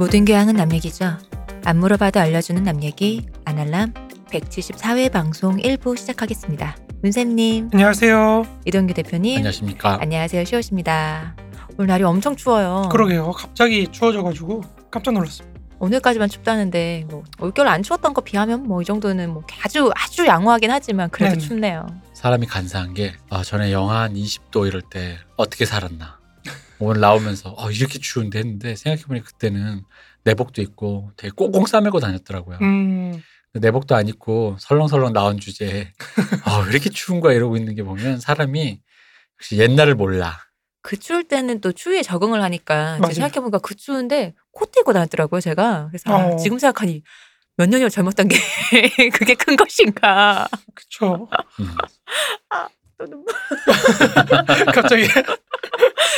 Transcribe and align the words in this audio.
모든 0.00 0.24
교양은 0.24 0.56
남 0.56 0.72
얘기죠. 0.72 1.18
안 1.62 1.76
물어봐도 1.78 2.20
알려주는 2.20 2.62
남 2.62 2.82
얘기 2.82 3.26
아날람 3.44 3.92
174회 4.30 5.12
방송 5.12 5.58
1부 5.58 5.94
시작하겠습니다. 5.98 6.74
문쌤님, 7.02 7.68
안녕하세요. 7.70 8.46
이동규 8.64 8.94
대표님, 8.94 9.36
안녕하십니까. 9.36 9.98
안녕하세요. 10.00 10.42
시옷입니다. 10.46 11.36
오늘 11.76 11.88
날이 11.88 12.04
엄청 12.04 12.34
추워요. 12.34 12.88
그러게요. 12.90 13.32
갑자기 13.32 13.88
추워져가지고 13.92 14.62
깜짝 14.90 15.12
놀랐어요. 15.12 15.46
오늘까지만 15.80 16.30
춥다는데 16.30 17.04
뭐 17.10 17.22
올겨울 17.38 17.68
안 17.68 17.82
추웠던 17.82 18.14
거 18.14 18.22
비하면 18.22 18.62
뭐 18.62 18.80
이 18.80 18.86
정도는 18.86 19.34
뭐 19.34 19.42
아주 19.62 19.90
아주 19.94 20.26
양호하긴 20.26 20.70
하지만 20.70 21.10
그래도 21.10 21.34
네네. 21.34 21.46
춥네요. 21.46 21.86
사람이 22.14 22.46
간사한 22.46 22.94
게 22.94 23.12
아, 23.28 23.42
전에 23.42 23.70
영하 23.70 24.00
한 24.00 24.14
20도 24.14 24.66
이럴 24.66 24.80
때 24.80 25.18
어떻게 25.36 25.66
살았나. 25.66 26.19
오늘 26.80 27.00
나오면서 27.00 27.54
어, 27.56 27.70
이렇게 27.70 27.98
추운데 27.98 28.38
했는데 28.38 28.74
생각해보니 28.74 29.22
그때는 29.22 29.84
내복도 30.24 30.62
입고 30.62 31.12
되게 31.16 31.30
꽁꽁 31.34 31.66
싸매고 31.66 32.00
다녔더라고요. 32.00 32.58
음, 32.62 33.22
내복도 33.54 33.94
안 33.94 34.08
입고 34.08 34.56
설렁설렁 34.58 35.12
나온 35.12 35.38
주제에 35.38 35.92
아, 36.44 36.62
왜 36.64 36.70
이렇게 36.72 36.90
추운 36.90 37.20
거야 37.20 37.34
이러고 37.34 37.56
있는 37.56 37.74
게 37.74 37.82
보면 37.82 38.20
사람이 38.20 38.80
역시 39.38 39.58
옛날을 39.58 39.94
몰라. 39.94 40.38
그 40.82 40.98
추울 40.98 41.24
때는 41.24 41.60
또 41.60 41.72
추위에 41.72 42.02
적응을 42.02 42.42
하니까. 42.42 42.98
생각해보니까 43.12 43.58
그 43.58 43.74
추운데 43.74 44.34
코트 44.52 44.78
입고 44.80 44.94
다녔더라고요 44.94 45.40
제가 45.40 45.88
그래서 45.90 46.10
아, 46.10 46.26
어. 46.28 46.36
지금 46.36 46.58
생각하니 46.58 47.02
몇 47.56 47.68
년이나 47.68 47.90
젊었던 47.90 48.28
게 48.28 48.36
그게 49.12 49.34
큰 49.34 49.56
것인가 49.56 50.48
그쵸. 50.74 51.28
음. 51.60 51.74
또 52.98 53.04
눈물 53.06 53.26
갑자기 54.74 55.06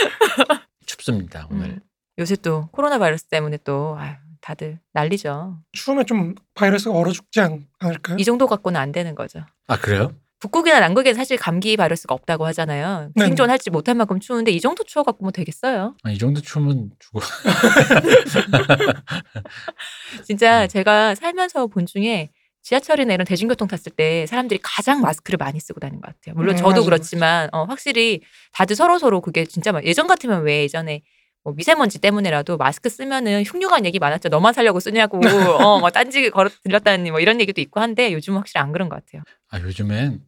춥습니다 0.87 1.47
오늘. 1.51 1.67
음. 1.67 1.81
요새 2.19 2.37
또 2.37 2.69
코로나 2.73 2.99
바이러스 2.99 3.25
때문에 3.25 3.59
또 3.65 3.97
아유, 3.99 4.15
다들 4.41 4.79
난리죠 4.93 5.59
추우면 5.73 6.07
좀 6.07 6.35
바이러스가 6.55 6.95
얼어 6.95 7.11
죽지 7.11 7.41
않, 7.41 7.67
않을까요? 7.79 8.17
이 8.19 8.25
정도 8.25 8.47
갖고는 8.47 8.79
안 8.79 8.93
되는 8.93 9.15
거죠 9.15 9.41
아 9.67 9.79
그래요? 9.79 10.13
북극이나 10.41 10.81
남극에는 10.81 11.17
사실 11.17 11.39
감기 11.39 11.77
바이러스가 11.77 12.15
없다고 12.15 12.45
하잖아요 12.47 13.11
네. 13.15 13.27
생존할지 13.27 13.71
못할 13.71 13.95
만큼 13.95 14.21
추운데 14.21 14.51
이 14.51 14.61
정도 14.61 14.85
추워 14.85 15.05
갖고 15.05 15.25
뭐 15.25 15.31
되겠어요 15.31 15.95
아, 16.03 16.11
이 16.11 16.19
정도 16.19 16.41
추우면 16.41 16.91
죽어. 16.99 17.21
진짜 20.27 20.65
음. 20.65 20.69
제가 20.69 21.15
살면서 21.15 21.69
본 21.69 21.87
중에 21.87 22.31
지하철이나 22.63 23.15
이런 23.15 23.25
대중교통 23.25 23.69
탔을 23.69 23.91
때 23.93 24.25
사람들이 24.27 24.61
가장 24.63 25.01
마스크를 25.01 25.37
많이 25.37 25.59
쓰고 25.61 25.81
다니는 25.81 26.01
것 26.01 26.15
같아요. 26.15 26.35
물론 26.37 26.55
음, 26.55 26.57
저도 26.57 26.71
맞아요. 26.71 26.85
그렇지만 26.85 27.49
어, 27.53 27.65
확실히 27.65 28.21
다들 28.53 28.77
서로 28.77 28.99
서로 28.99 29.21
그게 29.21 29.45
진짜 29.45 29.73
막- 29.73 29.85
예전 29.85 30.07
같으면 30.07 30.43
왜 30.45 30.63
예전에 30.63 31.03
뭐 31.45 31.53
미세먼지 31.55 31.99
때문에라도 31.99 32.57
마스크 32.57 32.89
쓰면은 32.89 33.43
흉흉한 33.43 33.85
얘기 33.85 33.99
많았죠. 33.99 34.29
너만 34.29 34.53
살려고 34.55 34.79
쓰냐고, 34.79 35.19
어, 35.61 35.81
뭐 35.81 35.91
딴지 35.91 36.31
걸어 36.31 36.49
들렸다니 36.63 37.11
뭐 37.11 37.19
이런 37.19 37.41
얘기도 37.41 37.61
있고 37.61 37.81
한데 37.81 38.13
요즘은 38.13 38.39
확실히 38.39 38.61
안 38.63 38.71
그런 38.71 38.89
것 38.89 39.05
같아요. 39.05 39.23
아 39.51 39.59
요즘엔 39.59 40.21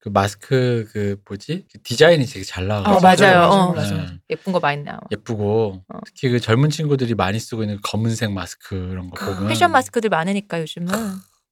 그 0.00 0.08
마스크 0.08 0.88
그 0.92 1.16
뭐지 1.28 1.66
그 1.72 1.80
디자인이 1.84 2.24
되게 2.26 2.44
잘 2.44 2.66
나와가지고 2.66 2.98
어, 2.98 3.00
맞아요. 3.00 3.48
어. 3.50 3.72
맞아요. 3.72 3.96
네. 3.98 4.06
예쁜 4.30 4.52
거 4.52 4.58
많이 4.58 4.82
나와. 4.82 4.98
예쁘고 5.12 5.84
어. 5.88 5.98
특히 6.06 6.28
그 6.28 6.40
젊은 6.40 6.70
친구들이 6.70 7.14
많이 7.14 7.38
쓰고 7.38 7.62
있는 7.62 7.78
검은색 7.84 8.32
마스크 8.32 8.74
이런 8.74 9.10
거 9.10 9.24
보면 9.24 9.46
패션 9.48 9.70
마스크들 9.70 10.10
많으니까 10.10 10.60
요즘은 10.60 10.88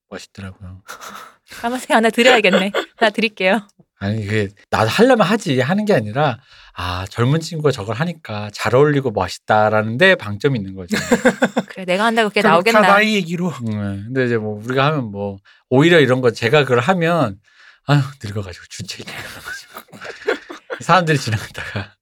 멋있더라고요. 0.08 0.82
까만색 1.60 1.90
하나 1.90 2.10
드려야겠네. 2.10 2.72
하나 2.96 3.10
드릴게요. 3.10 3.66
아니 3.98 4.26
그게 4.26 4.48
나도 4.70 4.88
하려면 4.90 5.26
하지 5.26 5.58
하는 5.60 5.86
게 5.86 5.94
아니라 5.94 6.38
아 6.74 7.06
젊은 7.08 7.40
친구가 7.40 7.70
저걸 7.70 7.94
하니까 7.96 8.50
잘 8.52 8.74
어울리고 8.74 9.10
멋있다라는데 9.10 10.16
방점이 10.16 10.58
있는 10.58 10.74
거죠. 10.74 10.96
그래 11.70 11.84
내가 11.86 12.04
한다고 12.04 12.28
그게 12.28 12.42
나오겠나? 12.42 12.82
다 12.82 12.88
나이 12.88 13.14
얘기로. 13.14 13.48
음, 13.48 14.04
근데 14.06 14.26
이제 14.26 14.36
뭐 14.36 14.60
우리가 14.62 14.84
하면 14.86 15.10
뭐 15.10 15.38
오히려 15.70 15.98
이런 16.00 16.20
거 16.20 16.30
제가 16.30 16.62
그걸 16.64 16.80
하면 16.80 17.38
아휴 17.86 18.02
늙어가지고 18.22 18.66
주책이야 18.68 19.14
사람들이 20.80 21.16
지나가다가 21.18 21.94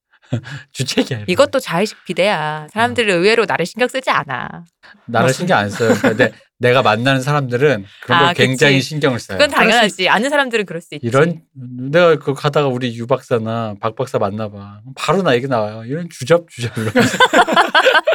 주책이야. 0.72 1.24
이것도 1.28 1.60
자의식 1.60 2.04
비대야. 2.04 2.66
사람들이 2.72 3.12
의외로 3.12 3.44
나를 3.44 3.66
신경 3.66 3.86
쓰지 3.86 4.10
않아. 4.10 4.64
나를 5.06 5.32
신경 5.32 5.58
안 5.58 5.70
써요. 5.70 5.94
근데 6.00 6.32
내가 6.58 6.82
만나는 6.82 7.20
사람들은 7.20 7.84
그런 8.04 8.18
걸 8.20 8.28
아, 8.28 8.32
굉장히 8.32 8.76
그치. 8.76 8.88
신경을 8.90 9.18
써요. 9.18 9.38
그건 9.38 9.50
당연하지. 9.50 10.08
아는 10.08 10.30
사람들은 10.30 10.66
그럴 10.66 10.80
수 10.80 10.94
있지. 10.94 11.06
이런 11.06 11.42
내가 11.52 12.16
그 12.16 12.32
가다가 12.32 12.68
우리 12.68 12.96
유 12.96 13.06
박사나 13.06 13.74
박 13.80 13.96
박사 13.96 14.18
만나봐 14.18 14.80
바로 14.94 15.22
나 15.22 15.34
얘기 15.34 15.48
나와요 15.48 15.84
이런 15.84 16.08
주접 16.10 16.48
주접 16.48 16.72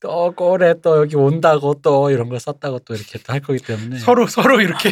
또 0.00 0.32
꼬래 0.34 0.74
또 0.82 0.98
여기 0.98 1.16
온다고 1.16 1.74
또 1.82 2.10
이런 2.10 2.28
거 2.28 2.38
썼다고 2.38 2.80
또 2.80 2.94
이렇게 2.94 3.18
또 3.18 3.32
할 3.32 3.40
거기 3.40 3.58
때문에 3.58 3.98
서로 3.98 4.26
서로 4.26 4.60
이렇게 4.60 4.90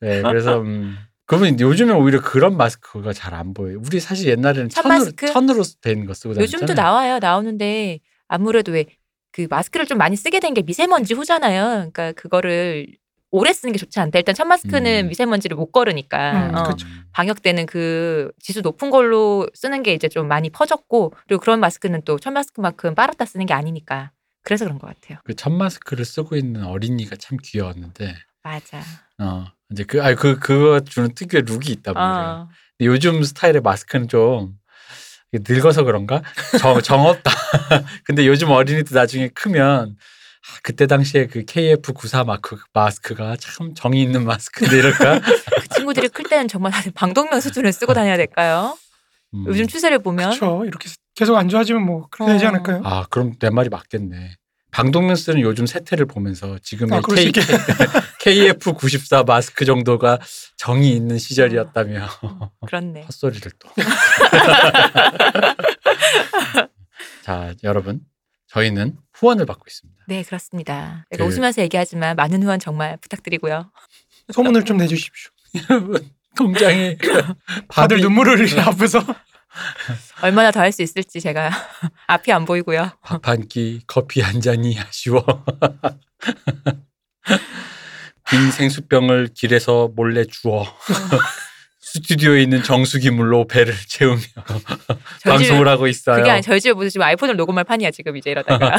네 0.00 0.22
그래서 0.22 0.60
음, 0.60 0.96
그러면 1.26 1.58
요즘에 1.58 1.92
오히려 1.92 2.20
그런 2.20 2.56
마스크가 2.56 3.12
잘 3.12 3.34
안 3.34 3.54
보여요 3.54 3.80
우리 3.86 4.00
사실 4.00 4.28
옛날에는 4.28 4.68
천 4.68 4.82
천으로 4.82 4.98
마스크? 4.98 5.32
천으로 5.32 5.62
된 5.80 6.06
거 6.06 6.14
쓰고 6.14 6.34
다녔잖아요 6.34 6.44
요즘도 6.44 6.74
나와요. 6.74 7.18
나오는데 7.20 8.00
아무래도 8.28 8.72
왜 8.72 8.84
그 9.32 9.46
마스크를 9.50 9.86
좀 9.86 9.98
많이 9.98 10.16
쓰게 10.16 10.40
된 10.40 10.54
게 10.54 10.62
미세먼지 10.62 11.14
후잖아요. 11.14 11.64
그러니까 11.92 12.12
그거를 12.12 12.86
오래 13.30 13.52
쓰는 13.54 13.72
게 13.72 13.78
좋지 13.78 13.98
않다. 13.98 14.18
일단 14.18 14.34
첫 14.34 14.44
마스크는 14.44 15.06
음. 15.06 15.08
미세먼지를 15.08 15.56
못 15.56 15.72
걸으니까 15.72 16.48
음, 16.50 16.54
어, 16.54 16.62
그쵸. 16.64 16.86
방역 17.12 17.40
때는 17.40 17.64
그 17.64 18.30
지수 18.38 18.60
높은 18.60 18.90
걸로 18.90 19.48
쓰는 19.54 19.82
게 19.82 19.94
이제 19.94 20.08
좀 20.08 20.28
많이 20.28 20.50
퍼졌고 20.50 21.14
그리고 21.26 21.40
그런 21.40 21.58
마스크는 21.60 22.02
또 22.02 22.18
첫 22.18 22.30
마스크만큼 22.32 22.94
빨았다 22.94 23.24
쓰는 23.24 23.46
게 23.46 23.54
아니니까 23.54 24.10
그래서 24.44 24.66
그런 24.66 24.78
것 24.78 24.88
같아요. 24.88 25.18
그천 25.24 25.56
마스크를 25.56 26.04
쓰고 26.04 26.36
있는 26.36 26.64
어린이가 26.64 27.16
참 27.16 27.38
귀여웠는데 27.42 28.14
맞아. 28.42 28.82
어 29.18 29.46
이제 29.70 29.84
그 29.84 30.02
아니 30.02 30.14
그 30.14 30.38
그거 30.38 30.80
주는 30.80 31.14
특유의 31.14 31.44
룩이 31.46 31.68
있단 31.68 31.94
말이에요 31.94 32.28
어. 32.28 32.48
요즘 32.80 33.22
스타일의 33.22 33.62
마스크는 33.62 34.08
좀 34.08 34.56
늙어서 35.32 35.84
그런가? 35.84 36.22
정, 36.58 36.80
정없다. 36.82 37.30
근데 38.04 38.26
요즘 38.26 38.50
어린이들 38.50 38.94
나중에 38.94 39.28
크면 39.28 39.96
아, 39.96 40.58
그때 40.62 40.86
당시에 40.86 41.26
그 41.26 41.44
KF94 41.44 42.26
마크, 42.26 42.56
마스크가 42.72 43.36
참 43.36 43.74
정이 43.74 44.02
있는 44.02 44.24
마스크인데 44.24 44.78
이럴까? 44.78 45.20
그 45.60 45.68
친구들이 45.74 46.08
클 46.08 46.24
때는 46.24 46.48
정말 46.48 46.72
다들 46.72 46.92
방독면 46.94 47.40
수준을 47.40 47.72
쓰고 47.72 47.94
다녀야 47.94 48.16
될까요? 48.16 48.76
음. 49.34 49.44
요즘 49.46 49.66
추세를 49.66 50.00
보면 50.00 50.30
그렇죠. 50.30 50.64
이렇게 50.64 50.90
계속 51.14 51.36
안 51.36 51.48
좋아지면 51.48 51.82
뭐 51.84 52.08
그렇게 52.10 52.32
되지 52.32 52.44
어. 52.44 52.48
않을까요? 52.48 52.82
아 52.84 53.06
그럼 53.08 53.34
내 53.38 53.50
말이 53.50 53.68
맞겠네. 53.68 54.36
방독면 54.72 55.14
쓰는 55.16 55.40
요즘 55.42 55.66
세태를 55.66 56.06
보면서 56.06 56.58
지금의 56.58 56.98
아, 56.98 57.02
K, 57.14 57.30
KF94 58.50 59.26
마스크 59.26 59.64
정도가 59.66 60.18
정이 60.56 60.90
있는 60.92 61.18
시절이었다며 61.18 62.08
그렇네. 62.66 63.02
헛소리를 63.06 63.52
또. 63.58 63.68
자 67.22 67.54
여러분 67.62 68.00
저희는 68.48 68.96
후원을 69.12 69.44
받고 69.46 69.64
있습니다. 69.68 70.04
네, 70.08 70.22
그렇습니다. 70.22 71.06
그- 71.16 71.22
웃으면서 71.22 71.60
얘기하지만 71.62 72.16
많은 72.16 72.42
후원 72.42 72.58
정말 72.58 72.96
부탁드리고요. 72.96 73.70
소문을 74.32 74.64
좀 74.64 74.78
내주십시오. 74.78 75.30
여러분 75.70 76.08
통장에 76.36 76.96
다들 77.68 78.00
눈물을 78.00 78.38
흘리시 78.38 78.58
아프서. 78.58 79.04
얼마나 80.22 80.50
더 80.50 80.60
할 80.60 80.72
수 80.72 80.82
있을지 80.82 81.20
제가 81.20 81.50
앞이 82.08 82.32
안 82.32 82.44
보이고요. 82.44 82.90
밥 83.02 83.28
한 83.28 83.46
끼, 83.48 83.80
커피 83.86 84.20
한 84.20 84.40
잔이 84.40 84.78
아쉬워. 84.78 85.24
빈 88.30 88.50
생수병을 88.50 89.28
길에서 89.34 89.90
몰래 89.94 90.24
주워. 90.24 90.66
스튜디오에 91.80 92.42
있는 92.42 92.62
정수기물로 92.62 93.46
배를 93.46 93.74
채우며 93.86 94.22
방송을 95.24 95.68
하고 95.68 95.86
있어요. 95.86 96.16
그게 96.16 96.30
아니 96.30 96.40
저희 96.42 96.60
집에 96.60 96.72
무슨 96.72 96.88
지금 96.90 97.04
아이폰을 97.06 97.36
녹음할 97.36 97.64
판이야 97.64 97.90
지금 97.90 98.16
이제 98.16 98.30
이러다가 98.30 98.76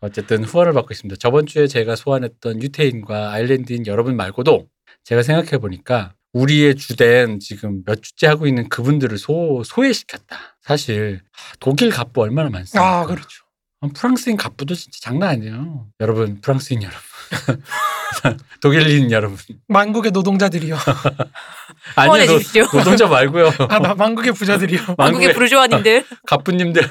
어쨌든 0.00 0.44
후원을 0.44 0.72
받고 0.74 0.92
있습니다. 0.92 1.16
저번 1.18 1.46
주에 1.46 1.66
제가 1.66 1.96
소환했던 1.96 2.62
유태인과 2.62 3.32
아일랜드인 3.32 3.86
여러분 3.88 4.14
말고도 4.16 4.66
제가 5.02 5.22
생각해 5.24 5.58
보니까 5.58 6.12
우리의 6.36 6.76
주된 6.76 7.40
지금 7.40 7.82
몇 7.86 8.02
주째 8.02 8.26
하고 8.26 8.46
있는 8.46 8.68
그분들을 8.68 9.16
소, 9.16 9.62
소외시켰다. 9.64 10.58
사실 10.60 11.22
아, 11.32 11.54
독일 11.60 11.88
갑부 11.90 12.20
얼마나 12.22 12.50
많습니까? 12.50 13.00
아 13.00 13.06
그렇죠. 13.06 13.44
아, 13.80 13.88
프랑스인 13.94 14.36
갑부도 14.36 14.74
진짜 14.74 14.98
장난 15.00 15.30
아니에요. 15.30 15.86
여러분, 16.00 16.40
프랑스인 16.42 16.82
여러분. 16.82 17.00
독일인 18.60 19.10
여러분. 19.10 19.38
만국의 19.68 20.12
노동자들이요. 20.12 20.76
아니요, 21.96 22.26
노-. 22.26 22.78
노동자 22.78 23.06
말고요. 23.06 23.52
아 23.70 23.80
마- 23.80 23.94
만국의 23.94 24.32
부자들이요. 24.32 24.80
만국의- 24.96 25.32
부르주아님들 25.34 26.04
갑부님들. 26.26 26.82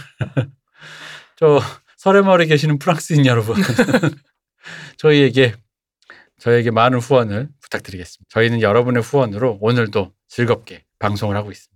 저 1.37 1.61
설해마을에 1.97 2.45
계시는 2.47 2.79
프랑스인 2.79 3.25
여러분. 3.27 3.55
저희에게 4.97 5.53
저에게 6.39 6.71
많은 6.71 6.99
후원을 6.99 7.49
부탁드리겠습니다. 7.61 8.27
저희는 8.29 8.61
여러분의 8.61 9.01
후원으로 9.01 9.57
오늘도 9.61 10.13
즐겁게 10.27 10.83
방송을 10.99 11.35
하고 11.35 11.51
있습니다. 11.51 11.75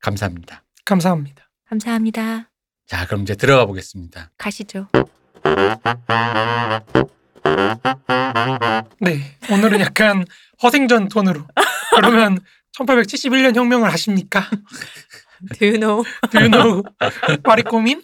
감사합니다. 0.00 0.62
감사합니다. 0.84 1.50
감사합니다. 1.68 2.50
자, 2.86 3.06
그럼 3.06 3.22
이제 3.22 3.34
들어가 3.34 3.64
보겠습니다. 3.64 4.30
가시죠. 4.36 4.88
네. 9.00 9.36
오늘은 9.50 9.80
약간 9.80 10.24
허생전 10.62 11.08
톤으로. 11.08 11.46
그러면 11.96 12.38
1871년 12.76 13.54
혁명을 13.54 13.88
아십니까? 13.88 14.48
Do 15.58 15.68
you 15.68 15.78
know? 15.78 16.04
Do 16.30 16.40
you 16.40 16.50
know 16.50 16.82
파리꼬민? 17.42 18.02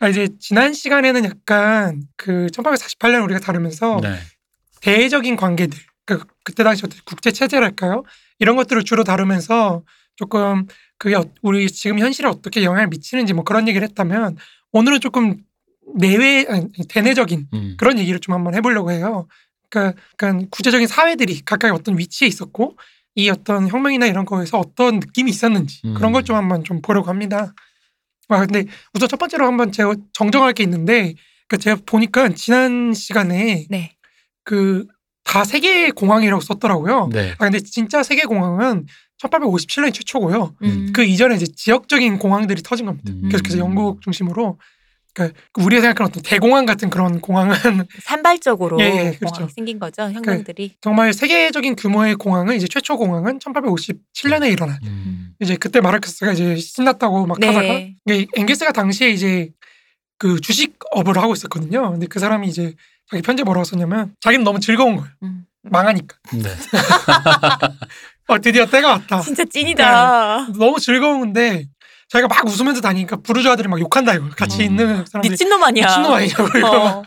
아, 0.00 0.08
이제 0.08 0.28
지난 0.40 0.72
시간에는 0.72 1.24
약간 1.24 2.02
그 2.16 2.46
1848년 2.52 3.22
우리가 3.24 3.38
다루면서 3.40 4.00
네. 4.02 4.18
대외적인 4.80 5.36
관계들, 5.36 5.78
그 6.06 6.24
그때 6.44 6.64
당시 6.64 6.82
국제 7.04 7.30
체제랄까요? 7.30 8.02
이런 8.38 8.56
것들을 8.56 8.82
주로 8.84 9.04
다루면서 9.04 9.82
조금 10.16 10.66
그게 10.98 11.14
어- 11.14 11.24
우리 11.42 11.68
지금 11.70 11.98
현실에 11.98 12.28
어떻게 12.28 12.64
영향을 12.64 12.88
미치는지 12.88 13.32
뭐 13.32 13.44
그런 13.44 13.68
얘기를 13.68 13.86
했다면 13.88 14.36
오늘은 14.72 15.00
조금 15.00 15.38
내외 15.96 16.46
아니, 16.48 16.66
대내적인 16.88 17.48
음. 17.54 17.74
그런 17.78 17.98
얘기를 17.98 18.20
좀 18.20 18.34
한번 18.34 18.54
해보려고 18.54 18.90
해요. 18.92 19.26
그러니까, 19.70 20.00
그러니까 20.16 20.48
구체적인 20.50 20.86
사회들이 20.86 21.42
각각 21.44 21.72
어떤 21.74 21.98
위치에 21.98 22.26
있었고 22.28 22.76
이 23.16 23.28
어떤 23.28 23.68
혁명이나 23.68 24.06
이런 24.06 24.24
거에서 24.24 24.58
어떤 24.58 25.00
느낌이 25.00 25.30
있었는지 25.30 25.80
음. 25.84 25.94
그런 25.94 26.12
걸 26.12 26.22
좀 26.22 26.36
한번 26.36 26.64
좀 26.64 26.80
보려고 26.80 27.08
합니다. 27.08 27.54
아 28.28 28.38
근데 28.38 28.64
우선 28.94 29.08
첫 29.08 29.18
번째로 29.18 29.46
한번 29.46 29.72
제가 29.72 29.94
정정할 30.12 30.52
게 30.52 30.62
있는데 30.62 31.14
그 31.48 31.58
제가 31.58 31.78
보니까 31.84 32.28
지난 32.30 32.92
시간에 32.94 33.66
네. 33.70 33.96
그 34.44 34.86
다 35.30 35.44
세계 35.44 35.90
공항이라고 35.90 36.40
썼더라고요. 36.40 37.10
네. 37.12 37.34
아 37.38 37.44
근데 37.44 37.60
진짜 37.60 38.02
세계 38.02 38.24
공항은 38.24 38.86
1857년이 39.22 39.94
최초고요. 39.94 40.56
음. 40.64 40.90
그 40.92 41.04
이전에 41.04 41.36
이제 41.36 41.46
지역적인 41.46 42.18
공항들이 42.18 42.62
터진 42.62 42.86
겁니다. 42.86 43.12
음. 43.12 43.28
계속해서 43.28 43.58
영국 43.58 44.02
중심으로 44.02 44.58
그러니까 45.14 45.38
우리가 45.56 45.82
생각하는 45.82 46.08
어떤 46.08 46.22
대공항 46.24 46.66
같은 46.66 46.90
그런 46.90 47.20
공항은 47.20 47.54
산발적으로 48.02 48.80
예, 48.80 48.84
예, 48.84 48.90
공항이 48.90 49.18
그렇죠. 49.18 49.48
생긴 49.54 49.78
거죠. 49.78 50.02
혁명들이. 50.10 50.76
정말 50.80 51.12
세계적인 51.12 51.76
규모의 51.76 52.16
공항은 52.16 52.56
이제 52.56 52.66
최초 52.66 52.96
공항은 52.96 53.38
1857년에 53.38 54.50
일어난 54.50 54.78
음. 54.84 55.30
이제 55.38 55.54
그때 55.56 55.80
마르크스가 55.80 56.32
이제 56.32 56.56
신났다고 56.56 57.26
막 57.26 57.36
하다가 57.40 57.60
네. 57.62 57.94
이게 58.06 58.26
엥게스가 58.36 58.72
당시에 58.72 59.10
이제 59.10 59.50
그 60.18 60.40
주식업을 60.40 61.16
하고 61.18 61.34
있었거든요. 61.34 61.92
근데 61.92 62.06
그 62.06 62.18
사람이 62.18 62.48
이제 62.48 62.74
자기 63.10 63.22
편지 63.22 63.42
뭐라고 63.42 63.64
썼냐면 63.64 64.14
자기는 64.20 64.44
너무 64.44 64.60
즐거운 64.60 64.96
거예요. 64.96 65.10
음. 65.22 65.44
망하니까. 65.62 66.16
네. 66.34 66.48
어, 68.28 68.38
드디어 68.40 68.66
때가 68.66 68.88
왔다. 68.88 69.20
진짜 69.20 69.44
찐이다. 69.44 70.48
너무 70.56 70.78
즐거운데 70.78 71.66
자기가 72.08 72.28
막 72.28 72.46
웃으면서 72.46 72.80
다니니까 72.80 73.16
부르주아들이 73.16 73.68
막 73.68 73.80
욕한다 73.80 74.14
이거. 74.14 74.28
같이 74.30 74.60
음. 74.60 74.62
있는 74.62 75.04
사람들이 75.06 75.30
미친놈 75.30 75.62
아니야. 75.62 75.86
미친놈 75.86 76.12
아니냐고 76.12 76.58
이거 76.58 76.88
어. 76.88 77.02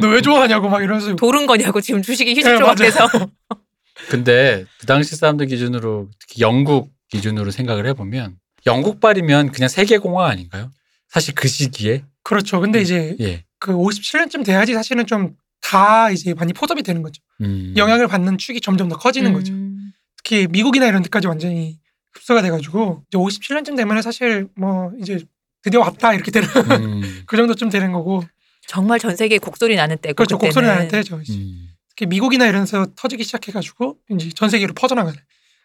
너왜 0.00 0.20
좋아하냐고 0.20 0.68
막 0.68 0.82
이러면서 0.82 1.14
도른 1.16 1.46
거냐고 1.46 1.80
지금 1.80 2.02
주식이 2.02 2.34
네, 2.34 2.40
휴지 2.40 2.58
조각돼서. 2.58 3.08
근데 4.10 4.64
그 4.80 4.86
당시 4.86 5.16
사람들 5.16 5.46
기준으로 5.46 6.08
특히 6.18 6.42
영국 6.42 6.90
기준으로 7.10 7.50
생각을 7.50 7.86
해보면 7.86 8.36
영국발이면 8.66 9.52
그냥 9.52 9.68
세계 9.68 9.98
공항 9.98 10.26
아닌가요? 10.26 10.70
사실 11.08 11.34
그 11.34 11.48
시기에 11.48 12.04
그렇죠. 12.22 12.60
근데 12.60 12.80
이제 12.80 13.16
예. 13.20 13.44
그 13.64 13.72
57년쯤 13.72 14.44
돼야지 14.44 14.74
사실은 14.74 15.06
좀 15.06 15.36
다 15.64 16.10
이제 16.10 16.34
많이 16.34 16.52
포섭이 16.52 16.82
되는 16.82 17.02
거죠. 17.02 17.22
음. 17.40 17.72
영향을 17.76 18.06
받는 18.06 18.36
축이 18.36 18.60
점점 18.60 18.88
더 18.88 18.96
커지는 18.96 19.32
거죠. 19.32 19.52
음. 19.54 19.92
특히 20.18 20.46
미국이나 20.46 20.86
이런 20.86 21.02
데까지 21.02 21.26
완전히 21.26 21.80
흡수가 22.12 22.42
돼가지고 22.42 23.04
이제 23.08 23.18
57년쯤 23.18 23.74
되면 23.76 24.02
사실 24.02 24.46
뭐 24.56 24.92
이제 25.00 25.24
드디어 25.62 25.80
왔다 25.80 26.12
이렇게 26.12 26.30
되는 26.30 26.46
음. 26.48 27.00
그 27.26 27.36
정도쯤 27.38 27.70
되는 27.70 27.92
거고 27.92 28.22
정말 28.68 28.98
전 28.98 29.16
세계에 29.16 29.38
곡소리 29.38 29.74
나는 29.74 29.96
때고 29.96 30.14
그렇죠 30.14 30.36
그때는. 30.36 30.50
곡소리 30.50 30.66
나는 30.66 30.88
때죠. 30.88 31.20
이제. 31.22 31.32
음. 31.32 31.70
특히 31.88 32.06
미국이나 32.06 32.46
이런 32.46 32.64
데서 32.64 32.86
터지기 32.94 33.24
시작해가지고 33.24 33.96
이제 34.10 34.28
전 34.34 34.50
세계로 34.50 34.74
퍼져나가는 34.74 35.18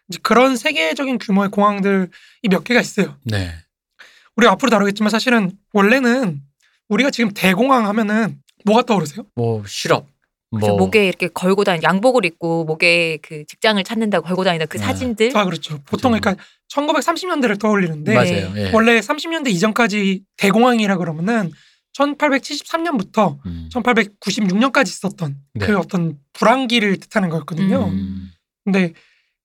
이제 0.08 0.18
그런 0.22 0.56
세계적인 0.56 1.18
규모의 1.18 1.50
공항들이 1.50 2.06
몇 2.48 2.64
개가 2.64 2.80
있어요. 2.80 3.16
네. 3.24 3.52
우리가 4.36 4.52
앞으로 4.52 4.70
다루겠지만 4.70 5.10
사실은 5.10 5.52
원래는 5.74 6.40
우리가 6.90 7.10
지금 7.10 7.30
대공항 7.32 7.86
하면은 7.86 8.40
뭐가 8.64 8.82
떠오르세요? 8.82 9.24
뭐 9.34 9.64
실업. 9.66 10.06
뭐 10.52 10.76
목에 10.76 11.06
이렇게 11.06 11.28
걸고 11.28 11.62
다니 11.62 11.80
양복을 11.84 12.24
입고 12.24 12.64
목에 12.64 13.18
그 13.22 13.44
직장을 13.46 13.82
찾는다고 13.84 14.26
걸고 14.26 14.42
다니던 14.42 14.66
그 14.68 14.78
네. 14.78 14.84
사진들. 14.84 15.30
아 15.36 15.44
그렇죠. 15.44 15.80
보통 15.84 16.10
그렇죠. 16.10 16.20
그러니까 16.36 16.44
1930년대를 16.74 17.58
떠올리는데 17.60 18.14
맞아요. 18.14 18.52
예. 18.56 18.70
원래 18.72 18.98
30년대 18.98 19.48
이전까지 19.50 20.24
대공항이라 20.36 20.96
그러면은 20.96 21.52
1873년부터 21.96 23.38
음. 23.46 23.68
1896년까지 23.72 24.88
있었던 24.88 25.36
네. 25.54 25.66
그 25.66 25.78
어떤 25.78 26.18
불황기를 26.32 26.96
뜻하는 26.98 27.28
거였거든요. 27.28 27.84
음. 27.86 28.30
근데 28.64 28.92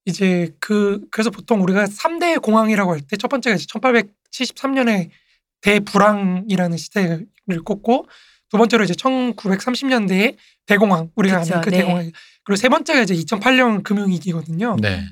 이제 0.05 0.55
그 0.59 1.01
그래서 1.11 1.29
보통 1.29 1.61
우리가 1.61 1.85
3대 1.85 2.41
공항이라고 2.41 2.91
할 2.93 3.01
때 3.01 3.15
첫 3.17 3.27
번째가 3.27 3.55
이제 3.55 3.65
1873년에 3.67 5.09
대불황이라는 5.61 6.77
시대 6.77 7.19
를 7.47 7.61
꼽고 7.63 8.07
두 8.49 8.57
번째로 8.57 8.83
이제 8.83 8.93
1930년대에 8.93 10.35
대공황 10.65 11.11
우리가 11.15 11.39
그쵸, 11.41 11.53
아는 11.53 11.63
그 11.63 11.69
네. 11.69 11.77
대공황 11.77 12.11
그리고 12.43 12.55
세 12.57 12.69
번째가 12.69 13.01
이제 13.01 13.13
2008년 13.15 13.83
금융위기거든요. 13.83 14.77
네. 14.81 15.03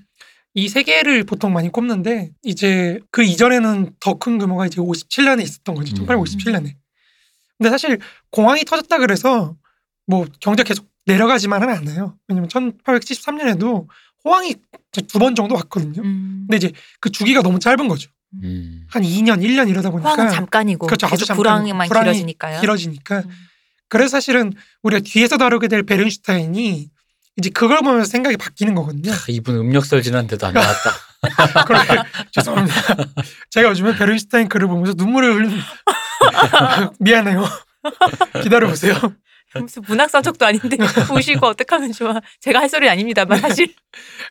이 0.55 0.67
세 0.69 0.83
개를 0.83 1.23
보통 1.23 1.51
많이 1.53 1.69
꼽는데 1.69 2.31
이제 2.43 2.99
그 3.11 3.23
이전에는 3.23 3.95
더 3.99 4.13
큰 4.19 4.37
규모가 4.37 4.67
이제 4.67 4.77
57년에 4.81 5.41
있었던 5.43 5.73
거죠. 5.75 5.95
음. 6.03 6.05
1857년에. 6.07 6.75
근데 7.57 7.69
사실 7.69 7.99
공항이 8.31 8.63
터졌다 8.63 8.97
그래서 8.99 9.55
뭐 10.05 10.27
경제 10.39 10.63
계속 10.63 10.87
내려가지만은 11.05 11.69
않아요. 11.69 12.17
왜냐면 12.27 12.49
1873년에도 12.49 13.87
호황이 14.25 14.55
두 15.07 15.19
번 15.19 15.35
정도 15.35 15.55
왔거든요. 15.55 16.01
음. 16.03 16.45
근데 16.47 16.57
이제 16.57 16.71
그 16.99 17.09
주기가 17.09 17.41
너무 17.41 17.59
짧은 17.59 17.87
거죠. 17.87 18.11
음. 18.41 18.85
한 18.89 19.03
2년, 19.03 19.41
1년 19.43 19.69
이러다 19.69 19.89
보니까 19.91 20.09
호황은 20.13 20.31
잠깐이고 20.31 20.87
그렇죠. 20.87 21.05
아주 21.07 21.15
계속 21.15 21.25
잠깐이고. 21.27 21.43
불황만 21.43 21.87
불황이 21.87 22.05
길어지니까요. 22.11 22.61
길어지니까 22.61 23.17
음. 23.19 23.29
그래서 23.89 24.09
사실은 24.09 24.53
우리가 24.81 25.01
뒤에서 25.05 25.37
다루게 25.37 25.67
될 25.67 25.83
베른슈타인이 25.83 26.89
이제 27.37 27.49
그걸 27.49 27.79
보면서 27.81 28.05
생각이 28.09 28.37
바뀌는 28.37 28.73
거거든요. 28.75 29.11
아, 29.11 29.17
이분 29.27 29.55
음력설 29.55 30.01
지난데도 30.01 30.47
안 30.47 30.53
나왔다. 30.53 30.91
그래, 31.65 32.03
죄송합니다. 32.31 32.75
제가 33.51 33.69
요즘에 33.69 33.95
베른슈타인 33.95 34.49
글을 34.49 34.67
보면서 34.67 34.93
눈물을 34.97 35.33
흘립니다. 35.35 35.65
미안해요. 36.99 37.45
기다려보세요. 38.41 38.95
무슨 39.59 39.83
문학 39.87 40.09
서적도 40.09 40.45
아닌데 40.45 40.77
우시고 41.13 41.45
어떡하면 41.47 41.91
좋아. 41.91 42.19
제가 42.41 42.59
할 42.59 42.69
소리 42.69 42.89
아닙니다만 42.89 43.39
사실. 43.39 43.73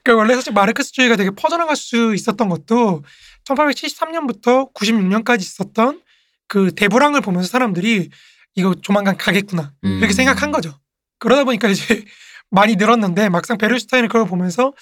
그러니까 0.03 0.21
원래 0.21 0.35
사실 0.35 0.53
마르크스주의가 0.53 1.17
되게 1.17 1.31
퍼져나갈 1.31 1.77
수 1.77 2.15
있었던 2.15 2.49
것도 2.49 3.05
1873년부터 3.45 4.73
96년까지 4.75 5.41
있었던 5.41 6.01
그 6.49 6.75
대불황을 6.75 7.21
보면서 7.21 7.49
사람들이 7.49 8.11
이거 8.55 8.75
조만간 8.75 9.17
가겠구나 9.17 9.73
음. 9.85 9.99
이렇게 9.99 10.13
생각한 10.13 10.53
거죠. 10.53 10.79
그러다 11.19 11.45
보니까 11.45 11.69
이제 11.69 12.05
많이 12.51 12.77
늘었는데 12.77 13.29
막상 13.31 13.57
베른슈타인이 13.59 14.09
그걸 14.09 14.27
보면서 14.27 14.73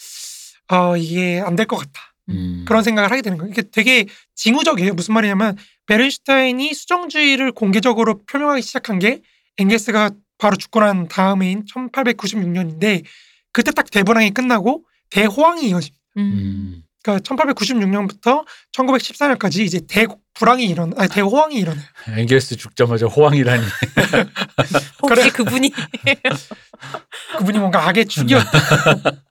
어 0.72 0.96
이게 0.96 1.40
안 1.44 1.54
될 1.56 1.66
것 1.66 1.76
같다 1.76 2.14
음. 2.30 2.64
그런 2.66 2.82
생각을 2.82 3.10
하게 3.10 3.22
되는 3.22 3.38
거예요. 3.38 3.52
이게 3.52 3.62
되게 3.62 4.06
징후적이에요. 4.34 4.94
무슨 4.94 5.14
말이냐면 5.14 5.56
베른슈타인이 5.86 6.74
수정주의를 6.74 7.52
공개적으로 7.52 8.22
표명하기 8.26 8.62
시작한 8.62 8.98
게 8.98 9.22
엥게스가 9.58 10.10
바로 10.38 10.56
죽고 10.56 10.80
난 10.80 11.06
다음해인 11.08 11.64
1896년인데 11.66 13.04
그때 13.52 13.70
딱 13.72 13.90
대불황이 13.90 14.30
끝나고 14.30 14.84
대호황이 15.10 15.68
이어집니다. 15.68 15.98
음. 16.18 16.82
음. 17.00 17.02
그러니까 17.02 17.34
1896년부터 17.34 18.44
1914년까지 18.76 19.60
이제 19.60 19.80
대불황이 19.88 20.64
일어나, 20.66 20.94
아니 20.98 21.08
대호황이 21.08 21.54
일어나요. 21.56 21.84
엥겔스 22.16 22.56
죽자마자 22.56 23.06
호황이라니. 23.06 23.64
혹시 25.02 25.14
그래. 25.22 25.30
그분이 25.30 25.72
그분이 27.38 27.58
뭔가 27.58 27.86
악의 27.88 28.06
축이었다. 28.06 28.50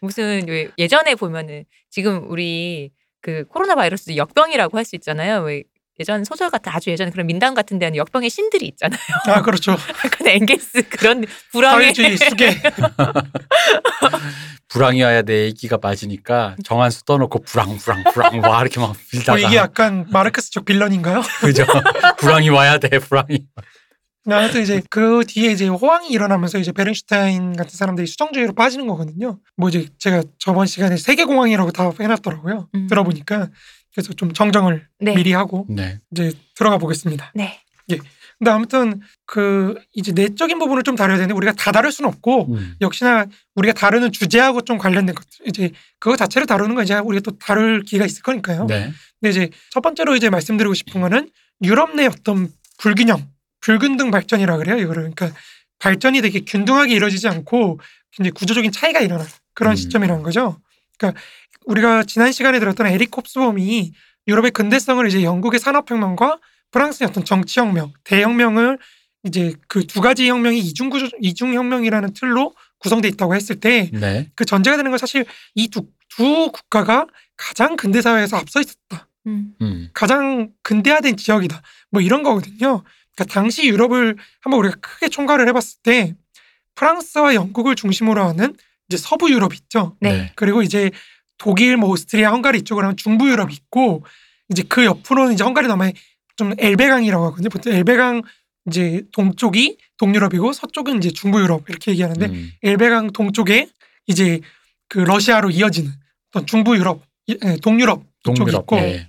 무슨 0.00 0.46
왜 0.48 0.68
예전에 0.76 1.14
보면은 1.14 1.64
지금 1.90 2.28
우리 2.30 2.90
그 3.20 3.44
코로나 3.46 3.74
바이러스 3.74 4.16
역병이라고 4.16 4.76
할 4.76 4.84
수 4.84 4.96
있잖아요. 4.96 5.42
왜 5.42 5.64
예전 6.00 6.24
소설 6.24 6.50
같은 6.50 6.72
아주 6.72 6.90
예전 6.90 7.10
그런 7.10 7.26
민담 7.26 7.54
같은 7.54 7.78
데는 7.78 7.96
역병의 7.96 8.30
신들이 8.30 8.66
있잖아요. 8.66 9.00
아 9.26 9.42
그렇죠. 9.42 9.76
근데 10.16 10.34
엥게스 10.34 10.88
그런 10.90 11.24
불황의 11.52 11.94
사회주의 11.94 12.16
수계. 12.16 12.60
불황이 14.68 15.02
와야 15.02 15.22
내 15.22 15.46
애기가 15.46 15.78
맞으니까 15.82 16.56
정한수 16.62 17.04
떠놓고 17.04 17.42
불황 17.42 17.76
불황 17.78 18.04
불황 18.12 18.40
와 18.42 18.60
이렇게 18.60 18.78
막뭐 18.78 18.94
빌다가 19.10 19.38
이게 19.38 19.56
약간 19.56 20.06
마르크스적 20.10 20.64
빌런인가요? 20.64 21.22
그죠 21.40 21.64
불황이 22.18 22.50
와야 22.50 22.78
돼 22.78 22.98
불황이 22.98 23.46
아무튼 24.30 24.62
이제 24.62 24.82
그 24.90 25.24
뒤에 25.26 25.52
이제 25.52 25.66
호황이 25.68 26.08
일어나면서 26.08 26.58
이제 26.58 26.70
베른슈타인 26.72 27.56
같은 27.56 27.76
사람들이 27.76 28.06
수정주의로 28.06 28.52
빠지는 28.52 28.86
거거든요. 28.86 29.38
뭐 29.56 29.70
이제 29.70 29.88
제가 29.98 30.22
저번 30.38 30.66
시간에 30.66 30.98
세계공황이라고 30.98 31.72
다 31.72 31.90
해놨더라고요. 31.98 32.68
음. 32.74 32.86
들어보니까 32.88 33.48
그래서 33.94 34.12
좀 34.12 34.32
정정을 34.32 34.86
네. 35.00 35.14
미리 35.14 35.32
하고 35.32 35.66
네 35.68 36.00
이제 36.10 36.32
들어가 36.54 36.78
보겠습니다. 36.78 37.32
네. 37.34 37.60
근데 38.38 38.52
아무튼 38.52 39.00
그 39.26 39.74
이제 39.94 40.12
내적인 40.12 40.58
부분을 40.58 40.84
좀 40.84 40.94
다뤄야 40.94 41.16
되는데 41.16 41.34
우리가 41.34 41.52
다 41.52 41.72
다룰 41.72 41.90
수는 41.90 42.08
없고 42.08 42.54
음. 42.54 42.76
역시나 42.80 43.26
우리가 43.56 43.74
다루는 43.74 44.12
주제하고 44.12 44.62
좀 44.62 44.78
관련된 44.78 45.14
것들 45.14 45.48
이제 45.48 45.72
그거 45.98 46.16
자체를 46.16 46.46
다루는 46.46 46.76
건 46.76 46.84
이제 46.84 46.94
우리가 46.94 47.22
또 47.22 47.36
다룰 47.38 47.82
기회가 47.82 48.06
있을 48.06 48.22
거니까요. 48.22 48.66
네. 48.66 48.92
근데 49.20 49.30
이제 49.30 49.50
첫 49.70 49.80
번째로 49.80 50.14
이제 50.14 50.30
말씀드리고 50.30 50.74
싶은 50.74 51.00
거는 51.00 51.30
유럽 51.64 51.96
내 51.96 52.06
어떤 52.06 52.48
불균형, 52.78 53.28
불균등 53.60 54.12
발전이라 54.12 54.56
그래요. 54.58 54.78
이거를 54.78 55.10
그러니까 55.12 55.36
발전이 55.80 56.22
되게 56.22 56.40
균등하게 56.40 56.94
이루어지지 56.94 57.26
않고 57.26 57.80
굉장히 58.12 58.32
구조적인 58.32 58.70
차이가 58.70 59.00
일어나는 59.00 59.28
그런 59.54 59.72
음. 59.72 59.76
시점이라는 59.76 60.22
거죠. 60.22 60.60
그러니까 60.96 61.20
우리가 61.68 62.04
지난 62.04 62.32
시간에 62.32 62.58
들었던 62.58 62.86
에릭 62.86 63.10
콥스범이 63.10 63.92
유럽의 64.26 64.50
근대성을 64.52 65.06
이제 65.06 65.22
영국의 65.22 65.60
산업혁명과 65.60 66.38
프랑스의 66.70 67.08
어떤 67.08 67.24
정치혁명, 67.24 67.92
대혁명을 68.04 68.78
이제 69.24 69.54
그 69.68 69.86
두 69.86 70.00
가지 70.00 70.28
혁명이 70.28 70.58
이중 70.58 70.90
구조 70.90 71.08
이중 71.20 71.54
혁명이라는 71.54 72.14
틀로 72.14 72.54
구성돼 72.78 73.08
있다고 73.08 73.34
했을 73.34 73.60
때 73.60 73.90
네. 73.92 74.30
그 74.34 74.44
전제가 74.44 74.76
되는 74.76 74.90
건 74.90 74.98
사실 74.98 75.26
이두 75.54 75.86
두 76.08 76.50
국가가 76.52 77.06
가장 77.36 77.76
근대 77.76 78.00
사회에서 78.00 78.38
앞서 78.38 78.60
있었다. 78.60 79.08
음. 79.26 79.54
음. 79.60 79.90
가장 79.92 80.50
근대화된 80.62 81.16
지역이다. 81.16 81.60
뭐 81.90 82.00
이런 82.00 82.22
거거든요. 82.22 82.82
그러니까 83.14 83.24
당시 83.30 83.66
유럽을 83.68 84.16
한번 84.40 84.60
우리가 84.60 84.76
크게 84.80 85.08
총괄을 85.08 85.46
해봤을 85.48 85.82
때 85.82 86.14
프랑스와 86.76 87.34
영국을 87.34 87.74
중심으로 87.74 88.22
하는 88.24 88.56
이제 88.88 88.96
서부 88.96 89.30
유럽 89.30 89.52
있죠. 89.54 89.96
네. 90.00 90.32
그리고 90.34 90.62
이제 90.62 90.90
독일, 91.38 91.76
뭐 91.76 91.88
오스트리아, 91.90 92.30
헝가리 92.30 92.58
이쪽으로 92.60 92.86
하면 92.86 92.96
중부 92.96 93.28
유럽이 93.30 93.54
있고 93.54 94.04
이제 94.50 94.62
그 94.68 94.84
옆으로는 94.84 95.34
이제 95.34 95.44
헝가리 95.44 95.68
넘에 95.68 95.92
좀 96.36 96.52
엘베강이라고 96.58 97.24
하거든요. 97.26 97.48
보통 97.48 97.72
엘베강 97.72 98.22
이제 98.66 99.02
동쪽이 99.12 99.78
동유럽이고 99.96 100.52
서쪽은 100.52 100.98
이제 100.98 101.10
중부 101.10 101.40
유럽 101.40 101.68
이렇게 101.68 101.92
얘기하는데 101.92 102.26
음. 102.26 102.52
엘베강 102.62 103.12
동쪽에 103.12 103.68
이제 104.06 104.40
그 104.88 104.98
러시아로 104.98 105.50
이어지는 105.50 105.90
어떤 106.30 106.46
중부 106.46 106.76
유럽, 106.76 107.02
이- 107.26 107.36
예, 107.44 107.56
동유럽 107.62 108.04
쪽이 108.24 108.38
동유럽. 108.38 108.62
있고 108.62 108.76
네. 108.76 109.08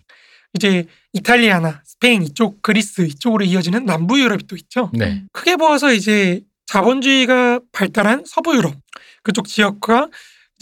이제 0.54 0.86
이탈리아나 1.14 1.82
스페인 1.86 2.24
이쪽 2.24 2.62
그리스 2.62 3.02
이쪽으로 3.02 3.44
이어지는 3.46 3.86
남부 3.86 4.20
유럽이 4.20 4.44
또 4.48 4.56
있죠. 4.56 4.90
네. 4.94 5.24
크게 5.34 5.56
보아서 5.58 5.92
이제 5.94 6.42
자본주의가 6.68 7.60
발달한 7.72 8.24
서부 8.26 8.56
유럽 8.56 8.76
그쪽 9.24 9.48
지역과 9.48 10.10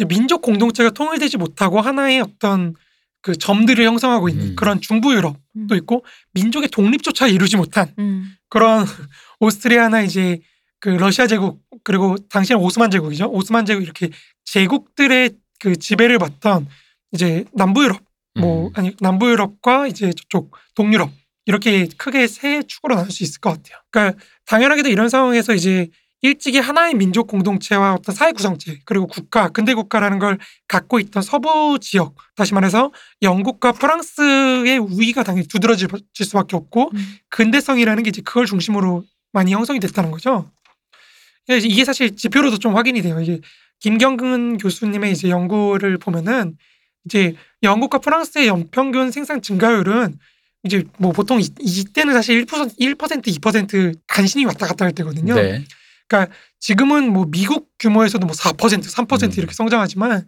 민족 0.06 0.42
공동체가 0.42 0.92
통일되지 0.92 1.38
못하고 1.38 1.82
하나의 1.82 2.22
어떤 2.22 2.76
그 3.22 3.36
점들을 3.36 3.84
형성하고 3.84 4.30
있는 4.30 4.50
음. 4.50 4.56
그런 4.56 4.80
중부 4.80 5.14
유럽도 5.14 5.40
음. 5.56 5.76
있고 5.76 6.06
민족의 6.34 6.70
독립조차 6.70 7.28
이루지 7.28 7.58
못한 7.58 7.94
음. 8.00 8.36
그런 8.50 8.86
오스트리아나 9.40 10.02
이제 10.02 10.40
그 10.80 10.90
러시아 10.90 11.28
제국 11.28 11.62
그리고 11.84 12.16
당시엔 12.30 12.60
오스만 12.60 12.92
제국이죠. 12.92 13.28
오스만 13.28 13.66
제국 13.66 13.84
이렇게 13.84 14.10
제국들의 14.46 15.32
그 15.60 15.76
지배를 15.76 16.20
받던 16.20 16.68
이제 17.12 17.46
남부 17.54 17.84
유럽 17.84 18.02
뭐 18.38 18.68
음. 18.68 18.72
아니 18.76 18.96
남부 19.00 19.30
유럽과 19.30 19.88
이제 19.88 20.14
저쪽 20.14 20.56
동유럽 20.76 21.10
이렇게 21.46 21.88
크게 21.98 22.28
세 22.28 22.62
축으로 22.64 22.96
나눌 22.96 23.12
수 23.12 23.24
있을 23.24 23.40
것 23.40 23.52
같아요. 23.52 23.82
그러니까 23.90 24.20
당연하게도 24.46 24.90
이런 24.90 25.10
상황에서 25.10 25.56
이제 25.56 25.88
일찍이 26.22 26.58
하나의 26.58 26.96
민족 26.96 27.28
공동체와 27.28 27.94
어떤 27.94 28.16
사회 28.16 28.32
구성체 28.32 28.80
그리고 28.86 29.06
국가 29.08 29.50
근대 29.50 29.74
국가라는 29.74 30.18
걸 30.20 30.40
갖고 30.68 31.00
있던 31.00 31.22
서부 31.22 31.78
지역 31.80 32.16
다시 32.36 32.54
말해서 32.54 32.92
영국과 33.22 33.72
프랑스의 33.72 34.80
우위가 34.80 35.24
당연히 35.24 35.48
두드러질 35.48 35.90
수밖에 36.14 36.56
없고 36.56 36.92
음. 36.94 37.18
근대성이라는 37.30 38.04
게 38.04 38.10
이제 38.10 38.22
그걸 38.24 38.46
중심으로 38.46 39.04
많이 39.32 39.54
형성이 39.54 39.80
됐다는 39.80 40.10
거죠. 40.10 40.52
이게 41.48 41.86
사실 41.86 42.16
지표로도 42.16 42.58
좀 42.58 42.76
확인이 42.76 43.02
돼요. 43.02 43.22
이게 43.22 43.40
김경근 43.80 44.58
교수님의 44.58 45.12
이제 45.12 45.30
연구를 45.30 45.98
보면은 45.98 46.58
이제 47.06 47.36
영국과 47.64 48.00
프랑스의 48.00 48.48
연평균 48.48 49.12
생산 49.12 49.42
증가율은 49.42 50.18
이제 50.64 50.84
뭐 50.98 51.12
보통 51.12 51.40
이, 51.40 51.48
이때는 51.60 52.14
사실 52.14 52.46
1% 52.46 52.78
1% 52.78 53.22
2% 53.22 53.98
간신히 54.08 54.46
왔다 54.46 54.66
갔다 54.68 54.84
할 54.84 54.92
때거든요. 54.92 55.36
네. 55.36 55.64
지금은 56.60 57.12
뭐 57.12 57.26
미국 57.30 57.70
규모에서도 57.80 58.26
뭐 58.26 58.36
4%, 58.36 58.84
3% 58.84 59.24
음. 59.24 59.32
이렇게 59.38 59.54
성장하지만 59.54 60.26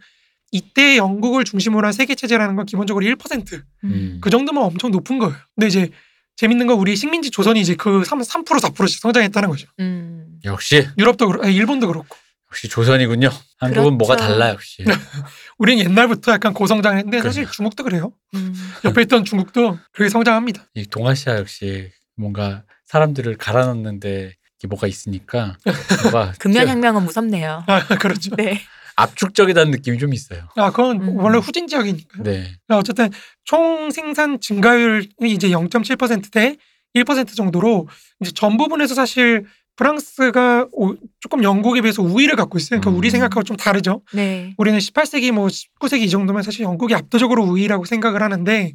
이때 0.52 0.98
영국을 0.98 1.44
중심으로 1.44 1.86
한 1.86 1.94
세계 1.94 2.16
체제라는 2.16 2.56
건 2.56 2.66
기본적으로 2.66 3.06
1%. 3.06 3.62
음. 3.84 4.18
그 4.22 4.30
정도면 4.30 4.64
엄청 4.64 4.92
높은 4.92 5.20
거예요. 5.20 5.36
근데 5.56 5.68
이제 5.68 5.90
재밌는 6.38 6.68
건 6.68 6.78
우리 6.78 6.96
식민지 6.96 7.32
조선이 7.32 7.60
이제 7.60 7.76
그 7.76 8.04
3, 8.04 8.20
3% 8.20 8.46
4%씩 8.46 9.02
성장했다는 9.02 9.50
거죠. 9.50 9.68
음. 9.80 10.40
역시 10.46 10.88
유럽도 10.98 11.28
그렇고 11.28 11.46
아니, 11.46 11.56
일본도 11.56 11.88
그렇고. 11.88 12.16
역시 12.52 12.68
조선이군요. 12.68 13.30
한국은 13.60 13.98
뭐가 13.98 14.16
그렇죠. 14.16 14.34
달라 14.34 14.50
역시. 14.50 14.84
우리는 15.60 15.84
옛날부터 15.86 16.32
약간 16.32 16.54
고성장했는데 16.54 17.22
사실 17.22 17.44
그래요. 17.44 17.52
중국도 17.52 17.84
그래요. 17.84 18.14
음. 18.34 18.54
옆에 18.86 19.04
있던 19.04 19.26
중국도 19.26 19.78
그렇게 19.92 20.10
성장합니다. 20.10 20.66
이 20.74 20.86
동아시아 20.86 21.38
역시 21.38 21.92
뭔가 22.16 22.64
사람들을 22.86 23.38
갈아넣는데 23.38 24.34
뭐가 24.68 24.88
있으니까 24.88 25.56
뭔가 26.04 26.34
금연혁명은 26.40 27.04
무섭네요. 27.04 27.64
아 27.68 27.86
그렇죠. 27.98 28.36
네. 28.36 28.60
압축적이다는 28.96 29.72
느낌이 29.72 29.98
좀 29.98 30.14
있어요. 30.14 30.50
아 30.56 30.72
그건 30.72 31.02
음. 31.02 31.18
원래 31.18 31.38
후진 31.38 31.68
지역이니까. 31.68 32.24
네. 32.24 32.52
어쨌든 32.70 33.10
총 33.46 33.92
생산 33.92 34.40
증가율이 34.42 35.08
이제 35.24 35.50
0.7%대 35.50 36.58
1% 36.96 37.36
정도로 37.36 37.88
이제 38.22 38.32
전 38.32 38.58
부분에서 38.58 38.96
사실 38.96 39.46
프랑스가 39.78 40.68
오- 40.74 40.96
조금 41.22 41.42
영국에 41.44 41.80
비해서 41.82 42.02
우위를 42.04 42.36
갖고 42.36 42.58
있어요. 42.58 42.82
그러니까 42.82 42.98
우리 42.98 43.08
음. 43.08 43.12
생각하고 43.12 43.44
좀 43.44 43.56
다르죠. 43.56 44.02
네. 44.14 44.54
우리는 44.58 44.78
18세기 44.78 45.32
뭐 45.32 45.48
19세기 45.48 46.02
이 46.02 46.10
정도면 46.10 46.44
사실 46.44 46.64
영국이 46.66 46.94
압도적으로 46.94 47.44
우위라고 47.46 47.86
생각을 47.86 48.22
하는데 48.22 48.74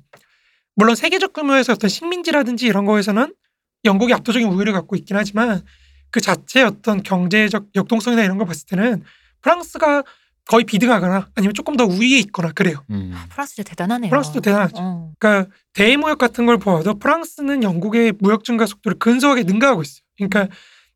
물론 0.76 0.94
세계적 0.96 1.34
규모에서 1.34 1.74
어떤 1.74 1.90
식민지라든지 1.90 2.66
이런 2.66 2.86
거에서는 2.86 3.34
영국이 3.84 4.12
압도적인 4.12 4.48
우위를 4.48 4.72
갖고 4.72 4.96
있긴 4.96 5.16
하지만 5.16 5.62
그 6.10 6.20
자체의 6.20 6.66
어떤 6.66 7.02
경제적 7.02 7.68
역동성이나 7.74 8.22
이런 8.22 8.38
걸 8.38 8.46
봤을 8.46 8.66
때는 8.66 9.02
프랑스가 9.40 10.04
거의 10.46 10.64
비등하거나 10.64 11.28
아니면 11.34 11.54
조금 11.54 11.76
더 11.76 11.84
우위에 11.84 12.18
있거나 12.18 12.52
그래요. 12.52 12.84
음. 12.90 13.14
프랑스 13.30 13.56
진짜 13.56 13.70
대단하네요. 13.70 14.10
프랑스도 14.10 14.40
대단하죠. 14.40 14.74
어. 14.78 15.12
그러니까 15.18 15.50
대무역 15.72 16.18
같은 16.18 16.46
걸 16.46 16.58
보아도 16.58 16.98
프랑스는 16.98 17.62
영국의 17.62 18.14
무역 18.20 18.44
증가 18.44 18.66
속도를 18.66 18.98
근소하게 18.98 19.44
능가하고 19.44 19.82
있어요. 19.82 20.04
그러니까 20.16 20.48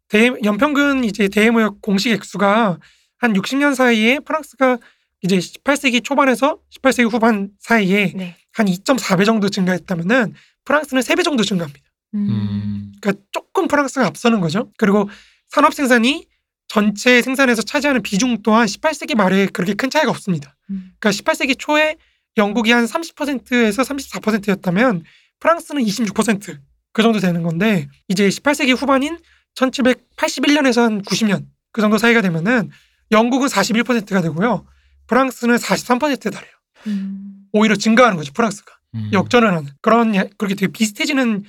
대, 0.08 0.30
연평균 0.44 1.04
이제 1.04 1.28
대무역 1.28 1.80
공식 1.80 2.12
액수가 2.12 2.78
한 3.18 3.32
60년 3.32 3.74
사이에 3.74 4.20
프랑스가 4.20 4.78
이제 5.22 5.38
18세기 5.38 6.04
초반에서 6.04 6.58
18세기 6.74 7.10
후반 7.10 7.50
사이에 7.58 8.12
네. 8.14 8.36
한 8.52 8.66
2.4배 8.66 9.24
정도 9.24 9.48
증가했다면은 9.48 10.34
프랑스는 10.64 11.02
3배 11.02 11.24
정도 11.24 11.42
증가합니다. 11.42 11.87
음. 12.14 12.28
음. 12.28 12.92
그러니까 13.00 13.22
조금 13.32 13.68
프랑스가 13.68 14.06
앞서는 14.06 14.40
거죠. 14.40 14.70
그리고 14.78 15.08
산업 15.48 15.74
생산이 15.74 16.26
전체 16.68 17.22
생산에서 17.22 17.62
차지하는 17.62 18.02
비중 18.02 18.42
또한 18.42 18.66
18세기 18.66 19.14
말에 19.16 19.46
그렇게 19.46 19.74
큰 19.74 19.88
차이가 19.90 20.10
없습니다. 20.10 20.54
음. 20.70 20.92
그러니까 20.98 21.10
18세기 21.10 21.56
초에 21.58 21.96
영국이 22.36 22.70
한 22.72 22.84
30%에서 22.84 23.82
34%였다면 23.82 25.02
프랑스는 25.40 25.82
26%그 25.82 27.02
정도 27.02 27.18
되는 27.20 27.42
건데 27.42 27.88
이제 28.08 28.28
18세기 28.28 28.76
후반인 28.76 29.18
1781년에서 29.54 30.82
한 30.82 31.02
90년 31.02 31.46
그 31.72 31.80
정도 31.80 31.98
사이가 31.98 32.20
되면은 32.20 32.70
영국은 33.10 33.48
41%가 33.48 34.20
되고요. 34.20 34.66
프랑스는 35.06 35.56
43%에 35.56 36.30
달해요. 36.30 36.52
음. 36.86 37.44
오히려 37.52 37.76
증가하는 37.76 38.16
거죠. 38.16 38.32
프랑스가. 38.32 38.72
음. 38.94 39.10
역전을 39.12 39.48
하는 39.48 39.68
그런 39.80 40.14
야- 40.14 40.24
그렇게 40.36 40.54
되게 40.54 40.70
비슷해지는 40.72 41.44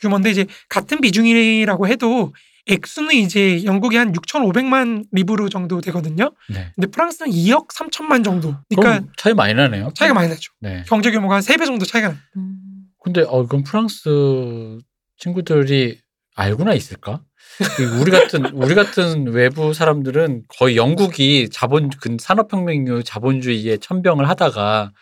규모인데 0.00 0.30
이제 0.30 0.46
같은 0.68 1.00
비중이라고 1.00 1.88
해도 1.88 2.32
액수는 2.66 3.14
이제 3.14 3.64
영국이 3.64 3.96
한 3.96 4.12
6,500만 4.12 5.06
리브르 5.12 5.48
정도 5.48 5.80
되거든요. 5.80 6.32
네. 6.50 6.70
근데 6.74 6.86
프랑스는 6.88 7.32
2억 7.32 7.68
3천만 7.68 8.22
정도. 8.22 8.54
그러니까 8.74 9.06
차이 9.16 9.32
많이 9.32 9.54
나네요. 9.54 9.90
차이가 9.94 10.14
많이 10.14 10.28
나죠. 10.28 10.52
네. 10.60 10.84
경제 10.86 11.10
규모가 11.10 11.36
한 11.36 11.42
3배 11.42 11.64
정도 11.64 11.86
차이가 11.86 12.08
나요. 12.08 12.18
음. 12.36 12.58
근데 13.02 13.22
어 13.22 13.46
그럼 13.46 13.64
프랑스 13.64 14.78
친구들이 15.16 15.98
알고나 16.34 16.74
있을까? 16.74 17.22
그 17.76 18.00
우리 18.00 18.10
같은 18.10 18.44
우리 18.54 18.74
같은 18.74 19.28
외부 19.28 19.72
사람들은 19.72 20.42
거의 20.48 20.76
영국이 20.76 21.48
자본 21.50 21.88
근 21.88 22.18
산업혁명 22.20 22.86
이후 22.86 23.02
자본주의에 23.02 23.78
천병을 23.78 24.28
하다가 24.28 24.92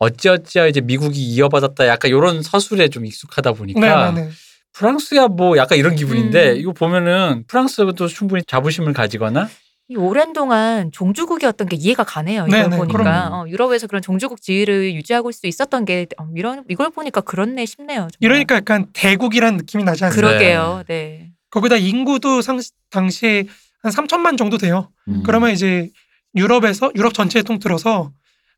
어찌어찌야 0.00 0.66
이제 0.66 0.80
미국이 0.80 1.22
이어받았다 1.22 1.86
약간 1.86 2.10
이런 2.10 2.42
서술에 2.42 2.88
좀 2.88 3.06
익숙하다 3.06 3.52
보니까 3.52 4.12
네, 4.12 4.20
네, 4.20 4.26
네. 4.26 4.32
프랑스야 4.72 5.28
뭐 5.28 5.56
약간 5.56 5.78
이런 5.78 5.94
기분인데 5.94 6.52
음. 6.52 6.56
이거 6.56 6.72
보면은 6.72 7.44
프랑스도 7.46 8.08
충분히 8.08 8.42
자부심을 8.46 8.92
가지거나 8.94 9.48
이 9.88 9.96
오랜 9.96 10.32
동안 10.32 10.90
종주국이었던 10.92 11.68
게 11.68 11.76
이해가 11.76 12.04
가네요. 12.04 12.46
이걸 12.46 12.62
네네, 12.62 12.76
보니까. 12.76 13.28
어, 13.32 13.44
유럽에서 13.48 13.88
그런 13.88 14.00
종주국 14.00 14.40
지위를 14.40 14.94
유지하고 14.94 15.32
수 15.32 15.48
있었던 15.48 15.84
게 15.84 16.06
어, 16.16 16.28
이런 16.36 16.64
이걸 16.70 16.90
보니까 16.90 17.20
그렇네 17.20 17.66
싶네요. 17.66 18.02
정말. 18.02 18.16
이러니까 18.20 18.54
약간 18.56 18.86
대국이라는 18.92 19.56
느낌이 19.58 19.82
나지 19.82 20.04
않나요? 20.04 20.16
그러게요. 20.16 20.84
네. 20.86 21.32
거기다 21.50 21.76
인구도 21.76 22.40
상, 22.40 22.60
당시에 22.90 23.46
한 23.82 23.90
3천만 23.90 24.38
정도 24.38 24.58
돼요. 24.58 24.90
음. 25.08 25.24
그러면 25.26 25.50
이제 25.50 25.90
유럽에서 26.36 26.92
유럽 26.94 27.12
전체에 27.12 27.42
통틀어서 27.42 28.12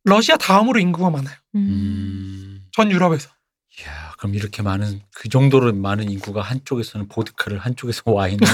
러시아 0.05 0.37
다음으로 0.37 0.81
인구가 0.81 1.11
많아요. 1.11 1.35
음. 1.55 1.59
음. 1.59 2.63
전 2.73 2.91
유럽에서. 2.91 3.31
이야, 3.81 4.13
그럼 4.19 4.35
이렇게 4.35 4.63
많은 4.63 5.01
그 5.15 5.29
정도로 5.31 5.73
많은 5.73 6.11
인구가 6.11 6.43
한쪽에서는 6.43 7.09
보드카를 7.09 7.59
한쪽에서 7.59 8.03
와인을 8.05 8.47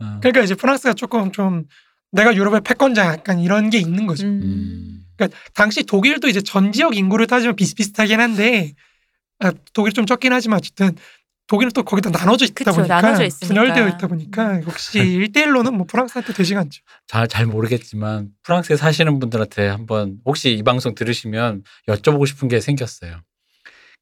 어, 0.00 0.18
그러니까 0.20 0.40
이제 0.42 0.56
프랑스가 0.56 0.94
조금 0.94 1.30
좀 1.30 1.64
내가 2.10 2.34
유럽의 2.34 2.62
패권자 2.62 3.06
약간 3.06 3.38
이런 3.38 3.70
게 3.70 3.78
있는 3.78 4.06
거죠. 4.06 4.26
음. 4.26 4.40
음. 4.42 5.00
그러니까 5.16 5.38
당시 5.54 5.84
독일도 5.84 6.28
이제 6.28 6.40
전 6.40 6.72
지역 6.72 6.96
인구를 6.96 7.28
따지면 7.28 7.54
비슷비슷하긴 7.54 8.18
한데 8.20 8.74
아, 9.38 9.52
독일 9.72 9.92
좀 9.92 10.06
적긴 10.06 10.32
하지만 10.32 10.58
어쨌든 10.58 10.96
독일은 11.46 11.72
또 11.72 11.82
거기다 11.82 12.10
나눠져 12.10 12.46
있다 12.46 12.64
그쵸, 12.64 12.72
보니까 12.76 13.00
나눠져 13.00 13.24
있으니까. 13.24 13.46
분열되어 13.46 13.88
있다 13.88 14.06
보니까 14.06 14.62
역시 14.62 14.98
1대1로는 14.98 15.74
뭐 15.74 15.86
프랑스한테 15.86 16.32
되지가 16.32 16.60
않죠. 16.60 16.82
잘, 17.06 17.28
잘 17.28 17.46
모르겠지만 17.46 18.30
프랑스에 18.42 18.76
사시는 18.76 19.18
분들한테 19.18 19.68
한번 19.68 20.18
혹시 20.24 20.52
이 20.54 20.62
방송 20.62 20.94
들으시면 20.94 21.62
여쭤보고 21.88 22.26
싶은 22.26 22.48
게 22.48 22.60
생겼어요. 22.60 23.20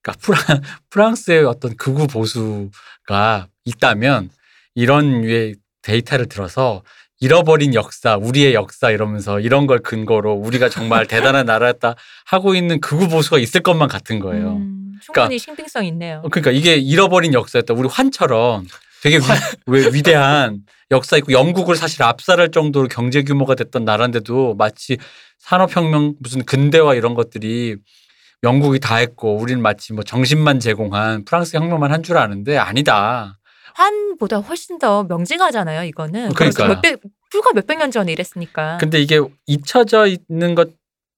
그러니까 0.03 0.21
프랑, 0.21 0.61
프랑스의 0.91 1.45
어떤 1.45 1.77
극우 1.77 2.07
보수가 2.07 3.49
있다면 3.65 4.31
이런 4.75 5.23
류의 5.23 5.57
데이터를 5.83 6.27
들어서 6.29 6.83
잃어버린 7.23 7.73
역사, 7.75 8.17
우리의 8.17 8.52
역사 8.52 8.91
이러면서 8.91 9.38
이런 9.38 9.69
걸 9.69 9.79
근거로 9.79 10.33
우리가 10.33 10.69
정말 10.69 11.07
대단한 11.07 11.47
나라였다 11.47 11.95
하고 12.26 12.57
있는 12.57 12.81
극우 12.81 13.09
보수가 13.09 13.38
있을 13.38 13.62
것만 13.62 13.88
같은 13.88 14.19
거예요. 14.19 14.57
음, 14.57 14.95
충분히 15.00 15.38
신빙성 15.38 15.85
있네요. 15.87 16.21
어, 16.25 16.29
그러니까 16.29 16.50
이게 16.50 16.75
잃어버린 16.75 17.33
역사였다. 17.33 17.75
우리 17.75 17.88
환처럼 17.88 18.67
되게 19.05 19.19
위, 19.19 19.23
왜 19.67 19.87
위대한 19.93 20.62
역사 20.91 21.17
있고 21.17 21.31
영국을 21.31 21.76
사실 21.76 22.02
압살할 22.02 22.50
정도로 22.50 22.88
경제 22.88 23.23
규모가 23.23 23.55
됐던 23.55 23.85
나라인데도 23.85 24.57
마치 24.57 24.99
산업혁명 25.38 26.14
무슨 26.19 26.45
근대화 26.45 26.95
이런 26.97 27.14
것들이 27.14 27.76
영국이 28.43 28.81
다 28.81 28.97
했고 28.97 29.37
우리는 29.37 29.62
마치 29.62 29.93
뭐 29.93 30.02
정신만 30.02 30.59
제공한 30.59 31.25
프랑스 31.25 31.57
혁명만 31.57 31.93
한 31.93 32.02
줄 32.02 32.19
아는데 32.19 32.59
아니다. 32.59 33.38
환보다 33.75 34.38
훨씬 34.38 34.79
더 34.79 35.05
명징하잖아요. 35.05 35.85
이거는 35.85 36.33
그러니까요. 36.35 36.69
몇백 36.69 37.00
불과 37.31 37.52
몇백 37.52 37.79
년 37.79 37.91
전에 37.91 38.12
이랬으니까. 38.12 38.79
근데 38.79 39.00
이게 39.00 39.21
잊혀져 39.47 40.07
있는 40.07 40.55
것 40.55 40.71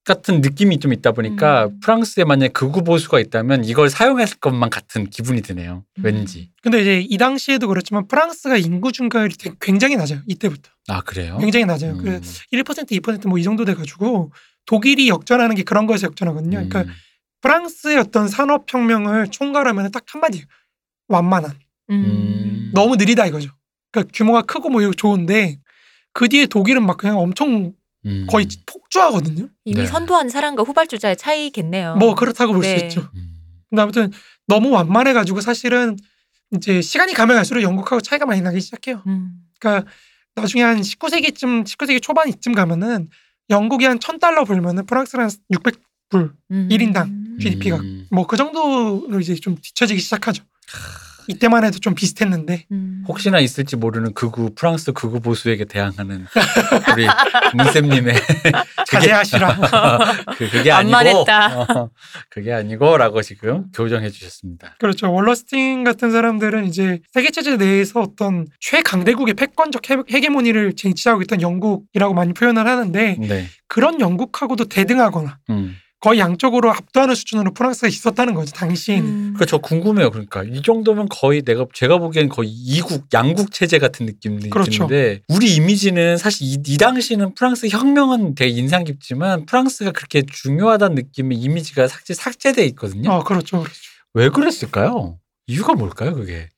같은 0.04 0.42
느낌이 0.42 0.78
좀 0.80 0.92
있다 0.92 1.12
보니까 1.12 1.66
음. 1.66 1.80
프랑스에 1.80 2.24
만약 2.24 2.52
극우 2.52 2.84
보수가 2.84 3.20
있다면 3.20 3.64
이걸 3.64 3.88
사용했을 3.88 4.36
것만 4.38 4.68
같은 4.68 5.08
기분이 5.08 5.40
드네요. 5.40 5.84
음. 5.98 6.04
왠지. 6.04 6.50
근데 6.62 6.82
이제 6.82 7.00
이 7.00 7.16
당시에도 7.16 7.68
그렇지만 7.68 8.06
프랑스가 8.06 8.58
인구 8.58 8.92
증가율이 8.92 9.34
굉장히 9.60 9.96
낮아요. 9.96 10.20
이때부터. 10.26 10.70
아 10.88 11.00
그래요? 11.00 11.38
굉장히 11.38 11.64
낮아요. 11.64 11.92
음. 11.92 12.04
그 12.04 12.20
1% 12.52 13.00
2%뭐 13.00 13.38
이 13.38 13.42
정도 13.42 13.64
돼가지고 13.64 14.30
독일이 14.66 15.08
역전하는 15.08 15.56
게 15.56 15.62
그런 15.62 15.86
거에서 15.86 16.06
역전하거든요. 16.06 16.58
그러니까 16.68 16.82
음. 16.82 16.90
프랑스의 17.40 17.98
어떤 17.98 18.28
산업 18.28 18.72
혁명을 18.72 19.28
총괄하면 19.28 19.90
딱 19.90 20.04
한마디예요. 20.06 20.44
완만한. 21.08 21.52
음. 21.90 22.70
너무 22.74 22.96
느리다 22.96 23.26
이거죠. 23.26 23.50
그러니까 23.90 24.10
규모가 24.14 24.42
크고 24.42 24.68
뭐 24.70 24.82
이거 24.82 24.92
좋은데 24.92 25.60
그 26.12 26.28
뒤에 26.28 26.46
독일은 26.46 26.84
막 26.84 26.96
그냥 26.96 27.18
엄청 27.18 27.72
음. 28.06 28.26
거의 28.28 28.46
폭주하거든요. 28.66 29.48
이미 29.64 29.80
네. 29.80 29.86
선도한 29.86 30.28
사람과 30.28 30.62
후발주자의 30.62 31.16
차이겠네요. 31.16 31.96
뭐 31.96 32.14
그렇다고 32.14 32.52
볼수 32.52 32.68
네. 32.68 32.86
있죠. 32.86 33.08
음. 33.14 33.38
근데 33.70 33.82
아무튼 33.82 34.12
너무 34.46 34.70
완만해가지고 34.70 35.40
사실은 35.40 35.96
이제 36.54 36.80
시간이 36.80 37.14
가면 37.14 37.36
갈수록 37.36 37.62
영국하고 37.62 38.00
차이가 38.00 38.26
많이 38.26 38.40
나기 38.40 38.60
시작해요. 38.60 39.02
음. 39.06 39.32
그러니까 39.58 39.90
나중에 40.34 40.62
한 40.62 40.80
19세기쯤 40.80 41.64
19세기 41.64 42.02
초반 42.02 42.28
이쯤 42.28 42.52
가면은 42.52 43.08
영국이 43.50 43.84
한 43.84 43.98
1000달러 43.98 44.46
벌면은 44.46 44.86
프랑스는 44.86 45.24
한 45.24 45.30
600불 45.52 46.34
음. 46.50 46.68
일인당 46.70 47.38
GDP가. 47.40 47.76
음. 47.78 48.06
뭐그 48.10 48.36
정도로 48.36 49.20
이제 49.20 49.34
좀 49.34 49.56
뒤처지기 49.56 50.00
시작하죠. 50.00 50.44
이때만 51.28 51.64
해도 51.64 51.78
좀 51.78 51.94
비슷했는데 51.94 52.66
음. 52.72 53.04
혹시나 53.08 53.38
있을지 53.40 53.76
모르는 53.76 54.12
극우 54.14 54.50
프랑스 54.54 54.92
극우 54.92 55.20
보수에게 55.20 55.64
대항하는 55.64 56.26
우리 56.92 57.06
문쌤님의 57.54 58.14
자제하시라. 58.86 59.56
그 60.38 60.50
그게 60.50 60.70
아니고. 60.70 60.96
어, 60.96 61.90
그게 62.30 62.52
아니고라고 62.52 63.22
지금 63.22 63.66
교정해 63.74 64.10
주셨습니다. 64.10 64.76
그렇죠. 64.78 65.12
월러스틴 65.12 65.84
같은 65.84 66.10
사람들은 66.10 66.66
이제 66.66 67.00
세계 67.12 67.30
체제 67.30 67.56
내에서 67.56 68.00
어떤 68.00 68.46
최강대국의 68.60 69.34
패권적 69.34 69.90
헤- 69.90 69.96
헤게모니를 70.10 70.74
쟁취하고 70.76 71.22
있던 71.22 71.40
영국이라고 71.40 72.14
많이 72.14 72.32
표현을 72.32 72.66
하는데 72.66 73.16
네. 73.20 73.46
그런 73.68 74.00
영국하고도 74.00 74.66
대등하거나 74.66 75.38
음. 75.50 75.76
거의 76.04 76.18
양쪽으로 76.18 76.70
압도하는 76.70 77.14
수준으로 77.14 77.54
프랑스가 77.54 77.88
있었다는 77.88 78.34
거죠. 78.34 78.52
당시에는. 78.52 79.08
음. 79.08 79.22
그러니까 79.32 79.46
저 79.46 79.56
궁금해요. 79.56 80.10
그러니까 80.10 80.42
이 80.44 80.60
정도면 80.60 81.08
거의 81.08 81.40
내가 81.40 81.64
제가 81.72 81.96
보기엔 81.96 82.28
거의 82.28 82.50
이국 82.50 83.06
양국 83.14 83.52
체제 83.52 83.78
같은 83.78 84.04
느낌이 84.04 84.50
그렇죠. 84.50 84.86
우리 85.28 85.54
이미지는 85.54 86.18
사실 86.18 86.46
이, 86.46 86.58
이 86.66 86.76
당시는 86.76 87.34
프랑스 87.34 87.68
혁명은 87.68 88.34
되게 88.34 88.50
인상 88.50 88.84
깊지만 88.84 89.46
프랑스가 89.46 89.92
그렇게 89.92 90.24
중요하다는 90.30 90.94
느낌의 90.94 91.38
이미지가 91.38 91.88
삭제 91.88 92.12
삭제돼 92.12 92.66
있거든요. 92.66 93.10
어, 93.10 93.24
그렇죠. 93.24 93.60
그렇죠. 93.60 93.80
왜 94.12 94.28
그랬을까요? 94.28 95.18
이유가 95.46 95.72
뭘까요, 95.72 96.14
그게? 96.14 96.50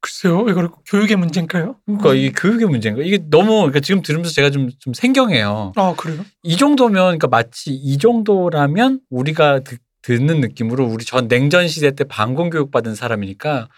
글쎄요. 0.00 0.40
왜 0.40 0.52
그럴까? 0.52 0.76
교육의 0.86 1.16
문제인가요? 1.16 1.76
그러니까 1.84 2.14
이게 2.14 2.32
교육의 2.32 2.68
문제인가? 2.68 3.02
이게 3.02 3.18
너무 3.28 3.56
그러니까 3.58 3.80
지금 3.80 4.02
들으면서 4.02 4.32
제가 4.32 4.50
좀, 4.50 4.70
좀 4.78 4.94
생경해요. 4.94 5.72
아, 5.74 5.94
그래요? 5.96 6.24
이 6.42 6.56
정도면 6.56 7.04
그러니까 7.04 7.28
마치 7.28 7.70
이 7.72 7.98
정도라면 7.98 9.00
우리가 9.10 9.60
듣, 9.60 9.80
듣는 10.02 10.40
느낌으로 10.40 10.86
우리 10.86 11.04
전 11.04 11.26
냉전 11.28 11.66
시대 11.66 11.90
때 11.90 12.04
반공 12.04 12.50
교육 12.50 12.70
받은 12.70 12.94
사람이니까 12.94 13.68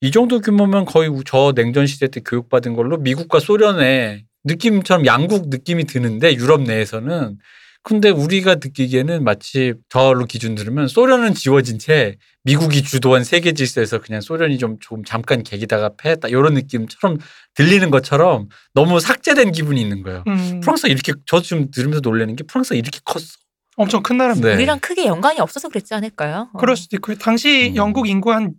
이 0.00 0.10
정도 0.10 0.40
규모면 0.40 0.84
거의 0.84 1.08
저 1.24 1.52
냉전 1.54 1.86
시대 1.86 2.08
때 2.08 2.20
교육 2.24 2.48
받은 2.48 2.74
걸로 2.74 2.96
미국과 2.96 3.38
소련의 3.38 4.24
느낌처럼 4.44 5.06
양국 5.06 5.48
느낌이 5.48 5.84
드는데 5.84 6.34
유럽 6.34 6.62
내에서는 6.62 7.38
근데 7.84 8.10
우리가 8.10 8.56
느끼기에는 8.56 9.24
마치 9.24 9.74
저로 9.88 10.24
기준 10.26 10.54
들으면 10.54 10.86
소련은 10.86 11.34
지워진 11.34 11.78
채 11.78 12.16
미국이 12.44 12.82
주도한 12.82 13.24
세계 13.24 13.52
질서에서 13.52 13.98
그냥 13.98 14.20
소련이 14.20 14.58
좀 14.58 14.78
조금 14.80 15.04
잠깐 15.04 15.42
계기다가 15.42 15.90
패했다 15.96 16.28
이런 16.28 16.54
느낌처럼 16.54 17.18
들리는 17.54 17.90
것처럼 17.90 18.48
너무 18.72 19.00
삭제된 19.00 19.52
기분이 19.52 19.80
있는 19.80 20.02
거예요. 20.02 20.22
음, 20.28 20.60
프랑스가 20.60 20.88
이렇게 20.88 21.12
저 21.26 21.42
지금 21.42 21.70
들으면서 21.70 22.00
놀라는 22.00 22.36
게 22.36 22.44
프랑스가 22.44 22.76
이렇게 22.76 23.00
컸어. 23.04 23.24
엄청 23.76 24.02
큰 24.02 24.18
나라입니다. 24.18 24.48
네. 24.48 24.54
우리랑 24.54 24.80
크게 24.80 25.06
연관이 25.06 25.40
없어서 25.40 25.68
그랬지 25.68 25.94
않을까요? 25.94 26.50
어. 26.52 26.58
그럴 26.58 26.76
수도 26.76 26.96
있고 26.96 27.14
당시 27.14 27.70
음. 27.70 27.76
영국 27.76 28.08
인구 28.08 28.32
한 28.32 28.54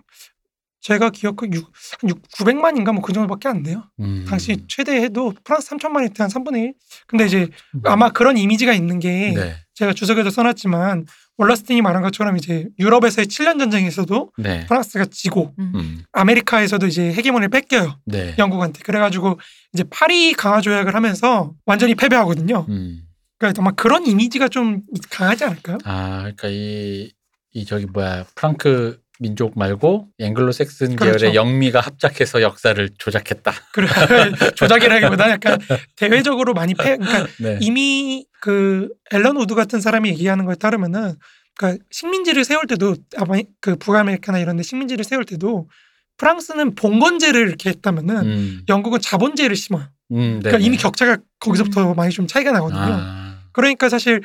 제가 0.84 1.10
기억한 1.12 1.54
6, 1.54 1.64
한 2.02 2.10
6, 2.10 2.22
900만인가 2.38 2.92
뭐 2.92 3.02
그 3.02 3.14
정도밖에 3.14 3.48
안 3.48 3.64
돼요. 3.64 3.84
음. 4.02 4.26
당시 4.28 4.58
최대 4.68 5.02
해도 5.02 5.34
프랑스 5.44 5.70
3천만일 5.72 6.14
때 6.14 6.24
한 6.24 6.30
3분의 6.30 6.58
1. 6.64 6.74
근데 7.08 7.26
이제 7.26 7.48
아마 7.86 8.10
그런 8.10 8.38
이미지가 8.38 8.74
있는 8.74 9.00
게 9.00 9.34
네. 9.36 9.56
제가 9.76 9.94
주석에도 9.94 10.30
써놨지만 10.30 11.06
월러스틴이 11.38 11.82
말한 11.82 12.04
것처럼 12.04 12.38
이제 12.38 12.68
유럽에서의 12.80 13.26
7년 13.28 13.58
전쟁에서도 13.60 14.32
네. 14.38 14.66
프랑스가 14.68 15.06
지고 15.10 15.54
음. 15.58 15.72
음. 15.76 16.04
아메리카에서도 16.12 16.86
이제 16.86 17.12
헤게모니를 17.14 17.50
뺏겨요. 17.50 18.00
네. 18.06 18.36
영국한테. 18.38 18.82
그래가지고 18.84 19.40
이제 19.74 19.84
파리 19.90 20.34
강화 20.34 20.62
조약을 20.62 20.94
하면서 20.94 21.54
완전히 21.66 21.96
패배하거든요. 21.96 22.66
음. 22.70 23.04
그러니까 23.40 23.62
아마 23.62 23.72
그런 23.72 24.06
이미지가 24.06 24.50
좀 24.50 24.82
강하지 25.10 25.44
않을까요? 25.46 25.78
아, 25.86 26.20
그러니까 26.20 26.50
이, 26.50 27.12
이 27.54 27.66
저기 27.66 27.86
뭐야 27.88 28.26
프랑크 28.36 29.02
민족 29.24 29.58
말고 29.58 30.10
앵글로색슨 30.20 30.98
그렇죠. 30.98 31.18
계열의 31.18 31.36
영미가 31.36 31.80
합작해서 31.80 32.42
역사를 32.42 32.90
조작했다. 32.98 33.54
그래 33.72 33.88
조작이라기보다 34.56 35.30
약간 35.30 35.58
대외적으로 35.96 36.54
많이 36.54 36.74
패. 36.74 36.98
그러니까 36.98 37.26
네. 37.40 37.58
이미 37.62 38.26
그 38.42 38.90
앨런 39.14 39.38
우드 39.38 39.56
같은 39.56 39.80
사람이 39.80 40.10
얘기하는 40.10 40.44
거에 40.44 40.56
따르면은 40.56 41.14
그러니까 41.56 41.82
식민지를 41.90 42.44
세울 42.44 42.68
때도 42.68 42.98
아마 43.16 43.38
그 43.62 43.78
북아메리카나 43.78 44.40
이런 44.40 44.58
데 44.58 44.64
식민지를 44.64 45.06
세울 45.06 45.24
때도 45.24 45.70
프랑스는 46.18 46.76
봉건제를 46.76 47.48
이렇게 47.48 47.70
했다면은 47.70 48.16
음. 48.26 48.62
영국은 48.68 49.00
자본제를 49.00 49.56
심어요. 49.56 49.88
음, 50.12 50.40
그러니까 50.42 50.52
네네. 50.52 50.66
이미 50.66 50.76
격차가 50.78 51.18
거기서부터 51.40 51.94
많이 51.94 52.12
좀 52.12 52.28
차이가 52.28 52.52
나거든요. 52.52 52.82
아, 52.82 53.40
그러니까 53.54 53.88
사실 53.88 54.22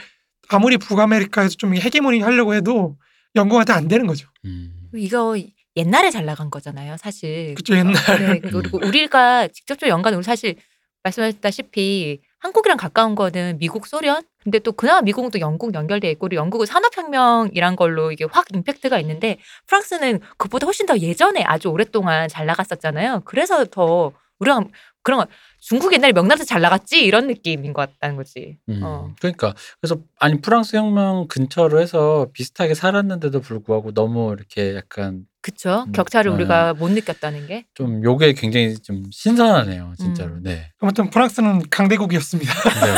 아무리 0.49 0.77
북아메리카에서 0.77 1.55
좀 1.57 1.77
헤게모니 1.77 2.21
하려고 2.21 2.55
해도 2.55 2.97
영국한테 3.37 3.73
안 3.73 3.87
되는 3.87 4.07
거죠. 4.09 4.29
음. 4.45 4.78
이거 4.99 5.37
옛날에 5.77 6.11
잘 6.11 6.25
나간 6.27 6.51
거잖아요, 6.51 6.97
사실. 6.97 7.55
그쵸 7.55 7.77
옛날 7.77 7.95
네, 8.19 8.41
그리고 8.41 8.79
우리가 8.85 9.49
직접적으로 9.49 9.91
연관 9.91 10.15
우리 10.15 10.23
사실 10.23 10.57
말씀하셨다시피 11.05 12.21
한국이랑 12.41 12.77
가까운 12.77 13.15
거는 13.15 13.59
미국, 13.59 13.87
소련. 13.87 14.23
근데 14.43 14.59
또 14.59 14.73
그나마 14.73 15.01
미국은 15.03 15.31
또 15.31 15.41
영국 15.41 15.75
연결돼 15.75 16.11
있고 16.13 16.29
그리고 16.29 16.41
영국은 16.41 16.67
산업혁명이란 16.67 17.77
걸로 17.77 18.13
이게 18.13 18.25
확 18.31 18.47
임팩트가 18.53 18.99
있는데 19.01 19.39
프랑스는 19.67 20.21
그보다 20.37 20.67
훨씬 20.67 20.87
더 20.87 20.99
예전에 20.99 21.43
아주 21.45 21.69
오랫동안 21.69 22.29
잘 22.29 22.47
나갔었잖아요. 22.47 23.23
그래서 23.25 23.65
더 23.67 24.13
우리가 24.39 24.63
그런 25.03 25.21
거 25.21 25.27
중국 25.69 25.93
옛날에 25.93 26.13
명나라 26.15 26.45
잘 26.45 26.63
나갔지 26.63 27.05
이런 27.05 27.27
느낌인 27.27 27.75
것 27.75 27.83
같다는 27.83 28.17
거지. 28.17 28.57
음, 28.71 28.81
어. 28.83 29.15
그러니까 29.21 29.55
그래서 29.83 30.01
아니 30.19 30.41
프랑스 30.41 30.77
혁명 30.77 31.27
근처로 31.29 31.79
해서 31.79 32.29
비슷하게 32.33 32.73
살았는데도 32.73 33.43
불구하고 33.43 33.93
너무 33.93 34.33
이렇게 34.33 34.77
약간 34.77 35.27
그쵸? 35.43 35.85
음, 35.87 35.93
격차를 35.93 36.31
네. 36.31 36.37
우리가 36.37 36.73
못 36.73 36.91
느꼈다는 36.91 37.47
게. 37.49 37.67
좀 37.75 38.03
요게 38.03 38.33
굉장히 38.33 38.79
좀 38.79 39.03
신선하네요, 39.11 39.93
진짜로. 39.99 40.37
음. 40.37 40.43
네. 40.43 40.73
아무튼 40.81 41.11
프랑스는 41.11 41.69
강대국이었습니다. 41.69 42.51
네. 42.51 42.95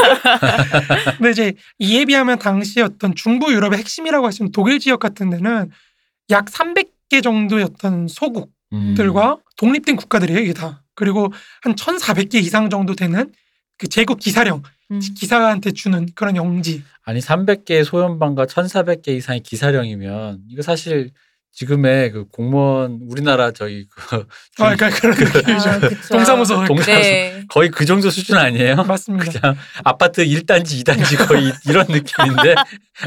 근데 1.19 1.31
이제 1.31 1.55
이에 1.81 2.05
비하면 2.05 2.39
당시 2.39 2.81
어떤 2.83 3.17
중부 3.17 3.53
유럽의 3.53 3.81
핵심이라고 3.81 4.27
할수 4.27 4.45
있는 4.45 4.53
독일 4.53 4.79
지역 4.79 5.01
같은 5.01 5.29
데는 5.31 5.71
약 6.31 6.45
300개 6.45 7.21
정도의 7.21 7.65
어떤 7.65 8.07
소국 8.07 8.53
음. 8.73 8.95
들과 8.97 9.39
독립된 9.61 9.96
국가들이에요 9.96 10.40
이게 10.40 10.55
다 10.55 10.83
그리고 10.94 11.31
한 11.62 11.75
1,400개 11.75 12.37
이상 12.37 12.70
정도 12.70 12.94
되는 12.94 13.31
그 13.77 13.88
제국 13.88 14.18
기사령 14.18 14.62
음. 14.90 15.01
기사한테 15.18 15.73
주는 15.73 16.09
그런 16.14 16.37
영지 16.37 16.83
아니 17.03 17.20
300개의 17.20 17.85
소연방과 17.85 18.46
1,400개 18.46 19.09
이상의 19.09 19.40
기사령이면 19.40 20.44
이거 20.49 20.62
사실 20.62 21.11
지금의 21.53 22.13
그 22.13 22.25
공무원 22.31 23.01
우리나라 23.09 23.51
저희 23.51 23.87
그 23.91 24.17
아, 24.63 24.75
그러니까 24.75 24.91
그런 24.91 25.17
느낌이죠 25.19 25.69
아. 25.69 25.81
동사무소 26.11 26.65
동사무소. 26.65 26.91
네. 26.91 27.45
거의 27.49 27.71
그 27.71 27.85
정도 27.85 28.09
수준 28.11 28.37
아니에요? 28.37 28.77
맞습니다 28.85 29.41
그냥 29.41 29.57
아파트 29.85 30.25
1단지, 30.25 30.85
2단지 30.85 31.27
거의 31.27 31.53
이런 31.69 31.87
느낌인데 31.89 32.55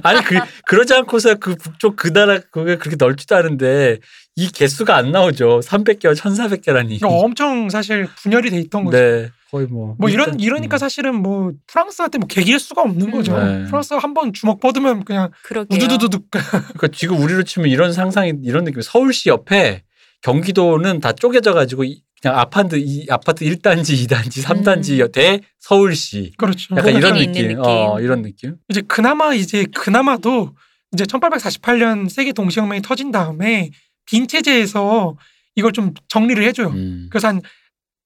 아니 0.04 0.24
그 0.24 0.38
그러지 0.68 0.94
않고서 0.94 1.36
그 1.36 1.56
북쪽 1.56 1.96
그 1.96 2.12
나라 2.12 2.40
그게 2.52 2.76
그렇게 2.78 2.96
넓지도 3.00 3.36
않은데 3.36 4.00
이 4.36 4.50
개수가 4.52 4.96
안 4.96 5.12
나오죠. 5.12 5.60
300개와 5.60 6.16
1,400개라니. 6.16 7.00
그러니까 7.00 7.08
엄청 7.08 7.70
사실 7.70 8.08
분열이 8.24 8.50
돼 8.50 8.58
있던 8.62 8.86
거죠 8.86 8.98
네. 8.98 9.30
거의 9.54 9.68
뭐 9.68 9.96
뭐 10.00 10.10
이런 10.10 10.40
이러니까 10.40 10.78
음. 10.78 10.80
사실은 10.80 11.16
뭐 11.22 11.52
프랑스한테 11.68 12.18
뭐 12.18 12.28
개길 12.28 12.60
수가 12.60 12.82
없는 12.82 13.12
거죠 13.12 13.38
네. 13.38 13.66
프랑스가 13.66 14.00
한 14.00 14.14
번 14.16 14.34
주먹 14.34 14.60
뻗으면 14.60 15.06
그냥 15.06 15.30
그러게요. 15.44 15.76
우두두두둑 15.78 16.30
그러니까 16.32 16.88
지금 16.92 17.20
우리로 17.22 17.44
치면 17.44 17.70
이런 17.70 17.94
상상이 17.94 18.34
이런 18.44 18.64
느낌. 18.64 18.82
서울시 18.82 19.30
옆에 19.30 19.84
경기도는 20.22 21.00
다 21.00 21.12
쪼개져 21.14 21.54
가지고 21.54 21.84
그냥 22.22 22.40
아파트 22.40 22.78
이 22.78 23.06
아파트 23.10 23.44
1단지, 23.46 24.08
2단지, 24.08 24.42
3단지 24.44 25.02
음. 25.02 25.12
대 25.12 25.40
서울시. 25.60 26.32
그렇죠 26.38 26.76
약간 26.78 26.96
이런 26.96 27.14
느낌. 27.16 27.34
느낌. 27.50 27.60
어, 27.60 28.00
이런 28.00 28.22
느낌. 28.22 28.56
이제 28.70 28.82
그나마 28.88 29.34
이제 29.34 29.66
그나마도 29.76 30.56
이제 30.94 31.04
1848년 31.06 32.08
세계 32.10 32.32
동시혁명이 32.32 32.82
터진 32.82 33.12
다음에 33.12 33.70
빈 34.06 34.28
체제에서 34.28 35.18
이걸 35.56 35.72
좀 35.74 35.94
정리를 36.08 36.42
해줘요. 36.44 36.68
음. 36.70 37.08
그래서 37.12 37.28
한 37.28 37.42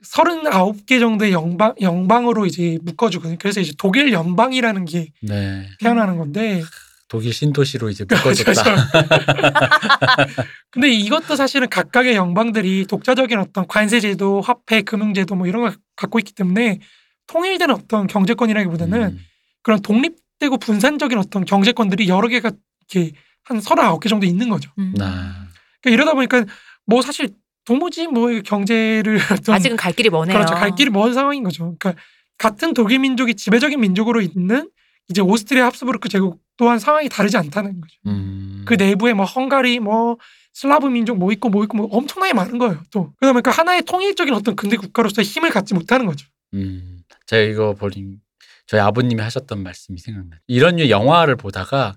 39개 0.05 0.99
정도의 0.99 1.31
영방, 1.31 1.75
영방으로 1.81 2.45
이제 2.45 2.77
묶어주거든요. 2.83 3.38
그래서 3.39 3.60
이제 3.60 3.73
독일 3.77 4.12
연방이라는 4.12 4.86
게 4.86 5.12
네. 5.21 5.67
태어나는 5.79 6.17
건데. 6.17 6.63
독일 7.07 7.33
신도시로 7.33 7.89
이제 7.89 8.05
그렇죠. 8.05 8.43
묶어졌다. 8.43 8.75
근데 10.69 10.91
이것도 10.91 11.36
사실은 11.36 11.69
각각의 11.69 12.15
영방들이 12.15 12.86
독자적인 12.88 13.39
어떤 13.39 13.65
관세제도, 13.65 14.41
화폐, 14.41 14.81
금융제도 14.81 15.36
뭐 15.36 15.47
이런 15.47 15.63
걸 15.63 15.75
갖고 15.95 16.19
있기 16.19 16.33
때문에 16.33 16.79
통일된 17.27 17.71
어떤 17.71 18.07
경제권이라기보다는 18.07 19.01
음. 19.01 19.19
그런 19.63 19.81
독립되고 19.81 20.57
분산적인 20.57 21.17
어떤 21.17 21.45
경제권들이 21.45 22.07
여러 22.07 22.27
개가 22.27 22.51
이렇게 22.89 23.13
한 23.43 23.60
39개 23.60 24.10
정도 24.10 24.25
있는 24.25 24.49
거죠. 24.49 24.69
음. 24.77 24.93
나. 24.95 25.47
그러니까 25.81 25.89
이러다 26.03 26.13
보니까 26.13 26.45
뭐 26.86 27.01
사실 27.01 27.29
도무지 27.67 28.08
뭐 28.08 28.30
경제를 28.45 29.19
어떤 29.30 29.56
아직은 29.56 29.75
갈 29.75 29.91
길이 29.91 30.10
머네요. 30.10 30.38
그렇죠. 30.38 30.56
갈 30.56 30.73
길이 30.73 30.89
먼 30.89 31.13
상황인 31.13 31.43
거죠. 31.43 31.75
그러니까 31.77 32.01
같은 32.38 32.73
독일 32.73 32.99
민족이 32.99 33.36
지배적인 33.36 33.77
민족으로 33.82 34.21
있는 34.21 34.69
이제 35.10 35.21
오스트리아 35.21 35.65
합스부르크 35.65 36.08
제국 36.08 36.39
또한 36.56 36.80
상황이 36.80 37.10
다르지 37.10 37.36
않다는 37.36 37.82
거죠. 37.82 37.97
음. 38.08 38.63
그 38.65 38.75
내부에 38.75 39.13
뭐 39.13 39.25
헝가리 39.25 39.80
뭐 39.80 40.17
슬라브 40.53 40.88
민족 40.88 41.17
뭐 41.17 41.34
있고 41.34 41.49
뭐 41.49 41.63
있고 41.65 41.75
뭐 41.75 41.88
엄청나게 41.88 42.34
많은 42.34 42.58
거예요. 42.58 42.82
또 42.89 43.12
그러다 43.17 43.34
보니까 43.34 43.51
하나의 43.51 43.84
통일적인 43.84 44.34
어떤 44.34 44.56
근대 44.56 44.77
국가로서의 44.77 45.25
힘을 45.25 45.49
갖지 45.49 45.73
못하는 45.73 46.06
거죠. 46.06 46.25
음. 46.53 46.99
제가 47.25 47.43
이거 47.43 47.73
보린 47.73 48.19
저희 48.65 48.80
아버님이 48.80 49.21
하셨던 49.21 49.62
말씀이 49.62 49.99
생각나요. 49.99 50.39
이런 50.47 50.77
류 50.77 50.89
영화를 50.89 51.36
보다가 51.36 51.95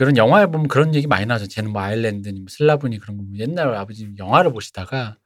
그런 0.00 0.16
영화에 0.16 0.46
보면 0.46 0.68
그런 0.68 0.94
얘기 0.94 1.06
많이 1.06 1.26
나죠. 1.26 1.46
쟤는 1.46 1.72
뭐 1.72 1.82
아일랜드니 1.82 2.40
뭐 2.40 2.46
슬라브니 2.48 3.00
그런 3.00 3.18
거 3.18 3.22
보면 3.22 3.38
옛날 3.38 3.74
아버님 3.74 4.16
영화를 4.16 4.50
보시다가 4.50 5.18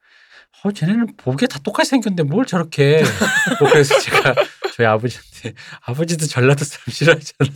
어 0.65 0.71
쟤네는 0.73 1.15
보기에 1.15 1.47
다 1.47 1.59
똑같이 1.63 1.91
생겼는데 1.91 2.23
뭘 2.23 2.45
저렇게 2.45 3.01
뭐 3.61 3.69
그래서 3.71 3.97
제가 3.97 4.35
저희 4.75 4.85
아버지한테 4.85 5.53
아버지도 5.85 6.25
전라도 6.25 6.65
사람 6.65 6.83
싫어하잖아. 6.89 7.53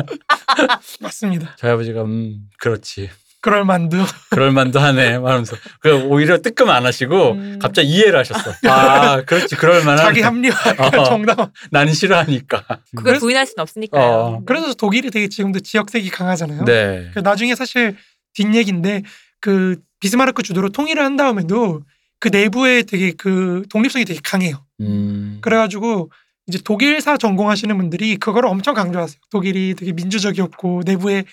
맞습니다. 1.02 1.56
저희 1.58 1.72
아버지가 1.72 2.04
음 2.04 2.48
그렇지 2.58 3.10
그럴 3.44 3.66
만도. 3.66 3.98
그럴 4.30 4.52
만도 4.52 4.80
하네 4.80 5.18
말하면서 5.18 5.56
그 5.80 6.04
오히려 6.04 6.38
뜨끔 6.38 6.70
안 6.70 6.86
하시고 6.86 7.32
음. 7.32 7.58
갑자기 7.60 7.88
이해를 7.88 8.18
하셨어. 8.20 8.54
아 8.66 9.20
그렇지 9.20 9.56
그럴 9.56 9.84
만한 9.84 9.98
자기 9.98 10.22
합리화 10.22 10.56
어. 10.78 11.04
정당. 11.04 11.36
나는 11.70 11.92
싫어하니까. 11.92 12.64
그걸 12.96 13.18
부인할 13.18 13.44
수는 13.44 13.60
없으니까요. 13.60 14.02
어. 14.02 14.42
그래서 14.46 14.72
독일이 14.72 15.10
되게 15.10 15.28
지금도 15.28 15.60
지역색이 15.60 16.08
강하잖아요. 16.08 16.64
네. 16.64 17.10
그 17.12 17.18
나중에 17.18 17.54
사실 17.54 17.98
뒷얘기인데 18.32 19.02
그 19.42 19.76
비스마르크 20.00 20.42
주도로 20.42 20.70
통일을 20.70 21.04
한 21.04 21.16
다음에도 21.16 21.82
그 22.20 22.28
내부에 22.28 22.84
되게 22.84 23.12
그 23.12 23.64
독립성이 23.68 24.06
되게 24.06 24.20
강해요. 24.24 24.64
음. 24.80 25.36
그래가지고 25.42 26.10
이제 26.46 26.58
독일사 26.64 27.18
전공하시는 27.18 27.76
분들이 27.76 28.16
그걸 28.16 28.46
엄청 28.46 28.72
강조하세요. 28.72 29.18
독일이 29.30 29.74
되게 29.74 29.92
민주적이었고 29.92 30.80
내부에 30.86 31.24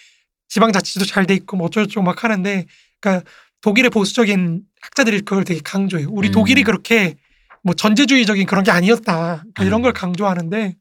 지방자치도 0.56 1.06
잘 1.06 1.26
돼 1.26 1.34
있고 1.36 1.56
뭐 1.56 1.68
어쩌고저쩌고 1.68 2.04
막 2.04 2.24
하는데 2.26 2.66
그러니까 3.00 3.26
독일의 3.62 3.90
보수적인 3.90 4.62
학자들이 4.82 5.22
그걸 5.22 5.46
되게 5.46 5.62
강조해요. 5.64 6.10
우리 6.12 6.28
음. 6.30 6.32
독일이 6.34 6.64
그렇게 6.64 7.16
뭐 7.64 7.74
전제주의적인 7.74 8.46
그런 8.48 8.64
게 8.66 8.72
아니었다. 8.72 9.38
그러니까 9.38 9.64
이런 9.64 9.80
음. 9.80 9.84
걸 9.84 9.94
강조하는데 9.94 10.76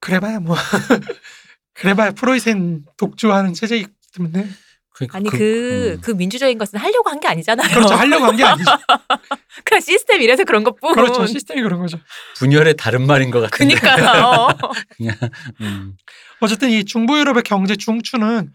그래봐야 0.00 0.40
뭐 0.40 0.54
그래봐야 1.74 2.10
프로이센 2.10 2.84
독주하는 2.98 3.54
체제이기 3.54 3.88
때문에 4.14 4.48
그러니까 4.94 5.16
아니 5.16 5.30
그그 5.30 6.10
음. 6.10 6.16
민주적인 6.18 6.58
것은 6.58 6.78
하려고 6.78 7.08
한 7.08 7.20
게 7.20 7.28
아니잖아요. 7.28 7.68
그렇죠 7.70 7.94
하려고 7.94 8.24
한 8.26 8.36
게 8.36 8.44
아니죠. 8.44 8.70
그냥 9.64 9.80
시스템 9.80 10.20
이래서 10.20 10.44
그런 10.44 10.62
것뿐. 10.64 10.92
그렇죠 10.94 11.24
시스템이 11.26 11.62
그런 11.62 11.78
거죠. 11.80 11.98
분열의 12.36 12.76
다른 12.76 13.06
말인 13.06 13.30
것 13.30 13.40
같은데. 13.40 13.76
그니까 13.76 14.28
어. 14.28 14.58
그냥 14.96 15.16
음. 15.62 15.96
어쨌든 16.40 16.70
이 16.70 16.84
중부 16.84 17.18
유럽의 17.18 17.42
경제 17.44 17.74
중추는 17.76 18.52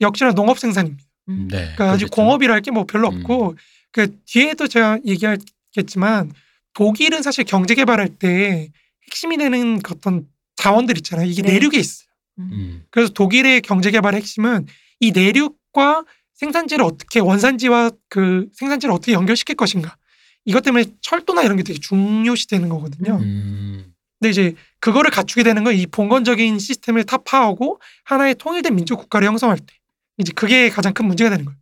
역시나 0.00 0.32
농업 0.32 0.58
생산입니다. 0.58 1.04
음. 1.28 1.48
네. 1.50 1.56
그러니까 1.56 1.90
아직 1.92 2.04
그렇겠죠. 2.04 2.14
공업이라 2.14 2.54
할게뭐 2.54 2.84
별로 2.84 3.08
음. 3.08 3.16
없고 3.18 3.56
그 3.92 4.16
뒤에도 4.26 4.68
제가 4.68 4.98
얘기하겠지만 5.04 6.32
독일은 6.74 7.22
사실 7.22 7.44
경제 7.44 7.74
개발할 7.74 8.08
때 8.10 8.68
핵심이 9.06 9.36
되는 9.36 9.80
그 9.80 9.94
어떤 9.94 10.26
자원들 10.56 10.96
있잖아요. 10.98 11.26
이게 11.26 11.42
네. 11.42 11.52
내륙에 11.54 11.78
있어요. 11.78 12.06
음. 12.38 12.84
그래서 12.90 13.12
독일의 13.12 13.62
경제 13.62 13.90
개발의 13.90 14.20
핵심은 14.20 14.66
이 15.00 15.12
내륙과 15.12 16.04
생산지를 16.34 16.84
어떻게 16.84 17.18
원산지와 17.20 17.90
그 18.08 18.48
생산지를 18.54 18.92
어떻게 18.94 19.12
연결시킬 19.12 19.54
것인가. 19.56 19.96
이것 20.44 20.62
때문에 20.62 20.84
철도나 21.00 21.42
이런 21.42 21.56
게 21.56 21.62
되게 21.62 21.78
중요시 21.78 22.46
되는 22.48 22.68
거거든요. 22.68 23.16
음. 23.16 23.92
근데 24.18 24.30
이제 24.30 24.54
그거를 24.80 25.10
갖추게 25.10 25.42
되는 25.42 25.64
건 25.64 25.74
이 25.74 25.86
봉건적인 25.86 26.58
시스템을 26.58 27.04
타파하고 27.04 27.80
하나의 28.04 28.34
통일된 28.36 28.74
민족 28.74 28.96
국가를 28.98 29.28
형성할 29.28 29.58
때 29.58 29.66
이제 30.18 30.32
그게 30.34 30.70
가장 30.70 30.92
큰 30.92 31.06
문제가 31.06 31.30
되는 31.30 31.44
거예요. 31.44 31.56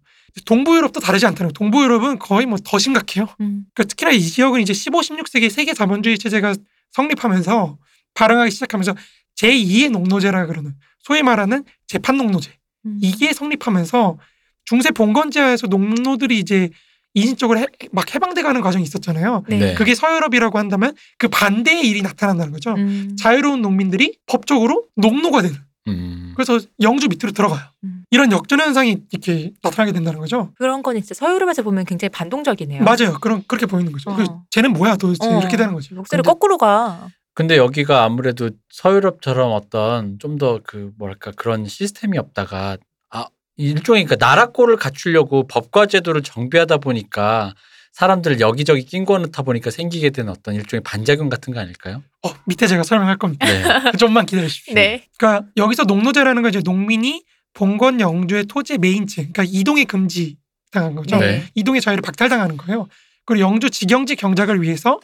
동부 0.45 0.77
유럽도 0.77 1.01
다르지 1.01 1.27
않다는 1.27 1.49
거예요. 1.49 1.53
동부 1.53 1.83
유럽은 1.85 2.19
거의 2.19 2.47
뭐 2.47 2.59
더 2.65 2.79
심각해요. 2.79 3.29
음. 3.41 3.67
그러니까 3.73 3.85
특히나 3.85 4.11
이 4.11 4.21
지역은 4.21 4.61
이제 4.61 4.73
15, 4.73 5.01
16세기 5.01 5.49
세계 5.51 5.73
자본주의 5.75 6.19
체제가 6.19 6.55
성립하면서 6.93 7.79
발흥하기 8.15 8.51
시작하면서 8.51 8.95
제2의 9.41 9.91
농노제라 9.91 10.47
그러는 10.47 10.75
소위 11.01 11.23
말하는 11.23 11.65
재판 11.87 12.17
농노제 12.17 12.53
음. 12.87 12.99
이게 13.01 13.33
성립하면서 13.33 14.19
중세 14.65 14.91
봉건제하에서 14.91 15.67
농노들이 15.67 16.39
이제 16.39 16.71
인신적으로 17.17 17.61
해, 17.61 17.67
막 17.93 18.13
해방돼가는 18.13 18.61
과정이 18.61 18.83
있었잖아요. 18.85 19.45
네. 19.49 19.59
네. 19.59 19.75
그게 19.75 19.95
서유럽이라고 19.95 20.59
한다면 20.59 20.95
그 21.19 21.29
반대의 21.29 21.89
일이 21.89 22.03
나타난다는 22.03 22.53
거죠. 22.53 22.75
음. 22.75 23.15
자유로운 23.17 23.63
농민들이 23.63 24.17
법적으로 24.27 24.87
농노가 24.97 25.43
되는. 25.43 25.57
음. 25.87 26.33
그래서 26.35 26.59
영주 26.81 27.09
밑으로 27.09 27.31
들어가요. 27.33 27.63
음. 28.05 28.07
이런 28.11 28.33
역전 28.33 28.61
현상이 28.61 28.99
이렇게 29.11 29.53
나타나게 29.63 29.93
된다는 29.93 30.19
거죠. 30.21 30.53
그런 30.57 30.83
건 30.83 30.95
진짜 30.97 31.15
서유럽에서 31.15 31.63
보면 31.63 31.85
굉장히 31.85 32.11
반동적이네요. 32.11 32.83
맞아요. 32.85 33.19
그런 33.21 33.43
그렇게 33.47 33.67
보이는 33.67 33.91
거죠. 33.93 34.11
어. 34.11 34.17
그 34.17 34.25
쟤는 34.51 34.73
뭐야 34.73 34.97
도대체 34.97 35.27
어, 35.29 35.39
이렇게 35.41 35.57
되는 35.57 35.73
거죠. 35.75 35.95
목소리 35.95 36.19
근데- 36.19 36.29
거꾸로 36.29 36.59
가. 36.59 37.09
근데 37.37 37.57
여기가 37.57 38.05
아무래도 38.05 38.51
서유럽처럼 38.71 39.51
어떤 39.53 40.19
좀 40.21 40.39
더 40.39 40.61
그 40.65 40.93
뭐랄까 40.99 41.33
그런 41.33 41.67
시스템이 41.67 42.17
없다가 42.19 42.77
아 43.11 43.27
일종의 43.57 44.05
그 44.05 44.15
나라꼴을 44.19 44.77
갖추려고 44.77 45.47
법과 45.49 45.87
제도를 45.87 46.23
정비하다 46.23 46.77
보니까 46.79 47.55
사람들을 47.93 48.39
여기저기 48.41 48.85
끼워 48.85 49.19
넣다 49.19 49.43
보니까 49.43 49.71
생기게 49.71 50.11
된 50.11 50.29
어떤 50.29 50.55
일종의 50.55 50.83
반작용 50.83 51.29
같은 51.29 51.53
거 51.55 51.61
아닐까요? 51.61 52.03
어, 52.25 52.31
밑에 52.47 52.67
제가 52.67 52.83
설명할 52.85 53.17
겁니다. 53.19 53.47
네. 53.47 53.63
좀만 53.99 54.27
기다려 54.27 54.49
주십시오. 54.49 54.75
네. 54.75 55.07
그러니까 55.19 55.47
여기서 55.57 55.85
농노제라는 55.85 56.43
건 56.43 56.49
이제 56.51 56.61
농민이 56.65 57.25
봉건 57.55 58.01
영주의 58.01 58.45
토지의 58.45 58.79
매인 58.79 59.03
채, 59.03 59.23
그러니까 59.23 59.45
이동의 59.47 59.85
금지 59.87 60.37
당한 60.71 60.95
거죠. 60.95 61.17
네. 61.19 61.45
이동의 61.55 61.81
자유를 61.81 62.03
박탈당하는 62.03 62.57
거예요. 62.57 62.89
그리고 63.25 63.41
영주 63.47 63.71
직영지 63.71 64.17
경작을 64.17 64.61
위해서 64.61 65.01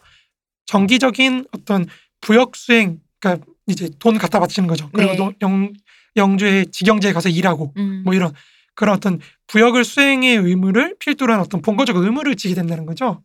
정기적인 0.67 1.47
어떤 1.53 1.87
부역 2.21 2.55
수행, 2.57 3.01
그러니까 3.19 3.47
이제 3.67 3.89
돈 3.99 4.19
갖다 4.19 4.41
바치는 4.41 4.67
거죠. 4.69 4.91
그리고 4.93 5.13
네. 5.13 5.17
노- 5.17 5.33
영, 5.43 5.73
영주의 6.17 6.67
직영지에 6.71 7.13
가서 7.13 7.29
일하고 7.29 7.73
음. 7.77 8.03
뭐 8.05 8.15
이런 8.15 8.33
그런 8.75 8.97
어떤 8.97 9.21
부역을 9.47 9.85
수행의 9.85 10.37
의무를 10.37 10.97
필두로 10.99 11.33
한 11.33 11.41
어떤 11.41 11.63
본거적 11.63 11.97
의무를 11.97 12.35
지게 12.37 12.55
된다는 12.55 12.85
거죠. 12.87 13.23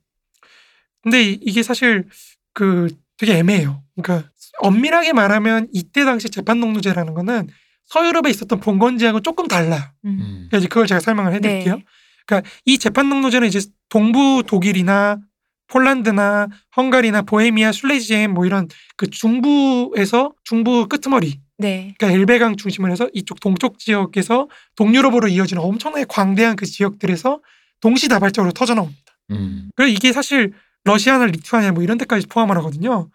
근데 1.02 1.24
이- 1.24 1.40
이게 1.42 1.64
사실 1.64 2.08
그 2.54 2.90
되게 3.18 3.38
애매해요. 3.38 3.84
그러니까 3.96 4.30
엄밀하게 4.60 5.14
말하면 5.14 5.68
이때 5.74 6.04
당시 6.06 6.30
재판 6.30 6.60
농노제라는 6.60 7.14
거는 7.14 7.48
서유럽에 7.88 8.30
있었던 8.30 8.60
본건지하고 8.60 9.22
조금 9.22 9.48
달라요. 9.48 9.82
음. 10.06 10.10
음. 10.20 10.48
그래서 10.50 10.62
이제 10.64 10.68
그걸 10.68 10.88
제가 10.88 11.00
설명을 11.00 11.34
해드릴게요. 11.34 11.76
네. 11.78 11.84
그러니까 12.26 12.50
이 12.66 12.78
재판 12.80 13.10
농노제는 13.10 13.48
이제 13.48 13.62
동부 13.90 14.44
독일이나 14.48 15.20
폴란드나 15.68 16.48
헝가리나 16.78 17.24
보헤미아, 17.24 17.72
술레지엠 17.72 18.34
뭐 18.34 18.46
이런 18.46 18.68
그 18.98 19.10
중부에서 19.10 20.34
중부 20.44 20.88
끄트머리 20.88 21.40
네. 21.58 21.94
그러니까 21.98 22.20
엘베강 22.20 22.56
중심으로 22.58 22.92
해서 22.92 23.10
이쪽 23.14 23.40
동쪽 23.40 23.80
지역에서 23.80 24.48
동유럽으로 24.76 25.28
이어지는 25.28 25.62
엄청나게 25.64 26.06
광대한 26.08 26.56
그 26.56 26.66
지역들에서 26.66 27.40
동시다발적으로 27.82 28.52
터져 28.52 28.74
나옵니다. 28.76 29.02
음. 29.32 29.70
그래서 29.76 29.92
이게 29.94 30.12
사실 30.12 30.54
러시아나 30.84 31.26
리투아니아 31.26 31.72
뭐 31.72 31.82
이런 31.84 31.98
데까지 31.98 32.28
포함을 32.28 32.58
하거든요. 32.58 33.10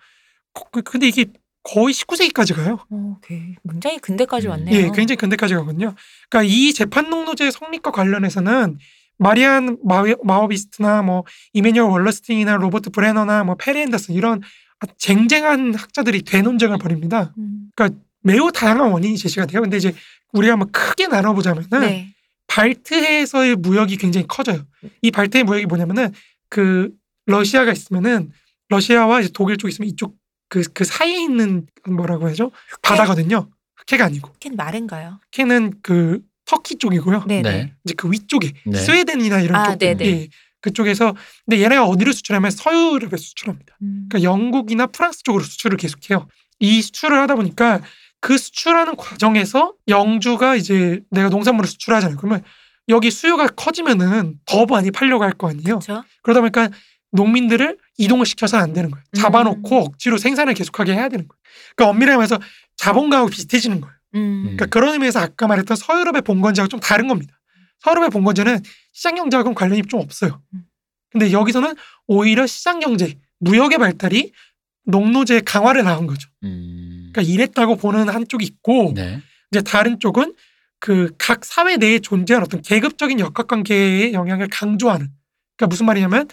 그- 0.72 0.82
근데 0.82 1.06
이게 1.06 1.26
거의 1.62 1.92
19세기까지 1.94 2.54
가요. 2.54 2.78
어, 2.90 3.16
오케이. 3.16 3.54
굉장히 3.68 3.98
근대까지 3.98 4.48
음. 4.48 4.50
왔네요. 4.50 4.74
예, 4.74 4.82
굉장히 4.94 5.16
근대까지 5.16 5.54
가거든요. 5.54 5.94
그러니까 6.28 6.52
이 6.52 6.72
재판 6.72 7.10
농노제 7.10 7.50
성립과 7.50 7.90
관련해서는 7.90 8.78
마리안 9.18 9.76
마오비스트나 10.24 11.02
뭐 11.02 11.24
이매뉴얼 11.52 11.90
월러스틴이나 11.90 12.56
로버트 12.56 12.90
브레너나 12.90 13.44
뭐 13.44 13.54
페리 13.56 13.80
앤더슨 13.82 14.14
이런 14.14 14.40
쟁쟁한 14.96 15.74
학자들이 15.74 16.22
대논쟁을 16.22 16.78
벌입니다. 16.78 17.34
음. 17.36 17.70
매우 18.22 18.52
다양한 18.52 18.90
원인이 18.90 19.16
제시가 19.16 19.46
돼요. 19.46 19.62
근데 19.62 19.76
이제 19.76 19.94
우리가 20.32 20.52
한번 20.52 20.70
크게 20.72 21.06
나눠보자면은 21.06 21.80
네. 21.80 22.14
발트해에서의 22.46 23.56
무역이 23.56 23.96
굉장히 23.96 24.26
커져요. 24.26 24.64
이 25.02 25.10
발트해 25.10 25.44
무역이 25.44 25.66
뭐냐면은 25.66 26.12
그 26.48 26.90
러시아가 27.26 27.72
있으면은 27.72 28.30
러시아와 28.68 29.20
이제 29.20 29.30
독일 29.32 29.56
쪽 29.56 29.68
있으면 29.68 29.88
이쪽 29.88 30.16
그, 30.50 30.62
그 30.74 30.84
사이에 30.84 31.22
있는 31.22 31.66
뭐라고 31.88 32.26
해야죠? 32.28 32.50
바다거든요. 32.82 33.48
흑해가 33.76 34.04
아니고. 34.04 34.34
캔 34.40 34.56
마른가요? 34.56 35.18
흑해는 35.32 35.74
그 35.82 36.20
터키 36.44 36.76
쪽이고요. 36.76 37.24
네. 37.26 37.40
네. 37.40 37.50
네. 37.50 37.74
이제 37.84 37.94
그 37.96 38.10
위쪽에 38.12 38.52
네. 38.66 38.78
스웨덴이나 38.78 39.40
이런 39.40 39.56
아, 39.56 39.70
쪽 39.70 39.78
네네. 39.78 40.04
예, 40.04 40.28
그쪽에서 40.60 41.14
근데 41.46 41.62
얘네가 41.62 41.86
어디로 41.86 42.12
수출하면 42.12 42.50
서유럽에 42.50 43.16
수출합니다. 43.16 43.76
음. 43.82 44.06
그러니까 44.10 44.22
영국이나 44.30 44.86
프랑스 44.88 45.22
쪽으로 45.22 45.42
수출을 45.44 45.78
계속해요. 45.78 46.28
이 46.58 46.82
수출을 46.82 47.18
하다 47.20 47.36
보니까 47.36 47.80
그 48.20 48.36
수출하는 48.36 48.96
과정에서 48.96 49.72
영주가 49.88 50.56
이제 50.56 51.00
내가 51.10 51.30
농산물을 51.30 51.66
수출하잖아요. 51.70 52.18
그러면 52.18 52.42
여기 52.88 53.10
수요가 53.10 53.46
커지면은 53.46 54.34
더 54.44 54.66
많이 54.66 54.90
팔려고 54.90 55.22
할 55.24 55.32
거 55.32 55.48
아니에요. 55.48 55.78
그렇죠. 55.78 56.02
그러다 56.22 56.40
보니까 56.40 56.68
농민들을 57.12 57.78
이동을 57.98 58.26
시켜서는 58.26 58.62
안 58.64 58.72
되는 58.72 58.90
거예요. 58.90 59.04
음. 59.04 59.16
잡아놓고 59.16 59.78
억지로 59.78 60.18
생산을 60.18 60.54
계속하게 60.54 60.92
해야 60.92 61.08
되는 61.08 61.26
거예요. 61.26 61.40
그러니까 61.76 61.90
엄밀히 61.90 62.12
말해서 62.14 62.38
자본가하고 62.76 63.28
비슷해지는 63.30 63.80
거예요. 63.80 63.94
음. 64.14 64.40
그러니까 64.42 64.66
그런 64.66 64.94
의미에서 64.94 65.20
아까 65.20 65.46
말했던 65.46 65.76
서유럽의 65.76 66.22
본건제하고 66.22 66.68
좀 66.68 66.80
다른 66.80 67.08
겁니다. 67.08 67.38
서유럽의 67.80 68.10
본건제는 68.10 68.60
시장경제하고는 68.92 69.54
관련이 69.54 69.82
좀 69.88 70.00
없어요. 70.00 70.40
음. 70.54 70.62
근데 71.10 71.32
여기서는 71.32 71.74
오히려 72.06 72.46
시장경제, 72.46 73.14
무역의 73.40 73.78
발달이 73.78 74.32
농노제의 74.84 75.42
강화를 75.42 75.84
낳은 75.84 76.06
거죠. 76.06 76.28
음. 76.44 77.10
그러니까 77.12 77.22
이랬다고 77.32 77.76
보는 77.76 78.08
한쪽이 78.08 78.44
있고 78.44 78.92
네. 78.94 79.20
이제 79.50 79.60
다른 79.62 79.98
쪽은 79.98 80.34
그 80.78 81.10
각 81.18 81.44
사회 81.44 81.76
내에 81.76 81.98
존재하는 81.98 82.46
어떤 82.46 82.62
계급적인 82.62 83.20
역학관계의 83.20 84.14
영향을 84.14 84.48
강조하는. 84.48 85.08
그러니까 85.56 85.66
무슨 85.68 85.86
말이냐면 85.86 86.26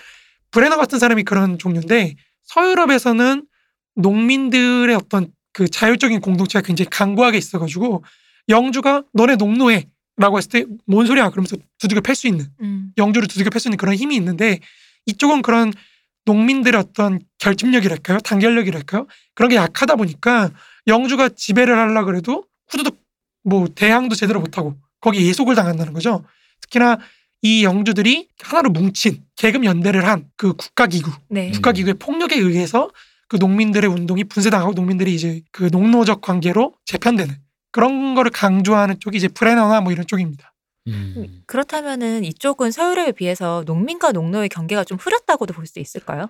브레너 0.57 0.75
같은 0.75 0.97
사람이 0.97 1.21
그런 1.21 1.59
종류인데 1.59 2.15
서유럽에서는 2.45 3.45
농민들의 3.93 4.95
어떤 4.95 5.31
그 5.53 5.67
자율적인 5.67 6.19
공동체가 6.19 6.65
굉장히 6.65 6.89
강고하게 6.89 7.37
있어가지고 7.37 8.03
영주가 8.49 9.03
너네 9.13 9.35
농노해 9.35 9.85
라고 10.17 10.39
했을 10.39 10.49
때 10.49 10.65
뭔 10.87 11.05
소리야? 11.05 11.29
그러면서 11.29 11.57
두들겨 11.77 12.01
팰 12.01 12.15
수 12.15 12.25
있는 12.27 12.47
음. 12.61 12.91
영주를 12.97 13.27
두들겨 13.27 13.51
팰 13.51 13.59
수 13.59 13.67
있는 13.67 13.77
그런 13.77 13.93
힘이 13.93 14.15
있는데 14.15 14.59
이쪽은 15.05 15.43
그런 15.43 15.71
농민들의 16.25 16.79
어떤 16.79 17.19
결집력이랄까요? 17.37 18.17
단결력이랄까요? 18.21 19.05
그런 19.35 19.49
게 19.49 19.57
약하다 19.57 19.95
보니까 19.95 20.49
영주가 20.87 21.29
지배를 21.29 21.77
하려 21.77 22.03
그래도 22.03 22.45
후두둑 22.69 22.99
뭐 23.43 23.67
대항도 23.67 24.15
제대로 24.15 24.39
못하고 24.39 24.75
거기 25.01 25.23
예속을 25.27 25.53
당한다는 25.53 25.93
거죠. 25.93 26.25
특히나 26.61 26.97
이 27.41 27.63
영주들이 27.63 28.29
하나로 28.41 28.69
뭉친 28.71 29.23
계급 29.35 29.63
연대를 29.65 30.05
한 30.07 30.29
그 30.37 30.53
국가기구 30.53 31.11
네. 31.29 31.47
음. 31.47 31.51
국가기구의 31.53 31.95
폭력에 31.95 32.35
의해서 32.37 32.89
그 33.27 33.37
농민들의 33.37 33.89
운동이 33.89 34.23
분쇄당하고 34.23 34.73
농민들이 34.73 35.13
이제 35.13 35.41
그 35.51 35.69
농노적 35.71 36.21
관계로 36.21 36.73
재편되는 36.85 37.35
그런 37.71 38.15
거를 38.15 38.31
강조하는 38.31 38.99
쪽이 38.99 39.17
이제 39.17 39.27
브레너나 39.27 39.81
뭐 39.81 39.91
이런 39.91 40.07
쪽입니다. 40.07 40.53
음. 40.87 41.43
그렇다면은 41.45 42.23
이쪽은 42.23 42.71
서유럽에 42.71 43.11
비해서 43.11 43.63
농민과 43.65 44.13
농노의 44.13 44.47
경계가 44.49 44.83
좀 44.85 44.97
흐렸다고도 44.97 45.53
볼 45.53 45.67
수 45.67 45.79
있을까요? 45.79 46.29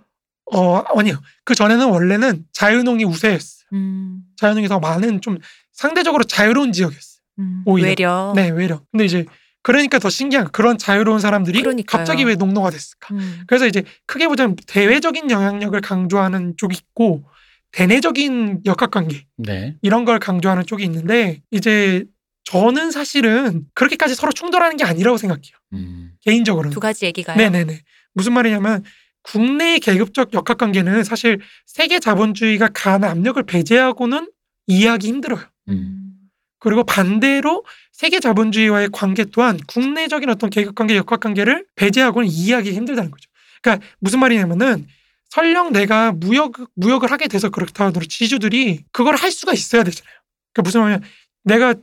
어 0.52 0.78
아니요. 0.98 1.22
그 1.43 1.54
전에는 1.56 1.88
원래는 1.89 2.46
자유농이 2.54 3.04
우세였어요. 3.06 3.67
음. 3.74 4.22
자유농이 4.38 4.67
더 4.67 4.80
많은 4.80 5.22
좀 5.22 5.38
상대적으로 5.74 6.24
자유로운 6.24 6.72
지역이었어요. 6.72 7.22
음. 7.39 7.62
오히려. 7.65 7.88
외려. 7.89 8.34
네, 8.36 8.50
외려. 8.50 8.82
근데 8.91 9.06
이제 9.06 9.26
그러니까 9.63 10.00
더 10.00 10.10
신기한 10.10 10.46
거, 10.46 10.52
그런 10.52 10.78
자유로운 10.78 11.20
사람들이 11.20 11.62
그러니까요. 11.62 11.98
갑자기 11.98 12.24
왜 12.24 12.36
농노가 12.36 12.70
됐을까? 12.70 13.13
음. 13.13 13.43
그래서 13.48 13.67
이제 13.67 13.84
크게 14.06 14.28
보자면 14.28 14.56
대외적인 14.67 15.30
영향력을 15.30 15.80
강조하는 15.82 16.54
쪽이 16.58 16.78
있고 16.78 17.24
대내적인 17.72 18.62
역학관계 18.65 19.26
네. 19.38 19.76
이런 19.82 20.06
걸 20.06 20.20
강조하는 20.20 20.65
쪽이 20.65 20.84
있는데 20.86 21.41
이제 21.52 22.06
저는 22.46 22.91
사실은 22.91 23.65
그렇게까지 23.74 24.15
서로 24.15 24.32
충돌하는 24.32 24.78
게 24.78 24.86
아니라고 24.86 25.17
생각해요. 25.17 25.58
음. 25.74 26.12
개인적으로는. 26.22 26.72
두 26.72 26.80
가지 26.80 27.06
얘기가요. 27.06 27.36
네네네. 27.36 27.82
무슨 28.13 28.34
말이냐면 28.34 28.84
국내의 29.24 29.82
계급적 29.82 30.34
역학관계는 30.34 31.04
사실 31.04 31.39
세계 31.65 32.00
자본주의가 32.00 32.70
가한 32.74 33.04
압력을 33.04 33.43
배제하고는 33.43 34.32
이해하기 34.67 35.08
힘들어요. 35.08 35.41
음. 35.67 36.13
그리고 36.60 36.84
반대로 36.84 37.63
세계 37.98 38.20
자본주의와의 38.20 38.90
관계 38.92 39.26
또한 39.26 39.60
국내적인 39.66 40.30
어떤 40.30 40.52
계급 40.52 40.76
관계, 40.76 40.96
역학 40.96 41.20
관계를 41.20 41.66
배제하고는 41.76 42.30
이해하기 42.30 42.72
힘들다는 42.72 43.10
거죠. 43.10 43.28
그러니까 43.60 43.88
무슨 43.98 44.20
말이냐면은 44.20 44.88
설령 45.30 45.74
내가 45.74 46.12
무역 46.12 46.54
무역을 46.76 47.12
하게 47.12 47.28
돼서 47.28 47.50
그렇다 47.50 47.86
하더라도 47.86 48.08
지주들이 48.08 48.84
그걸 48.92 49.16
할 49.16 49.32
수가 49.32 49.52
있어야 49.54 49.84
되잖아요. 49.84 50.14
그러니까 50.54 50.68
무슨 50.68 50.82
말이냐? 50.82 51.00
내가 51.44 51.74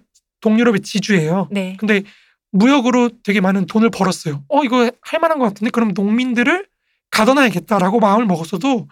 동유럽의 0.40 0.82
지주예요. 0.82 1.48
네. 1.50 1.76
근데 1.80 2.04
무역으로 2.52 3.10
되게 3.24 3.40
많은 3.40 3.66
돈을 3.66 3.90
벌었어요. 3.90 4.44
어 4.48 4.62
이거 4.62 4.88
할 5.00 5.18
만한 5.18 5.40
것 5.40 5.46
같은데 5.46 5.72
그럼 5.72 5.94
농민들을 5.94 6.64
가둬놔야겠다라고 7.10 7.98
마음을 7.98 8.26
먹었어도 8.26 8.86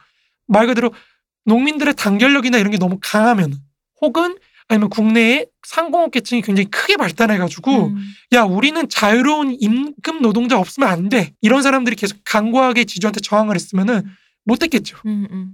말 0.48 0.66
그대로 0.66 0.92
농민들의 1.44 1.94
단결력이나 1.94 2.58
이런 2.58 2.72
게 2.72 2.78
너무 2.78 2.98
강하면 3.00 3.54
혹은 4.00 4.36
아니면 4.72 4.88
국내에 4.88 5.46
상공업계층이 5.66 6.40
굉장히 6.42 6.70
크게 6.70 6.96
발달해가지고 6.96 7.88
음. 7.88 7.96
야 8.32 8.42
우리는 8.44 8.88
자유로운 8.88 9.56
임금 9.60 10.22
노동자 10.22 10.58
없으면 10.58 10.88
안 10.88 11.08
돼 11.10 11.34
이런 11.42 11.62
사람들이 11.62 11.94
계속 11.96 12.18
강고하게 12.24 12.84
지주한테 12.84 13.20
저항을 13.20 13.54
했으면은 13.54 14.02
못했겠죠. 14.46 14.96
음, 15.04 15.26
음. 15.30 15.50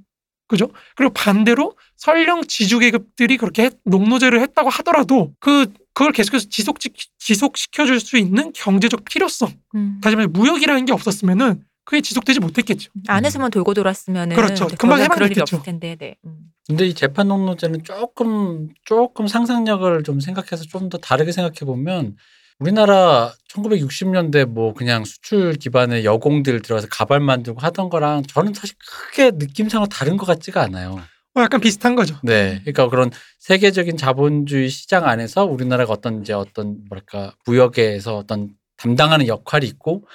그죠? 0.47 0.71
그리고 0.95 1.13
반대로 1.13 1.77
설령 1.97 2.45
지주 2.45 2.79
계급들이 2.79 3.37
그렇게 3.39 3.65
했- 3.65 3.79
농노제를 3.85 4.41
했다고 4.41 4.71
하더라도 4.71 5.33
그 5.41 5.67
그걸 5.95 6.13
계속해서 6.13 6.47
지속 6.49 6.79
지속시켜 7.19 7.87
줄 7.87 7.99
수 8.01 8.17
있는 8.19 8.53
경제적 8.55 9.05
필요성, 9.05 9.53
음. 9.75 9.99
다시 10.01 10.15
말해 10.15 10.29
무역이라는 10.29 10.85
게 10.85 10.93
없었으면은 10.93 11.65
그게 11.89 12.03
지속되지 12.03 12.41
못했겠죠. 12.41 12.91
안에서만 13.09 13.51
돌고 13.51 13.73
돌았으면은 13.73 14.37
그렇죠. 14.37 14.67
네, 14.67 14.77
금방 14.77 15.01
해방됐겠죠. 15.01 15.41
없을 15.41 15.63
텐데. 15.63 15.97
네. 15.99 16.17
음. 16.27 16.51
근데 16.67 16.87
이 16.87 16.93
재판 16.93 17.29
농노제는 17.29 17.83
조금 17.83 18.69
조금 18.85 19.27
상상력을 19.27 20.03
좀 20.03 20.21
생각해서 20.21 20.65
좀 20.65 20.91
더 20.91 20.99
다르게 20.99 21.33
생각해 21.33 21.61
보면 21.61 22.17
우리나라 22.59 23.33
1960년대 23.51 24.45
뭐 24.45 24.75
그냥 24.75 25.07
수출 25.07 25.55
기반의 25.55 26.05
여공들 26.05 26.61
들어가서 26.61 26.89
가발 26.91 27.21
만들고 27.21 27.59
하던 27.61 27.89
거랑 27.89 28.25
저는 28.25 28.53
사실 28.53 28.77
크게 28.87 29.31
느낌상으로 29.37 29.89
다른 29.89 30.19
것 30.19 30.27
같지가 30.27 30.61
않아요. 30.61 31.01
어, 31.35 31.41
약간 31.41 31.59
비슷한 31.63 31.95
거죠. 31.95 32.17
네, 32.23 32.61
그러니까 32.65 32.91
그런 32.91 33.11
세계적인 33.39 33.97
자본주의 33.97 34.69
시장 34.69 35.07
안에서 35.07 35.47
우리나라가 35.47 35.95
어떤 35.95 36.21
이제 36.21 36.35
어떤 36.35 36.85
뭐랄까 36.91 37.33
무역에서 37.47 38.19
어떤 38.19 38.51
담당하는 38.77 39.27
역할이 39.27 39.67
있고, 39.67 40.07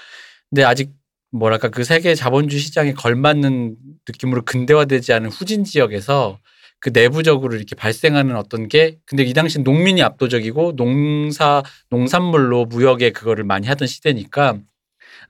근데 0.51 0.63
아직 0.63 0.91
뭐랄까 1.33 1.69
그 1.69 1.83
세계 1.83 2.13
자본주의 2.15 2.61
시장에 2.61 2.93
걸맞는 2.93 3.75
느낌으로 4.07 4.43
근대화되지 4.43 5.13
않은 5.13 5.29
후진 5.29 5.63
지역에서 5.63 6.39
그 6.79 6.91
내부적으로 6.93 7.55
이렇게 7.55 7.75
발생하는 7.75 8.35
어떤 8.35 8.67
게 8.67 8.97
근데 9.05 9.23
이 9.23 9.33
당시 9.33 9.59
농민이 9.59 10.03
압도적이고 10.03 10.75
농사 10.75 11.63
농산물로 11.89 12.65
무역에 12.65 13.11
그거를 13.11 13.43
많이 13.45 13.67
하던 13.67 13.87
시대니까 13.87 14.59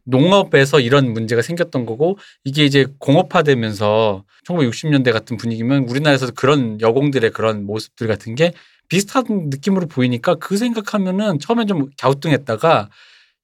농업에서 0.06 0.82
이런 0.82 1.14
문제가 1.14 1.42
생겼던 1.42 1.86
거고 1.86 2.18
이게 2.44 2.66
이제 2.66 2.88
공업화되면서 3.00 4.26
1960년대 4.48 5.14
같은 5.14 5.38
분위기면 5.38 5.84
우리나라에서 5.84 6.32
그런 6.32 6.82
여공들의 6.82 7.32
그런 7.32 7.66
모습들 7.66 8.08
같은 8.08 8.36
게 8.36 8.52
비슷한 8.90 9.24
느낌으로 9.30 9.88
보이니까 9.88 10.36
그 10.36 10.58
생각하면은 10.58 11.40
처음엔 11.40 11.68
좀 11.68 11.90
갸우뚱했다가 11.98 12.90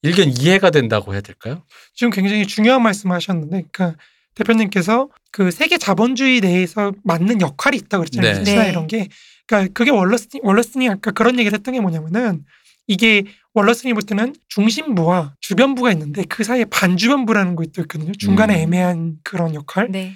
일견 0.02 0.30
이해가 0.30 0.70
된다고 0.70 1.14
해야 1.14 1.22
될까요? 1.22 1.64
지금 1.94 2.12
굉장히 2.12 2.46
중요한 2.48 2.82
말씀하셨는데, 2.84 3.66
그러니까 3.72 3.98
대표님께서 4.36 5.10
그 5.32 5.52
세계 5.52 5.78
자본주의 5.78 6.40
내에서 6.40 6.94
맞는 7.04 7.42
역할이 7.42 7.78
있다 7.78 7.98
고 7.98 8.04
그랬잖아요. 8.04 8.34
네. 8.34 8.40
기치나 8.40 8.64
네. 8.64 8.70
이런 8.70 8.88
게. 8.88 9.08
그러니까 9.46 9.74
그게 9.74 9.92
월러스틴 9.92 10.42
월러스틴이 10.44 10.90
아까 10.90 11.12
그런 11.12 11.40
얘기를 11.40 11.58
했던 11.58 11.74
게 11.74 11.80
뭐냐면은 11.80 12.46
이게 12.88 13.24
월러스틴이 13.54 13.94
볼 13.94 14.04
때는 14.04 14.36
중심부와 14.48 15.36
주변부가 15.42 15.92
있는데 15.92 16.24
그 16.24 16.44
사이에 16.44 16.66
반주변부라는 16.66 17.56
거 17.56 17.64
있거든요. 17.64 18.12
중간에 18.14 18.56
음. 18.56 18.60
애매한 18.62 19.18
그런 19.24 19.54
역할. 19.54 19.90
네. 19.92 20.16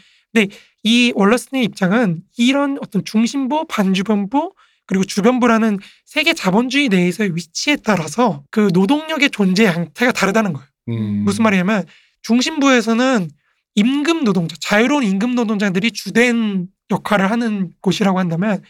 이 0.84 1.14
월러스틴의 1.16 1.66
입장은 1.66 2.22
이런 2.38 2.78
어떤 2.82 3.04
중심부, 3.04 3.66
반주변부 3.68 4.54
그리고 4.94 5.04
주변부라는 5.06 5.80
세계 6.06 6.34
자본주의 6.34 6.90
내에서의 6.90 7.36
위치에 7.36 7.78
따라서 7.78 8.44
그 8.52 8.70
노동력의 8.74 9.32
존재 9.32 9.66
양태가 9.66 10.12
다르다는 10.12 10.54
거예요. 10.54 10.68
음. 10.90 11.24
무슨 11.24 11.44
말이냐면 11.44 11.86
중심부에서는 12.22 13.30
임금 13.76 14.24
노동자, 14.24 14.56
자유로운 14.60 15.04
임금 15.04 15.36
노동자들이 15.36 15.92
주된 15.92 16.68
역할을 16.92 17.32
하는 17.32 17.74
곳이라고 17.82 18.20
한다면 18.20 18.62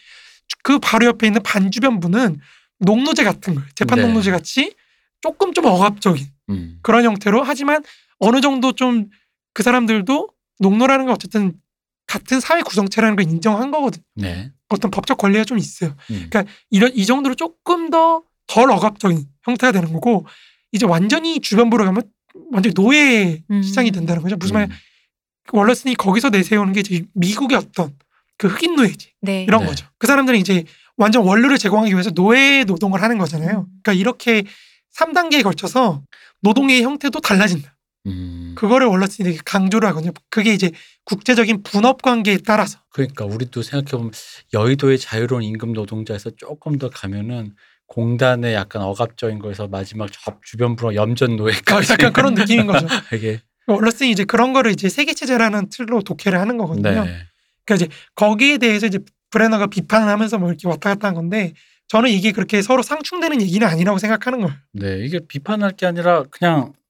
그 0.63 0.79
바로 0.79 1.05
옆에 1.07 1.27
있는 1.27 1.43
반주변부는 1.43 2.39
농노제 2.79 3.23
같은 3.23 3.55
거예요. 3.55 3.67
재판 3.75 3.99
네. 3.99 4.05
농노제 4.05 4.31
같이 4.31 4.73
조금 5.21 5.53
좀 5.53 5.65
억압적인 5.65 6.25
음. 6.49 6.79
그런 6.81 7.03
형태로 7.03 7.43
하지만 7.43 7.83
어느 8.19 8.39
정도 8.41 8.71
좀 8.71 9.09
그 9.53 9.63
사람들도 9.63 10.29
농노라는 10.59 11.05
건 11.05 11.13
어쨌든 11.13 11.53
같은 12.07 12.39
사회 12.39 12.61
구성체라는 12.61 13.15
걸 13.15 13.25
인정한 13.25 13.71
거거든. 13.71 13.99
요 14.01 14.03
네. 14.15 14.51
어떤 14.73 14.91
법적 14.91 15.17
권리가 15.17 15.45
좀 15.45 15.57
있어요. 15.57 15.95
음. 16.11 16.27
그러니까 16.29 16.45
이런 16.69 16.91
이 16.95 17.05
정도로 17.05 17.35
조금 17.35 17.89
더 17.89 18.23
덜 18.47 18.69
억압적인 18.71 19.25
형태가 19.43 19.71
되는 19.71 19.93
거고 19.93 20.25
이제 20.71 20.85
완전히 20.85 21.39
주변부로 21.39 21.85
가면 21.85 22.03
완전히 22.51 22.73
노예 22.73 23.41
음. 23.49 23.61
시장이 23.61 23.91
된다는 23.91 24.21
거죠. 24.21 24.35
무슨 24.37 24.53
말 24.53 24.63
음. 24.63 24.69
월러스니 25.51 25.95
거기서 25.95 26.29
내세우는 26.29 26.73
게 26.73 26.81
이제 26.81 27.03
미국의 27.13 27.57
어떤 27.57 27.95
그 28.37 28.47
흑인 28.47 28.75
노예지 28.75 29.13
네. 29.21 29.43
이런 29.43 29.61
네. 29.61 29.67
거죠. 29.67 29.87
그 29.97 30.07
사람들은 30.07 30.39
이제 30.39 30.63
완전 30.97 31.23
원료를 31.23 31.57
제공하기 31.57 31.91
위해서 31.93 32.11
노예 32.11 32.63
노동을 32.63 33.01
하는 33.01 33.17
거잖아요. 33.17 33.67
음. 33.67 33.79
그러니까 33.81 33.93
이렇게 33.93 34.43
3단계에 34.95 35.43
걸쳐서 35.43 36.03
노동의 36.41 36.83
형태도 36.83 37.19
달라진다. 37.19 37.75
음. 38.07 38.42
그거를 38.55 38.87
월러스니 38.87 39.27
되게 39.27 39.39
강조를 39.43 39.87
하거든요. 39.89 40.11
그게 40.29 40.53
이제 40.53 40.71
국제적인 41.05 41.63
분업 41.63 42.01
관계에 42.01 42.37
따라서 42.45 42.79
그러니까 42.91 43.25
우리도 43.25 43.61
생각해 43.61 43.91
보면 43.91 44.11
여의도의 44.53 44.99
자유로운 44.99 45.43
임금 45.43 45.73
노동자에서 45.73 46.31
조금 46.37 46.77
더 46.77 46.89
가면은 46.89 47.53
공단의 47.87 48.53
약간 48.53 48.81
억압적인 48.81 49.39
거에서 49.39 49.67
마지막 49.67 50.09
저 50.11 50.37
주변 50.43 50.75
부로 50.75 50.95
염전 50.95 51.35
노예까지 51.35 51.93
약간 51.93 52.13
그런 52.13 52.33
느낌인 52.33 52.65
거죠. 52.65 52.87
되게 53.09 53.41
월러스니 53.67 54.11
이제 54.11 54.23
그런 54.23 54.53
거를 54.53 54.71
이제 54.71 54.89
세계 54.89 55.13
체제라는 55.13 55.69
틀로 55.69 56.01
독해를 56.01 56.39
하는 56.39 56.57
거거든요. 56.57 57.05
네. 57.05 57.27
그러니까 57.65 57.75
이제 57.75 57.87
거기에 58.15 58.57
대해서 58.57 58.87
이제 58.87 58.99
브레너가 59.31 59.67
비판을 59.67 60.07
하면서 60.07 60.37
뭐 60.37 60.49
이렇게 60.49 60.67
왔다 60.67 60.89
갔다 60.89 61.07
한 61.07 61.15
건데 61.15 61.53
저는 61.87 62.09
이게 62.09 62.31
그렇게 62.31 62.61
서로 62.61 62.81
상충되는 62.81 63.41
얘기는 63.41 63.65
아니라고 63.67 63.97
생각하는 63.99 64.41
거예요. 64.41 64.55
네, 64.73 65.05
이게 65.05 65.19
비판할 65.27 65.71
게 65.71 65.85
아니라 65.85 66.23
그냥 66.29 66.73
그 66.73 66.82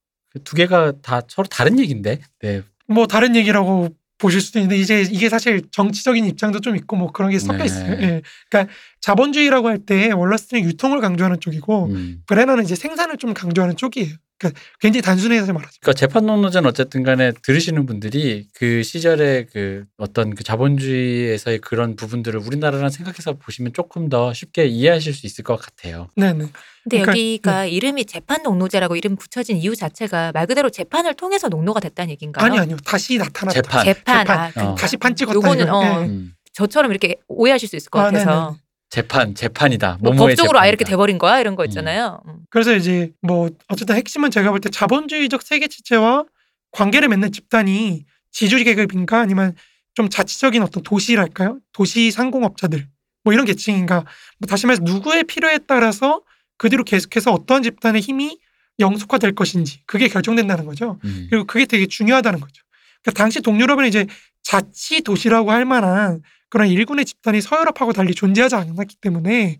두 0.43 0.55
개가 0.55 0.93
다 1.01 1.21
서로 1.27 1.47
다른 1.47 1.79
얘기인데. 1.79 2.19
네. 2.41 2.61
뭐 2.87 3.07
다른 3.07 3.35
얘기라고 3.35 3.89
보실 4.17 4.39
수도 4.41 4.59
있는데 4.59 4.77
이제 4.77 5.01
이게 5.01 5.27
사실 5.29 5.63
정치적인 5.71 6.25
입장도 6.25 6.61
좀 6.61 6.75
있고 6.75 6.95
뭐 6.95 7.11
그런 7.11 7.31
게 7.31 7.39
섞여 7.39 7.59
네. 7.59 7.65
있어요. 7.65 7.91
예. 8.01 8.21
그러니까 8.49 8.73
자본주의라고 9.01 9.67
할 9.67 9.79
때 9.85 10.11
월러스는 10.11 10.63
유통을 10.63 11.01
강조하는 11.01 11.39
쪽이고 11.41 11.87
음. 11.87 12.21
브레너는 12.27 12.63
이제 12.63 12.75
생산을 12.75 13.17
좀 13.17 13.33
강조하는 13.33 13.75
쪽이에요. 13.75 14.15
그러니까 14.43 14.61
굉장히 14.79 15.01
단순해서 15.01 15.53
말하죠. 15.53 15.77
그러니까 15.81 15.93
재판 15.99 16.25
농노제는 16.25 16.67
어쨌든 16.69 17.03
간에 17.03 17.31
들으시는 17.41 17.85
분들이 17.85 18.47
그 18.53 18.83
시절의 18.83 19.47
그 19.51 19.85
어떤 19.97 20.35
그 20.35 20.43
자본주의에서의 20.43 21.59
그런 21.59 21.95
부분들을 21.95 22.39
우리나라랑 22.39 22.89
생각해서 22.89 23.33
보시면 23.33 23.73
조금 23.73 24.09
더 24.09 24.33
쉽게 24.33 24.65
이해하실 24.65 25.13
수 25.13 25.25
있을 25.25 25.43
것 25.43 25.59
같아요. 25.59 26.07
네네. 26.15 26.45
근데 26.83 26.99
그러니까, 26.99 27.11
여기가 27.11 27.65
이름이 27.65 28.05
재판 28.05 28.43
농노제라고 28.43 28.95
이름 28.97 29.15
붙여진 29.15 29.57
이유 29.57 29.75
자체가 29.75 30.31
말 30.33 30.47
그대로 30.47 30.69
재판을 30.69 31.13
통해서 31.13 31.47
농노가 31.47 31.79
됐다는 31.79 32.11
얘기인가요? 32.11 32.45
아니 32.45 32.59
아니요. 32.59 32.77
다시 32.83 33.17
나타났다. 33.17 33.53
재판. 33.61 33.85
재판. 33.85 34.17
재판. 34.25 34.37
아, 34.39 34.51
그- 34.51 34.59
어. 34.61 34.75
다시 34.75 34.97
판 34.97 35.15
찍었다. 35.15 35.35
요거는, 35.35 35.65
이거. 35.65 35.79
어, 35.79 35.83
예. 36.03 36.05
음. 36.07 36.33
저처럼 36.51 36.91
이렇게 36.91 37.15
오해하실 37.27 37.67
수 37.69 37.75
있을 37.75 37.89
것 37.89 37.99
아, 37.99 38.03
같아서 38.11 38.49
네네. 38.51 38.62
재판, 38.93 39.33
재판이다. 39.33 39.97
뭐 40.01 40.13
법적으로 40.13 40.59
아예 40.59 40.69
이렇게. 40.69 40.85
돼버린 40.85 41.17
거야 41.17 41.39
이런 41.39 41.55
거 41.55 41.65
있잖아요. 41.65 42.21
음. 42.27 42.35
그래서 42.51 42.75
이제 42.75 43.11
뭐 43.23 43.49
어쨌든 43.67 43.95
핵심은 43.95 44.29
제가 44.29 44.51
볼 44.51 44.59
때 44.59 44.69
자본주의적 44.69 45.41
세계 45.41 45.67
체제와 45.67 46.25
관계를 46.69 47.07
맺는 47.07 47.31
집단이 47.31 48.05
지주리 48.29 48.63
계급인가 48.65 49.19
아니면 49.19 49.55
좀 49.95 50.09
자치적인 50.09 50.61
어떤 50.61 50.83
도시랄까요? 50.83 51.57
도시 51.71 52.11
상공업자들 52.11 52.87
뭐 53.23 53.33
이런 53.33 53.45
계층인가? 53.45 54.05
뭐 54.37 54.47
다시 54.47 54.67
말해서 54.67 54.83
누구의 54.83 55.23
필요에 55.23 55.57
따라서 55.67 56.21
그 56.57 56.69
뒤로 56.69 56.83
계속해서 56.83 57.31
어떠한 57.31 57.63
집단의 57.63 57.99
힘이 57.99 58.37
영속화될 58.77 59.33
것인지 59.33 59.81
그게 59.87 60.07
결정된다는 60.07 60.65
거죠. 60.65 60.99
음. 61.05 61.25
그리고 61.31 61.45
그게 61.47 61.65
되게 61.65 61.87
중요하다는 61.87 62.39
거죠. 62.39 62.61
그러니까 63.01 63.17
당시 63.23 63.41
동유럽은 63.41 63.87
이제 63.87 64.05
자치 64.43 65.01
도시라고 65.01 65.49
할 65.51 65.65
만한 65.65 66.21
그런 66.53 66.67
일군의 66.67 67.03
집단이 67.05 67.41
서유럽하고 67.41 67.93
달리 67.93 68.13
존재하지 68.13 68.53
않았기 68.53 68.97
때문에 69.01 69.57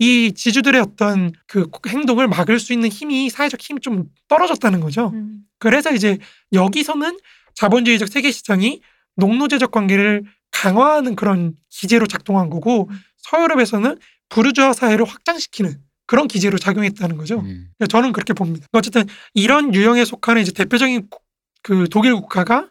이 0.00 0.32
지주들의 0.34 0.80
어떤 0.80 1.30
그 1.46 1.68
행동을 1.86 2.26
막을 2.26 2.58
수 2.58 2.72
있는 2.72 2.88
힘이 2.88 3.30
사회적 3.30 3.60
힘이 3.60 3.80
좀 3.80 4.06
떨어졌다는 4.26 4.80
거죠. 4.80 5.12
음. 5.14 5.44
그래서 5.60 5.92
이제 5.92 6.18
여기서는 6.52 7.18
자본주의적 7.54 8.08
세계 8.08 8.32
시장이 8.32 8.80
농노제적 9.14 9.70
관계를 9.70 10.24
강화하는 10.50 11.14
그런 11.14 11.54
기제로 11.70 12.08
작동한 12.08 12.50
거고 12.50 12.90
서유럽에서는 13.18 13.96
부르주아 14.28 14.72
사회를 14.72 15.04
확장시키는 15.04 15.78
그런 16.06 16.26
기제로 16.26 16.58
작용했다는 16.58 17.16
거죠. 17.16 17.36
음. 17.36 17.68
그러니까 17.78 17.86
저는 17.88 18.12
그렇게 18.12 18.32
봅니다. 18.34 18.66
어쨌든 18.72 19.04
이런 19.34 19.72
유형에 19.72 20.04
속하는 20.04 20.42
이제 20.42 20.50
대표적인 20.50 21.06
국- 21.10 21.22
그 21.62 21.88
독일 21.88 22.14
국가가 22.14 22.70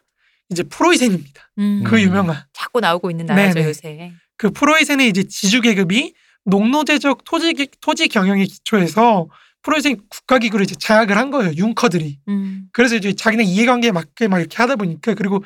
이제 0.50 0.62
프로이센입니다. 0.62 1.50
음. 1.58 1.82
그 1.84 2.00
유명한 2.00 2.36
자꾸 2.52 2.80
나오고 2.80 3.10
있는 3.10 3.26
나라죠 3.26 3.54
네네. 3.54 3.68
요새. 3.68 4.12
그 4.36 4.50
프로이센의 4.50 5.08
이제 5.08 5.24
지주 5.24 5.60
계급이 5.60 6.14
농노제적 6.44 7.24
토지 7.24 7.54
토지 7.80 8.08
경영에 8.08 8.44
기초해서 8.44 9.28
프로이센 9.62 10.00
국가기구를 10.08 10.64
이제 10.64 10.74
장악을 10.74 11.16
한 11.16 11.30
거예요. 11.30 11.52
융커들이. 11.56 12.18
음. 12.28 12.68
그래서 12.72 12.96
이제 12.96 13.14
자기네 13.14 13.44
이해관계에 13.44 13.92
맞게 13.92 14.28
막 14.28 14.38
이렇게 14.38 14.56
하다 14.58 14.76
보니까 14.76 15.14
그리고 15.14 15.42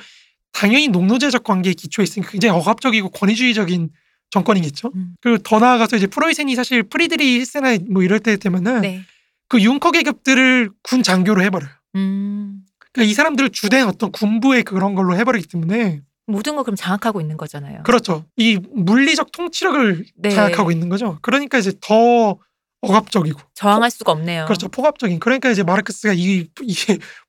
당연히 0.53 0.89
농노제적 0.89 1.45
관계에 1.45 1.73
기초해 1.73 2.05
있으니까 2.05 2.33
굉장히 2.33 2.59
억압적이고 2.59 3.11
권위주의적인 3.11 3.91
정권이겠죠. 4.31 4.91
음. 4.95 5.15
그리고 5.21 5.39
더 5.39 5.61
나아가서 5.61 5.97
이제 5.97 6.07
프로이센이 6.09 6.55
사실 6.57 6.83
프리드리히 6.83 7.41
1세나 7.41 7.91
뭐 7.91 8.03
이럴 8.03 8.19
때 8.19 8.37
되면은 8.37 8.81
네. 8.81 9.03
그 9.49 9.63
융커 9.63 9.93
계급들을 9.93 10.71
군 10.83 11.03
장교로 11.03 11.43
해버려요. 11.43 11.71
음. 11.95 12.58
그러니까 12.93 13.11
이 13.11 13.15
사람들을 13.15 13.51
주된 13.51 13.87
어떤 13.87 14.13
군부의 14.13 14.63
그런 14.63 14.95
걸로 14.95 15.17
해버리기 15.17 15.49
때문에 15.49 16.03
모든 16.27 16.57
걸 16.57 16.65
그럼 16.65 16.77
장악하고 16.77 17.21
있는 17.21 17.37
거잖아요. 17.37 17.83
그렇죠. 17.85 18.25
이 18.37 18.59
물리적 18.73 19.33
통치력을 19.33 20.05
네. 20.17 20.31
장악하고 20.31 20.71
있는 20.71 20.89
거죠. 20.89 21.19
그러니까 21.23 21.59
이제 21.59 21.73
더 21.81 22.39
억압적이고 22.81 23.41
저항할 23.55 23.91
수가 23.91 24.13
없네요. 24.13 24.45
그렇죠. 24.45 24.69
폭압적인. 24.69 25.19
그러니까 25.21 25.51
이제 25.51 25.63
마르크스가 25.63 26.13
이, 26.15 26.49
이 26.63 26.75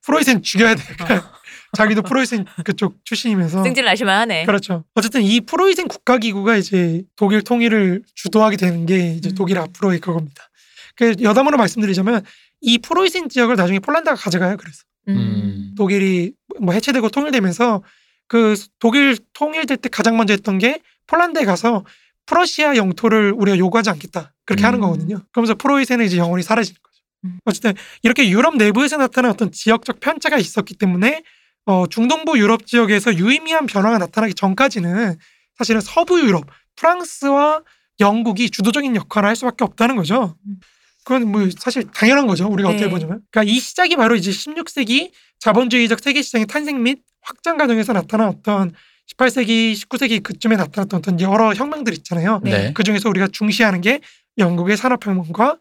프로이센 0.02 0.42
죽여야 0.42 0.74
돼. 0.74 0.82
자기도 1.76 2.02
프로이센 2.02 2.44
그쪽 2.64 2.96
출신이면서. 3.04 3.60
어. 3.60 3.62
승질 3.64 3.84
나실만 3.84 4.20
하네. 4.20 4.44
그렇죠. 4.44 4.84
어쨌든 4.94 5.22
이 5.22 5.40
프로이센 5.40 5.88
국가기구가 5.88 6.56
이제 6.56 7.02
독일 7.16 7.42
통일을 7.42 8.02
주도하게 8.14 8.56
되는 8.56 8.86
게 8.86 9.14
이제 9.14 9.30
음. 9.30 9.34
독일 9.34 9.58
앞으로의 9.58 10.00
그겁니다. 10.00 10.48
그 10.94 11.14
여담으로 11.22 11.56
말씀드리자면 11.56 12.22
이 12.60 12.78
프로이센 12.78 13.28
지역을 13.28 13.56
나중에 13.56 13.78
폴란드가 13.78 14.16
가져가요. 14.16 14.56
그래서 14.56 14.82
음. 15.08 15.74
독일이 15.76 16.32
뭐 16.60 16.74
해체되고 16.74 17.08
통일되면서 17.08 17.82
그 18.28 18.54
독일 18.78 19.18
통일될 19.32 19.78
때 19.78 19.88
가장 19.88 20.16
먼저 20.16 20.32
했던 20.32 20.58
게 20.58 20.80
폴란드에 21.06 21.44
가서 21.44 21.84
프러시아 22.26 22.76
영토를 22.76 23.32
우리가 23.36 23.58
요구하지 23.58 23.90
않겠다 23.90 24.32
그렇게 24.44 24.64
하는 24.64 24.78
음. 24.78 24.82
거거든요. 24.82 25.20
그러면서 25.32 25.54
프로이센은 25.54 26.06
이제 26.06 26.16
영원히 26.16 26.42
사라지는 26.42 26.78
거죠. 26.80 27.02
음. 27.24 27.38
어쨌든 27.44 27.74
이렇게 28.02 28.28
유럽 28.28 28.56
내부에서 28.56 28.96
나타난 28.96 29.32
어떤 29.32 29.50
지역적 29.50 30.00
편차가 30.00 30.38
있었기 30.38 30.74
때문에 30.74 31.22
어, 31.66 31.86
중동부 31.86 32.38
유럽 32.38 32.66
지역에서 32.66 33.16
유의미한 33.16 33.66
변화가 33.66 33.98
나타나기 33.98 34.34
전까지는 34.34 35.16
사실은 35.56 35.80
서부 35.80 36.20
유럽 36.20 36.44
프랑스와 36.76 37.62
영국이 38.00 38.50
주도적인 38.50 38.96
역할을 38.96 39.28
할 39.28 39.36
수밖에 39.36 39.64
없다는 39.64 39.96
거죠. 39.96 40.36
음. 40.46 40.56
그건 41.04 41.30
뭐 41.30 41.48
사실 41.58 41.84
당연한 41.92 42.26
거죠. 42.26 42.48
우리가 42.48 42.70
네. 42.70 42.74
어떻게 42.76 42.90
보자면. 42.90 43.20
그러니까 43.30 43.50
이 43.52 43.58
시작이 43.58 43.96
바로 43.96 44.14
이제 44.16 44.30
16세기 44.30 45.10
자본주의적 45.38 46.00
세계 46.00 46.22
시장의 46.22 46.46
탄생 46.46 46.82
및 46.82 47.00
확장 47.22 47.56
과정에서 47.56 47.92
나타난 47.92 48.28
어떤 48.28 48.72
18세기, 49.16 49.72
19세기 49.74 50.22
그쯤에 50.22 50.56
나타났던 50.56 50.98
어떤 50.98 51.20
여러 51.20 51.52
혁명들 51.52 51.92
있잖아요. 51.94 52.40
네. 52.44 52.50
네. 52.50 52.72
그 52.72 52.82
중에서 52.84 53.08
우리가 53.08 53.28
중시하는 53.32 53.80
게 53.80 54.00
영국의 54.38 54.76
산업혁명과 54.76 55.58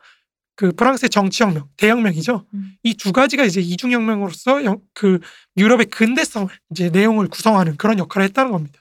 그 0.55 0.73
프랑스의 0.73 1.09
정치혁명, 1.09 1.69
대혁명이죠. 1.77 2.45
음. 2.53 2.73
이두 2.83 3.13
가지가 3.13 3.45
이제 3.45 3.61
이중혁명으로서 3.61 4.65
영- 4.65 4.81
그 4.93 5.19
유럽의 5.57 5.85
근대성을 5.87 6.49
이제 6.71 6.89
내용을 6.89 7.29
구성하는 7.29 7.77
그런 7.77 7.97
역할을 7.97 8.27
했다는 8.27 8.51
겁니다. 8.51 8.78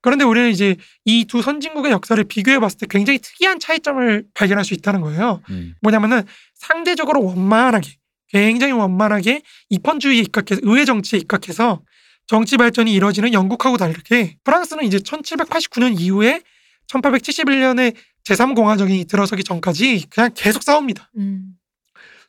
그런데 0.00 0.24
우리는 0.24 0.50
이제 0.50 0.76
이 1.04 1.24
두 1.24 1.42
선진국의 1.42 1.92
역사를 1.92 2.22
비교해 2.24 2.58
봤을 2.58 2.78
때 2.78 2.86
굉장히 2.88 3.18
특이한 3.18 3.58
차이점을 3.60 4.24
발견할 4.34 4.64
수 4.64 4.74
있다는 4.74 5.00
거예요. 5.00 5.42
음. 5.50 5.74
뭐냐면은 5.82 6.22
상대적으로 6.54 7.24
원만하게 7.24 7.90
굉장히 8.28 8.72
원만하게 8.72 9.42
입헌주의에 9.70 10.20
입각해서 10.22 10.60
의회 10.62 10.84
정치에 10.84 11.18
입각해서 11.18 11.82
정치 12.26 12.56
발전이 12.56 12.92
이뤄지는 12.92 13.32
영국하고 13.32 13.78
다르게 13.78 14.36
프랑스는 14.44 14.84
이제 14.84 14.98
1789년 14.98 15.98
이후에 15.98 16.42
1871년에 16.88 17.94
제3공화정이 18.24 19.08
들어서기 19.08 19.44
전까지 19.44 20.06
그냥 20.10 20.30
계속 20.34 20.62
싸웁니다. 20.62 21.10
음. 21.16 21.54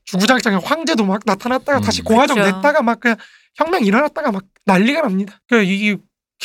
주구장창 0.05 0.59
황제도 0.63 1.05
막 1.05 1.21
나타났다가 1.25 1.79
음, 1.79 1.81
다시 1.83 2.01
공화정 2.01 2.35
그렇죠. 2.37 2.55
냈다가 2.55 2.81
막 2.81 2.99
그냥 2.99 3.17
혁명 3.55 3.83
일어났다가 3.83 4.31
막 4.31 4.43
난리가 4.65 5.01
납니다. 5.01 5.39
그러니까 5.47 5.71
이게 5.71 5.97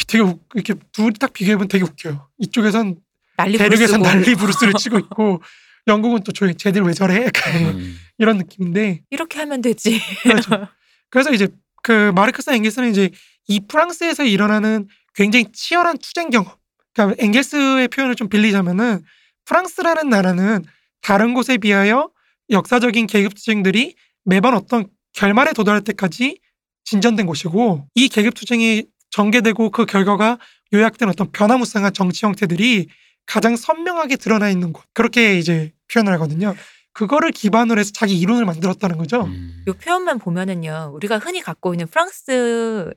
되게 0.06 0.22
우- 0.22 0.38
이렇게 0.54 0.74
둘이 0.92 1.12
딱 1.14 1.32
비교해보면 1.32 1.68
되게 1.68 1.84
웃겨요. 1.84 2.28
이쪽에선 2.38 2.96
난리 3.36 3.58
대륙에선 3.58 4.00
부르스고. 4.02 4.02
난리 4.04 4.34
부르스를 4.34 4.72
치고 4.78 4.98
있고 4.98 5.42
영국은 5.86 6.22
또 6.24 6.32
조용히 6.32 6.56
쟤들 6.56 6.82
왜 6.82 6.92
저래? 6.92 7.24
약간 7.26 7.54
음. 7.76 7.98
이런 8.18 8.38
느낌인데 8.38 9.02
이렇게 9.10 9.38
하면 9.40 9.60
되지. 9.60 10.00
그렇죠. 10.22 10.66
그래서 11.10 11.32
이제 11.32 11.48
그 11.82 12.10
마르크스 12.14 12.50
엥겔스는 12.50 12.90
이제 12.90 13.10
이 13.46 13.60
프랑스에서 13.60 14.24
일어나는 14.24 14.88
굉장히 15.14 15.46
치열한 15.52 15.98
투쟁 15.98 16.30
경험. 16.30 16.52
그러니까 16.94 17.22
엥겔스의 17.22 17.88
표현을 17.88 18.14
좀 18.14 18.28
빌리자면은 18.28 19.02
프랑스라는 19.44 20.08
나라는 20.08 20.64
다른 21.02 21.34
곳에 21.34 21.58
비하여 21.58 22.08
역사적인 22.50 23.06
계급 23.06 23.34
투쟁들이 23.34 23.94
매번 24.24 24.54
어떤 24.54 24.86
결말에 25.12 25.52
도달할 25.52 25.82
때까지 25.82 26.38
진전된 26.84 27.26
곳이고 27.26 27.86
이 27.94 28.08
계급 28.08 28.34
투쟁이 28.34 28.84
전개되고 29.14 29.70
그 29.70 29.86
결과가 29.86 30.38
요약된 30.72 31.08
어떤 31.08 31.30
변화무쌍한 31.30 31.92
정치 31.92 32.26
형태들이 32.26 32.88
가장 33.26 33.54
선명하게 33.54 34.16
드러나 34.16 34.50
있는 34.50 34.72
곳. 34.72 34.82
그렇게 34.92 35.38
이제 35.38 35.72
표현을 35.92 36.12
하거든요. 36.14 36.54
그거를 36.92 37.30
기반으로 37.30 37.78
해서 37.78 37.92
자기 37.94 38.18
이론을 38.18 38.44
만들었다는 38.44 38.98
거죠. 38.98 39.22
음. 39.24 39.64
요 39.68 39.72
표현만 39.74 40.18
보면은요. 40.18 40.90
우리가 40.94 41.18
흔히 41.18 41.40
갖고 41.40 41.74
있는 41.74 41.86
프랑스나 41.86 42.90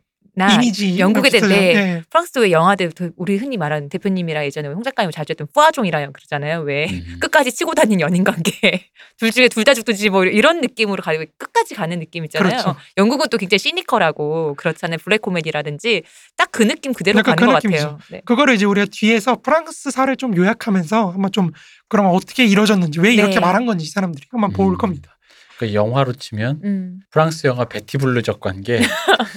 이미지 0.54 1.00
영국에 1.00 1.30
비슷하죠. 1.30 1.54
대- 1.54 1.76
예. 1.76 2.04
프랑스 2.10 2.38
왜 2.40 2.52
영화들 2.52 2.92
그 2.96 3.12
우리 3.18 3.38
흔히 3.38 3.58
말하는 3.58 3.90
대표님이랑 3.90 4.46
예전에 4.46 4.68
홍 4.68 4.84
작가님 4.84 5.12
자주 5.12 5.32
했던 5.32 5.48
푸아종이라 5.54 6.12
그러잖아요. 6.12 6.62
왜 6.62 6.88
음. 6.90 7.18
끝까지 7.20 7.52
치고 7.52 7.74
다닌 7.76 8.00
연인 8.00 8.24
관계 8.24 8.52
둘 9.20 9.32
중에 9.32 9.48
둘 9.48 9.64
다 9.64 9.74
죽든지 9.74 10.10
뭐 10.10 10.24
이런 10.26 10.62
느낌으로 10.62 11.02
가지고 11.04 11.26
끝까지 11.38 11.74
가는 11.76 12.00
느낌 12.00 12.24
있잖아요. 12.26 12.50
그렇죠. 12.50 12.76
영국은 12.98 13.28
또 13.30 13.38
굉장히 13.38 13.60
시니컬하고 13.60 14.54
그렇잖아요. 14.56 14.98
블랙 15.04 15.22
코미디라든지 15.22 16.04
딱 16.38 16.48
그 16.52 16.64
느낌 16.64 16.94
그대로 16.94 17.20
약간 17.20 17.36
가는 17.36 17.48
그 17.54 17.54
것 17.54 17.64
느낌이죠. 17.64 17.84
같아요. 17.84 18.00
네. 18.12 18.22
그거를 18.26 18.54
이제 18.56 18.66
우리가 18.66 18.88
뒤에서 18.92 19.36
프랑스사를 19.42 20.16
좀 20.18 20.36
요약하면서 20.36 21.12
한번 21.12 21.32
좀 21.32 21.52
그러면 21.90 22.14
어떻게 22.14 22.46
이루어졌는지 22.46 23.00
왜 23.00 23.14
이렇게 23.14 23.36
네. 23.36 23.40
말한 23.40 23.66
건지 23.66 23.86
이 23.86 23.88
사람들이 23.90 24.26
한번 24.32 24.54
볼 24.54 24.74
음. 24.74 24.78
겁니다. 24.78 25.16
그 25.58 25.74
영화로 25.74 26.14
치면 26.14 26.62
음. 26.64 26.99
프랑스 27.10 27.47
영화 27.47 27.66
베티 27.66 27.97
블루적 27.97 28.39
관계. 28.39 28.78
음. 28.80 28.84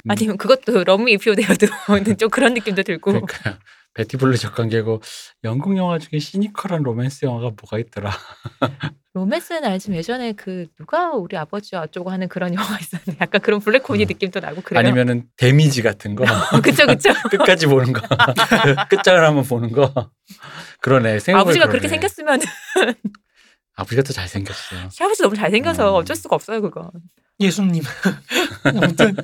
아니면 0.09 0.37
그것도 0.37 0.85
러브 0.85 1.09
이피오 1.09 1.35
데어도 1.35 1.67
좀 2.19 2.29
그런 2.29 2.55
느낌도 2.55 2.83
들고 2.83 3.13
그러니까 3.13 3.59
베티 3.95 4.19
블루적 4.19 4.55
관계고 4.55 5.01
영국 5.45 5.77
영화 5.77 5.99
중에 5.99 6.19
시니컬한 6.19 6.83
로맨스 6.83 7.25
영화가 7.25 7.53
뭐가 7.61 7.79
있더라. 7.79 8.11
로맨스는 9.15 9.65
알지만 9.65 9.99
예전에 9.99 10.33
그 10.35 10.67
누가 10.79 11.11
우리 11.11 11.37
아버지와 11.37 11.83
어쩌고 11.83 12.11
하는 12.11 12.29
그런 12.29 12.55
영화 12.55 12.79
있었는데 12.79 13.17
약간 13.21 13.41
그런 13.41 13.59
블랙 13.59 13.83
코미디 13.83 14.05
음. 14.05 14.15
느낌도 14.15 14.39
나고 14.41 14.61
그래요. 14.63 14.79
아니면은 14.79 15.25
데미지 15.37 15.83
같은 15.83 16.15
거. 16.15 16.25
그쵸 16.63 16.87
그쵸. 16.87 17.11
끝까지 17.31 17.67
보는 17.67 17.93
거. 17.93 18.03
끝장을 18.89 19.25
한번 19.25 19.43
보는 19.45 19.73
거. 19.73 20.11
그러네. 20.81 21.15
아버지가 21.15 21.67
그러네. 21.67 21.67
그렇게 21.67 21.89
생겼으면 21.89 22.41
아버지가 23.81 24.03
더 24.03 24.13
잘생겼어요. 24.13 24.89
시아버지 24.91 25.23
너무 25.23 25.35
잘생겨서 25.35 25.91
음. 25.91 25.95
어쩔 25.97 26.17
수가 26.17 26.37
없어요 26.37 26.61
그거. 26.61 26.91
예수님. 27.41 27.83
아무튼 28.65 29.17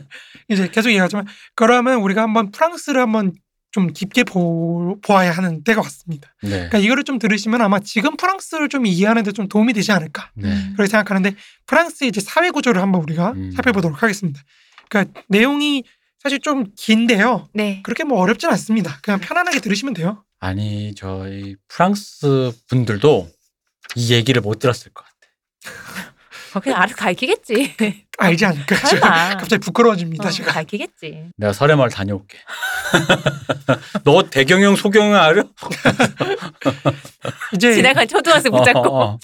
이제 0.48 0.68
계속 0.68 0.88
얘기하지만 0.90 1.26
그러면 1.54 2.00
우리가 2.00 2.22
한번 2.22 2.50
프랑스를 2.50 3.00
한번 3.00 3.32
좀 3.72 3.92
깊게 3.92 4.24
보, 4.24 4.98
보아야 5.02 5.32
하는 5.32 5.62
때가 5.62 5.82
왔습니다. 5.82 6.34
네. 6.42 6.48
그러니까 6.50 6.78
이거를 6.78 7.04
좀 7.04 7.18
들으시면 7.18 7.60
아마 7.60 7.78
지금 7.80 8.16
프랑스를 8.16 8.70
좀 8.70 8.86
이해하는 8.86 9.22
데 9.22 9.32
좀 9.32 9.48
도움이 9.48 9.74
되지 9.74 9.92
않을까 9.92 10.30
네. 10.34 10.48
그렇게 10.74 10.88
생각하는데 10.90 11.36
프랑스의 11.66 12.08
이제 12.08 12.20
사회 12.22 12.50
구조를 12.50 12.80
한번 12.80 13.02
우리가 13.02 13.32
음. 13.32 13.50
살펴보도록 13.54 14.02
하겠습니다. 14.02 14.40
그러니까 14.88 15.20
내용이 15.28 15.84
사실 16.22 16.40
좀 16.40 16.64
긴데요. 16.76 17.48
네. 17.52 17.82
그렇게 17.84 18.02
뭐 18.04 18.18
어렵진 18.20 18.48
않습니다. 18.50 18.98
그냥 19.02 19.20
편안하게 19.20 19.60
들으시면 19.60 19.92
돼요. 19.92 20.24
아니 20.40 20.94
저희 20.94 21.56
프랑스 21.68 22.52
분들도 22.68 23.28
이 23.96 24.12
얘기를 24.12 24.42
못 24.42 24.58
들었을 24.58 24.92
것 24.92 25.04
같아. 25.04 25.16
어, 26.54 26.60
그냥 26.60 26.78
알아서 26.82 26.94
가르치겠지. 26.94 27.74
알지 28.18 28.44
않을까? 28.44 28.76
설마. 28.76 29.36
갑자기 29.36 29.60
부끄러워집니다. 29.60 30.28
어, 30.28 30.30
제가. 30.30 30.52
가르치겠지. 30.52 31.30
내가 31.36 31.52
설해마을 31.52 31.90
다녀올게. 31.90 32.38
너 34.04 34.22
대경영 34.22 34.76
소경영 34.76 35.14
알아? 35.14 35.44
이제 37.54 37.74
지나간 37.74 38.06
초등학생 38.06 38.52
붙잡고. 38.52 38.80
어, 38.80 39.12
어. 39.14 39.18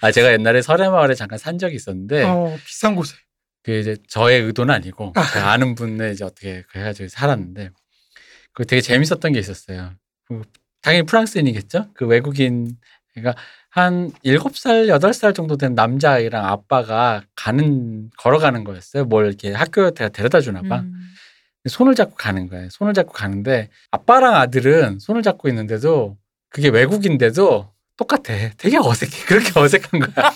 아 0.00 0.10
제가 0.10 0.32
옛날에 0.32 0.62
설해마을에 0.62 1.14
잠깐 1.14 1.38
산 1.38 1.58
적이 1.58 1.76
있었는데 1.76 2.24
어, 2.24 2.56
비싼 2.64 2.96
곳에 2.96 3.14
그 3.62 3.78
이제 3.78 3.96
저의 4.08 4.42
의도는 4.42 4.74
아니고 4.74 5.12
아. 5.16 5.32
제가 5.32 5.50
아는 5.52 5.74
분의 5.74 6.12
이제 6.12 6.24
어떻게 6.24 6.62
그 6.70 6.78
해가지고 6.78 7.08
살았는데 7.08 7.70
그 8.52 8.64
되게 8.64 8.80
재밌었던 8.80 9.32
게 9.32 9.38
있었어요. 9.38 9.92
그 10.28 10.42
당연히 10.82 11.06
프랑스인이겠죠. 11.06 11.90
그 11.94 12.06
외국인 12.06 12.76
그러니까 13.14 13.40
한 13.76 14.10
일곱 14.22 14.56
살 14.56 14.88
여덟 14.88 15.12
살 15.12 15.34
정도 15.34 15.58
된 15.58 15.74
남자아이랑 15.74 16.46
아빠가 16.46 17.22
가는 17.36 18.08
걸어가는 18.16 18.64
거였어요. 18.64 19.04
뭘 19.04 19.26
이렇게 19.26 19.52
학교 19.52 19.86
에 19.86 19.90
데려다 19.90 20.40
주나 20.40 20.62
봐. 20.62 20.78
음. 20.78 20.94
손을 21.68 21.94
잡고 21.94 22.14
가는 22.16 22.48
거예요. 22.48 22.70
손을 22.70 22.94
잡고 22.94 23.12
가는데 23.12 23.68
아빠랑 23.90 24.34
아들은 24.34 24.98
손을 24.98 25.22
잡고 25.22 25.50
있는데도 25.50 26.16
그게 26.48 26.70
외국인데도 26.70 27.70
똑같아. 27.98 28.32
되게 28.56 28.78
어색해. 28.78 29.10
그렇게 29.28 29.60
어색한 29.60 30.00
거야. 30.00 30.26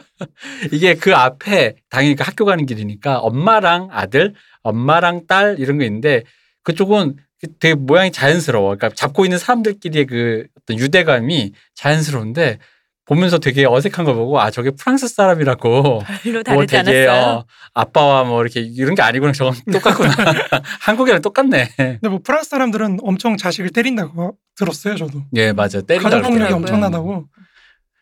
이게 0.72 0.94
그 0.94 1.14
앞에 1.14 1.76
당연히 1.90 2.16
그 2.16 2.24
학교 2.24 2.46
가는 2.46 2.64
길이니까 2.64 3.18
엄마랑 3.18 3.88
아들, 3.90 4.32
엄마랑 4.62 5.26
딸 5.26 5.56
이런 5.58 5.76
거 5.76 5.84
있는데 5.84 6.22
그쪽은 6.62 7.16
되게 7.60 7.74
모양이 7.74 8.10
자연스러워. 8.12 8.76
그러니까 8.76 8.90
잡고 8.94 9.24
있는 9.24 9.38
사람들끼리의 9.38 10.06
그 10.06 10.46
어떤 10.62 10.78
유대감이 10.78 11.52
자연스러운데 11.74 12.58
보면서 13.04 13.38
되게 13.38 13.64
어색한 13.66 14.04
걸 14.04 14.14
보고 14.16 14.40
아 14.40 14.50
저게 14.50 14.70
프랑스 14.72 15.06
사람이라고 15.06 16.00
별로 16.24 16.42
뭐 16.42 16.42
다르지 16.42 16.66
되게 16.66 17.06
않았어요. 17.06 17.30
어, 17.38 17.44
아빠와 17.74 18.24
뭐 18.24 18.42
이렇게 18.42 18.60
이런 18.60 18.96
게 18.96 19.02
아니구나 19.02 19.30
저건 19.32 19.54
똑같구나 19.72 20.10
한국이랑 20.80 21.22
똑같네 21.22 21.68
근데 21.76 22.08
뭐 22.08 22.18
프랑스 22.24 22.50
사람들은 22.50 22.98
엄청 23.02 23.36
자식을 23.36 23.70
때린다고 23.70 24.36
들었어요, 24.56 24.96
저도. 24.96 25.22
예 25.36 25.52
맞아 25.52 25.82
때린다 25.82 26.08
가족 26.10 26.22
폭력이 26.22 26.38
그러더라고요. 26.52 26.56
엄청나다고. 26.74 27.26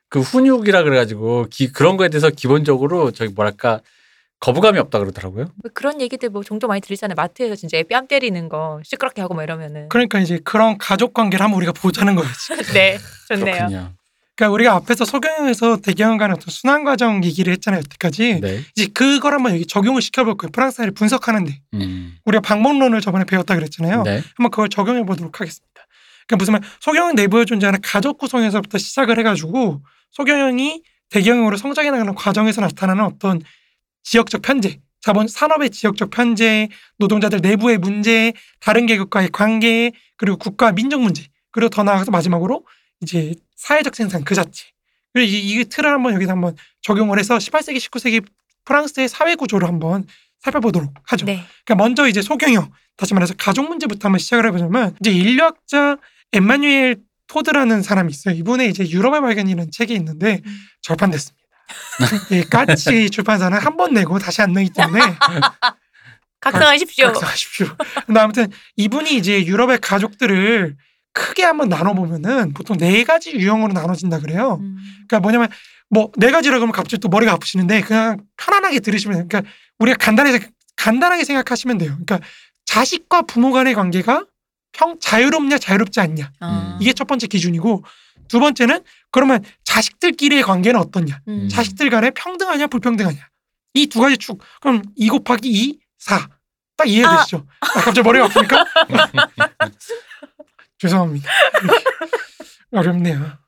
그 0.09 0.21
훈육이라 0.21 0.85
그래가지고 0.85 1.49
기- 1.51 1.71
그런 1.73 1.97
거에 1.99 2.09
대해서 2.09 2.31
기본적으로 2.31 3.11
저기 3.11 3.33
뭐랄까 3.35 3.81
거부감이 4.45 4.79
없다 4.79 4.99
그러더라고요 4.99 5.47
뭐 5.47 5.71
그런 5.73 6.03
얘기들 6.03 6.29
뭐 6.29 6.43
종종 6.43 6.69
많이 6.69 6.83
들리잖아요. 6.83 7.15
마트에서 7.15 7.57
진짜 7.57 7.79
애뺨 7.79 8.09
때리는 8.09 8.51
거 8.51 8.81
시끄럽게 8.85 9.23
하고 9.23 9.33
뭐 9.33 9.43
이러면은. 9.43 9.89
그러니까 9.89 10.21
이제 10.21 10.39
그런 10.45 10.77
가족 10.77 11.15
관계를 11.15 11.43
한번 11.43 11.57
우리가 11.59 11.73
보자는 11.73 12.15
거예요. 12.15 12.31
지금. 12.39 12.63
네, 12.75 12.99
좋네요. 13.29 13.55
그렇군요 13.55 13.93
그러니까 14.37 14.53
우리가 14.53 14.75
앞에서 14.75 15.05
소경영에서 15.07 15.79
대경영 15.79 16.19
간의 16.19 16.35
어떤 16.37 16.51
순환 16.51 16.85
과정 16.85 17.25
얘기를 17.25 17.53
했잖아요, 17.55 17.79
여태까지. 17.79 18.41
네 18.41 18.61
이제 18.77 18.89
그걸 18.93 19.33
한번 19.33 19.55
여기 19.55 19.65
적용을 19.65 20.03
시켜볼 20.03 20.37
거예요. 20.37 20.51
프랑스 20.51 20.79
사회를 20.79 20.93
분석하는데. 20.93 21.61
음. 21.75 22.17
우리가 22.27 22.43
방법론을 22.43 23.01
저번에 23.01 23.25
배웠다 23.25 23.55
그랬잖아요. 23.55 24.03
네. 24.03 24.23
한번 24.37 24.51
그걸 24.51 24.69
적용해 24.69 25.05
보도록 25.05 25.41
하겠습니다. 25.41 25.87
그러니까 26.27 26.37
무슨 26.37 26.53
말 26.53 26.63
소경영 26.81 27.15
내부에 27.15 27.47
존재하는 27.47 27.81
가족 27.83 28.19
구성에서부터 28.19 28.77
시작을 28.77 29.19
해가지고 29.21 29.81
소경영이 30.11 30.83
대경영으로 31.11 31.57
성장해 31.57 31.91
나가는 31.91 32.15
과정에서 32.15 32.61
나타나는 32.61 33.05
어떤 33.05 33.41
지역적 34.05 34.43
편제, 34.43 34.81
자본 35.01 35.29
산업의 35.29 35.71
지역적 35.71 36.11
편제, 36.11 36.69
노동자들 36.99 37.41
내부의 37.43 37.79
문제, 37.79 38.33
다른 38.61 38.87
계급과의 38.87 39.31
관계, 39.33 39.93
그리고 40.17 40.39
국가 40.39 40.73
민족 40.73 41.03
문제, 41.03 41.27
그리고 41.51 41.69
더 41.69 41.83
나아가서 41.83 42.11
마지막으로 42.11 42.65
이제 43.03 43.35
사회적 43.57 43.95
생산 43.97 44.25
그 44.25 44.35
자체. 44.35 44.67
그리고 45.13 45.31
이, 45.31 45.61
이 45.61 45.65
틀을 45.65 45.91
한번 45.91 46.15
여기다 46.15 46.33
한번 46.33 46.57
적용을 46.83 47.19
해서 47.19 47.37
18세기, 47.37 47.77
19세기 47.77 48.25
프랑스의 48.65 49.09
사회 49.09 49.35
구조를 49.35 49.69
한번 49.69 50.07
살펴보도록 50.41 50.93
하죠. 51.05 51.27
네. 51.27 51.45
그러니까 51.65 51.83
먼저 51.83 52.09
이제 52.09 52.23
소경영 52.23 52.71
다시 52.97 53.15
말해서 53.15 53.35
가족 53.37 53.69
문제부터 53.69 54.09
한번 54.09 54.19
시작을 54.19 54.47
해보자면 54.47 54.97
이제 55.01 55.11
인류학자 55.11 55.99
엠마뉴엘 56.33 57.03
토드라는 57.27 57.83
사람이 57.83 58.11
있어요. 58.11 58.35
이분의 58.35 58.71
이제 58.71 58.89
유럽의 58.89 59.21
발견이라는 59.21 59.71
책이 59.71 59.95
있는데 59.95 60.41
음. 60.45 60.57
절판됐습니다. 60.83 61.44
이 62.31 62.43
까치 62.45 63.11
출판사는 63.11 63.57
한 63.59 63.77
번 63.77 63.95
내고 63.95 64.19
다시 64.19 64.43
안 64.43 64.53
내기 64.53 64.71
때문에 64.71 65.01
각성하십시오. 66.41 67.07
각성하십시오. 67.07 67.67
근데 68.07 68.21
아무튼 68.21 68.49
이분이 68.77 69.17
이제 69.17 69.45
유럽의 69.47 69.79
가족들을 69.79 70.77
크게 71.13 71.43
한번 71.45 71.69
나눠보면은 71.69 72.53
보통 72.55 72.77
네 72.77 73.05
가지 73.05 73.33
유형으로 73.33 73.73
나눠진다 73.73 74.19
그래요. 74.21 74.59
음. 74.61 74.77
그러니까 75.09 75.21
뭐냐면 75.21 75.49
뭐 75.91 76.11
네 76.17 76.31
가지라 76.31 76.57
그러면 76.57 76.73
갑자기 76.73 77.01
또 77.01 77.09
머리가 77.09 77.33
아프시는데 77.33 77.81
그냥 77.83 78.19
편안하게 78.37 78.81
들으시면 78.81 79.17
돼요. 79.19 79.27
그러니까 79.29 79.51
우리가 79.79 79.97
간단하게 79.99 80.49
간단하게 80.77 81.25
생각하시면 81.25 81.79
돼요. 81.79 81.93
그러니까 82.05 82.21
자식과 82.67 83.23
부모 83.23 83.53
간의 83.53 83.75
관계가 83.75 84.25
평 84.73 84.99
자유롭냐 85.01 85.59
자유롭지 85.59 86.01
않냐 86.01 86.33
아. 86.41 86.79
이게 86.81 86.93
첫 86.93 87.07
번째 87.07 87.27
기준이고 87.29 87.85
두 88.29 88.41
번째는 88.41 88.83
그러면 89.11 89.45
자식들끼리의 89.65 90.43
관계는 90.43 90.79
어떻냐 90.81 91.21
음. 91.29 91.49
자식들 91.49 91.91
간에 91.91 92.11
평등하냐 92.11 92.67
불평등하냐 92.69 93.29
이 93.75 93.87
두 93.87 94.01
가지 94.01 94.17
축 94.17 94.41
그럼 94.61 94.83
2 94.97 95.09
곱하기 95.09 95.49
2 95.49 95.79
4. 95.99 96.29
딱 96.77 96.89
이해되시죠? 96.89 97.47
아, 97.61 97.67
갑자기 97.67 98.03
머리가 98.03 98.25
아프니까 98.27 98.65
죄송합니다. 100.79 101.31
어렵네요. 102.73 103.39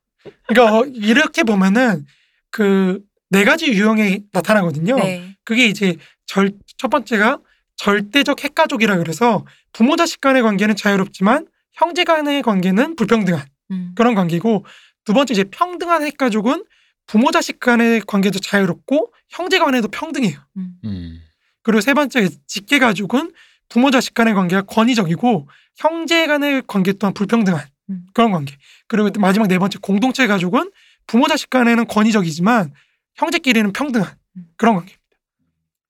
그러니까 0.47 0.79
어, 0.79 0.85
이렇게 0.85 1.43
보면은 1.43 2.07
그 2.51 3.07
네 3.29 3.45
가지 3.45 3.67
유형이 3.67 4.25
나타나거든요. 4.33 4.97
네. 4.97 5.37
그게 5.45 5.67
이제 5.67 5.97
절, 6.27 6.53
첫 6.79 6.89
번째가 6.89 7.39
절대적 7.77 8.43
핵가족이라 8.43 8.97
그래서 8.99 9.45
부모 9.73 9.97
자식 9.97 10.21
간의 10.21 10.43
관계는 10.43 10.77
자유롭지만 10.77 11.47
형제 11.73 12.05
간의 12.05 12.43
관계는 12.43 12.97
불평등한 12.97 13.45
음. 13.71 13.93
그런 13.95 14.15
관계고 14.15 14.65
두 15.05 15.13
번째 15.15 15.33
이제 15.33 15.45
평등한 15.45 16.03
핵가족은 16.05 16.65
부모 17.07 17.31
자식 17.31 17.61
간의 17.61 18.03
관계도 18.07 18.39
자유롭고 18.41 19.13
형제 19.29 19.59
간에도 19.59 19.89
평등해요. 19.89 20.39
음. 20.57 20.71
음. 20.85 21.21
그리고 21.63 21.81
세 21.81 21.95
번째 21.95 22.29
직계 22.47 22.79
가족은 22.79 23.33
부모 23.69 23.91
자식 23.91 24.15
간의 24.15 24.35
관계가 24.35 24.63
권위적이고 24.63 25.49
형제 25.77 26.27
간의 26.27 26.63
관계 26.67 26.93
또한 26.93 27.13
불평등한 27.15 27.65
음. 27.91 28.07
그런 28.15 28.31
관계. 28.33 28.57
그리고 28.89 29.11
마지막 29.21 29.47
네 29.49 29.59
번째 29.59 29.79
공동체 29.81 30.27
가족은 30.27 30.71
부모 31.07 31.29
자식 31.29 31.51
간에는 31.51 31.87
권위적이지만 31.87 32.73
형제끼리는 33.17 33.73
평등한 33.73 34.15
음. 34.37 34.47
그런 34.57 34.75
관계입니다. 34.77 35.03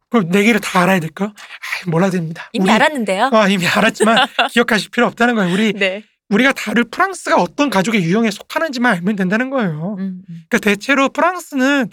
그럼 0.09 0.31
네 0.31 0.45
개를 0.45 0.61
다 0.61 0.81
알아야 0.83 1.01
될까? 1.01 1.27
아, 1.27 1.91
몰라야 1.91 2.11
됩니다. 2.11 2.49
이미 2.53 2.65
우리- 2.65 2.73
알았는데요. 2.73 3.31
아, 3.33 3.49
이미 3.49 3.67
알았지만 3.67 4.17
기억하실 4.53 4.91
필요 4.91 5.07
없다는 5.07 5.35
거예요. 5.35 5.53
우리 5.53 5.73
네. 5.73 6.05
우리가 6.29 6.53
다룰 6.53 6.85
프랑스가 6.85 7.37
어떤 7.37 7.71
가족의 7.71 8.03
유형에 8.03 8.31
속하는지만 8.31 8.95
알면 8.95 9.17
된다는 9.17 9.51
거예요. 9.51 9.97
음, 9.99 10.23
음. 10.29 10.45
그러니까 10.49 10.59
대체로 10.59 11.09
프랑스는 11.09 11.89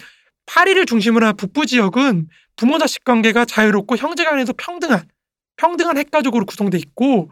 파리를 0.46 0.86
중심으로 0.86 1.26
한 1.28 1.36
북부 1.36 1.66
지역은 1.66 2.28
부모 2.56 2.78
자식 2.78 3.04
관계가 3.04 3.46
자유롭고 3.46 3.98
형제 3.98 4.26
간에도 4.26 4.54
평등한 4.54 5.04
평등한 5.58 5.98
핵가족으로 5.98 6.46
구성돼 6.46 6.78
있고 6.80 7.32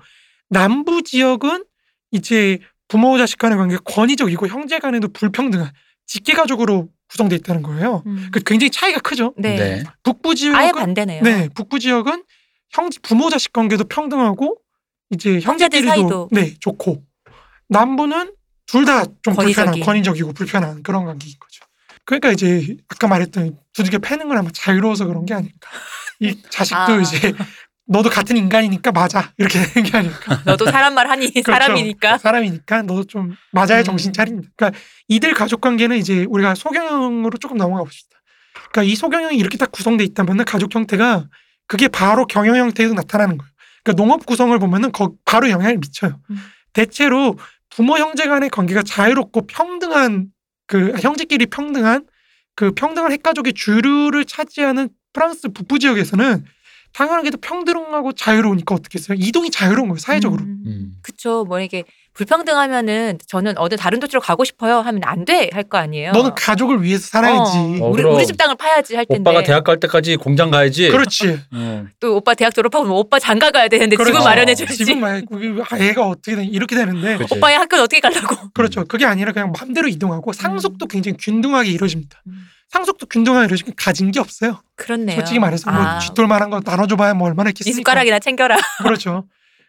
남부 0.49 1.03
지역은 1.03 1.65
이제 2.11 2.59
부모 2.87 3.17
자식 3.17 3.37
간의 3.39 3.57
관계가 3.57 3.81
권위적이고 3.85 4.47
형제 4.47 4.79
간에도 4.79 5.07
불평등한 5.07 5.71
직계 6.05 6.33
가족으로 6.33 6.89
구성돼 7.09 7.35
있다는 7.37 7.61
거예요. 7.61 8.03
음. 8.05 8.29
그 8.31 8.39
굉장히 8.41 8.69
차이가 8.69 8.99
크죠. 8.99 9.33
네. 9.37 9.55
네. 9.55 9.83
북부 10.03 10.35
지역은 10.35 10.59
아예 10.59 10.71
반대네요. 10.71 11.23
네, 11.23 11.49
북부 11.55 11.79
지역은 11.79 12.23
형 12.71 12.89
부모 13.01 13.29
자식 13.29 13.51
관계도 13.53 13.85
평등하고 13.85 14.57
이제 15.11 15.39
형제들 15.39 15.79
형제끼리도 15.79 15.89
사이도. 15.89 16.29
네 16.31 16.53
좋고 16.59 17.03
남부는 17.69 18.33
둘 18.67 18.85
다 18.85 19.05
좀 19.23 19.35
불편한. 19.35 19.79
권위적이고 19.79 20.33
불편한 20.33 20.81
그런 20.83 21.05
관계인 21.05 21.33
거죠. 21.39 21.65
그러니까 22.05 22.31
이제 22.31 22.77
아까 22.89 23.07
말했던 23.07 23.57
두들겨 23.73 23.99
패는 23.99 24.27
건 24.27 24.37
아마 24.37 24.49
자유로워서 24.53 25.05
그런 25.05 25.25
게 25.25 25.33
아닐까. 25.33 25.69
이 26.19 26.41
자식도 26.49 26.77
아. 26.77 27.01
이제 27.01 27.33
너도 27.87 28.09
같은 28.09 28.37
인간이니까 28.37 28.91
맞아 28.93 29.33
이렇게 29.37 29.59
되는 29.65 29.89
게 29.89 29.97
아닐까. 29.97 30.41
너도 30.45 30.65
사람 30.65 30.93
말 30.93 31.09
하니 31.09 31.29
그렇죠. 31.31 31.51
사람이니까. 31.51 32.17
사람이니까 32.19 32.81
너도 32.83 33.03
좀 33.03 33.35
맞아야 33.51 33.79
음. 33.79 33.83
정신 33.83 34.13
차립니다. 34.13 34.49
그러니까 34.55 34.79
이들 35.09 35.33
가족 35.33 35.59
관계는 35.61 35.97
이제 35.97 36.25
우리가 36.29 36.55
소경영으로 36.55 37.37
조금 37.37 37.57
넘어가 37.57 37.83
봅시다. 37.83 38.17
그러니까 38.71 38.83
이 38.83 38.95
소경영이 38.95 39.35
이렇게 39.37 39.57
딱 39.57 39.71
구성돼 39.71 40.03
있다면은 40.05 40.45
가족 40.45 40.73
형태가 40.73 41.27
그게 41.67 41.87
바로 41.89 42.25
경영 42.27 42.55
형태에도 42.55 42.93
나타나는 42.93 43.37
거예요. 43.37 43.50
그러니까 43.83 44.03
농업 44.03 44.25
구성을 44.25 44.57
보면은 44.59 44.91
거, 44.91 45.13
바로 45.25 45.49
영향을 45.49 45.77
미쳐요. 45.77 46.19
음. 46.29 46.37
대체로 46.73 47.37
부모 47.69 47.97
형제 47.97 48.27
간의 48.27 48.49
관계가 48.49 48.83
자유롭고 48.83 49.47
평등한 49.47 50.27
그 50.67 50.93
형제끼리 51.01 51.47
평등한 51.47 52.05
그 52.55 52.71
평등한 52.71 53.11
핵가족의 53.11 53.53
주류를 53.53 54.25
차지하는 54.25 54.89
프랑스 55.13 55.49
북부 55.49 55.79
지역에서는 55.79 56.45
당연하게도 56.93 57.37
평등하고 57.39 58.11
자유로우니까 58.13 58.75
어떻게 58.75 58.97
했어요? 58.99 59.17
이동이 59.19 59.49
자유로운 59.49 59.89
거예요 59.89 59.99
사회적으로. 59.99 60.43
음. 60.43 60.63
음. 60.65 60.91
그쵸. 61.01 61.45
뭐 61.47 61.59
이게 61.61 61.83
불평등하면은 62.13 63.19
저는 63.27 63.57
어느 63.57 63.75
다른 63.77 63.99
도시로 64.01 64.19
가고 64.19 64.43
싶어요 64.43 64.79
하면 64.81 65.01
안 65.05 65.23
돼 65.25 65.49
할 65.53 65.63
거 65.69 65.77
아니에요. 65.77 66.11
너는 66.11 66.35
가족을 66.35 66.83
위해서 66.83 67.07
살아야지. 67.07 67.57
어, 67.81 67.87
우리 67.89 68.03
그럼. 68.03 68.15
우리 68.15 68.25
집 68.25 68.35
땅을 68.37 68.55
파야지 68.55 68.95
할 68.95 69.05
텐데. 69.05 69.21
오빠가 69.29 69.43
대학 69.43 69.63
갈 69.63 69.79
때까지 69.79 70.17
공장 70.17 70.51
가야지. 70.51 70.89
그렇지. 70.89 71.39
음. 71.53 71.89
또 72.01 72.17
오빠 72.17 72.33
대학 72.33 72.53
졸업하고 72.53 72.85
뭐 72.85 72.99
오빠 72.99 73.19
장가 73.19 73.51
가야 73.51 73.67
되는데 73.69 73.95
그렇죠. 73.95 74.13
집을 74.13 74.25
마련해 74.25 74.55
줘야지. 74.55 74.77
지금 74.85 74.99
말 74.99 75.23
아, 75.69 75.77
애가 75.77 76.05
어떻게 76.07 76.35
되 76.35 76.43
이렇게 76.43 76.75
되는데 76.75 77.17
그치. 77.17 77.33
오빠의 77.33 77.57
학교는 77.57 77.83
어떻게 77.85 78.01
가려고? 78.01 78.35
그렇죠. 78.53 78.83
그게 78.85 79.05
아니라 79.05 79.31
그냥 79.31 79.53
마음대로 79.57 79.87
이동하고 79.87 80.33
상속도 80.33 80.87
굉장히 80.87 81.15
균등하게 81.17 81.69
이루어집니다. 81.69 82.21
음. 82.71 82.73
상속도 82.73 83.05
균등하게 83.07 83.45
이루어지면 83.45 83.73
가진 83.75 84.11
게 84.11 84.19
없어요. 84.19 84.61
그렇네요. 84.75 85.15
솔직히 85.15 85.39
말해서 85.39 85.69
뭐 85.69 85.81
아, 85.81 85.99
쥐돌만한 85.99 86.49
거 86.49 86.61
나눠줘봐야 86.63 87.13
뭐 87.13 87.27
얼마나 87.27 87.49
이 87.49 87.51
있겠습니까? 87.51 87.77
숟가락이나 87.91 88.19
챙겨라. 88.19 88.57
그렇죠. 88.81 89.27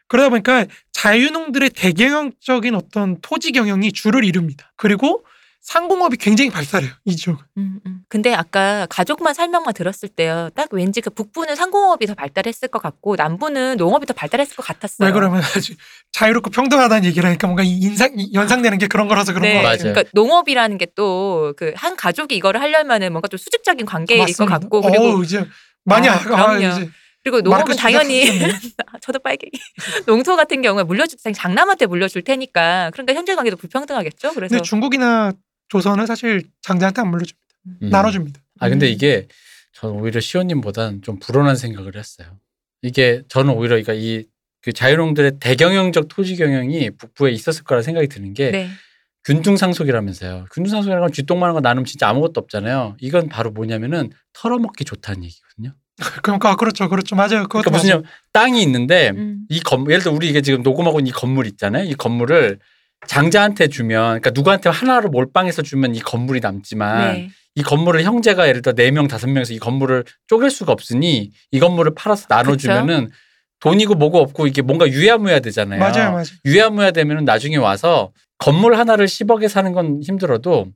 그러다 0.09 0.29
보니까 0.29 0.67
자유농들의 0.93 1.71
대경영적인 1.71 2.75
어떤 2.75 3.21
토지 3.21 3.51
경영이 3.53 3.93
주를 3.93 4.25
이룹니다. 4.25 4.73
그리고 4.77 5.25
상공업이 5.63 6.17
굉장히 6.17 6.51
발달해요. 6.51 6.91
이 7.05 7.17
지역은. 7.17 7.45
음, 7.57 7.81
음. 7.87 8.02
근데 8.13 8.35
아까 8.35 8.87
가족만 8.91 9.33
설명만 9.33 9.73
들었을 9.73 10.07
때요. 10.11 10.51
딱 10.55 10.69
왠지 10.71 11.01
그 11.01 11.09
북부는 11.09 11.57
상공업이 11.57 12.05
더 12.07 12.13
발달했을 12.15 12.69
것 12.69 12.83
같고 12.83 13.17
남부는 13.17 13.79
농업이 13.79 14.05
더 14.05 14.13
발달했을 14.13 14.55
것 14.55 14.63
같았어요. 14.67 15.07
왜 15.07 15.13
그러면 15.15 15.41
아주 15.43 15.73
자유롭고 16.13 16.51
평등하다는 16.51 17.07
얘기를 17.07 17.27
하니까 17.27 17.47
뭔가 17.47 17.63
이 17.63 17.71
인상 17.79 18.11
이 18.19 18.31
연상되는 18.35 18.77
게 18.77 18.87
그런 18.87 19.09
거라서 19.09 19.33
그런 19.33 19.45
네, 19.45 19.55
거. 19.55 19.63
같아요. 19.63 19.95
그러니까 19.95 20.11
농업이라는 20.13 20.77
게 20.77 20.87
또 20.95 21.55
그 21.57 21.73
한 21.75 21.97
가족이 21.97 22.37
이거를 22.37 22.61
하려면은 22.61 23.13
뭔가 23.13 23.29
좀 23.29 23.39
수직적인 23.39 23.87
관계일 23.87 24.19
것 24.21 24.45
맞습니다. 24.45 24.59
같고 24.59 24.83
그리고 24.83 25.05
어우, 25.05 25.25
이제 25.25 25.47
많이 25.87 26.07
아, 26.07 26.13
아, 26.13 26.17
아, 26.17 26.19
그럼요. 26.19 26.59
이제 26.67 26.91
그리고 27.25 27.41
농업은 27.41 27.77
당연히. 27.77 28.27
저도 29.01 29.21
빨갱이 29.21 29.53
농토 30.07 30.37
같은 30.37 30.61
경우에 30.61 30.83
물려줄 30.83 31.19
때 31.25 31.33
장남한테 31.33 31.87
물려줄 31.87 32.21
테니까 32.25 32.91
그러니까 32.93 33.15
현재 33.15 33.35
관계도 33.35 33.57
불평등하겠죠. 33.57 34.35
그래서 34.35 34.55
근데 34.57 34.63
중국이나 34.63 35.33
조선은 35.71 36.05
사실 36.05 36.43
장자한테 36.61 37.01
안 37.01 37.09
물려줍니다. 37.09 37.42
음. 37.67 37.89
나눠줍니다. 37.91 38.41
아 38.61 38.69
근데 38.69 38.87
음. 38.87 38.93
이게 38.93 39.29
저는 39.75 39.97
오히려 39.97 40.21
시호님보다는 40.21 41.03
좀 41.03 41.19
불온한 41.19 41.57
생각을 41.57 41.97
했어요. 41.97 42.39
이게 42.83 43.23
저는 43.29 43.55
오히려 43.55 43.75
그러니까 43.83 43.95
이 43.95 44.25
그 44.63 44.73
자유농들의 44.73 45.39
대경영적 45.41 46.09
토지 46.09 46.37
경영이 46.37 46.91
북부에 46.93 47.33
있었을 47.33 47.65
거라 47.65 47.83
생각이 47.83 48.07
드는 48.07 48.33
게 48.33 48.51
네. 48.53 48.69
균등상속이라면서요. 49.25 50.47
균등상속이라는 50.53 51.01
건 51.03 51.13
쥐똥만한 51.13 51.55
거 51.55 51.61
나누면 51.61 51.85
진짜 51.85 52.09
아무것도 52.09 52.41
없잖아요. 52.41 52.97
이건 53.01 53.29
바로 53.29 53.51
뭐냐면은 53.51 54.11
털어먹기 54.33 54.85
좋다는 54.85 55.25
얘기거든요. 55.25 55.75
그러니까 56.23 56.51
아, 56.51 56.57
그렇죠, 56.57 56.89
그렇죠, 56.89 57.17
맞아요. 57.17 57.47
그러니까 57.49 57.71
무슨 57.71 57.91
맞아요. 57.91 58.03
땅이 58.33 58.63
있는데 58.63 59.11
음. 59.11 59.45
이 59.49 59.61
건물 59.61 59.93
예를 59.93 60.03
들어 60.05 60.15
우리 60.15 60.29
이게 60.29 60.41
지금 60.43 60.63
녹음하고 60.63 61.01
있는 61.01 61.09
이 61.09 61.13
건물 61.13 61.47
있잖아요. 61.47 61.85
이 61.85 61.95
건물을 61.95 62.59
장자한테 63.09 63.67
주면 63.67 64.21
그러니까 64.21 64.31
누구한테 64.31 64.71
하나로 64.71 65.11
몰빵해서 65.11 65.63
주면 65.63 65.97
이 65.97 66.01
건물이 66.01 66.39
남지만 66.41 67.15
네. 67.15 67.31
이 67.55 67.63
건물을 67.63 68.03
형제가 68.03 68.49
예를 68.49 68.63
들어 68.63 68.73
네명 68.75 69.09
다섯 69.09 69.29
명에서 69.29 69.53
이 69.53 69.59
건물을 69.59 70.05
쪼갤 70.27 70.51
수가 70.51 70.73
없으니 70.73 71.31
이 71.51 71.61
건물을 71.61 71.95
팔아서 71.95 72.27
나눠주면은 72.29 73.11
돈이고 73.61 73.95
뭐고 73.95 74.19
없고 74.19 74.47
이게 74.47 74.63
뭔가 74.63 74.89
유야무야 74.89 75.41
되잖아요. 75.41 75.79
맞아요, 75.79 76.11
맞아요. 76.13 76.25
유야무야 76.45 76.91
되면은 76.93 77.25
나중에 77.25 77.57
와서 77.57 78.13
건물 78.39 78.77
하나를 78.77 79.07
10억에 79.07 79.49
사는 79.49 79.73
건 79.73 80.01
힘들어도 80.03 80.67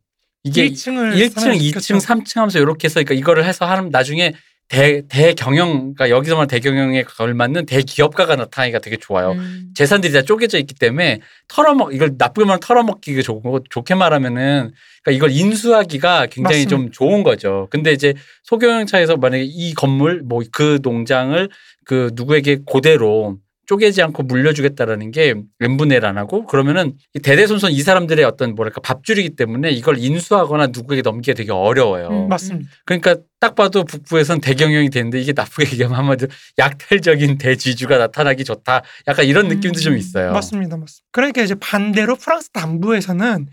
이게 0.45 0.69
1층을 0.69 1.17
1층, 1.17 1.59
2층, 1.59 2.01
3층 2.01 2.37
하면서 2.37 2.61
이렇게 2.61 2.87
해서 2.87 3.03
그러니까 3.03 3.15
이거를 3.15 3.45
해서 3.45 3.65
하면 3.67 3.91
나중에 3.91 4.35
대 4.69 5.03
대경영 5.09 5.95
그러니까 5.95 6.11
여기서만 6.11 6.49
대경영에 6.49 7.05
걸맞는 7.05 7.67
대기업가가 7.67 8.35
나타나기가 8.37 8.81
되게 8.81 8.97
좋아요. 8.97 9.33
음. 9.33 9.71
재산들이 9.75 10.13
다 10.13 10.23
쪼개져 10.23 10.59
있기 10.59 10.75
때문에 10.75 11.21
털어먹 11.49 11.95
이걸 11.95 12.15
나쁘게 12.19 12.45
말하면 12.45 12.61
털어먹기가 12.61 13.23
좋고 13.23 13.61
좋게 13.71 13.95
말하면은 13.95 14.73
그러니까 15.05 15.17
이걸 15.17 15.31
인수하기가 15.31 16.27
굉장히 16.27 16.65
맞습니다. 16.65 16.69
좀 16.71 16.91
좋은 16.91 17.23
거죠. 17.23 17.69
근데 17.71 17.93
이제 17.93 18.15
소경영차에서 18.45 19.17
만약에 19.19 19.45
이 19.45 19.73
건물 19.75 20.23
뭐 20.23 20.43
그 20.53 20.81
농장을 20.83 21.49
그 21.85 22.11
누구에게 22.15 22.59
그대로 22.71 23.39
쪼개지 23.67 24.03
않고 24.03 24.23
물려주겠다라는 24.23 25.11
게 25.11 25.35
n분의 25.61 26.01
1안 26.01 26.15
하고 26.15 26.47
그러면은 26.47 26.95
이 27.15 27.19
대대손손 27.19 27.73
이 27.73 27.81
사람들의 27.81 28.25
어떤 28.25 28.55
뭐랄까 28.55 28.81
밥줄이기 28.81 29.37
때문에 29.37 29.71
이걸 29.71 29.99
인수하거나 29.99 30.69
누구에게 30.69 31.03
넘기가 31.03 31.35
되게 31.35 31.53
어려워요. 31.53 32.09
음. 32.09 32.29
맞습니다. 32.29 32.71
그러니까 32.85 33.17
딱 33.41 33.55
봐도 33.55 33.85
북부에선 33.85 34.41
대경영이 34.41 34.91
되는데 34.91 35.21
이게 35.21 35.33
나쁘게 35.35 35.67
얘기하면 35.75 35.99
한마디로 35.99 36.31
약탈적인 36.59 37.39
대지주가 37.39 37.99
나타나기 37.99 38.45
좋다. 38.45 38.83
약간 39.09 39.25
이런 39.27 39.49
느낌도 39.49 39.81
좀 39.81 39.95
음. 39.95 39.99
있어요. 39.99 40.33
맞습니다, 40.33 40.77
맞습니다. 40.77 41.05
그러니까 41.13 41.43
이제 41.43 41.55
반대로 41.55 42.17
프랑스 42.17 42.51
남부에서는 42.55 43.49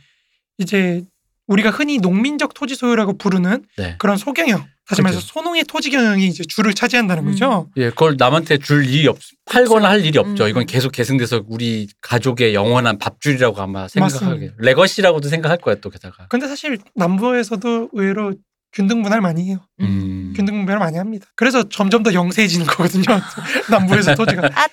이제 0.59 1.03
우리가 1.47 1.69
흔히 1.71 1.97
농민적 1.97 2.53
토지 2.53 2.75
소유라고 2.75 3.17
부르는 3.17 3.65
네. 3.77 3.95
그런 3.99 4.17
소경영, 4.17 4.65
다시 4.87 5.01
말해서 5.01 5.21
그죠. 5.21 5.33
소농의 5.33 5.63
토지 5.65 5.89
경영이 5.89 6.27
이제 6.27 6.43
줄을 6.47 6.73
차지한다는 6.73 7.23
음. 7.23 7.31
거죠. 7.31 7.69
예, 7.77 7.89
그걸 7.89 8.15
남한테 8.17 8.57
줄 8.57 8.85
일이 8.85 9.07
없, 9.07 9.17
팔거나 9.45 9.89
할 9.89 10.05
일이 10.05 10.17
없죠. 10.17 10.45
음. 10.45 10.49
이건 10.49 10.65
계속 10.65 10.91
계승돼서 10.91 11.43
우리 11.47 11.87
가족의 12.01 12.53
영원한 12.53 12.97
밥줄이라고 12.97 13.61
아마 13.61 13.87
생각하게. 13.87 14.53
레거시라고도 14.57 15.27
생각할 15.29 15.57
거야 15.57 15.75
또 15.75 15.89
게다가. 15.89 16.27
근데 16.27 16.47
사실 16.47 16.77
남부에서도 16.95 17.89
의외로 17.93 18.33
균등 18.73 19.03
분할 19.03 19.21
많이 19.21 19.49
해요. 19.49 19.59
음. 19.81 20.33
균등분배를 20.35 20.79
많이 20.79 20.97
합니다. 20.97 21.27
그래서 21.35 21.69
점점 21.69 22.03
더 22.03 22.13
영세해지는 22.13 22.65
거거든요. 22.65 23.03
남부에서 23.69 24.15
토지가. 24.15 24.49
아. 24.53 24.67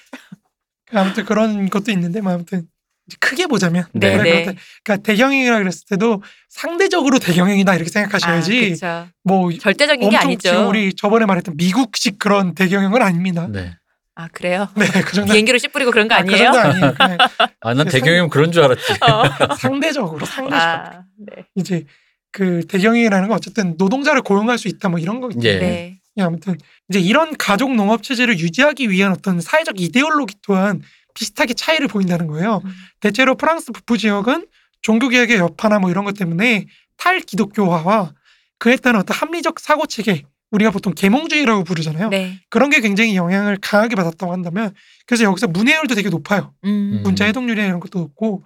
아무튼 0.92 1.24
그런 1.24 1.68
것도 1.68 1.92
있는데, 1.92 2.20
뭐 2.20 2.32
아무튼 2.32 2.66
크게 3.18 3.46
보자면, 3.46 3.86
네. 3.92 4.16
네. 4.16 4.54
그러니까 4.84 4.96
대경영이라 5.02 5.58
그랬을 5.58 5.84
때도 5.88 6.22
상대적으로 6.48 7.18
대경영이다 7.18 7.74
이렇게 7.74 7.90
생각하셔야지. 7.90 8.76
아. 8.82 9.08
뭐 9.24 9.50
절대적인 9.52 10.00
게 10.00 10.06
엄청 10.16 10.20
아니죠. 10.28 10.50
지금 10.50 10.68
우리 10.68 10.94
저번에 10.94 11.26
말했던 11.26 11.56
미국식 11.56 12.18
그런 12.18 12.54
대경영은 12.54 13.02
아닙니다. 13.02 13.46
네. 13.50 13.74
아 14.14 14.28
그래요? 14.28 14.68
네, 14.76 14.86
그 14.86 15.14
정도. 15.14 15.32
비행기로 15.32 15.56
씨 15.58 15.68
뿌리고 15.68 15.90
그런 15.90 16.06
거 16.08 16.14
아, 16.14 16.22
그 16.22 16.34
아니에요? 16.34 16.52
정도 16.52 16.58
아니에요. 16.58 16.94
그냥 16.94 17.18
아, 17.60 17.74
난그 17.74 17.90
대경영 17.90 18.28
그런 18.28 18.52
줄 18.52 18.62
알았지. 18.64 18.92
어. 19.00 19.54
상대적으로 19.56 20.26
상대적으로 20.26 20.56
아, 20.56 21.04
네. 21.16 21.44
이제 21.54 21.84
그 22.32 22.66
대경영이라는 22.66 23.28
건 23.28 23.36
어쨌든 23.36 23.76
노동자를 23.78 24.22
고용할 24.22 24.58
수 24.58 24.68
있다 24.68 24.88
뭐 24.88 24.98
이런 24.98 25.20
거 25.20 25.30
있죠. 25.30 25.48
예. 25.48 25.58
네. 25.58 26.00
예, 26.16 26.22
아무튼 26.22 26.58
이제 26.88 26.98
이런 26.98 27.36
가족 27.36 27.74
농업 27.74 28.02
체제를 28.02 28.38
유지하기 28.38 28.90
위한 28.90 29.12
어떤 29.12 29.40
사회적 29.40 29.80
이데올로기 29.80 30.36
또한 30.42 30.82
비슷하게 31.20 31.52
차이를 31.54 31.86
보인다는 31.86 32.26
거예요. 32.28 32.62
음. 32.64 32.70
대체로 33.00 33.36
프랑스 33.36 33.72
북부 33.72 33.98
지역은 33.98 34.46
종교 34.80 35.08
개혁의 35.10 35.36
여파나 35.36 35.78
뭐 35.78 35.90
이런 35.90 36.04
것 36.06 36.16
때문에 36.16 36.66
탈기독교화와 36.96 38.14
그에 38.58 38.76
따른 38.76 39.00
어떤 39.00 39.14
합리적 39.16 39.60
사고 39.60 39.86
체계 39.86 40.22
우리가 40.50 40.70
보통 40.70 40.94
계몽주의라고 40.94 41.62
부르잖아요. 41.64 42.08
네. 42.08 42.40
그런 42.48 42.70
게 42.70 42.80
굉장히 42.80 43.14
영향을 43.16 43.58
강하게 43.60 43.94
받았다고 43.96 44.32
한다면 44.32 44.74
그래서 45.06 45.24
여기서 45.24 45.46
문해율도 45.48 45.94
되게 45.94 46.08
높아요. 46.08 46.54
음. 46.64 47.00
문자 47.04 47.24
해독률이나 47.26 47.66
이런 47.66 47.80
것도 47.80 47.98
높고 48.00 48.42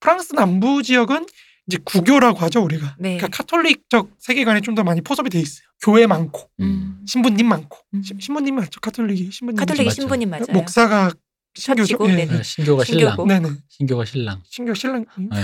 프랑스 0.00 0.34
남부 0.34 0.82
지역은 0.82 1.24
이제 1.68 1.78
구교라고 1.84 2.38
하죠 2.40 2.62
우리가. 2.62 2.96
네. 2.98 3.16
그러니까 3.16 3.28
카톨릭적 3.28 4.10
세계관이 4.18 4.60
좀더 4.62 4.82
많이 4.84 5.00
포섭이 5.00 5.30
돼 5.30 5.38
있어요. 5.40 5.64
교회 5.82 6.06
많고 6.06 6.50
음. 6.60 6.98
신부님 7.06 7.46
많고 7.48 7.78
음. 7.94 8.02
시- 8.02 8.14
신부님 8.20 8.56
맞죠? 8.56 8.80
카톨릭이 8.80 9.30
신부님 9.30 9.56
카톨릭이. 9.56 9.90
신부님 9.90 10.30
맞아요. 10.30 10.46
목사가 10.52 11.12
신교죠. 11.56 11.86
셔츠고, 11.86 12.08
예. 12.10 12.14
네네. 12.14 12.36
네, 12.36 12.42
신교가 12.42 12.84
신교고. 12.84 13.22
신랑. 13.26 13.26
네네. 13.42 13.56
신교가 13.68 14.04
신랑. 14.04 14.42
신교 14.48 14.74
신랑. 14.74 15.04
음? 15.18 15.28
네. 15.32 15.42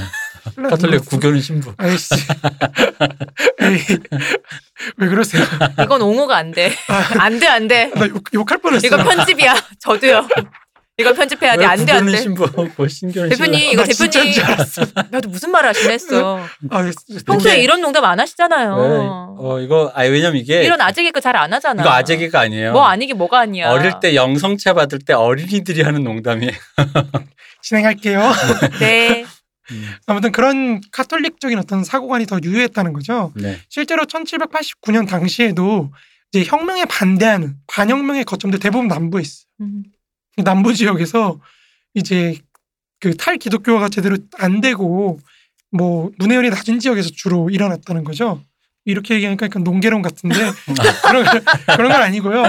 신랑 0.55 0.71
카톨릭 0.71 0.95
누구였어? 0.97 1.11
구교는 1.11 1.41
신부. 1.41 1.75
아이씨. 1.79 2.09
에이. 3.63 3.79
왜 4.99 5.09
그러세요? 5.09 5.45
이건 5.83 6.03
옹호가 6.03 6.37
안 6.37 6.51
돼. 6.51 6.73
아, 6.89 7.23
안 7.25 7.39
돼, 7.39 7.47
안 7.47 7.69
돼. 7.69 7.91
나 7.95 8.07
욕, 8.09 8.23
욕할 8.35 8.59
뻔했어요. 8.59 8.87
이거 8.87 8.97
편집이야. 9.03 9.55
저도요. 9.81 10.27
이걸 10.99 11.15
편집해야 11.15 11.57
돼. 11.57 11.61
왜안 11.61 11.87
돼, 11.87 11.93
안 11.93 12.07
돼. 12.07 12.17
신부, 12.19 12.47
뭐 12.55 12.67
대표님. 12.77 13.73
이거 13.73 13.83
나 13.83 13.89
진짜인 13.93 14.33
대표님. 14.35 14.93
나도 15.11 15.29
무슨 15.31 15.51
말을 15.51 15.71
하시나 15.71 15.91
했어. 15.91 16.39
아, 16.71 16.87
예. 16.87 16.93
평소에 17.27 17.63
이런 17.63 17.81
농담 17.81 18.05
안 18.05 18.21
하시잖아요. 18.21 18.77
네. 18.77 19.07
어 19.39 19.59
이거 19.61 19.91
아 19.95 20.03
왜냐면 20.03 20.37
이게 20.37 20.63
이런 20.65 20.81
아재 20.81 21.03
개그 21.03 21.21
잘 21.21 21.33
안 21.35 21.51
하잖아. 21.53 21.83
이거 21.83 21.91
아재 21.91 22.19
개가 22.19 22.41
아니에요. 22.41 22.73
뭐 22.73 22.85
아니게 22.85 23.15
뭐가 23.15 23.41
아니야. 23.41 23.71
어릴 23.71 23.93
때 24.01 24.15
영성차 24.15 24.75
받을 24.75 24.99
때 24.99 25.15
어린이들이 25.15 25.81
하는 25.81 26.05
농담이에요. 26.05 26.53
진행할게요. 27.63 28.21
네. 28.81 29.25
아무튼 30.07 30.31
그런 30.31 30.83
카톨릭적인 30.93 31.59
어떤 31.59 31.85
사고관이 31.85 32.27
더 32.27 32.39
유효했다는 32.43 32.93
거죠. 32.93 33.33
네. 33.35 33.59
실제로 33.71 34.05
1789년 34.05 35.09
당시에도 35.09 35.91
이제 36.33 36.45
혁명에 36.45 36.85
반대하는 36.85 37.55
반혁명의 37.67 38.25
거점들 38.25 38.59
대부분 38.59 38.89
남부에 38.89 39.23
있어요. 39.23 39.47
음. 39.63 39.85
남부 40.37 40.75
지역에서 40.75 41.41
이제 41.95 42.39
그 43.01 43.17
탈기독교화가 43.17 43.89
제대로 43.89 44.17
안 44.39 44.61
되고 44.61 45.19
뭐 45.71 46.11
문해율이 46.19 46.51
낮은 46.51 46.79
지역에서 46.79 47.11
주로 47.15 47.51
일어났다는 47.51 48.05
거죠. 48.05 48.43
이렇게 48.85 49.15
얘기하니까 49.15 49.47
약간 49.47 49.63
농계론 49.63 50.03
같은데 50.03 50.37
그런 51.07 51.25
그런 51.77 51.93
건 51.93 52.03
아니고요. 52.03 52.45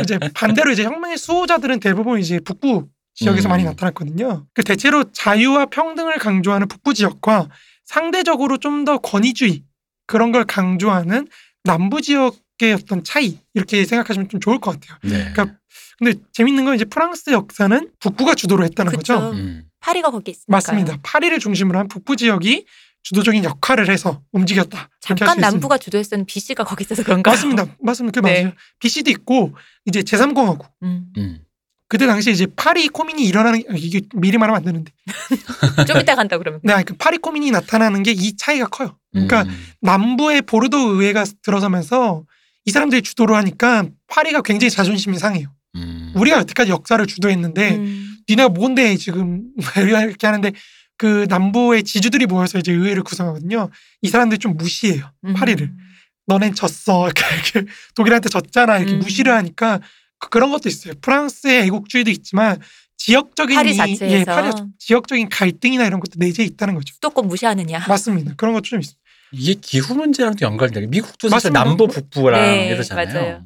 이제 0.00 0.18
반대로 0.34 0.70
이제 0.70 0.84
혁명의 0.84 1.18
수호자들은 1.18 1.80
대부분 1.80 2.20
이제 2.20 2.40
북부 2.40 2.88
지역에서 3.14 3.48
음. 3.48 3.50
많이 3.50 3.64
나타났거든요. 3.64 4.46
그 4.54 4.64
대체로 4.64 5.04
자유와 5.12 5.66
평등을 5.66 6.18
강조하는 6.18 6.68
북부 6.68 6.94
지역과 6.94 7.48
상대적으로 7.84 8.58
좀 8.58 8.84
더 8.84 8.98
권위주의 8.98 9.62
그런 10.06 10.32
걸 10.32 10.44
강조하는 10.44 11.28
남부 11.64 12.02
지역의 12.02 12.74
어떤 12.74 13.02
차이 13.04 13.38
이렇게 13.54 13.84
생각하시면 13.84 14.28
좀 14.28 14.40
좋을 14.40 14.58
것 14.58 14.72
같아요. 14.72 14.98
네. 15.02 15.32
그러니까 15.32 15.56
근데 15.98 16.14
재밌는 16.32 16.64
건 16.64 16.74
이제 16.74 16.84
프랑스 16.84 17.30
역사는 17.30 17.90
북부가 18.00 18.34
주도를 18.34 18.64
했다는 18.66 18.92
그쵸. 18.92 19.14
거죠. 19.20 19.30
음. 19.32 19.64
파리가 19.80 20.10
거기 20.10 20.30
있으니까. 20.32 20.46
맞습니다. 20.48 20.98
파리를 21.02 21.38
중심으로 21.38 21.78
한 21.78 21.88
북부 21.88 22.16
지역이 22.16 22.66
주도적인 23.02 23.44
역할을 23.44 23.90
해서 23.90 24.22
움직였다. 24.32 24.88
잠깐 25.00 25.38
남부가 25.38 25.76
주도했었는 25.76 26.24
B 26.24 26.40
씨가 26.40 26.64
거기 26.64 26.84
있어서 26.84 27.02
그런가? 27.02 27.30
맞습니다. 27.32 27.66
맞습니다. 27.80 28.20
그 28.22 28.26
네. 28.26 28.42
맞아요. 28.44 28.54
BC도 28.80 29.10
있고 29.10 29.54
이제 29.84 30.00
제3공화국 30.00 30.66
음. 30.82 31.06
음. 31.18 31.40
그때 31.86 32.06
당시 32.06 32.30
이제 32.32 32.46
파리 32.56 32.88
코민이 32.88 33.22
일어나는 33.26 33.60
게- 33.60 33.66
이게 33.76 34.00
미리 34.14 34.38
말하면 34.38 34.56
안 34.56 34.64
되는데 34.64 34.90
좀 35.86 36.00
이따 36.00 36.14
간다 36.14 36.38
그러면. 36.38 36.60
네, 36.64 36.82
그 36.82 36.94
파리 36.96 37.18
코민이 37.18 37.50
나타나는 37.50 38.02
게 38.02 38.12
이 38.12 38.36
차이가 38.38 38.66
커요. 38.66 38.98
그러니까 39.12 39.42
음. 39.42 39.64
남부의 39.82 40.42
보르도 40.42 40.78
의회가 40.94 41.24
들어서면서 41.42 42.24
이 42.64 42.70
사람들이 42.70 43.02
주도를 43.02 43.36
하니까 43.36 43.84
파리가 44.08 44.40
굉장히 44.40 44.70
자존심이 44.70 45.18
상해요. 45.18 45.48
음. 45.76 46.12
우리가 46.14 46.38
여태까지 46.38 46.70
역사를 46.70 47.04
주도했는데 47.06 47.76
음. 47.76 48.16
니네가 48.28 48.50
뭔데 48.50 48.96
지금 48.96 49.42
이렇게 49.76 50.26
하는데 50.26 50.52
그 50.96 51.26
남부의 51.28 51.82
지주들이 51.82 52.26
모여서 52.26 52.58
이제 52.58 52.72
의회를 52.72 53.02
구성하거든요. 53.02 53.70
이 54.02 54.08
사람들이 54.08 54.38
좀 54.38 54.56
무시해요. 54.56 55.10
음. 55.24 55.34
파리를. 55.34 55.70
너넨 56.26 56.54
졌어. 56.54 57.04
이렇게, 57.10 57.22
이렇게 57.34 57.72
독일한테 57.94 58.28
졌잖아. 58.28 58.78
이렇게 58.78 58.94
음. 58.94 58.98
무시를 59.00 59.32
하니까 59.32 59.80
그- 60.18 60.28
그런 60.30 60.50
것도 60.52 60.68
있어요. 60.68 60.94
프랑스의 61.02 61.64
애국주의도 61.64 62.10
있지만 62.10 62.58
지역적인 62.96 63.54
파리 63.56 63.72
이- 63.72 63.74
자체에서. 63.74 64.06
예, 64.08 64.24
파리 64.24 64.50
지역적인 64.78 65.28
갈등이나 65.28 65.84
이런 65.84 66.00
것도 66.00 66.12
내재해 66.16 66.46
있다는 66.46 66.74
거죠. 66.74 66.94
수도권 66.94 67.26
무시하느냐. 67.26 67.84
맞습니다. 67.88 68.32
그런 68.36 68.54
것도 68.54 68.62
좀 68.62 68.80
있어요. 68.80 68.94
이게 69.32 69.54
기후 69.60 69.94
문제랑도 69.96 70.46
연관돼. 70.46 70.86
미국도 70.86 71.28
사실 71.28 71.50
맞습니다. 71.50 71.64
남부 71.64 71.88
북부랑 71.88 72.40
네, 72.40 72.68
이러잖아요. 72.68 73.06
맞아요. 73.12 73.42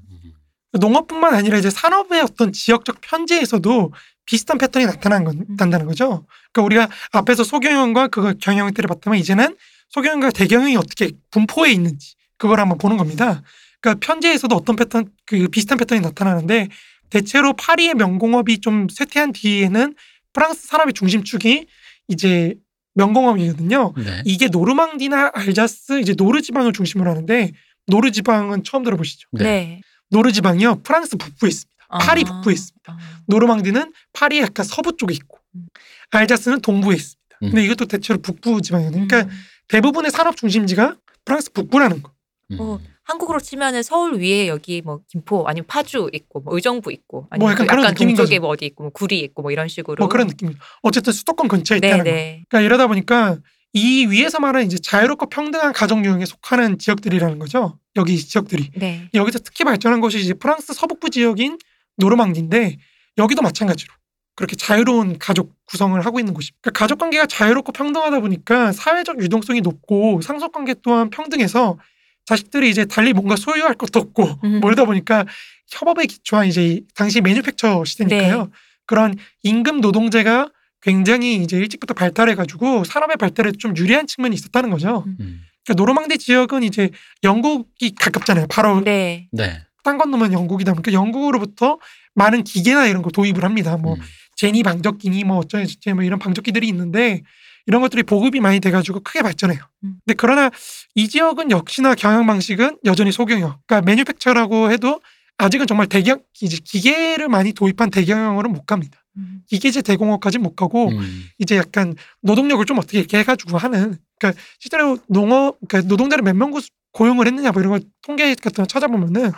음. 0.74 0.80
농업뿐만 0.80 1.34
아니라 1.34 1.58
이제 1.58 1.70
산업의 1.70 2.20
어떤 2.22 2.52
지역적 2.52 3.00
편제에서도 3.00 3.92
비슷한 4.24 4.58
패턴이 4.58 4.86
나타난 4.86 5.24
건, 5.24 5.44
음. 5.48 5.56
난다는 5.56 5.86
거죠. 5.86 6.26
그러니까 6.52 6.62
우리가 6.62 6.88
앞에서 7.12 7.44
소경영과 7.44 8.08
그거 8.08 8.34
경영을 8.34 8.72
때려봤다면 8.74 9.18
이제는 9.18 9.56
소경영과 9.88 10.30
대경영이 10.30 10.76
어떻게 10.76 11.12
분포해 11.30 11.72
있는지 11.72 12.14
그걸 12.36 12.60
한번 12.60 12.78
보는 12.78 12.96
겁니다. 12.96 13.42
그러니까 13.80 14.06
편제에서도 14.06 14.54
어떤 14.54 14.76
패턴 14.76 15.10
그 15.24 15.48
비슷한 15.48 15.78
패턴이 15.78 16.00
나타나는데 16.00 16.68
대체로 17.10 17.54
파리의 17.54 17.94
명공업이 17.94 18.60
좀 18.60 18.88
쇠퇴한 18.90 19.32
뒤에는 19.32 19.94
프랑스 20.32 20.66
산업의 20.66 20.92
중심축이 20.92 21.66
이제 22.08 22.54
명공업이거든요. 22.94 23.94
네. 23.96 24.22
이게 24.24 24.48
노르망디나 24.48 25.32
알자스 25.34 26.00
이제 26.00 26.14
노르 26.14 26.42
지방을 26.42 26.72
중심으로 26.72 27.08
하는데 27.10 27.52
노르 27.86 28.10
지방은 28.10 28.64
처음 28.64 28.82
들어보시죠? 28.82 29.28
네. 29.32 29.80
네. 30.10 30.16
노르 30.16 30.32
지방이요 30.32 30.80
프랑스 30.82 31.16
북부에 31.16 31.48
있습니다. 31.48 31.78
파리 32.00 32.22
아. 32.26 32.32
북부에 32.32 32.52
있습니다. 32.52 32.92
아. 32.92 32.98
노르망디는 33.26 33.92
파리 34.12 34.38
약간 34.40 34.64
서부 34.64 34.96
쪽에 34.96 35.14
있고 35.14 35.38
음. 35.54 35.66
알자스는 36.10 36.60
동부에 36.60 36.96
있습니다. 36.96 37.36
음. 37.42 37.50
근데 37.50 37.64
이것도 37.64 37.86
대체로 37.86 38.18
북부 38.20 38.60
지방이거든요. 38.60 39.06
그러니까 39.06 39.30
음. 39.32 39.38
대부분의 39.68 40.10
산업 40.10 40.36
중심지가 40.36 40.96
프랑스 41.24 41.52
북부라는 41.52 42.02
거. 42.02 42.12
음. 42.52 42.56
어, 42.60 42.78
한국으로 43.04 43.40
치면은 43.40 43.82
서울 43.82 44.14
위에 44.20 44.48
여기 44.48 44.82
뭐 44.82 45.00
김포 45.08 45.46
아니면 45.46 45.66
파주 45.66 46.10
있고 46.12 46.40
뭐 46.40 46.54
의정부 46.54 46.92
있고 46.92 47.26
아니면 47.30 47.44
뭐 47.44 47.52
약간 47.52 47.66
또 47.66 47.70
그런 47.70 47.84
약간 47.84 47.94
느낌인 47.94 48.16
동쪽에 48.16 48.36
거죠. 48.36 48.40
뭐 48.42 48.50
어디 48.50 48.66
있고 48.66 48.84
뭐 48.84 48.90
구리 48.90 49.20
있고 49.20 49.42
뭐 49.42 49.50
이런 49.50 49.68
식으로 49.68 49.96
뭐 49.98 50.08
그런 50.08 50.26
느낌이죠. 50.26 50.58
어쨌든 50.82 51.12
수도권 51.12 51.48
근처에 51.48 51.80
네, 51.80 51.88
있다는 51.88 52.04
거. 52.04 52.10
네. 52.10 52.44
그러니까 52.48 52.66
이러다 52.66 52.86
보니까 52.86 53.38
이 53.72 54.06
위에서 54.06 54.40
말하는 54.40 54.66
이제 54.66 54.78
자유롭고 54.78 55.28
평등한 55.30 55.72
가정 55.72 56.04
유형에 56.04 56.26
속하는 56.26 56.78
지역들이라는 56.78 57.38
거죠. 57.38 57.78
여기 57.98 58.14
이 58.14 58.18
지역들이. 58.18 58.70
네. 58.76 59.08
여기서 59.14 59.40
특히 59.40 59.64
발전한 59.64 60.00
것이 60.00 60.18
이제 60.18 60.34
프랑스 60.34 60.72
서북부 60.72 61.10
지역인 61.10 61.58
노르망디인데 61.96 62.78
여기도 63.18 63.42
마찬가지로 63.42 63.92
그렇게 64.34 64.54
자유로운 64.54 65.18
가족 65.18 65.52
구성을 65.66 66.00
하고 66.06 66.20
있는 66.20 66.32
곳입니다. 66.32 66.56
그러니까 66.62 66.78
가족 66.78 66.98
관계가 66.98 67.26
자유롭고 67.26 67.72
평등하다 67.72 68.20
보니까 68.20 68.72
사회적 68.72 69.20
유동성이 69.20 69.60
높고 69.60 70.20
상속 70.22 70.52
관계 70.52 70.74
또한 70.82 71.10
평등해서 71.10 71.76
자식들이 72.24 72.70
이제 72.70 72.84
달리 72.84 73.12
뭔가 73.12 73.36
소유할 73.36 73.74
것도 73.74 73.98
없고 73.98 74.38
음. 74.44 74.60
뭐 74.60 74.70
이러다 74.70 74.84
보니까 74.84 75.26
협업에 75.70 76.06
기초한 76.06 76.46
이제 76.46 76.82
당시 76.94 77.20
매뉴팩처 77.20 77.84
시대니까요. 77.84 78.44
네. 78.44 78.50
그런 78.86 79.16
임금 79.42 79.80
노동제가 79.80 80.50
굉장히 80.82 81.36
이제 81.36 81.56
일찍부터 81.56 81.94
발달해 81.94 82.34
가지고 82.34 82.84
산업의 82.84 83.16
발달에 83.16 83.52
좀 83.58 83.76
유리한 83.76 84.06
측면이 84.06 84.34
있었다는 84.34 84.70
거죠. 84.70 85.04
음. 85.20 85.40
그러니까 85.68 85.74
노르망디 85.74 86.18
지역은 86.18 86.62
이제 86.62 86.90
영국이 87.22 87.94
가깝잖아요. 87.94 88.46
바로 88.48 88.80
네. 88.80 89.28
네. 89.32 89.62
땅 89.84 89.98
건너면 89.98 90.32
영국이다 90.32 90.72
보니까 90.72 90.92
영국으로부터 90.92 91.78
많은 92.14 92.42
기계나 92.42 92.86
이런 92.86 93.02
거 93.02 93.10
도입을 93.10 93.44
합니다. 93.44 93.76
뭐 93.76 93.94
음. 93.94 94.00
제니 94.36 94.62
방적기니 94.62 95.24
뭐 95.24 95.38
어쩌저쩌 95.38 95.94
뭐 95.94 96.02
이런 96.04 96.18
방적기들이 96.18 96.66
있는데 96.68 97.22
이런 97.66 97.82
것들이 97.82 98.02
보급이 98.02 98.40
많이 98.40 98.60
돼가지고 98.60 99.00
크게 99.00 99.22
발전해요. 99.22 99.60
음. 99.84 99.96
근데 100.04 100.14
그러나 100.16 100.50
이 100.94 101.08
지역은 101.08 101.50
역시나 101.50 101.94
경영 101.94 102.26
방식은 102.26 102.78
여전히 102.86 103.12
소경영. 103.12 103.58
그러니까 103.66 103.84
매뉴팩처라고 103.84 104.70
해도 104.70 105.00
아직은 105.36 105.66
정말 105.66 105.86
대경 105.86 106.20
이제 106.40 106.58
기계를 106.64 107.28
많이 107.28 107.52
도입한 107.52 107.90
대경영으로는 107.90 108.52
못 108.52 108.66
갑니다. 108.66 109.04
음. 109.18 109.42
기계제 109.46 109.82
대공업까지 109.82 110.38
못 110.38 110.56
가고 110.56 110.90
음. 110.90 111.24
이제 111.38 111.56
약간 111.56 111.94
노동력을 112.22 112.64
좀 112.64 112.78
어떻게 112.78 112.98
이렇게 112.98 113.18
해가지고 113.18 113.58
하는 113.58 113.98
그러니까 114.18 114.40
실제로 114.58 114.98
농업 115.06 115.58
그러니까 115.68 115.88
노동자를 115.88 116.22
몇 116.22 116.34
명 116.34 116.52
고용을 116.92 117.26
했느냐 117.26 117.52
뭐 117.52 117.60
이런 117.62 117.72
거 117.78 117.84
통계 118.02 118.34
같은 118.34 118.62
거 118.62 118.66
찾아보면은 118.66 119.30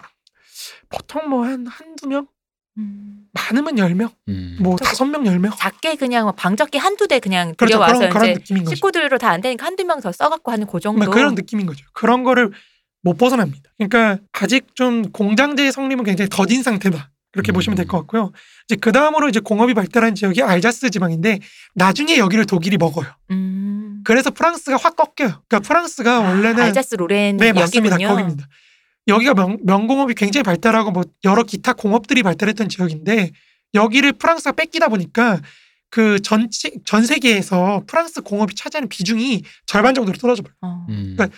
보통 0.89 1.29
뭐 1.29 1.45
한 1.45 1.67
한두 1.67 2.07
명 2.09 2.27
음. 2.79 3.27
많으면 3.33 3.79
열명 3.79 4.11
음. 4.29 4.57
뭐 4.61 4.77
다섯 4.77 5.05
명 5.05 5.27
열명 5.27 5.53
작게 5.57 5.97
그냥 5.97 6.25
뭐 6.25 6.33
방적기 6.33 6.79
한두 6.79 7.07
대 7.09 7.19
그냥 7.21 7.55
그렇죠 7.57 7.75
들여와서 7.75 7.99
그런 7.99 8.11
그런 8.11 8.31
이제 8.41 8.55
거죠 8.55 8.75
식구들로 8.75 9.19
다 9.19 9.31
안 9.31 9.41
되니까 9.41 9.67
한두 9.67 9.85
명 9.85 10.01
더 10.01 10.11
써갖고 10.13 10.51
하는 10.53 10.67
그 10.67 10.81
정도. 10.81 11.05
뭐 11.05 11.13
그런 11.13 11.35
느낌인 11.35 11.67
거죠 11.67 11.85
그런 11.93 12.23
거를 12.25 12.51
못 13.03 13.17
벗어납니다 13.19 13.71
그러니까 13.79 14.19
아직 14.33 14.75
좀 14.75 15.11
공장제의 15.11 15.73
성립은 15.73 16.05
굉장히 16.05 16.29
더딘 16.31 16.63
상태다 16.63 17.11
그렇게 17.33 17.53
음. 17.53 17.55
보시면 17.55 17.77
될 17.77 17.87
것 17.87 17.99
같고요 17.99 18.33
이제 18.67 18.77
그 18.81 18.93
다음으로 18.93 19.29
이제 19.29 19.41
공업이 19.41 19.75
발달한 19.75 20.15
지역이 20.15 20.43
알자스 20.43 20.91
지방인데 20.91 21.41
나중에 21.75 22.17
여기를 22.19 22.47
독일이 22.47 22.77
먹어요 22.77 23.07
음. 23.31 23.80
그래서 24.05 24.31
프랑스가 24.31 24.77
확 24.77 24.97
꺾여요 24.97 25.43
그러니까 25.49 25.61
프랑스가 25.61 26.17
아, 26.17 26.21
원래는 26.21 26.63
알자스 26.63 26.95
로렌 26.97 27.37
네 27.37 27.53
맞습니다 27.53 27.95
여기군요. 27.95 28.09
거기입니다. 28.09 28.49
여기가 29.09 29.35
명, 29.35 29.59
명공업이 29.65 30.15
굉장히 30.15 30.43
발달하고 30.43 30.91
뭐 30.91 31.05
여러 31.25 31.43
기타 31.43 31.73
공업들이 31.73 32.23
발달했던 32.23 32.69
지역인데 32.69 33.31
여기를 33.75 34.13
프랑스가 34.13 34.53
뺏기다 34.53 34.89
보니까 34.89 35.41
그 35.91 36.21
전체 36.21 36.71
전 36.85 37.05
세계에서 37.05 37.83
프랑스 37.87 38.21
공업이 38.21 38.55
차지하는 38.55 38.89
비중이 38.89 39.43
절반 39.67 39.95
정도로 39.95 40.17
떨어져 40.19 40.43
버려. 40.43 40.55
어. 40.63 40.87
음. 40.89 41.17
그러니까 41.17 41.37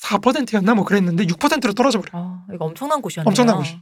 14%였나 0.00 0.74
뭐 0.74 0.84
그랬는데 0.84 1.26
6%로 1.26 1.72
떨어져 1.74 2.00
버려. 2.00 2.10
어, 2.14 2.42
이거 2.52 2.64
엄청난 2.64 3.00
곳이었네요. 3.00 3.28
엄청난 3.28 3.56
곳이. 3.56 3.78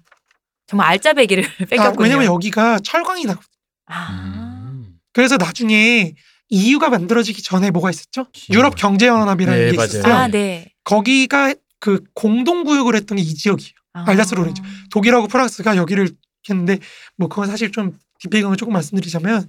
정말 0.66 0.88
알짜배기를 0.88 1.44
아, 1.44 1.64
뺏겼군요. 1.64 2.02
왜냐면 2.02 2.26
여기가 2.26 2.80
철광이 2.80 3.24
나. 3.24 3.38
아. 3.86 4.10
음. 4.10 4.98
그래서 5.12 5.38
나중에 5.38 6.12
EU가 6.48 6.90
만들어지기 6.90 7.42
전에 7.42 7.70
뭐가 7.70 7.90
있었죠? 7.90 8.22
음. 8.22 8.54
유럽 8.54 8.76
경제연합이라는 8.76 9.60
네, 9.66 9.70
게 9.72 9.76
맞아요. 9.76 9.88
있었어요. 9.88 10.14
아, 10.14 10.28
네. 10.28 10.72
거기가 10.84 11.54
그 11.80 12.02
공동 12.14 12.64
구역을 12.64 12.94
했던 12.94 13.16
게 13.18 13.22
이 13.24 13.34
지역이에요. 13.34 13.72
아. 13.94 14.04
알자스 14.08 14.34
로렌죠. 14.34 14.62
독일하고 14.90 15.26
프랑스가 15.28 15.76
여기를 15.76 16.10
했는데 16.48 16.78
뭐 17.16 17.28
그건 17.28 17.48
사실 17.48 17.72
좀 17.72 17.98
뒷배경을 18.20 18.56
조금 18.56 18.72
말씀드리자면 18.74 19.46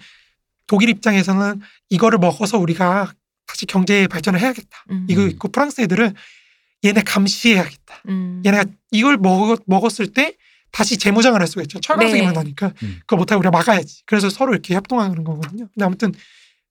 독일 0.66 0.90
입장에서는 0.90 1.62
이거를 1.90 2.18
먹어서 2.20 2.58
우리가 2.58 3.14
다시 3.46 3.66
경제 3.66 4.08
발전을 4.08 4.40
해야겠다. 4.40 4.86
음. 4.92 5.06
이거 5.10 5.22
있고 5.28 5.48
프랑스 5.50 5.82
애들은 5.82 6.14
얘네 6.86 7.02
감시해야겠다. 7.04 8.02
음. 8.10 8.42
얘네가 8.46 8.66
이걸 8.92 9.18
먹, 9.18 9.62
먹었을 9.66 10.08
때 10.08 10.36
다시 10.72 10.98
재무장을 10.98 11.40
할 11.40 11.48
수가 11.48 11.62
있죠. 11.64 11.80
철강성이 11.80 12.22
네. 12.24 12.32
나니까 12.32 12.74
음. 12.84 13.00
그거 13.02 13.16
못하고 13.18 13.40
우리가 13.40 13.52
막아야지. 13.52 14.04
그래서 14.06 14.30
서로 14.30 14.52
이렇게 14.54 14.74
협동하는 14.76 15.24
거거든요. 15.24 15.68
근데 15.74 15.86
아무튼 15.86 16.12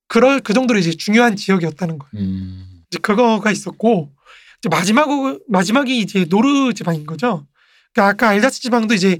그럴 0.09 0.41
그 0.41 0.53
정도로 0.55 0.79
이제 0.79 0.91
중요한 0.93 1.37
지역이었다는 1.37 1.99
거예요. 1.99 2.25
음. 2.27 2.83
이제 2.91 2.99
그거가 3.01 3.51
있었고 3.51 4.11
이제 4.61 4.69
마지막 4.71 5.09
마지막이 5.49 5.99
이제 5.99 6.25
노르 6.27 6.73
지방인 6.75 7.05
거죠. 7.07 7.47
그러니까 7.93 8.11
아까 8.13 8.29
알자스 8.31 8.61
지방도 8.63 8.95
이제 8.95 9.19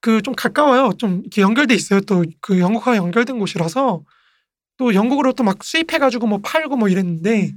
그 0.00 0.20
좀 0.22 0.34
가까워요. 0.34 0.92
좀 0.98 1.20
이렇게 1.22 1.42
연결돼 1.42 1.74
있어요. 1.74 2.00
또 2.02 2.22
그 2.40 2.60
영국과 2.60 2.96
연결된 2.96 3.38
곳이라서 3.38 4.02
또 4.78 4.94
영국으로 4.94 5.32
또 5.32 5.42
막 5.42 5.64
수입해가지고 5.64 6.26
뭐 6.26 6.38
팔고 6.42 6.76
뭐 6.76 6.88
이랬는데 6.88 7.52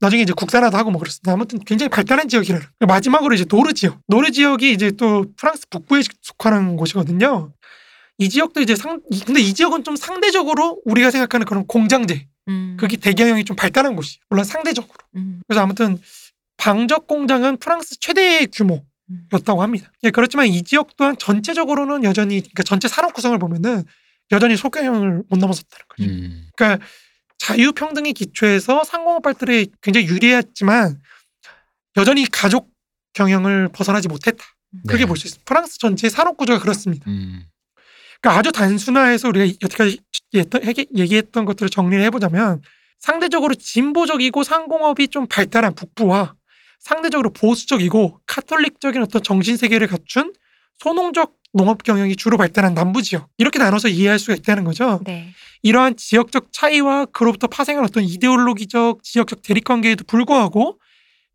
나중에 0.00 0.22
이제 0.22 0.32
국산화도 0.34 0.76
하고 0.76 0.90
뭐 0.90 0.98
그랬습니다. 0.98 1.32
아무튼 1.32 1.58
굉장히 1.60 1.88
발달한 1.88 2.28
지역이라. 2.28 2.60
마지막으로 2.86 3.34
이제 3.34 3.44
노르 3.46 3.72
지역. 3.72 3.98
노르 4.08 4.30
지역이 4.30 4.72
이제 4.72 4.90
또 4.90 5.24
프랑스 5.38 5.66
북부에 5.70 6.02
속하는 6.22 6.76
곳이거든요. 6.76 7.52
이 8.18 8.28
지역도 8.28 8.60
이제 8.60 8.74
상 8.76 9.00
이- 9.10 9.20
근데 9.20 9.40
이 9.40 9.52
지역은 9.52 9.84
좀 9.84 9.96
상대적으로 9.96 10.80
우리가 10.84 11.10
생각하는 11.10 11.44
그런 11.46 11.66
공장제 11.66 12.26
음. 12.48 12.76
그게 12.78 12.96
대경영이 12.96 13.44
좀 13.44 13.56
발달한 13.56 13.94
곳이 13.96 14.18
물론 14.30 14.44
상대적으로. 14.44 14.94
음. 15.16 15.40
그래서 15.46 15.62
아무튼 15.62 16.00
방적 16.56 17.06
공장은 17.06 17.58
프랑스 17.58 17.98
최대 18.00 18.46
규모였다고 18.46 19.62
합니다. 19.62 19.92
예, 20.04 20.10
그렇지만 20.10 20.46
이 20.46 20.62
지역 20.62 20.96
또한 20.96 21.16
전체적으로는 21.18 22.04
여전히 22.04 22.40
그러니까 22.40 22.62
전체 22.62 22.88
산업 22.88 23.12
구성을 23.12 23.38
보면은 23.38 23.84
여전히 24.32 24.56
소경영을 24.56 25.22
못 25.28 25.38
넘어섰다는 25.38 25.84
거죠. 25.88 26.08
음. 26.10 26.48
그러니까 26.56 26.84
자유 27.38 27.72
평등의 27.72 28.14
기초에서 28.14 28.82
상공업 28.84 29.22
발달에 29.22 29.66
굉장히 29.82 30.06
유리했지만 30.06 31.00
여전히 31.98 32.24
가족 32.30 32.70
경영을 33.12 33.68
벗어나지 33.68 34.08
못했다. 34.08 34.42
그렇게 34.86 35.04
네. 35.04 35.06
볼수 35.08 35.26
있습니다. 35.26 35.44
프랑스 35.46 35.78
전체 35.78 36.08
산업 36.08 36.36
구조가 36.36 36.58
그렇습니다. 36.60 37.08
음. 37.10 37.44
그러니까 38.20 38.38
아주 38.40 38.52
단순화해서 38.52 39.28
우리가 39.28 39.46
여태까지 39.62 39.98
얘기했던, 40.34 40.66
얘기- 40.66 40.86
얘기했던 40.96 41.44
것들을 41.44 41.68
정리를 41.70 42.02
해보자면 42.04 42.62
상대적으로 42.98 43.54
진보적이고 43.54 44.42
상공업이 44.42 45.08
좀 45.08 45.26
발달한 45.26 45.74
북부와 45.74 46.34
상대적으로 46.80 47.30
보수적이고 47.30 48.20
카톨릭적인 48.26 49.02
어떤 49.02 49.22
정신 49.22 49.56
세계를 49.56 49.86
갖춘 49.86 50.32
소농적 50.78 51.34
농업 51.52 51.82
경영이 51.84 52.16
주로 52.16 52.36
발달한 52.36 52.74
남부 52.74 53.02
지역 53.02 53.28
이렇게 53.38 53.58
나눠서 53.58 53.88
이해할 53.88 54.18
수가 54.18 54.34
있다는 54.34 54.64
거죠. 54.64 55.00
네. 55.04 55.30
이러한 55.62 55.96
지역적 55.96 56.52
차이와 56.52 57.06
그로부터 57.06 57.46
파생한 57.46 57.82
어떤 57.84 58.04
이데올로기적 58.04 59.02
지역적 59.02 59.42
대립 59.42 59.64
관계에도 59.64 60.04
불구하고 60.04 60.78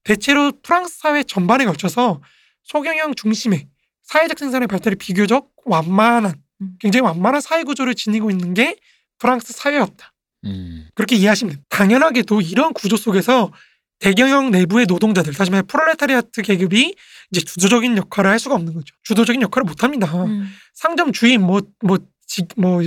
대체로 0.03 0.51
프랑스 0.63 0.99
사회 0.99 1.23
전반에 1.23 1.65
걸쳐서 1.65 2.21
소경영 2.63 3.15
중심의 3.15 3.67
사회적 4.03 4.37
생산의 4.37 4.67
발달이 4.67 4.95
비교적 4.97 5.51
완만한 5.65 6.33
음. 6.35 6.41
굉장히 6.79 7.03
완만한 7.05 7.41
사회 7.41 7.63
구조를 7.63 7.95
지니고 7.95 8.31
있는 8.31 8.53
게 8.53 8.75
프랑스 9.19 9.53
사회였다. 9.53 10.13
음. 10.45 10.87
그렇게 10.95 11.15
이해하시면 11.15 11.51
됩니다. 11.51 11.65
당연하게도 11.69 12.41
이런 12.41 12.73
구조 12.73 12.97
속에서 12.97 13.51
대경영 13.99 14.49
내부의 14.49 14.87
노동자들, 14.87 15.33
다시 15.33 15.51
말해 15.51 15.61
프롤레타리아트 15.67 16.41
계급이 16.41 16.95
이제 17.31 17.41
주도적인 17.41 17.97
역할을 17.97 18.31
할 18.31 18.39
수가 18.39 18.55
없는 18.55 18.73
거죠. 18.73 18.95
주도적인 19.03 19.41
역할을 19.43 19.63
못 19.63 19.83
합니다. 19.83 20.07
음. 20.25 20.51
상점 20.73 21.11
주인 21.11 21.41
뭐뭐뭐 21.41 21.99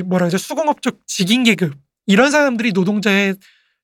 뭐라 0.04 0.26
그러죠 0.26 0.38
수공업적 0.38 0.98
직인 1.06 1.44
계급 1.44 1.74
이런 2.06 2.32
사람들이 2.32 2.72
노동자의 2.72 3.36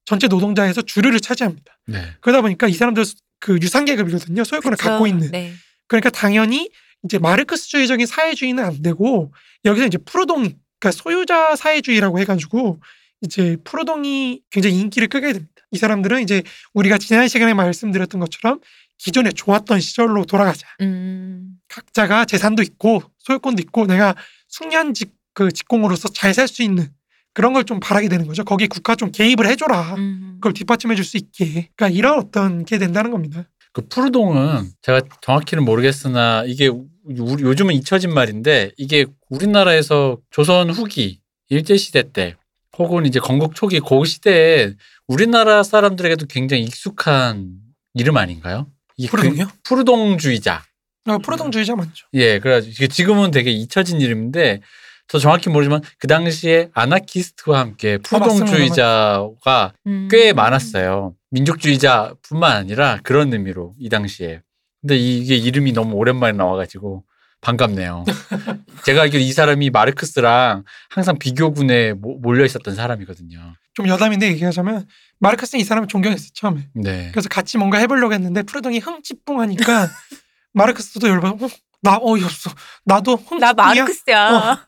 전체 0.04 0.26
노동자에서 0.26 0.82
주류를 0.82 1.20
차지합니다. 1.20 1.78
네. 1.86 2.16
그러다 2.20 2.42
보니까 2.42 2.66
이 2.66 2.72
사람들 2.72 3.04
그 3.38 3.58
유상 3.62 3.84
계급이거든요. 3.84 4.42
소유권을 4.42 4.76
그쵸. 4.76 4.88
갖고 4.90 5.06
있는. 5.06 5.30
네. 5.30 5.52
그러니까 5.86 6.10
당연히 6.10 6.68
이제 7.04 7.18
마르크스주의적인 7.18 8.06
사회주의는 8.06 8.64
안 8.64 8.82
되고 8.82 9.32
여기서 9.64 9.86
이제 9.86 9.98
프로동 9.98 10.42
그러니까 10.78 10.90
소유자 10.92 11.56
사회주의라고 11.56 12.18
해가지고 12.20 12.80
이제 13.22 13.56
프로동이 13.64 14.42
굉장히 14.50 14.80
인기를 14.80 15.08
끄게 15.08 15.32
됩니다. 15.32 15.52
이 15.72 15.78
사람들은 15.78 16.22
이제 16.22 16.42
우리가 16.74 16.98
지난 16.98 17.28
시간에 17.28 17.54
말씀드렸던 17.54 18.20
것처럼 18.20 18.60
기존에 18.98 19.30
좋았던 19.30 19.80
시절로 19.80 20.24
돌아가자. 20.24 20.66
음. 20.80 21.54
각자가 21.68 22.24
재산도 22.24 22.62
있고 22.62 23.02
소유권도 23.18 23.62
있고 23.62 23.86
내가 23.86 24.14
숙련직 24.48 25.12
그 25.32 25.52
직공으로서 25.52 26.08
잘 26.08 26.32
살 26.34 26.48
수 26.48 26.62
있는 26.62 26.88
그런 27.32 27.52
걸 27.52 27.62
좀 27.64 27.78
바라게 27.80 28.08
되는 28.08 28.26
거죠. 28.26 28.44
거기에 28.44 28.66
국가 28.66 28.94
좀 28.96 29.12
개입을 29.12 29.46
해줘라. 29.46 29.94
음. 29.94 30.32
그걸 30.36 30.52
뒷받침해 30.52 30.94
줄 30.96 31.04
수 31.04 31.16
있게. 31.16 31.70
그러니까 31.76 31.88
이런 31.90 32.18
어떤 32.18 32.64
게 32.64 32.78
된다는 32.78 33.10
겁니다. 33.10 33.48
그 33.72 33.82
푸르동은 33.88 34.70
제가 34.82 35.02
정확히는 35.20 35.64
모르겠으나 35.64 36.44
이게 36.46 36.68
우리 36.68 37.42
요즘은 37.42 37.74
잊혀진 37.74 38.12
말인데 38.12 38.72
이게 38.76 39.06
우리나라에서 39.28 40.18
조선 40.30 40.70
후기 40.70 41.20
일제 41.48 41.76
시대 41.76 42.12
때 42.12 42.36
혹은 42.78 43.06
이제 43.06 43.20
건국 43.20 43.54
초기 43.54 43.80
그 43.80 44.04
시대에 44.04 44.74
우리나라 45.06 45.62
사람들에게도 45.62 46.26
굉장히 46.26 46.62
익숙한 46.62 47.50
이름 47.94 48.16
아닌가요? 48.16 48.68
이 48.96 49.06
그? 49.06 49.16
푸르동주의자. 49.64 50.62
아, 51.06 51.18
프로동주의자 51.18 51.74
맞죠. 51.74 52.06
예, 52.14 52.38
그래가지고 52.38 52.72
이게 52.72 52.86
지금은 52.86 53.30
되게 53.30 53.50
잊혀진 53.50 54.00
이름인데 54.00 54.60
저 55.08 55.18
정확히 55.18 55.48
모르지만 55.50 55.82
그 55.98 56.06
당시에 56.06 56.68
아나키스트와 56.72 57.58
함께 57.58 57.98
푸르동주의자가 57.98 59.72
음. 59.86 60.08
꽤 60.10 60.32
많았어요. 60.32 61.14
민족주의자뿐만 61.30 62.56
아니라 62.56 62.98
그런 63.02 63.32
의미로 63.32 63.74
이 63.78 63.88
당시에. 63.88 64.42
근데 64.80 64.96
이게 64.96 65.36
이름이 65.36 65.72
너무 65.72 65.94
오랜만에 65.96 66.36
나와가지고 66.36 67.04
반갑네요. 67.42 68.04
제가 68.84 69.02
알기로 69.02 69.22
이 69.22 69.32
사람이 69.32 69.70
마르크스랑 69.70 70.64
항상 70.90 71.18
비교군에 71.18 71.94
모- 71.94 72.18
몰려 72.18 72.44
있었던 72.44 72.74
사람이거든요. 72.74 73.54
좀 73.74 73.88
여담인데 73.88 74.26
얘기하자면 74.28 74.86
마르크스는 75.20 75.60
이 75.60 75.64
사람을 75.64 75.88
존경했어요 75.88 76.28
처음에. 76.34 76.68
네. 76.74 77.08
그래서 77.12 77.28
같이 77.28 77.56
뭔가 77.58 77.78
해보려고 77.78 78.12
했는데 78.14 78.42
프로동이 78.42 78.78
흥찌뿡하니까 78.78 79.88
마르크스도 80.52 81.08
열받아. 81.08 81.44
어, 81.44 81.48
나 81.82 81.98
어이없어. 82.02 82.50
나도 82.84 83.16
흥찌뿡이야. 83.16 83.40
나 83.40 83.52
마르크스야. 83.54 84.30
어. 84.30 84.58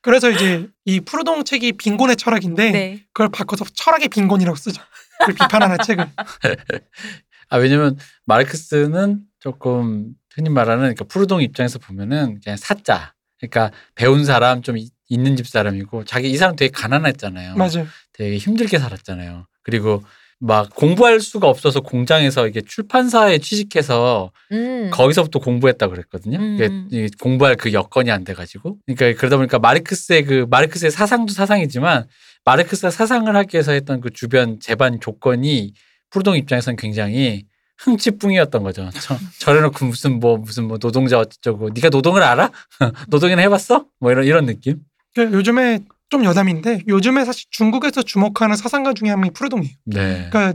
그래서 0.00 0.30
이제 0.30 0.68
이 0.84 1.00
프로동 1.00 1.44
책이 1.44 1.72
빈곤의 1.72 2.16
철학인데 2.16 2.70
네. 2.70 3.04
그걸 3.14 3.30
바꿔서 3.30 3.64
철학의 3.74 4.08
빈곤이라고 4.08 4.54
쓰죠. 4.56 4.82
그걸 5.20 5.34
비판하는 5.34 5.76
책을. 5.84 6.06
아 7.50 7.56
왜냐면 7.58 7.96
마르크스는 8.26 9.20
조금 9.40 10.08
흔히 10.34 10.50
말하는 10.50 10.80
그러니까 10.82 11.04
푸르동 11.04 11.42
입장에서 11.42 11.78
보면은 11.78 12.40
그냥 12.42 12.56
사자. 12.56 13.12
그러니까 13.38 13.70
배운 13.94 14.24
사람 14.24 14.62
좀 14.62 14.78
이- 14.78 14.90
있는 15.08 15.36
집 15.36 15.46
사람이고 15.46 16.04
자기 16.04 16.30
이 16.30 16.36
사람 16.36 16.56
되게 16.56 16.70
가난했잖아요. 16.72 17.56
맞아요. 17.56 17.86
되게 18.12 18.38
힘들게 18.38 18.78
살았잖아요. 18.78 19.46
그리고 19.62 20.02
막 20.40 20.74
공부할 20.74 21.20
수가 21.20 21.48
없어서 21.48 21.80
공장에서 21.80 22.48
이게 22.48 22.60
출판사에 22.60 23.38
취직해서 23.38 24.30
음. 24.52 24.90
거기서부터 24.92 25.38
공부했다 25.38 25.86
그랬거든요. 25.88 26.38
음. 26.38 26.54
이게 26.90 27.04
이 27.04 27.08
공부할 27.20 27.56
그 27.56 27.72
여건이 27.72 28.10
안 28.10 28.24
돼가지고. 28.24 28.78
그러니까 28.86 29.18
그러다 29.18 29.36
보니까 29.36 29.58
마르크스의 29.58 30.24
그 30.24 30.46
마르크스의 30.50 30.90
사상도 30.90 31.32
사상이지만 31.32 32.06
마르크스가 32.44 32.90
사상을 32.90 33.34
하기 33.34 33.56
위해서 33.56 33.72
했던 33.72 34.00
그 34.00 34.10
주변 34.10 34.60
재반 34.60 35.00
조건이 35.00 35.72
푸르동 36.10 36.36
입장에서는 36.36 36.76
굉장히 36.76 37.46
흥치뿡이었던 37.78 38.62
거죠. 38.62 38.88
저, 39.00 39.16
저래놓고 39.40 39.84
무슨 39.86 40.20
뭐 40.20 40.36
무슨 40.36 40.68
뭐 40.68 40.78
노동자 40.78 41.18
어쩌고 41.18 41.70
네가 41.70 41.88
노동을 41.88 42.22
알아? 42.22 42.50
노동이나 43.08 43.42
해봤어? 43.42 43.86
뭐 44.00 44.12
이런 44.12 44.24
이런 44.24 44.46
느낌. 44.46 44.80
그러니까 45.14 45.36
요즘에 45.38 45.80
좀 46.10 46.24
여담인데 46.24 46.82
요즘에 46.86 47.24
사실 47.24 47.46
중국에서 47.50 48.02
주목하는 48.02 48.56
사상가 48.56 48.92
중에 48.92 49.10
한 49.10 49.20
명이 49.20 49.32
프로동이에요. 49.32 49.74
네. 49.86 50.28
그러니까 50.30 50.54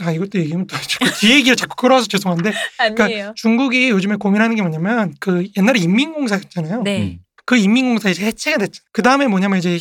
아 0.00 0.10
이것도 0.10 0.38
얘기하면 0.40 0.66
또 0.66 0.76
자꾸 0.76 1.10
뒤에 1.20 1.36
얘기를 1.36 1.56
자꾸 1.56 1.76
끌어와서 1.76 2.06
죄송한데 2.08 2.52
아니에요. 2.78 3.32
중국이 3.36 3.90
요즘에 3.90 4.16
고민하는 4.16 4.56
게 4.56 4.62
뭐냐면 4.62 5.14
그 5.20 5.46
옛날에 5.56 5.78
인민공사였잖아요. 5.78 6.82
네. 6.82 7.02
음. 7.02 7.18
그 7.44 7.56
인민공사 7.56 8.10
이제 8.10 8.26
해체가 8.26 8.58
됐죠. 8.58 8.82
그 8.92 9.02
다음에 9.02 9.28
뭐냐면 9.28 9.58
이제 9.58 9.80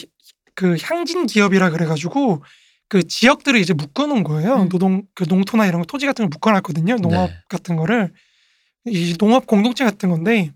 그 0.56 0.78
향진 0.82 1.26
기업이라 1.28 1.70
그래가지고 1.70 2.44
그 2.88 3.08
지역들을 3.08 3.60
이제 3.60 3.74
묶어놓은 3.74 4.24
거예요. 4.24 4.64
음. 4.64 4.70
노동 4.70 5.04
그 5.14 5.26
농토나 5.28 5.66
이런 5.68 5.82
거 5.82 5.86
토지 5.86 6.06
같은 6.06 6.24
걸 6.24 6.30
묶어놨거든요. 6.30 6.96
농업 6.98 7.30
네. 7.30 7.36
같은 7.50 7.76
거를 7.76 8.12
이 8.86 9.16
농업 9.18 9.48
공동체 9.48 9.84
같은 9.84 10.10
건데 10.10 10.52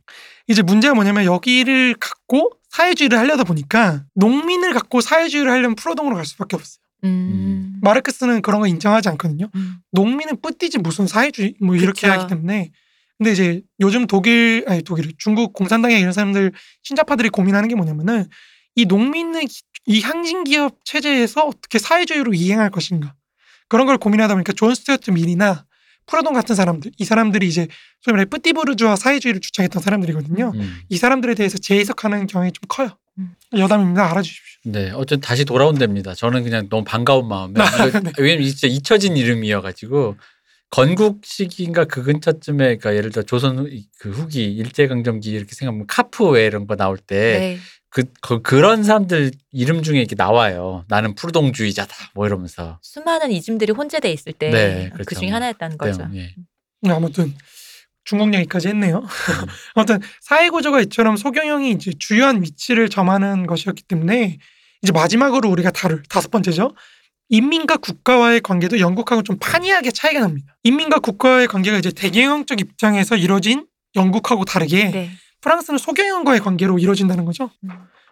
이제 0.47 0.61
문제가 0.61 0.93
뭐냐면 0.93 1.25
여기를 1.25 1.95
갖고 1.99 2.51
사회주의를 2.69 3.17
하려다 3.17 3.43
보니까 3.43 4.05
농민을 4.13 4.73
갖고 4.73 5.01
사회주의를 5.01 5.51
하려면 5.51 5.75
프로동으로 5.75 6.15
갈 6.15 6.25
수밖에 6.25 6.55
없어요. 6.55 6.79
음. 7.05 7.79
마르크스는 7.81 8.41
그런 8.41 8.61
거 8.61 8.67
인정하지 8.67 9.09
않거든요. 9.09 9.49
음. 9.55 9.77
농민은 9.91 10.41
뿌띠지 10.41 10.77
무슨 10.79 11.07
사회주의 11.07 11.55
뭐 11.59 11.75
이렇게 11.75 12.07
그쵸. 12.07 12.11
하기 12.11 12.27
때문에 12.27 12.69
근데 13.17 13.31
이제 13.31 13.61
요즘 13.79 14.05
독일 14.07 14.63
아니 14.67 14.81
독일 14.83 15.11
중국 15.17 15.53
공산당의 15.53 15.99
이런 15.99 16.13
사람들 16.13 16.51
신좌파들이 16.83 17.29
고민하는 17.29 17.67
게 17.67 17.75
뭐냐면은 17.75 18.25
이 18.75 18.85
농민의 18.85 19.45
기- 19.47 19.61
이 19.85 20.01
향진 20.01 20.43
기업 20.43 20.77
체제에서 20.85 21.41
어떻게 21.45 21.79
사회주의로 21.79 22.33
이행할 22.33 22.69
것인가 22.69 23.15
그런 23.67 23.85
걸 23.87 23.97
고민하다 23.97 24.35
보니까 24.35 24.53
존 24.53 24.73
스튜어트 24.75 25.11
밀이나 25.11 25.65
프루동 26.05 26.33
같은 26.33 26.55
사람들 26.55 26.91
이 26.97 27.05
사람들이 27.05 27.47
이제 27.47 27.67
소위 28.01 28.13
말해 28.13 28.25
뿌띠부르주아 28.25 28.95
사회주의를 28.95 29.41
주창했던 29.41 29.81
사람들이거든요. 29.81 30.51
음. 30.55 30.77
이 30.89 30.97
사람들에 30.97 31.35
대해서 31.35 31.57
재해석하는 31.59 32.25
경향이 32.27 32.51
좀 32.51 32.61
커요. 32.67 32.97
음. 33.19 33.35
여담입니다. 33.55 34.09
알아주십시오. 34.09 34.71
네, 34.71 34.89
어쨌든 34.91 35.21
다시 35.21 35.45
돌아온답니다. 35.45 36.15
저는 36.15 36.43
그냥 36.43 36.67
너무 36.69 36.83
반가운 36.83 37.27
마음에 37.27 37.53
이거- 37.87 37.99
네. 37.99 38.11
왜냐면 38.17 38.47
진짜 38.47 38.67
잊혀진 38.67 39.17
이름이어가지고 39.17 40.17
건국 40.71 41.21
시기인가 41.25 41.85
그 41.85 42.03
근처쯤에 42.03 42.57
그러니까 42.77 42.95
예를 42.95 43.11
들어 43.11 43.23
조선 43.23 43.59
후, 43.59 43.69
그 43.99 44.09
후기 44.11 44.45
일제 44.51 44.87
강점기 44.87 45.29
이렇게 45.31 45.53
생각하면 45.55 45.85
카프웨 45.87 46.45
이런 46.45 46.65
거 46.67 46.75
나올 46.75 46.97
때 46.97 47.39
네. 47.39 47.59
그, 47.89 48.03
그 48.21 48.41
그 48.41 48.55
런 48.61 48.83
사람들 48.83 49.31
이름 49.51 49.81
중에 49.83 49.99
이렇게 49.99 50.15
나와요. 50.15 50.85
나는 50.87 51.15
푸르동주의자다 51.15 51.95
뭐 52.13 52.27
이러면서. 52.27 52.79
수많은 52.81 53.31
이즘들이 53.31 53.73
혼재돼 53.73 54.11
있을 54.11 54.33
때 54.33 54.49
네, 54.49 54.89
그 54.91 55.03
그렇죠. 55.05 55.19
중에 55.21 55.29
하나였다는 55.29 55.77
거죠. 55.77 56.05
네, 56.07 56.19
예. 56.19 56.35
네, 56.81 56.91
아무튼 56.91 57.33
중국 58.05 58.33
얘기까지 58.33 58.69
했네요. 58.69 59.03
아무튼 59.75 59.99
사회 60.21 60.49
구조가 60.49 60.81
이처럼 60.81 61.17
소경영이 61.17 61.71
이제 61.71 61.91
주요한 61.97 62.41
위치를 62.41 62.89
점하는 62.89 63.45
것이었기 63.47 63.83
때문에 63.83 64.37
이제 64.81 64.91
마지막으로 64.91 65.49
우리가 65.49 65.71
다룰 65.71 66.03
다섯 66.09 66.29
번째죠. 66.31 66.75
인민과 67.29 67.77
국가와의 67.77 68.41
관계도 68.41 68.79
영국하고 68.79 69.21
좀 69.23 69.37
판이하게 69.39 69.91
차이가 69.91 70.19
납니다. 70.21 70.55
인민과 70.63 70.99
국가와의 70.99 71.47
관계가 71.47 71.77
이제 71.77 71.91
대경영적 71.91 72.59
입장에서 72.59 73.15
이루어진 73.15 73.67
영국하고 73.95 74.45
다르게 74.45 74.89
네. 74.91 75.11
프랑스는 75.41 75.77
소경영과의 75.77 76.39
관계로 76.41 76.79
이루어진다는 76.79 77.25
거죠. 77.25 77.49
음. 77.63 77.69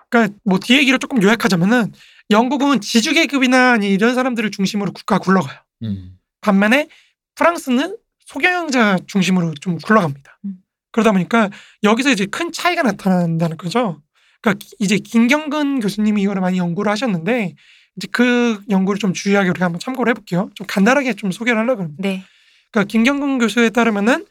그러니까 0.10 0.36
뭐 0.44 0.60
뒤에 0.60 0.80
얘기를 0.80 1.00
조금 1.00 1.22
요약하자면은 1.22 1.92
영국은 2.32 2.82
지주계급이나 2.82 3.74
아니 3.74 3.90
이런 3.92 4.16
사람들을 4.16 4.52
중심으로 4.52 4.92
국가가 4.94 5.20
굴러가요. 5.24 5.58
음. 5.84 6.18
반면에 6.42 6.88
프랑스는 7.36 7.98
소경영자 8.26 9.00
중심으로 9.08 9.54
좀 9.62 9.78
굴러갑니다. 9.78 10.40
음. 10.46 10.56
그러다 10.92 11.12
보니까 11.12 11.50
여기서 11.84 12.12
이제 12.12 12.26
큰 12.26 12.52
차이가 12.52 12.82
나타난다는 12.84 13.58
거죠. 13.58 14.02
그러니까 14.42 14.60
기- 14.66 14.76
이제 14.80 14.98
김경근 14.98 15.80
교수님이 15.82 16.22
이거를 16.24 16.42
많이 16.42 16.58
연구를 16.58 16.92
하셨는데 16.92 17.56
이제 17.98 18.08
그 18.12 18.62
연구를 18.70 19.00
좀 19.00 19.14
주의하게 19.14 19.50
우리가 19.50 19.66
한번 19.66 19.80
참고를 19.80 20.12
해볼게요. 20.12 20.50
좀 20.56 20.66
간단하게 20.68 21.14
좀 21.14 21.32
소개를 21.32 21.60
하려고 21.60 21.82
합니다. 21.84 22.02
네. 22.02 22.24
그러니까 22.72 22.90
김경근 22.92 23.40
교수에 23.40 23.70
따르면은 23.70 24.26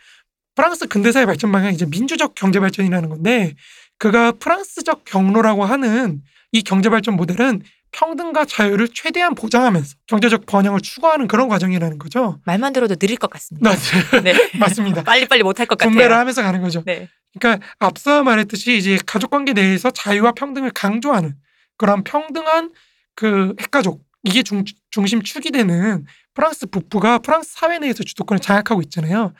프랑스 0.57 0.89
근대사의 0.89 1.27
발전 1.27 1.53
방향이 1.53 1.75
이제 1.75 1.87
민주적 1.87 2.35
경제 2.35 2.59
발전이라는 2.59 3.09
건데 3.09 3.55
그가 3.99 4.33
프랑스적 4.33 5.05
경로라고 5.05 5.65
하는 5.65 6.23
이 6.51 6.63
경제 6.63 6.89
발전 6.89 7.15
모델은 7.15 7.63
평등과 7.93 8.45
자유를 8.47 8.89
최대한 8.93 9.35
보장하면서 9.35 9.97
경제적 10.07 10.45
번영을 10.47 10.81
추구하는 10.81 11.29
그런 11.29 11.49
과정이라는 11.49 11.99
거죠. 11.99 12.41
말만 12.45 12.73
들어도 12.73 12.97
느릴 13.01 13.17
것 13.17 13.31
같습니다. 13.31 13.71
네, 14.23 14.33
네. 14.33 14.51
맞습니다. 14.59 15.03
빨리빨리 15.03 15.43
못할 15.43 15.67
것 15.67 15.79
같아요. 15.79 15.91
분배를 15.91 16.17
하면서 16.17 16.43
가는 16.43 16.61
거죠. 16.61 16.83
네. 16.85 17.09
그러니까 17.39 17.67
앞서 17.79 18.23
말했듯이 18.23 18.77
이제 18.77 18.99
가족 19.07 19.31
관계 19.31 19.53
내에서 19.53 19.91
자유와 19.91 20.33
평등을 20.33 20.71
강조하는 20.71 21.35
그런 21.77 22.03
평등한 22.03 22.73
그 23.15 23.55
핵가족 23.61 24.03
이게 24.25 24.43
중, 24.43 24.65
중심 24.91 25.23
축이 25.23 25.51
되는 25.51 26.05
프랑스 26.35 26.67
북부가 26.67 27.19
프랑스 27.19 27.53
사회 27.55 27.79
내에서 27.79 28.03
주도권을 28.03 28.41
장악하고 28.41 28.83
있잖아요. 28.83 29.33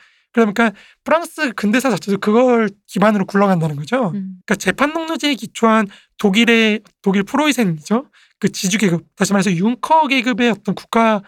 그러니까 0.45 0.71
프랑스 1.03 1.51
근대사 1.53 1.89
자체도 1.89 2.17
그걸 2.19 2.69
기반으로 2.87 3.25
굴러간다는 3.25 3.75
거죠. 3.75 4.11
음. 4.13 4.39
그러니까 4.45 4.55
재판 4.55 4.93
농노제에 4.93 5.35
기초한 5.35 5.87
독일의 6.17 6.81
독일 7.01 7.23
프로이센이죠. 7.23 8.09
그 8.39 8.51
지주 8.51 8.77
계급, 8.77 9.05
다시 9.15 9.33
말해서 9.33 9.51
융커 9.51 10.07
계급의 10.07 10.51
어떤 10.51 10.75
국가 10.75 11.21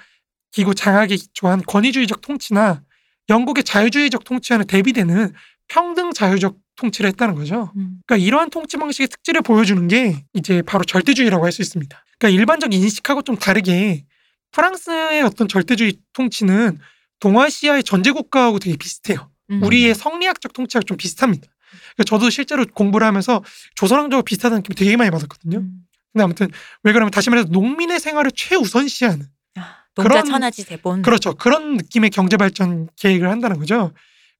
기구 0.51 0.75
장악에 0.75 1.15
기초한 1.15 1.61
권위주의적 1.65 2.21
통치나 2.21 2.81
영국의 3.29 3.63
자유주의적 3.63 4.23
통치와는 4.23 4.67
대비되는 4.67 5.33
평등 5.67 6.11
자유적 6.11 6.57
통치를 6.75 7.09
했다는 7.09 7.35
거죠. 7.35 7.71
음. 7.75 7.99
그러니까 8.05 8.25
이러한 8.25 8.49
통치 8.49 8.77
방식의 8.77 9.07
특질을 9.07 9.41
보여주는 9.41 9.87
게 9.87 10.23
이제 10.33 10.61
바로 10.61 10.83
절대주의라고 10.83 11.45
할 11.45 11.51
수 11.51 11.61
있습니다. 11.61 12.05
그러니까 12.17 12.39
일반적 12.39 12.73
인식하고 12.73 13.21
좀 13.21 13.37
다르게 13.37 14.05
프랑스의 14.51 15.21
어떤 15.21 15.47
절대주의 15.47 15.93
통치는 16.13 16.79
동아시아의 17.19 17.83
전제 17.83 18.11
국가하고 18.11 18.59
되게 18.59 18.77
비슷해요. 18.77 19.29
음. 19.51 19.63
우리의 19.63 19.95
성리학적 19.95 20.53
통치하고 20.53 20.85
좀 20.85 20.97
비슷합니다. 20.97 21.47
그러니까 21.95 22.03
저도 22.05 22.29
실제로 22.29 22.65
공부를 22.65 23.05
하면서 23.05 23.43
조선왕조와 23.75 24.23
비슷하다는 24.23 24.63
느낌 24.63 24.75
되게 24.75 24.95
많이 24.97 25.11
받았거든요. 25.11 25.57
음. 25.59 25.81
근데 26.13 26.23
아무튼 26.23 26.49
왜 26.83 26.93
그러면 26.93 27.11
다시 27.11 27.29
말해서 27.29 27.49
농민의 27.49 27.99
생활을 27.99 28.31
최우선시하는 28.35 29.27
아, 29.55 29.75
그런- 29.95 30.25
천하지 30.25 30.65
대본. 30.65 31.01
그렇죠. 31.03 31.35
그런 31.35 31.77
느낌의 31.77 32.09
경제 32.09 32.37
발전 32.37 32.87
계획을 32.95 33.29
한다는 33.29 33.59
거죠. 33.59 33.91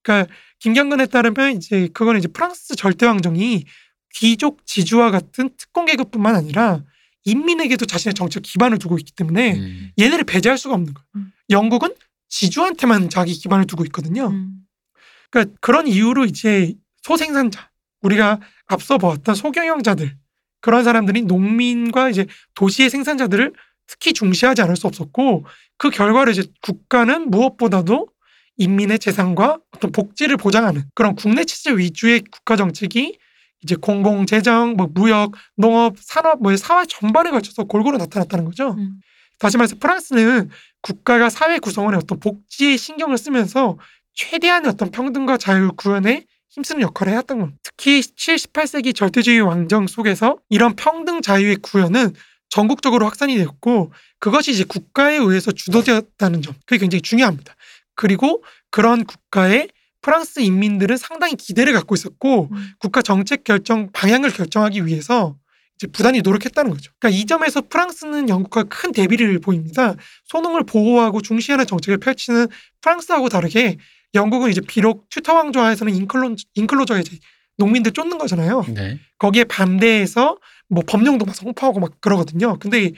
그러니까 0.02 0.32
김경근에 0.60 1.06
따르면 1.06 1.56
이제 1.56 1.88
그거는 1.92 2.18
이제 2.18 2.28
프랑스 2.28 2.74
절대 2.74 3.06
왕정이 3.06 3.64
귀족 4.14 4.66
지주와 4.66 5.10
같은 5.10 5.50
특권 5.56 5.86
계급뿐만 5.86 6.34
아니라 6.34 6.82
인민에게도 7.24 7.86
자신의 7.86 8.14
정책 8.14 8.42
기반을 8.42 8.78
두고 8.78 8.98
있기 8.98 9.12
때문에 9.12 9.52
음. 9.54 9.90
얘네를 10.00 10.24
배제할 10.24 10.58
수가 10.58 10.74
없는 10.74 10.94
거예요. 10.94 11.06
음. 11.16 11.32
영국은 11.50 11.94
지주한테만 12.30 13.10
자기 13.10 13.34
기반을 13.34 13.66
두고 13.66 13.84
있거든요. 13.86 14.28
음. 14.28 14.60
그러니까 15.30 15.54
그런 15.60 15.86
이유로 15.86 16.24
이제 16.24 16.74
소생산자 17.02 17.70
우리가 18.02 18.40
앞서 18.66 18.98
보았던 18.98 19.34
소경영자들 19.34 20.16
그런 20.60 20.84
사람들이 20.84 21.22
농민과 21.22 22.10
이제 22.10 22.26
도시의 22.54 22.90
생산자들을 22.90 23.52
특히 23.86 24.12
중시하지 24.12 24.62
않을 24.62 24.76
수 24.76 24.86
없었고 24.86 25.44
그 25.76 25.90
결과로 25.90 26.30
이제 26.30 26.44
국가는 26.62 27.30
무엇보다도 27.30 28.08
인민의 28.56 28.98
재산과 28.98 29.58
어떤 29.74 29.90
복지를 29.90 30.36
보장하는 30.36 30.84
그런 30.94 31.14
국내 31.14 31.44
체제 31.44 31.72
위주의 31.72 32.20
국가 32.30 32.56
정책이 32.56 33.18
이제 33.62 33.74
공공 33.74 34.26
재정, 34.26 34.74
뭐 34.74 34.88
무역, 34.92 35.32
농업, 35.56 35.96
산업, 35.98 36.42
뭐 36.42 36.56
사회 36.56 36.84
전반에 36.86 37.30
걸쳐서 37.30 37.64
골고루 37.64 37.98
나타났다는 37.98 38.44
거죠. 38.44 38.74
음. 38.78 39.00
다시 39.38 39.56
말해서 39.56 39.76
프랑스는 39.80 40.50
국가가 40.82 41.30
사회 41.30 41.58
구성원의 41.58 41.98
어떤 42.02 42.20
복지에 42.20 42.76
신경을 42.76 43.18
쓰면서 43.18 43.78
최대한의 44.14 44.70
어떤 44.70 44.90
평등과 44.90 45.36
자유 45.36 45.72
구현에 45.76 46.24
힘쓰는 46.50 46.82
역할을 46.82 47.12
해왔던 47.12 47.38
겁니다. 47.38 47.58
특히 47.62 48.02
7, 48.02 48.36
18세기 48.36 48.94
절대주의 48.94 49.40
왕정 49.40 49.86
속에서 49.86 50.38
이런 50.48 50.74
평등 50.74 51.22
자유의 51.22 51.56
구현은 51.56 52.14
전국적으로 52.48 53.06
확산이 53.06 53.36
되었고 53.36 53.92
그것이 54.18 54.50
이제 54.50 54.64
국가에 54.64 55.16
의해서 55.16 55.52
주도되었다는 55.52 56.42
점 56.42 56.54
그게 56.66 56.78
굉장히 56.78 57.02
중요합니다. 57.02 57.54
그리고 57.94 58.42
그런 58.70 59.04
국가에 59.04 59.68
프랑스 60.02 60.40
인민들은 60.40 60.96
상당히 60.96 61.34
기대를 61.36 61.72
갖고 61.72 61.94
있었고 61.94 62.48
음. 62.50 62.72
국가 62.78 63.02
정책 63.02 63.44
결정 63.44 63.90
방향을 63.92 64.30
결정하기 64.30 64.86
위해서 64.86 65.36
부단히 65.88 66.20
노력했다는 66.22 66.70
거죠. 66.70 66.92
그러니까 66.98 67.18
이 67.20 67.24
점에서 67.26 67.62
프랑스는 67.62 68.28
영국과 68.28 68.64
큰 68.64 68.92
대비를 68.92 69.38
보입니다. 69.38 69.94
소농을 70.26 70.64
보호하고 70.64 71.22
중시하는 71.22 71.66
정책을 71.66 71.98
펼치는 71.98 72.48
프랑스하고 72.80 73.28
다르게 73.28 73.76
영국은 74.14 74.50
이제 74.50 74.60
비록 74.60 75.08
튜터 75.08 75.34
왕조하에서는 75.34 75.94
인클로 75.94 76.36
인클로저에 76.54 77.00
이제 77.00 77.18
농민들 77.56 77.92
쫓는 77.92 78.18
거잖아요. 78.18 78.64
네. 78.74 78.98
거기에 79.18 79.44
반대해서 79.44 80.38
뭐 80.68 80.82
법령도 80.86 81.24
막 81.24 81.34
선포하고 81.34 81.80
막 81.80 82.00
그러거든요. 82.00 82.58
근데 82.58 82.92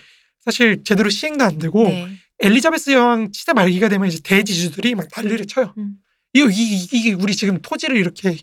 사실 0.45 0.83
제대로 0.85 1.11
시행도 1.11 1.45
안 1.45 1.59
되고 1.59 1.85
네. 1.85 2.09
엘리자베스 2.41 2.91
여왕 2.91 3.31
시대 3.33 3.53
말기가 3.53 3.89
되면 3.89 4.09
이제 4.09 4.19
대지주들이 4.23 4.95
막 4.95 5.07
난리를 5.15 5.47
쳐요. 5.47 5.75
음. 5.79 5.95
이거 6.33 6.49
이- 6.51 6.89
이게 6.93 7.13
우리 7.13 7.35
지금 7.37 7.61
토지를 7.61 7.97
이렇게 7.97 8.37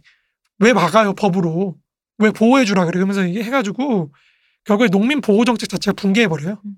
왜 0.59 0.73
막아요 0.73 1.13
법으로 1.15 1.75
왜 2.19 2.31
보호해 2.31 2.65
주라 2.65 2.85
그러면서 2.85 3.25
이게 3.25 3.43
해가지고 3.43 4.11
결국에 4.65 4.89
농민 4.89 5.21
보호 5.21 5.45
정책 5.45 5.69
자체가 5.69 5.93
붕괴해 5.95 6.27
버려요. 6.27 6.61
음. 6.65 6.75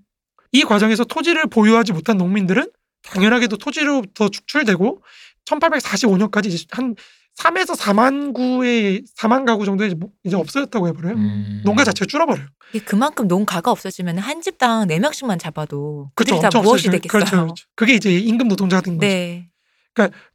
이 0.52 0.64
과정에서 0.64 1.04
토지를 1.06 1.48
보유하지 1.48 1.94
못한 1.94 2.18
농민들은 2.18 2.70
당연하게도 3.04 3.58
토지로부터 3.58 4.30
축출되고 4.30 5.02
1845년까지 5.46 6.48
이제 6.48 6.66
한 6.72 6.96
3에서 7.38 7.76
4만 7.78 8.34
구의 8.34 9.04
4만 9.18 9.46
가구 9.46 9.66
정도 9.66 9.86
이제, 9.86 9.96
뭐- 9.96 10.10
이제 10.24 10.36
없어졌다고 10.36 10.88
해버려요. 10.90 11.14
음. 11.16 11.62
농가 11.64 11.84
자체가 11.84 12.06
줄어버려요. 12.08 12.46
그만큼 12.86 13.28
농가가 13.28 13.72
없어지면 13.72 14.18
한 14.20 14.42
집당 14.42 14.88
네 14.88 15.00
명씩만 15.00 15.40
잡아도 15.40 16.12
그쵸, 16.16 16.36
그들이 16.36 16.42
다 16.52 16.60
무엇이 16.60 16.88
없어지죠. 16.88 16.92
되겠어요? 16.92 17.10
그렇죠, 17.10 17.36
그렇죠. 17.46 17.66
그게 17.76 17.94
이제 17.96 18.18
임금 18.18 18.48
노동자가 18.50 18.82
된 18.82 18.98
거죠. 18.98 19.08
네. 19.08 19.50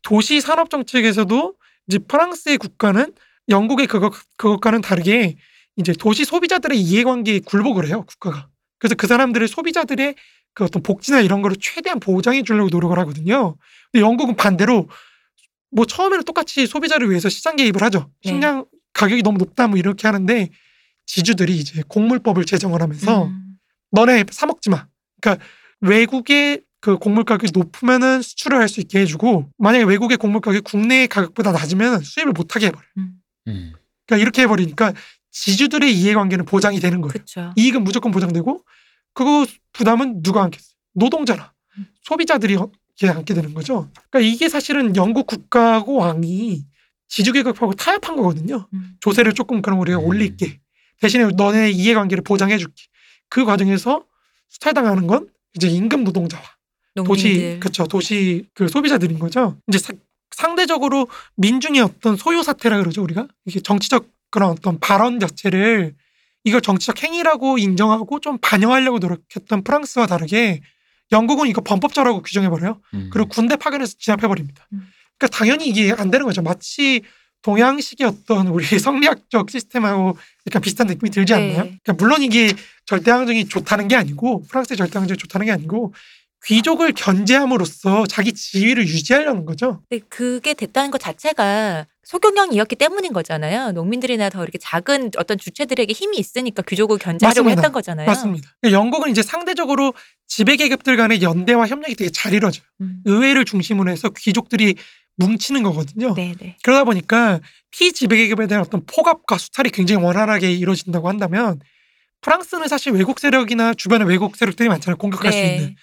도시 0.03 0.41
산업 0.41 0.69
정책에서도 0.71 1.55
이제 1.89 1.99
프랑스의 1.99 2.59
국가는 2.59 3.13
영국의 3.49 3.87
그것 3.87 4.13
그것과는 4.37 4.81
다르게 4.81 5.37
이제 5.77 5.93
도시 5.93 6.25
소비자들의 6.25 6.81
이해관계에 6.81 7.41
굴복을 7.41 7.87
해요 7.89 8.05
국가가. 8.07 8.49
그래서 8.79 8.95
그 8.95 9.07
사람들의 9.07 9.49
소비자들의 9.49 10.15
그 10.55 10.65
어떤 10.65 10.83
복지나 10.83 11.21
이런 11.21 11.43
거를 11.43 11.57
최대한 11.61 12.01
보장해 12.01 12.43
주려고 12.43 12.69
노력을 12.71 12.99
하거든요. 12.99 13.57
근데 13.93 14.03
영국은 14.03 14.37
반대로 14.37 14.89
뭐 15.71 15.85
처음에는 15.85 16.25
똑같이 16.25 16.67
소비자를 16.67 17.11
위해서 17.11 17.29
시장 17.29 17.57
개입을 17.57 17.83
하죠. 17.83 18.11
네. 18.25 18.31
식량 18.31 18.65
가격이 18.95 19.23
너무 19.23 19.39
높다 19.39 19.69
뭐 19.69 19.79
이렇게 19.79 20.09
하는데 20.09 20.49
지주들이 21.05 21.57
이제 21.57 21.83
곡물법을 21.89 22.47
제정을 22.47 22.81
하면서 22.81 23.27
음. 23.27 23.59
너네 23.91 24.25
사 24.31 24.47
먹지 24.47 24.71
마. 24.71 24.87
그러니까 25.21 25.45
외국의 25.81 26.63
그 26.81 26.97
곡물 26.99 27.25
가격이 27.25 27.53
높으면은 27.53 28.23
수출을 28.23 28.59
할 28.59 28.69
수 28.69 28.81
있게 28.81 29.01
해주고 29.01 29.51
만약에 29.59 29.85
외국의 29.85 30.17
곡물 30.17 30.41
가격이 30.41 30.63
국내 30.63 31.07
가격보다 31.07 31.53
낮으면 31.53 32.01
수입을 32.01 32.33
못하게 32.33 32.67
해버려. 32.67 32.83
요 32.83 33.03
음. 33.49 33.73
그러니까 34.07 34.23
이렇게 34.23 34.43
해버리니까 34.43 34.93
지주들의 35.47 35.95
이해관계는 35.95 36.47
보장이 36.47 36.81
되는 36.81 37.01
거예요. 37.03 37.13
그렇죠. 37.13 37.53
이익은 37.57 37.85
무조건 37.85 38.11
보장되고 38.11 38.65
그거 39.13 39.47
부담은 39.73 40.23
누가 40.23 40.43
안겠어요? 40.43 40.75
노동자나 40.95 41.53
음. 41.77 41.87
소비자들이 42.03 42.55
이렇게 42.55 43.09
안게 43.09 43.35
되는 43.35 43.53
거죠. 43.53 43.91
그러니까 44.11 44.21
이게 44.33 44.49
사실은 44.49 44.97
영국 44.97 45.27
국가하고 45.27 45.97
왕이 45.97 46.65
지주계급하고 47.09 47.75
타협한 47.75 48.17
거거든요. 48.17 48.67
음. 48.73 48.97
조세를 49.01 49.35
조금 49.35 49.61
그럼 49.61 49.79
우리가 49.81 49.99
음. 49.99 50.05
올릴게. 50.05 50.59
대신에 51.03 51.27
너네 51.37 51.71
이해관계를 51.71 52.25
보장해줄게. 52.25 52.85
그 53.29 53.45
과정에서 53.45 54.05
수탈당하는 54.49 55.07
건 55.07 55.29
이제 55.55 55.69
임금 55.69 56.05
노동자와 56.05 56.43
도시 57.05 57.29
농민들. 57.29 57.61
그쵸 57.61 57.85
도시 57.87 58.47
그 58.55 58.69
소비자들인 58.69 59.19
거죠. 59.19 59.59
이제 59.69 59.79
사- 59.79 59.93
상대적으로 60.35 61.09
민중의 61.37 61.83
어떤 61.83 62.17
소요 62.17 62.43
사태라 62.43 62.79
그러죠 62.79 63.03
우리가 63.03 63.29
이게 63.45 63.61
정치적 63.61 64.09
그런 64.37 64.51
어떤 64.51 64.79
발언 64.79 65.19
자체를 65.19 65.95
이걸 66.45 66.61
정치적 66.61 67.03
행위라고 67.03 67.57
인정하고 67.57 68.21
좀 68.21 68.37
반영하려고 68.37 68.99
노력했던 68.99 69.65
프랑스와 69.65 70.07
다르게 70.07 70.61
영국은 71.11 71.49
이거 71.49 71.63
범법자라고 71.63 72.21
규정해 72.21 72.51
버려요. 72.51 72.83
음. 72.93 73.09
그리고 73.11 73.31
군대 73.31 73.57
파견해서 73.57 73.95
진압해 73.99 74.29
버립니다. 74.29 74.69
음. 74.75 74.87
그러니까 75.17 75.39
당연히 75.39 75.67
이게 75.69 75.91
안 75.91 76.11
되는 76.11 76.27
거죠. 76.27 76.43
마치 76.43 77.01
동양식의 77.41 78.07
어떤 78.07 78.49
우리 78.49 78.67
성리학적 78.79 79.49
시스템하고 79.49 80.19
약간 80.47 80.61
비슷한 80.61 80.87
느낌이 80.89 81.09
들지 81.09 81.33
네. 81.33 81.39
않나요? 81.39 81.63
그러니까 81.63 81.93
물론 81.95 82.21
이게 82.21 82.53
절대왕정이 82.85 83.49
좋다는 83.49 83.89
게 83.89 83.97
아니고 83.97 84.43
프랑스의 84.51 84.77
절대왕정이 84.77 85.17
좋다는 85.17 85.47
게 85.47 85.53
아니고 85.53 85.95
귀족을 86.45 86.93
견제함으로써 86.93 88.07
자기 88.07 88.33
지위를 88.33 88.87
유지하려는 88.87 89.45
거죠. 89.47 89.83
근데 89.89 90.05
그게 90.09 90.55
됐다는 90.55 90.91
것 90.91 90.99
자체가 90.99 91.87
소경영이었기 92.05 92.77
때문인 92.77 93.13
거잖아요. 93.13 93.73
농민들이나 93.73 94.31
더 94.31 94.43
이렇게 94.45 94.59
작은 94.59 95.11
어떤 95.17 95.39
주체들에게 95.39 95.93
힘이 95.93 96.19
있으니까 96.19 96.63
귀족을 96.63 96.99
견제하려고 96.99 97.45
맞습니다. 97.45 97.61
했던 97.61 97.73
거잖아요. 97.73 98.07
맞습니다. 98.07 98.49
그러니까 98.61 98.79
영국은 98.79 99.11
이제 99.11 99.23
상대적으로 99.23 99.93
지배 100.29 100.55
계급들 100.57 100.97
간의 100.97 101.21
연대와 101.23 101.67
협력이 101.67 101.97
되게 101.97 102.11
잘 102.11 102.33
이루어져요. 102.33 102.65
음. 102.81 103.01
의회를 103.05 103.45
중심으로 103.45 103.91
해서 103.91 104.11
귀족들이 104.11 104.77
뭉치는 105.17 105.63
거거든요. 105.65 106.15
네네. 106.15 106.59
그러다 106.63 106.85
보니까 106.85 107.41
피지배 107.73 108.17
계급에 108.19 108.47
대한 108.47 108.63
어떤 108.65 108.85
포갑과 108.87 109.39
수탈이 109.39 109.71
굉장히 109.71 110.05
원활하게 110.05 110.53
이루어진다고 110.53 111.09
한다면 111.09 111.59
프랑스는 112.21 112.69
사실 112.69 112.93
외국 112.93 113.19
세력이나 113.19 113.75
주변에 113.75 114.05
외국 114.05 114.37
세력들이 114.37 114.69
많잖아요. 114.69 114.97
공격할 114.97 115.33
수 115.33 115.39
있는. 115.39 115.75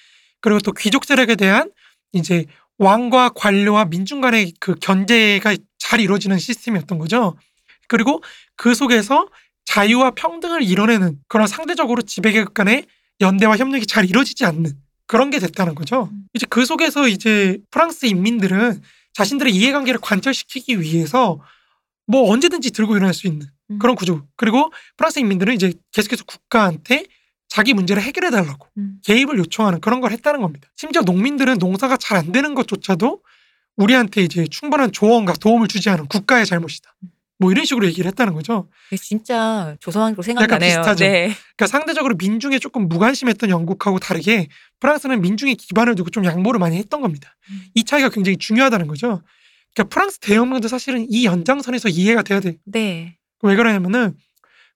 네. 0.44 0.50
그리고 0.50 0.60
또 0.60 0.72
귀족 0.74 1.06
세력에 1.06 1.36
대한 1.36 1.72
이제 2.12 2.46
왕과 2.78 3.30
관료와 3.30 3.86
민중 3.86 4.22
간의 4.22 4.54
그 4.60 4.76
견제가 4.76 5.56
잘 5.80 6.00
이루어지는 6.00 6.38
시스템이었던 6.38 6.98
거죠. 6.98 7.36
그리고 7.88 8.22
그 8.56 8.76
속에서 8.76 9.28
자유와 9.66 10.12
평등을 10.12 10.62
이뤄내는 10.64 11.20
그런 11.28 11.48
상대적으로 11.48 12.02
지배계급 12.02 12.54
간의 12.54 12.86
연대와 13.22 13.58
협력이 13.58 13.88
잘 13.88 14.06
이루어지지 14.06 14.46
않는 14.46 14.74
그런 15.08 15.30
게 15.30 15.40
됐다는 15.40 15.76
거죠. 15.76 16.10
음. 16.12 16.24
이제 16.34 16.46
그 16.50 16.66
속에서 16.66 17.08
이제 17.08 17.58
프랑스 17.72 18.06
인민들은 18.06 18.82
자신들의 19.14 19.54
이해관계를 19.54 20.02
관철시키기 20.02 20.82
위해서 20.82 21.40
뭐 22.08 22.32
언제든지 22.32 22.72
들고 22.72 22.96
일어날 22.96 23.14
수 23.14 23.28
있는 23.28 23.48
음. 23.70 23.80
그런 23.80 23.96
구조. 23.96 24.26
그리고 24.36 24.72
프랑스 24.98 25.20
인민들은 25.20 25.54
이제 25.54 25.74
계속해서 25.92 26.26
국가한테 26.26 27.06
자기 27.54 27.76
문제를 27.76 28.02
해결해 28.02 28.32
달라고 28.32 28.68
음. 28.80 28.98
개입을 29.04 29.38
요청하는 29.38 29.80
그런 29.80 30.02
걸 30.02 30.12
했다는 30.12 30.42
겁니다. 30.42 30.68
심지어 30.76 31.04
농민들은 31.04 31.60
농사가 31.60 31.98
잘 31.98 32.18
안 32.18 32.32
되는 32.32 32.56
것조차도 32.56 33.22
우리한테 33.76 34.24
이제 34.24 34.48
충분한 34.50 34.92
조언과 34.92 35.34
도움을 35.34 35.68
주지 35.68 35.88
않은 35.92 36.08
국가의 36.08 36.48
잘못이다. 36.48 36.96
뭐 37.38 37.52
이런 37.52 37.66
식으로 37.66 37.86
얘기를 37.86 38.08
했다는 38.08 38.34
거죠. 38.34 38.70
진짜 39.00 39.76
조선왕조 39.80 40.24
생각나네요. 40.24 40.70
비슷하죠. 40.80 41.06
네. 41.06 41.32
그러니까 41.56 41.68
상대적으로 41.68 42.16
민중에 42.16 42.58
조금 42.58 42.88
무관심했던 42.88 43.52
영국하고 43.52 44.00
다르게 44.00 44.48
프랑스는 44.80 45.22
민중의 45.22 45.56
기반을 45.56 45.94
두고 45.94 46.10
좀 46.10 46.26
양보를 46.26 46.60
많이 46.60 46.78
했던 46.78 47.02
겁니다. 47.02 47.36
음. 47.52 47.66
이 47.76 47.84
차이가 47.84 48.10
굉장히 48.10 48.38
중요하다는 48.38 48.88
거죠. 48.88 49.22
그러니까 49.76 49.94
프랑스 49.94 50.18
대혁명도 50.20 50.68
사실은 50.68 51.06
이 51.10 51.26
연장선에서 51.26 51.90
이해가 51.90 52.24
돼야 52.24 52.40
돼. 52.40 52.58
네. 52.66 53.18
왜 53.42 53.56
그러냐면은 53.56 54.16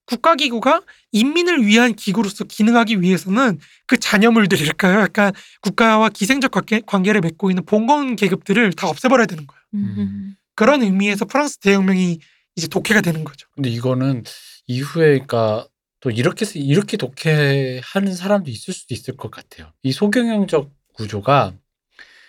국가기구가 0.08 0.82
인민을 1.12 1.66
위한 1.66 1.94
기구로서 1.94 2.44
기능하기 2.44 3.02
위해서는 3.02 3.58
그 3.86 3.98
잔여물들이랄까요? 3.98 5.00
약간 5.00 5.32
국가와 5.60 6.08
기생적 6.08 6.50
관계, 6.50 6.80
관계 6.86 7.12
를 7.12 7.20
맺고 7.20 7.50
있는 7.50 7.64
봉건 7.64 8.16
계급들을 8.16 8.72
다 8.72 8.88
없애버려야 8.88 9.26
되는 9.26 9.46
거예요. 9.46 9.62
음. 9.74 10.36
그런 10.54 10.82
의미에서 10.82 11.26
프랑스 11.26 11.58
대혁명이 11.58 12.18
이제 12.56 12.66
독해가 12.66 13.00
되는 13.02 13.22
거죠. 13.22 13.46
근데 13.54 13.68
이거는 13.68 14.24
이후에 14.66 15.12
그러니까 15.12 15.66
또 16.00 16.10
이렇게 16.10 16.44
해서 16.44 16.58
이렇게 16.58 16.96
독해하는 16.96 18.14
사람도 18.14 18.50
있을 18.50 18.74
수도 18.74 18.94
있을 18.94 19.16
것 19.16 19.30
같아요. 19.30 19.72
이 19.82 19.92
소경영적 19.92 20.70
구조가 20.94 21.54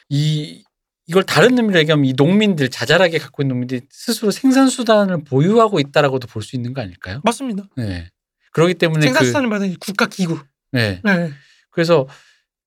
이 0.10 0.64
이걸 1.10 1.24
다른 1.24 1.58
의미로 1.58 1.80
얘기하면 1.80 2.06
이 2.06 2.14
농민들 2.14 2.70
자잘하게 2.70 3.18
갖고 3.18 3.42
있는 3.42 3.56
농민들이 3.56 3.82
스스로 3.90 4.30
생산 4.32 4.70
수단을 4.70 5.24
보유하고 5.24 5.80
있다라고도 5.80 6.28
볼 6.28 6.44
수 6.44 6.56
있는 6.56 6.74
거 6.74 6.82
아닐까요? 6.82 7.20
맞습니다. 7.24 7.64
네. 7.76 8.10
그렇기 8.54 8.76
때문에 8.76 9.02
생산 9.08 9.26
수단을 9.26 9.50
받은 9.50 9.76
국가 9.80 10.06
기구. 10.06 10.38
그 10.38 10.44
네. 10.72 11.02
네. 11.04 11.32
그래서 11.72 12.08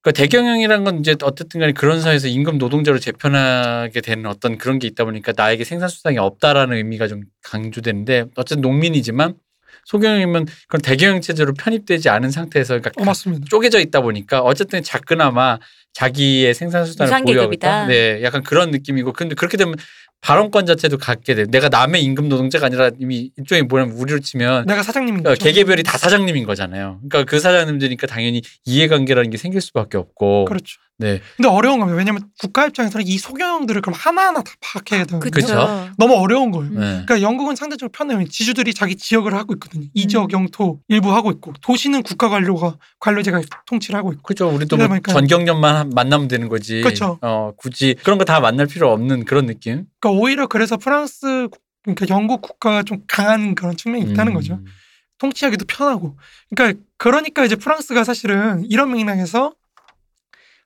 그러니까 0.02 0.18
대경영이란 0.20 0.82
건 0.82 0.98
이제 0.98 1.14
어쨌든 1.22 1.60
간에 1.60 1.72
그런 1.72 2.00
사회에서 2.00 2.26
임금 2.26 2.58
노동자로 2.58 2.98
재편하게 2.98 4.00
되는 4.00 4.26
어떤 4.26 4.58
그런 4.58 4.80
게 4.80 4.88
있다 4.88 5.04
보니까 5.04 5.32
나에게 5.36 5.62
생산 5.62 5.88
수단이 5.88 6.18
없다라는 6.18 6.76
의미가 6.76 7.06
좀 7.06 7.22
강조되는데 7.44 8.24
어쨌든 8.34 8.60
농민이지만 8.62 9.36
소경영이면 9.84 10.46
그런 10.68 10.80
대경영 10.82 11.20
체제로 11.20 11.54
편입되지 11.54 12.08
않은 12.08 12.30
상태에서 12.30 12.78
그러니까 12.78 12.90
어, 13.00 13.04
맞습니다. 13.04 13.46
쪼개져 13.50 13.80
있다 13.80 14.00
보니까 14.00 14.40
어쨌든 14.40 14.82
작그나마 14.82 15.58
자기의 15.92 16.54
생산 16.54 16.86
수단을 16.86 17.22
보유하고 17.22 17.52
있다. 17.52 17.86
네, 17.86 18.22
약간 18.22 18.42
그런 18.42 18.70
느낌이고 18.70 19.12
근데 19.12 19.34
그렇게 19.34 19.56
되면 19.56 19.74
발언권 20.22 20.66
자체도 20.66 20.98
갖게 20.98 21.34
돼. 21.34 21.44
내가 21.46 21.68
남의 21.68 22.02
임금 22.04 22.28
노동자가 22.28 22.66
아니라 22.66 22.90
이미 23.00 23.30
일종의 23.36 23.64
뭐냐면 23.64 23.96
우리로 23.96 24.20
치면 24.20 24.66
내가 24.66 24.82
사장님인 24.84 25.22
그러니까 25.24 25.30
거죠. 25.30 25.44
개개별이 25.44 25.82
다 25.82 25.98
사장님인 25.98 26.44
거잖아요. 26.46 27.00
그러니까 27.08 27.28
그 27.28 27.40
사장님들이니까 27.40 28.06
당연히 28.06 28.40
이해관계라는 28.64 29.30
게 29.30 29.36
생길 29.36 29.60
수밖에 29.60 29.98
없고. 29.98 30.44
그렇죠. 30.46 30.78
네, 30.98 31.20
근데 31.36 31.48
어려운 31.48 31.80
겁니다. 31.80 31.96
왜냐하면 31.98 32.22
국가 32.38 32.64
입장에서는 32.66 33.04
이 33.04 33.18
소경들을 33.18 33.80
그럼 33.82 33.94
하나하나 33.98 34.42
다 34.44 34.52
파악해야 34.60 35.04
되거든요. 35.06 35.30
그쵸. 35.32 35.46
그렇죠. 35.48 35.90
너무 35.98 36.14
어려운 36.14 36.52
거예요. 36.52 36.70
음. 36.70 36.74
네. 36.76 36.86
그러니까 37.04 37.22
영국은 37.22 37.56
상대적으로 37.56 37.90
편해요. 37.90 38.24
지주들이 38.28 38.72
자기 38.72 38.94
지역을 38.94 39.34
하고 39.34 39.52
있거든요. 39.54 39.86
이 39.94 40.04
음. 40.04 40.08
지역 40.08 40.32
영토 40.32 40.78
일부 40.86 41.12
하고 41.12 41.32
있고 41.32 41.52
도시는 41.62 42.04
국가 42.04 42.28
관료가 42.28 42.76
관료제가 43.00 43.40
통치를 43.66 43.98
하고 43.98 44.12
있고. 44.12 44.22
그죠. 44.22 44.48
우리도 44.48 44.76
뭐 44.76 44.86
전경련만 45.08 45.74
한- 45.76 45.90
만나면 45.92 46.28
되는 46.28 46.48
거지. 46.48 46.82
그쵸. 46.82 47.18
어, 47.22 47.50
굳이 47.56 47.96
그런 48.04 48.18
거 48.18 48.24
다 48.24 48.38
만날 48.38 48.66
필요 48.68 48.92
없는 48.92 49.24
그런 49.24 49.46
느낌. 49.46 49.86
그러니까 50.02 50.10
오히려 50.20 50.46
그래서 50.48 50.76
프랑스 50.76 51.48
국- 51.48 51.62
그러니까 51.84 52.06
영국 52.14 52.42
국가가 52.42 52.82
좀 52.82 53.02
강한 53.08 53.54
그런 53.54 53.76
측면이 53.76 54.10
있다는 54.12 54.32
음. 54.32 54.34
거죠. 54.34 54.60
통치하기도 55.18 55.64
편하고. 55.66 56.16
그러니까 56.50 56.80
그러니까 56.96 57.44
이제 57.44 57.54
프랑스가 57.56 58.02
사실은 58.04 58.64
이런 58.68 58.92
맥락에서 58.92 59.54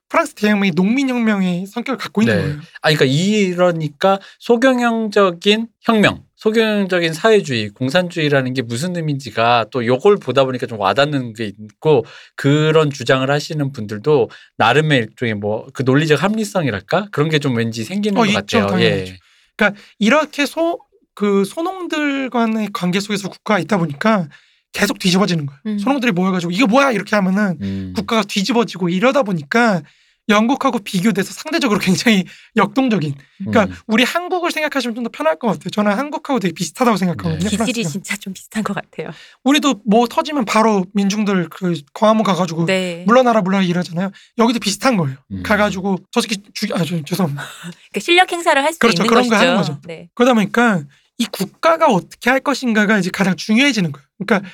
프랑스 0.09 0.33
대혁명이 0.35 0.71
농민혁명의 0.75 1.65
성격을 1.67 1.97
갖고 1.97 2.21
있는 2.21 2.35
네. 2.35 2.41
거예요. 2.41 2.57
아, 2.81 2.93
그러니까 2.93 3.05
이러니까 3.05 4.19
소경영적인 4.39 5.67
혁명, 5.81 6.23
소경영적인 6.37 7.13
사회주의, 7.13 7.69
공산주의라는 7.69 8.53
게 8.53 8.61
무슨 8.61 8.95
의미인지가 8.95 9.65
또 9.71 9.85
요걸 9.85 10.17
보다 10.17 10.45
보니까 10.45 10.65
좀 10.65 10.79
와닿는 10.79 11.33
게 11.33 11.45
있고 11.45 12.05
그런 12.35 12.89
주장을 12.89 13.29
하시는 13.29 13.71
분들도 13.71 14.29
나름의 14.57 14.97
일종의 14.99 15.33
뭐 15.35 15.67
그 15.73 15.83
논리적 15.83 16.23
합리성이랄까 16.23 17.07
그런 17.11 17.29
게 17.29 17.39
좀 17.39 17.55
왠지 17.57 17.83
생기는 17.83 18.17
어, 18.17 18.21
것 18.21 18.27
있죠. 18.27 18.39
같아요. 18.61 18.67
당연 18.67 19.17
있죠. 19.57 19.73
이렇게 19.99 20.45
소 20.45 20.87
그 21.17 21.43
소농들 21.45 22.29
간의 22.29 22.69
관계 22.71 22.99
속에서 22.99 23.27
국가가 23.27 23.59
있다 23.59 23.79
보니까 23.79 24.29
계속 24.71 24.99
뒤집어지는 24.99 25.47
거예요. 25.47 25.59
음. 25.65 25.79
소농들이 25.79 26.11
모여가지고 26.11 26.51
이거 26.51 26.67
뭐야 26.67 26.91
이렇게 26.91 27.15
하면은 27.15 27.57
음. 27.59 27.93
국가가 27.95 28.21
뒤집어지고 28.21 28.89
이러다 28.89 29.23
보니까 29.23 29.81
영국하고 30.29 30.79
비교돼서 30.79 31.31
상대적으로 31.33 31.79
굉장히 31.79 32.25
역동적인. 32.57 33.15
그러니까 33.37 33.65
음. 33.65 33.75
우리 33.87 34.03
한국을 34.03 34.51
생각하시면 34.51 34.95
좀 34.95 35.03
더 35.03 35.09
편할 35.09 35.39
것 35.39 35.47
같아요. 35.47 35.69
저는 35.69 35.93
한국하고 35.93 36.39
되게 36.39 36.53
비슷하다고 36.53 36.97
생각하거든요. 36.97 37.49
네. 37.49 37.57
기질이. 37.57 37.85
진짜 37.85 38.17
좀 38.17 38.33
비슷한 38.33 38.63
것 38.63 38.73
같아요. 38.73 39.09
우리도 39.43 39.81
뭐 39.85 40.07
터지면 40.07 40.43
바로 40.45 40.85
민중들 40.93 41.47
그 41.49 41.79
광화문 41.93 42.23
가가지고 42.23 42.65
네. 42.65 43.03
물러나라 43.07 43.41
물러나 43.41 43.63
이러잖아요. 43.63 44.11
여기도 44.37 44.59
비슷한 44.59 44.97
거예요. 44.97 45.17
음. 45.31 45.43
가가지고 45.43 45.97
저 46.11 46.19
새끼 46.21 46.37
죽, 46.53 46.71
아, 46.75 46.83
저, 46.83 47.01
죄송합니다. 47.03 47.43
그러니까 47.91 47.99
실력 47.99 48.31
행사를 48.31 48.61
할수 48.61 48.79
그렇죠. 48.79 49.03
있는 49.03 49.09
그런 49.09 49.21
것이죠. 49.21 49.35
거 49.35 49.41
하는 49.41 49.55
거죠. 49.57 49.79
네. 49.85 50.09
그러다 50.15 50.33
보니까 50.33 50.83
이 51.19 51.25
국가가 51.31 51.87
어떻게 51.87 52.29
할 52.29 52.39
것인가가 52.41 52.97
이제 52.99 53.09
가장 53.11 53.35
중요해지는 53.35 53.91
거예요. 53.91 54.05
그러니까 54.19 54.49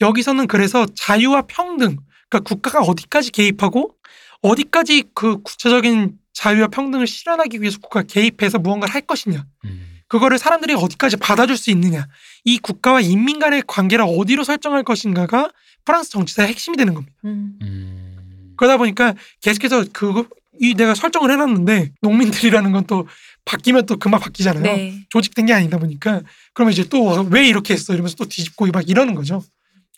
여기서는 0.00 0.46
그래서 0.48 0.86
자유와 0.96 1.42
평등, 1.42 1.96
그러니까 2.28 2.40
국가가 2.48 2.80
어디까지 2.80 3.30
개입하고 3.30 3.94
어디까지 4.42 5.04
그 5.14 5.40
구체적인 5.42 6.18
자유와 6.32 6.68
평등을 6.68 7.06
실현하기 7.06 7.60
위해서 7.60 7.78
국가가 7.78 8.06
개입해서 8.06 8.58
무언가를 8.58 8.94
할 8.94 9.02
것이냐, 9.02 9.44
음. 9.64 9.86
그거를 10.08 10.38
사람들이 10.38 10.74
어디까지 10.74 11.16
받아줄 11.16 11.56
수 11.56 11.70
있느냐, 11.70 12.06
이 12.44 12.58
국가와 12.58 13.00
인민 13.00 13.38
간의 13.38 13.62
관계를 13.66 14.04
어디로 14.06 14.44
설정할 14.44 14.82
것인가가 14.82 15.50
프랑스 15.84 16.10
정치사의 16.10 16.48
핵심이 16.48 16.76
되는 16.76 16.94
겁니다. 16.94 17.14
음. 17.24 17.54
음. 17.62 18.52
그러다 18.56 18.76
보니까 18.76 19.14
계속해서 19.40 19.86
그거 19.92 20.26
이 20.60 20.74
내가 20.74 20.94
설정을 20.94 21.30
해놨는데 21.32 21.92
농민들이라는 22.02 22.72
건 22.72 22.84
또 22.86 23.06
바뀌면 23.44 23.86
또 23.86 23.96
금방 23.96 24.20
바뀌잖아요. 24.20 24.62
네. 24.62 25.04
조직된 25.08 25.46
게 25.46 25.52
아니다 25.52 25.78
보니까 25.78 26.20
그러면 26.54 26.72
이제 26.72 26.84
또 26.88 27.22
왜 27.30 27.48
이렇게 27.48 27.74
했어 27.74 27.92
이러면서 27.92 28.14
또 28.16 28.24
뒤집고 28.26 28.66
막 28.66 28.88
이러는 28.88 29.14
거죠. 29.14 29.42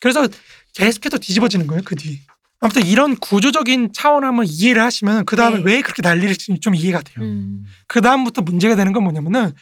그래서 0.01 0.27
계속해서 0.75 1.19
뒤집어지는 1.19 1.67
거예요 1.67 1.83
그 1.85 1.95
뒤에. 1.97 2.21
아무튼 2.65 2.87
이런 2.87 3.15
구조적인 3.17 3.93
차원을 3.93 4.27
한번 4.27 4.47
이해를 4.49 4.83
하시면 4.83 5.27
그 5.27 5.37
다음에 5.37 5.59
네. 5.59 5.63
왜 5.67 5.83
그렇게 5.83 6.01
난리를 6.01 6.35
치는지 6.37 6.61
좀 6.61 6.75
이해가 6.75 7.03
돼요. 7.03 7.17
음. 7.23 7.65
그 7.87 8.01
다음부터 8.01 8.41
문제가 8.41 8.75
되는 8.75 8.95
건 8.95 9.03
뭐냐면은 9.03 9.53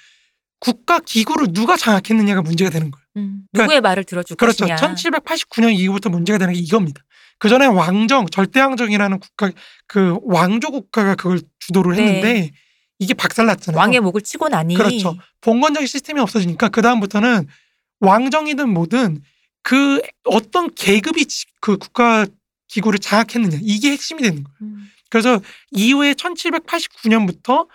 국가 0.61 1.01
기구를 1.01 1.49
누가 1.53 1.77
장악했느냐가 1.77 2.43
문제가 2.43 2.71
되는 2.71 2.93
거예요. 2.93 3.05
음. 3.17 3.43
그러니까 3.53 3.65
누구의 3.65 3.81
말을 3.81 4.05
들어줄 4.05 4.37
그렇죠. 4.37 4.67
것이냐. 4.69 4.77
1789년 4.77 5.75
이후부터 5.75 6.11
문제가 6.11 6.39
되는 6.39 6.55
게 6.55 6.61
이겁니다. 6.61 7.03
그 7.41 7.49
전에 7.49 7.67
왕정, 7.67 8.27
절대왕정이라는 8.29 9.19
국가, 9.19 9.51
그 9.89 10.19
왕조 10.23 10.71
국가가 10.71 11.17
그걸 11.17 11.41
주도를 11.59 11.97
네. 11.97 12.03
했는데 12.05 12.51
이게 13.01 13.15
박살났잖아요. 13.15 13.81
왕의 13.81 13.99
목을 13.99 14.21
치고 14.21 14.49
나니 14.49 14.77
그렇죠. 14.77 15.17
봉건적인 15.41 15.89
시스템이 15.89 16.21
없어지니까 16.21 16.69
그 16.69 16.83
다음부터는 16.83 17.49
왕정이든 17.99 18.69
뭐든 18.69 19.23
그 19.65 20.01
어떤 20.23 20.73
계급이 20.73 21.27
지- 21.27 21.47
그 21.61 21.77
국가 21.79 22.27
기구를 22.73 22.99
장악했느냐 22.99 23.59
이게 23.63 23.91
핵심이 23.93 24.23
되는 24.23 24.43
거예요. 24.43 24.57
음. 24.63 24.89
그래서 25.11 25.41
이후에 25.73 26.15
1789년부터 26.15 27.69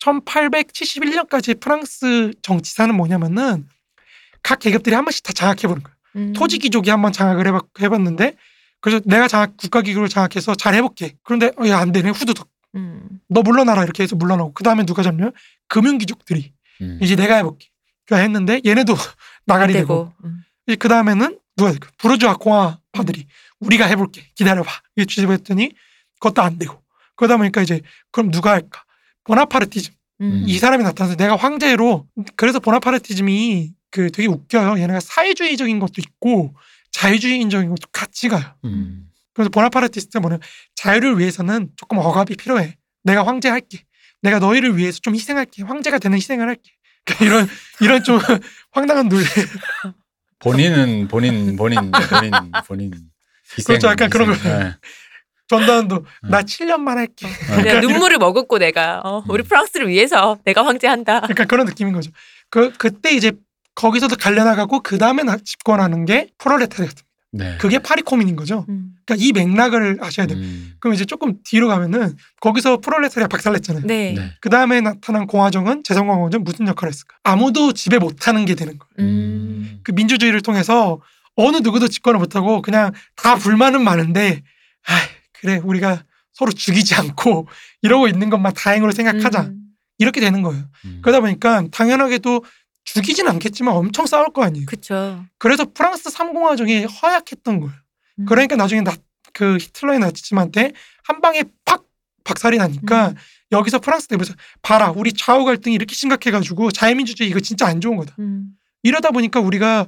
1871년까지 0.00 1.60
프랑스 1.60 2.32
정치사는 2.42 2.94
뭐냐면은 2.94 3.68
각 4.42 4.58
계급들이 4.58 4.94
한 4.94 5.04
번씩 5.04 5.22
다 5.22 5.32
장악해보는 5.32 5.82
거예요. 5.82 5.96
음. 6.16 6.32
토지 6.32 6.58
귀족이 6.58 6.90
한 6.90 7.02
번 7.02 7.12
장악을 7.12 7.46
해봤, 7.46 7.62
해봤는데 7.80 8.34
그래서 8.80 9.00
내가 9.04 9.28
장악 9.28 9.56
국가 9.56 9.82
기구를 9.82 10.08
장악해서 10.08 10.54
잘 10.56 10.74
해볼게. 10.74 11.14
그런데 11.22 11.52
어, 11.58 11.68
야안 11.68 11.92
되네 11.92 12.10
후두둑. 12.10 12.48
음. 12.74 13.20
너 13.28 13.42
물러나라 13.42 13.84
이렇게 13.84 14.02
해서 14.02 14.16
물러나고 14.16 14.52
그 14.52 14.64
다음에 14.64 14.84
누가 14.84 15.02
잡냐? 15.02 15.30
금융 15.68 15.98
귀족들이 15.98 16.52
음. 16.80 16.98
이제 17.02 17.14
내가 17.14 17.36
해볼게. 17.36 17.68
그러니까 18.06 18.22
했는데 18.24 18.60
얘네도 18.66 18.94
나가리 19.46 19.72
되고 19.74 19.86
되고. 19.86 20.12
음. 20.24 20.42
그 20.78 20.88
다음에는 20.88 21.38
누가 21.56 21.70
될까? 21.70 21.90
부르주아 21.98 22.36
공화파들이 22.36 23.26
우리가 23.60 23.86
해볼게. 23.86 24.26
기다려봐. 24.34 24.70
이게 24.96 25.06
취집했더니 25.06 25.72
그것도 26.20 26.42
안 26.42 26.58
되고. 26.58 26.82
그러다 27.16 27.36
보니까 27.36 27.62
이제 27.62 27.80
그럼 28.10 28.30
누가 28.30 28.52
할까? 28.52 28.84
보나파르티즘. 29.24 29.94
음. 30.22 30.44
이 30.46 30.58
사람이 30.58 30.82
나타나서 30.84 31.16
내가 31.16 31.36
황제로 31.36 32.06
그래서 32.36 32.58
보나파르티즘이 32.60 33.72
그 33.90 34.10
되게 34.10 34.28
웃겨요. 34.28 34.78
얘네가 34.78 35.00
사회주의적인 35.00 35.78
것도 35.78 35.94
있고 35.98 36.54
자유주의적인 36.92 37.68
것도 37.70 37.88
같이 37.92 38.28
가요. 38.28 38.54
음. 38.64 39.08
그래서 39.32 39.48
보나파르티스트가 39.50 40.20
뭐냐 40.20 40.38
자유를 40.74 41.18
위해서는 41.18 41.70
조금 41.76 41.98
억압이 41.98 42.36
필요해. 42.36 42.76
내가 43.04 43.26
황제 43.26 43.48
할게. 43.48 43.84
내가 44.22 44.38
너희를 44.38 44.76
위해서 44.76 44.98
좀 45.00 45.14
희생할게. 45.14 45.62
황제가 45.62 45.98
되는 45.98 46.16
희생을 46.16 46.48
할게. 46.48 46.70
그러니까 47.04 47.24
이런 47.24 47.48
이런 47.80 48.04
좀 48.04 48.18
황당한 48.72 49.08
논리. 49.08 49.24
본인은 50.40 51.08
본인 51.08 51.56
본인 51.56 51.90
본인 51.90 52.52
본인 52.66 52.92
그렇죠. 53.66 53.88
약간 53.88 54.10
그런. 54.10 54.28
거. 54.28 54.48
네. 54.48 54.74
전두환도 55.50 56.04
나 56.22 56.42
7년만 56.42 56.94
할게. 56.94 57.26
내가 57.64 57.80
눈물을 57.80 58.18
머금고 58.18 58.58
내가 58.58 59.00
어, 59.04 59.24
우리 59.28 59.42
음. 59.42 59.44
프랑스를 59.44 59.88
위해서 59.88 60.38
내가 60.44 60.64
황제한다. 60.64 61.22
그러니까 61.22 61.44
그런 61.46 61.66
느낌인 61.66 61.92
거죠. 61.92 62.12
그 62.50 62.72
그때 62.78 63.10
이제 63.10 63.32
거기서도 63.74 64.16
갈려나가고 64.16 64.80
그 64.80 64.96
다음에 64.98 65.24
집권하는 65.44 66.04
게 66.04 66.28
프롤레타리아트. 66.38 67.02
네. 67.32 67.56
그게 67.60 67.78
파리 67.78 68.02
코뮌인 68.02 68.34
거죠. 68.34 68.64
음. 68.68 68.92
그러니까 69.06 69.24
이 69.24 69.32
맥락을 69.32 69.98
아셔야 70.00 70.26
돼요. 70.26 70.38
음. 70.38 70.72
그럼 70.80 70.94
이제 70.94 71.04
조금 71.04 71.34
뒤로 71.44 71.68
가면은 71.68 72.16
거기서 72.40 72.78
프롤레타리아 72.78 73.28
박살냈잖아요. 73.28 73.84
네. 73.86 74.14
네. 74.16 74.32
그 74.40 74.50
다음에 74.50 74.80
나타난 74.80 75.26
공화정은 75.26 75.82
제3공화국은 75.84 76.42
무슨 76.44 76.66
역할을 76.66 76.92
했을까? 76.92 77.16
아무도 77.22 77.72
지배 77.72 77.98
못하는 77.98 78.44
게 78.44 78.54
되는 78.54 78.78
거예요. 78.78 79.08
음. 79.10 79.80
그 79.84 79.92
민주주의를 79.92 80.40
통해서 80.42 81.00
어느 81.36 81.58
누구도 81.58 81.88
집권을 81.88 82.18
못하고 82.18 82.62
그냥 82.62 82.92
다 83.16 83.36
불만은 83.36 83.82
많은데, 83.82 84.42
아 84.86 84.92
그래 85.32 85.60
우리가 85.62 86.04
서로 86.32 86.52
죽이지 86.52 86.94
않고 86.94 87.48
이러고 87.82 88.08
있는 88.08 88.30
것만 88.30 88.54
다행으로 88.54 88.92
생각하자 88.92 89.42
음. 89.42 89.60
이렇게 89.98 90.20
되는 90.20 90.42
거예요. 90.42 90.64
음. 90.86 91.00
그러다 91.02 91.20
보니까 91.20 91.64
당연하게도 91.70 92.44
죽이진 92.84 93.28
않겠지만 93.28 93.74
엄청 93.74 94.06
싸울 94.06 94.32
거 94.32 94.42
아니에요. 94.42 94.66
그쵸. 94.66 95.24
그래서 95.38 95.66
프랑스 95.72 96.10
삼공화정이 96.10 96.84
허약했던 96.84 97.60
거예요. 97.60 97.74
음. 98.20 98.24
그러니까 98.24 98.56
나중에 98.56 98.80
나, 98.80 98.94
그 99.32 99.58
히틀러의 99.60 99.98
나치즘한테 100.00 100.72
한 101.04 101.20
방에 101.20 101.44
팍 101.64 101.84
박살이 102.24 102.58
나니까 102.58 103.08
음. 103.08 103.14
여기서 103.52 103.80
프랑스 103.80 104.06
내부에서 104.10 104.34
봐라 104.62 104.90
우리 104.90 105.12
좌우 105.12 105.44
갈등이 105.44 105.74
이렇게 105.74 105.94
심각해가지고 105.94 106.70
자유민주주의 106.70 107.28
이거 107.28 107.40
진짜 107.40 107.66
안 107.66 107.80
좋은 107.80 107.96
거다. 107.96 108.14
음. 108.18 108.52
이러다 108.82 109.10
보니까 109.10 109.40
우리가 109.40 109.86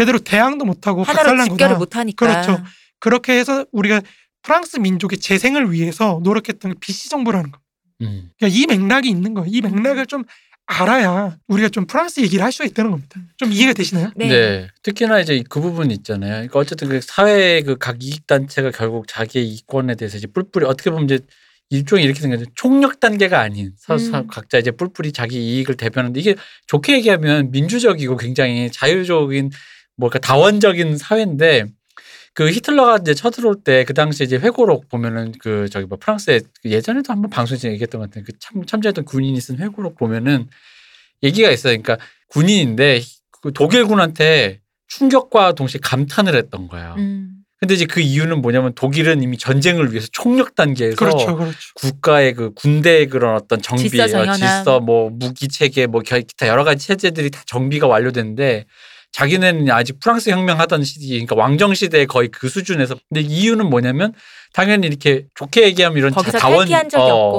제대로 0.00 0.18
대항도 0.18 0.64
못하고 0.64 1.02
하나로 1.02 1.16
박살난 1.24 1.48
집결을 1.50 1.74
거다. 1.74 1.78
못하니까. 1.78 2.26
그렇죠. 2.26 2.64
그렇게 2.98 3.32
해서 3.38 3.64
우리가 3.72 4.00
프랑스 4.42 4.78
민족의 4.78 5.18
재생을 5.18 5.70
위해서 5.72 6.20
노력했던 6.22 6.72
게 6.72 6.78
비시 6.80 7.08
정부라는 7.10 7.50
거. 7.50 7.58
음. 8.02 8.30
그러니까 8.38 8.58
이 8.58 8.66
맥락이 8.66 9.08
있는 9.08 9.34
거예요. 9.34 9.48
이 9.50 9.60
맥락을 9.60 10.06
좀 10.06 10.24
알아야 10.66 11.36
우리가 11.48 11.68
좀 11.68 11.86
프랑스 11.86 12.20
얘기를 12.20 12.44
할 12.44 12.52
수가 12.52 12.64
있다는 12.64 12.92
겁니다. 12.92 13.20
좀 13.36 13.52
이해가 13.52 13.72
되시나요? 13.72 14.10
네. 14.16 14.28
네. 14.28 14.68
특히나 14.82 15.20
이제 15.20 15.42
그 15.48 15.60
부분 15.60 15.90
있잖아요. 15.90 16.32
그러니까 16.32 16.58
어쨌든 16.60 16.88
그 16.88 17.00
사회 17.02 17.60
그각 17.62 18.02
이익 18.02 18.26
단체가 18.26 18.70
결국 18.70 19.06
자기의 19.08 19.48
이권에 19.48 19.96
대해서 19.96 20.16
이제 20.16 20.26
뿔뿔이 20.28 20.64
어떻게 20.66 20.90
보면 20.90 21.06
이제 21.06 21.18
일종의 21.70 22.04
이렇게 22.04 22.20
생각해요. 22.20 22.46
총력 22.54 23.00
단계가 23.00 23.40
아닌 23.40 23.72
서, 23.78 23.98
서- 23.98 24.20
음. 24.20 24.26
각자 24.28 24.58
이제 24.58 24.70
뿔뿔이 24.70 25.12
자기 25.12 25.36
이익을 25.56 25.76
대변하는데 25.76 26.18
이게 26.20 26.36
좋게 26.68 26.94
얘기하면 26.94 27.50
민주적이고 27.50 28.16
굉장히 28.16 28.70
자유적인 28.72 29.50
뭐랄까 30.00 30.18
다원적인 30.18 30.96
사회인데 30.98 31.66
그 32.34 32.50
히틀러가 32.50 32.98
이제 33.02 33.12
쳐들어올 33.14 33.56
때 33.64 33.84
그 33.84 33.92
당시 33.94 34.24
이제 34.24 34.36
회고록 34.36 34.88
보면은 34.88 35.32
그 35.40 35.68
저기 35.68 35.86
뭐 35.86 35.98
프랑스에 36.00 36.40
그 36.62 36.70
예전에도 36.70 37.12
한번 37.12 37.30
방송에서 37.30 37.68
얘기했던 37.68 38.00
것 38.00 38.08
같은 38.10 38.24
그 38.24 38.32
참, 38.40 38.64
참전했던 38.64 39.04
군인이 39.04 39.40
쓴 39.40 39.58
회고록 39.58 39.96
보면은 39.96 40.48
얘기가 41.22 41.50
있어요. 41.50 41.76
그러니까 41.80 41.98
군인인데 42.28 43.00
그 43.42 43.52
독일군한테 43.52 44.60
충격과 44.88 45.52
동시에 45.52 45.80
감탄을 45.82 46.34
했던 46.34 46.68
거예요. 46.68 46.94
음. 46.98 47.36
근데 47.58 47.74
이제 47.74 47.84
그 47.84 48.00
이유는 48.00 48.40
뭐냐면 48.40 48.72
독일은 48.74 49.22
이미 49.22 49.36
전쟁을 49.36 49.90
위해서 49.92 50.08
총력 50.12 50.54
단계에서 50.54 50.96
그렇죠, 50.96 51.36
그렇죠. 51.36 51.58
국가의 51.74 52.32
그 52.32 52.54
군대의 52.54 53.08
그런 53.08 53.34
어떤 53.34 53.60
정비, 53.60 53.82
질서. 53.90 54.18
질서, 54.38 54.80
뭐 54.80 55.10
무기 55.10 55.46
체계, 55.48 55.86
뭐 55.86 56.00
겨- 56.00 56.18
기타 56.20 56.48
여러 56.48 56.64
가지 56.64 56.86
체제들이 56.86 57.30
다 57.30 57.42
정비가 57.46 57.86
완료됐는데 57.86 58.64
자기네는 59.12 59.70
아직 59.70 59.98
프랑스 60.00 60.30
혁명 60.30 60.60
하던 60.60 60.84
시기, 60.84 61.08
그러니까 61.10 61.34
왕정 61.36 61.74
시대에 61.74 62.06
거의 62.06 62.28
그 62.28 62.48
수준에서. 62.48 62.96
근데 63.08 63.20
이유는 63.20 63.68
뭐냐면 63.68 64.12
당연히 64.52 64.86
이렇게 64.86 65.26
좋게 65.34 65.62
얘기하면 65.64 65.98
이런 65.98 66.12
다원, 66.38 66.66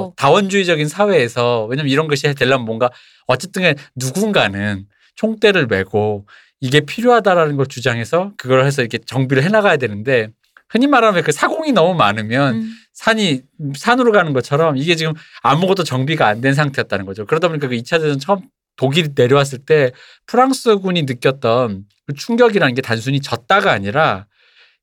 어. 0.08 0.12
다원주의적인 0.16 0.86
사회에서 0.88 1.66
왜냐면 1.66 1.90
이런 1.90 2.08
것이 2.08 2.32
되려면 2.34 2.66
뭔가 2.66 2.90
어쨌든 3.26 3.74
누군가는 3.96 4.84
총대를 5.16 5.66
메고 5.66 6.26
이게 6.60 6.80
필요하다라는 6.80 7.56
걸 7.56 7.66
주장해서 7.66 8.32
그걸 8.36 8.64
해서 8.64 8.82
이렇게 8.82 8.98
정비를 8.98 9.42
해 9.42 9.48
나가야 9.48 9.76
되는데 9.78 10.28
흔히 10.68 10.86
말하면 10.86 11.22
그 11.22 11.32
사공이 11.32 11.72
너무 11.72 11.94
많으면 11.94 12.54
음. 12.54 12.74
산이 12.94 13.42
산으로 13.76 14.12
가는 14.12 14.32
것처럼 14.32 14.76
이게 14.76 14.94
지금 14.94 15.12
아무것도 15.42 15.84
정비가 15.84 16.26
안 16.28 16.40
된 16.40 16.54
상태였다는 16.54 17.04
거죠. 17.06 17.26
그러다 17.26 17.48
보니까 17.48 17.68
그 17.68 17.74
2차 17.76 18.00
대전 18.00 18.18
처음 18.18 18.40
독일이 18.76 19.10
내려왔을 19.14 19.58
때 19.58 19.92
프랑스군이 20.26 21.02
느꼈던 21.02 21.84
그 22.06 22.14
충격이라는 22.14 22.74
게 22.74 22.82
단순히 22.82 23.20
졌다가 23.20 23.70
아니라 23.72 24.26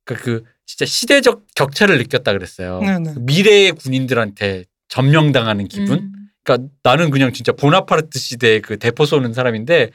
그, 0.06 0.16
그 0.16 0.44
진짜 0.66 0.86
시대적 0.86 1.46
격차를 1.56 1.98
느꼈다 1.98 2.32
그랬어요. 2.34 2.80
네, 2.82 3.00
네. 3.00 3.14
미래의 3.20 3.72
군인들한테 3.74 4.66
점령당하는 4.88 5.68
기분. 5.68 6.00
음. 6.00 6.12
그러니까 6.44 6.70
나는 6.84 7.10
그냥 7.10 7.34
진짜 7.34 7.52
보나파르트 7.52 8.18
시대의 8.18 8.62
그 8.62 8.78
대포 8.78 9.06
쏘는 9.06 9.34
사람인데 9.34 9.92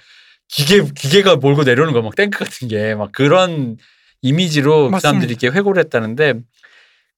기계 0.49 0.83
기계가 0.95 1.37
몰고 1.37 1.65
내려오는 1.65 1.93
거 1.95 2.03
막 2.03 2.15
탱크 2.17 2.39
같은 2.39 2.69
게 2.69 2.95
막 2.95 3.13
그런 3.13 3.77
이미지로 4.23 4.91
그. 4.91 5.01
사람들이 5.01 5.31
이렇게 5.33 5.49
회고를 5.49 5.83
했다는데 5.85 6.35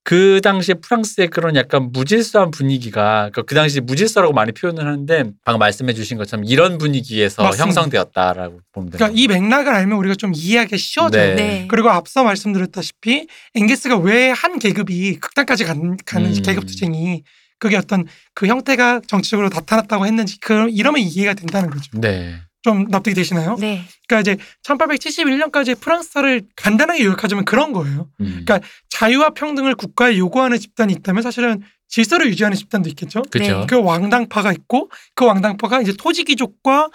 그 0.07 0.41
당시에 0.41 0.74
프랑스의 0.74 1.27
그런 1.27 1.57
약간 1.57 1.91
무질서한 1.91 2.53
분위기가 2.53 3.28
그러니까 3.33 3.43
그 3.43 3.57
당시 3.57 3.81
무질서라고 3.81 4.33
많이 4.33 4.53
표현을 4.53 4.87
하는데 4.87 5.24
방금 5.45 5.59
말씀해 5.59 5.95
주신 5.95 6.16
것처럼 6.16 6.45
이런 6.45 6.78
분위기에서 6.78 7.43
맞습니다. 7.43 7.65
형성되었다라고 7.65 8.61
보면 8.70 8.91
돼요. 8.91 8.99
그러니까 8.99 9.20
이 9.20 9.27
맥락을 9.27 9.74
알면 9.74 9.99
우리가 9.99 10.15
좀 10.15 10.31
이해하기 10.33 10.78
쉬워져요. 10.78 11.35
네. 11.35 11.35
네. 11.35 11.66
그리고 11.69 11.91
앞서 11.91 12.23
말씀드렸다시피 12.23 13.27
엥게스가 13.57 13.97
왜 13.99 14.31
한 14.31 14.59
계급이 14.61 15.16
극단까지 15.16 15.65
간, 15.65 15.97
가는 16.07 16.31
음. 16.31 16.43
계급 16.43 16.66
투쟁이 16.66 17.24
그게 17.59 17.77
어떤 17.77 18.05
그 18.35 18.47
형태가 18.47 19.01
정치적으로 19.09 19.49
나타났다고 19.49 20.07
했는지 20.07 20.39
그 20.41 20.69
이러면 20.69 21.01
이해가 21.01 21.35
된다는 21.35 21.70
거죠. 21.70 21.91
네. 21.95 22.37
좀 22.66 22.86
납득이 22.88 23.14
되시나요? 23.14 23.55
네. 23.60 23.84
그러니까 24.09 24.32
이제 24.32 24.43
1871년까지 24.64 25.78
프랑스를 25.78 26.43
간단하게 26.56 27.05
요약하자면 27.05 27.44
그런 27.44 27.72
거예요. 27.72 28.09
음. 28.18 28.43
그러니까 28.44 28.60
자유와 28.90 29.30
평등을 29.30 29.76
국가에 29.76 30.18
요구하는 30.18 30.59
집단이 30.59 30.93
있다면 30.94 31.22
사실은 31.22 31.62
질서를 31.86 32.26
유지하는 32.26 32.56
집단도 32.56 32.88
있겠죠. 32.88 33.22
그죠. 33.30 33.60
네. 33.60 33.66
그 33.68 33.80
왕당파가 33.80 34.52
있고 34.52 34.90
그 35.14 35.24
왕당파가 35.24 35.80
이제 35.80 35.94
토지귀족과 35.97 36.90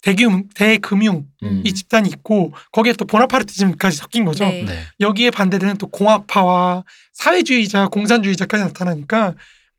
대금 0.00 0.44
대금융 0.54 1.26
음. 1.42 1.62
이 1.64 1.74
집단이 1.74 2.08
있고 2.08 2.52
거기에 2.70 2.92
또 2.92 3.04
보나파르티즘까지 3.04 3.96
섞인 3.96 4.24
거죠. 4.24 4.44
네. 4.44 4.62
네. 4.62 4.78
여기에 5.00 5.32
반대되는 5.32 5.78
또 5.78 5.88
공화파와 5.88 6.84
사회주의자, 7.14 7.88
공산주의자까지 7.88 8.62
나타나니까 8.62 9.34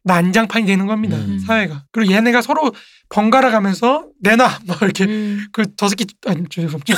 난장판이 0.08 0.66
되는 0.66 0.88
겁니다. 0.88 1.18
음. 1.18 1.38
사회가. 1.40 1.86
그리고 1.92 2.12
얘네가 2.12 2.42
서로 2.42 2.74
번갈아 3.10 3.52
가면서 3.52 4.08
내놔 4.22 4.60
뭐 4.66 4.76
이렇게 4.82 5.06
음. 5.06 5.46
그저 5.52 5.88
새끼 5.88 6.06
아니 6.26 6.44
죄송합니다. 6.50 6.96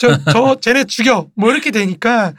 저, 0.00 0.18
저 0.32 0.56
쟤네 0.60 0.84
죽여 0.84 1.28
뭐 1.36 1.52
이렇게 1.52 1.70
되니까 1.70 2.32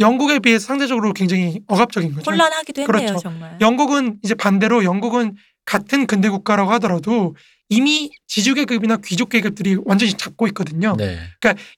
영국에 0.00 0.38
비해서 0.38 0.66
상대적으로 0.66 1.12
굉장히 1.12 1.60
억압적인 1.66 2.14
거죠. 2.14 2.30
혼란하기도 2.30 2.82
했네요, 2.82 2.86
그렇죠. 2.86 3.18
정말. 3.18 3.56
영국은 3.60 4.18
이제 4.22 4.34
반대로 4.34 4.84
영국은 4.84 5.36
같은 5.64 6.06
근대 6.06 6.28
국가라고 6.28 6.70
하더라도 6.72 7.36
이미 7.68 8.10
지주 8.26 8.54
계급이나 8.54 8.96
귀족 9.04 9.28
계급들이 9.28 9.76
완전히 9.84 10.14
잡고 10.14 10.48
있거든요. 10.48 10.96
네. 10.96 11.18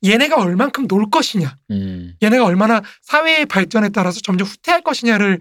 얘네가 0.05 0.37
얼만큼 0.37 0.89
놀 0.89 1.11
것이냐, 1.11 1.57
음. 1.70 2.15
얘네가 2.23 2.45
얼마나 2.45 2.81
사회의 3.03 3.45
발전에 3.45 3.91
따라서 3.91 4.20
점점 4.23 4.47
후퇴할 4.47 4.83
것이냐를 4.83 5.41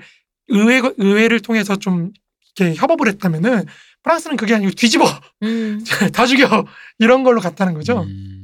의회 0.52 0.82
의회를 0.98 1.40
통해서 1.40 1.76
좀 1.76 2.11
이렇게 2.56 2.76
협업을 2.76 3.07
했다면은 3.07 3.65
프랑스는 4.03 4.38
그게 4.38 4.56
아니고 4.56 4.72
뒤집어 4.72 5.06
음. 5.44 5.84
다 6.14 6.26
죽여 6.26 6.65
이런 6.99 7.23
걸로 7.23 7.41
갔다는 7.41 7.73
거죠. 7.73 8.02
음. 8.03 8.41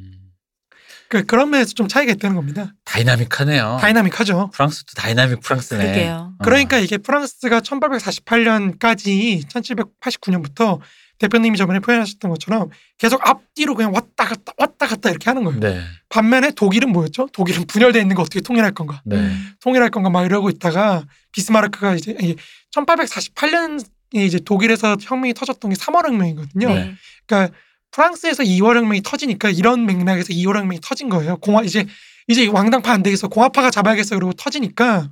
그 1.09 1.25
그런 1.25 1.49
면에서 1.49 1.73
좀 1.73 1.87
차이가 1.87 2.11
있다는 2.11 2.35
겁니다. 2.35 2.73
다이나믹하네요. 2.83 3.77
다이나믹하죠. 3.79 4.51
프랑스도 4.53 4.93
다이나믹 4.95 5.39
프랑스네. 5.39 5.83
그러게요. 5.83 6.33
어. 6.37 6.43
그러니까 6.43 6.77
이게 6.79 6.97
프랑스가 6.97 7.61
1848년까지 7.61 9.47
1789년부터 9.47 10.79
대표님이 11.19 11.57
저번에 11.57 11.79
표현하셨던 11.79 12.29
것처럼 12.29 12.69
계속 12.97 13.27
앞뒤로 13.27 13.75
그냥 13.75 13.93
왔다 13.93 14.25
갔다 14.25 14.53
왔다 14.57 14.87
갔다 14.87 15.09
이렇게 15.09 15.29
하는 15.29 15.43
거예요. 15.43 15.59
네. 15.59 15.81
반면에 16.09 16.51
독일은 16.51 16.91
뭐였죠? 16.91 17.29
독일은 17.33 17.65
분열돼 17.65 17.99
있는 17.99 18.15
거 18.15 18.21
어떻게 18.21 18.41
통일할 18.41 18.71
건가? 18.73 19.01
네. 19.05 19.17
음. 19.17 19.53
통일할 19.61 19.89
건가 19.89 20.09
막 20.09 20.25
이러고 20.25 20.49
있다가 20.49 21.05
비스마르크가 21.31 21.95
이제 21.95 22.15
1848년에 22.71 23.83
이제 24.13 24.39
독일에서 24.39 24.97
혁명이 24.99 25.33
터졌던 25.33 25.71
게 25.71 25.75
3월 25.75 26.07
혁명이거든요. 26.07 26.67
네. 26.67 26.93
그러니까 27.25 27.55
프랑스에서 27.91 28.43
2월 28.43 28.75
혁명이 28.77 29.01
터지니까 29.01 29.49
이런 29.49 29.85
맥락에서 29.85 30.29
2월 30.29 30.57
혁명이 30.57 30.79
터진 30.81 31.09
거예요. 31.09 31.37
공화 31.37 31.63
이제 31.63 31.85
이제 32.27 32.45
왕당파 32.47 32.91
안 32.91 33.03
되겠어. 33.03 33.27
공화파가 33.27 33.71
잡아야겠어. 33.71 34.15
그러고 34.15 34.33
터지니까 34.33 35.09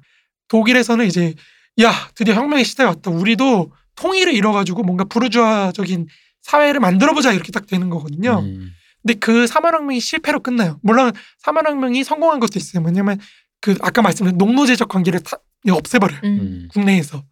독일에서는 0.49 1.05
이제 1.05 1.33
야 1.81 1.91
드디어 2.13 2.35
혁명의 2.35 2.65
시대가 2.65 2.89
왔다. 2.89 3.09
우리도 3.09 3.71
통일을 3.95 4.33
이뤄가지고 4.33 4.83
뭔가 4.83 5.03
부르주아적인 5.05 6.07
사회를 6.41 6.79
만들어보자 6.79 7.33
이렇게 7.33 7.51
딱 7.51 7.65
되는 7.67 7.89
거거든요. 7.89 8.39
음. 8.39 8.71
근데 9.01 9.19
그 9.19 9.47
사만혁명이 9.47 9.99
실패로 9.99 10.41
끝나요. 10.41 10.79
물론 10.81 11.11
사만혁명이 11.39 12.03
성공한 12.03 12.39
것도 12.39 12.57
있어요. 12.57 12.81
뭐냐면 12.81 13.19
그 13.61 13.75
아까 13.81 14.01
말씀드린 14.01 14.37
농노제적 14.37 14.87
관계를 14.89 15.21
타, 15.21 15.37
없애버려요. 15.69 16.21
음. 16.23 16.39
음. 16.39 16.67
국내에서. 16.71 17.23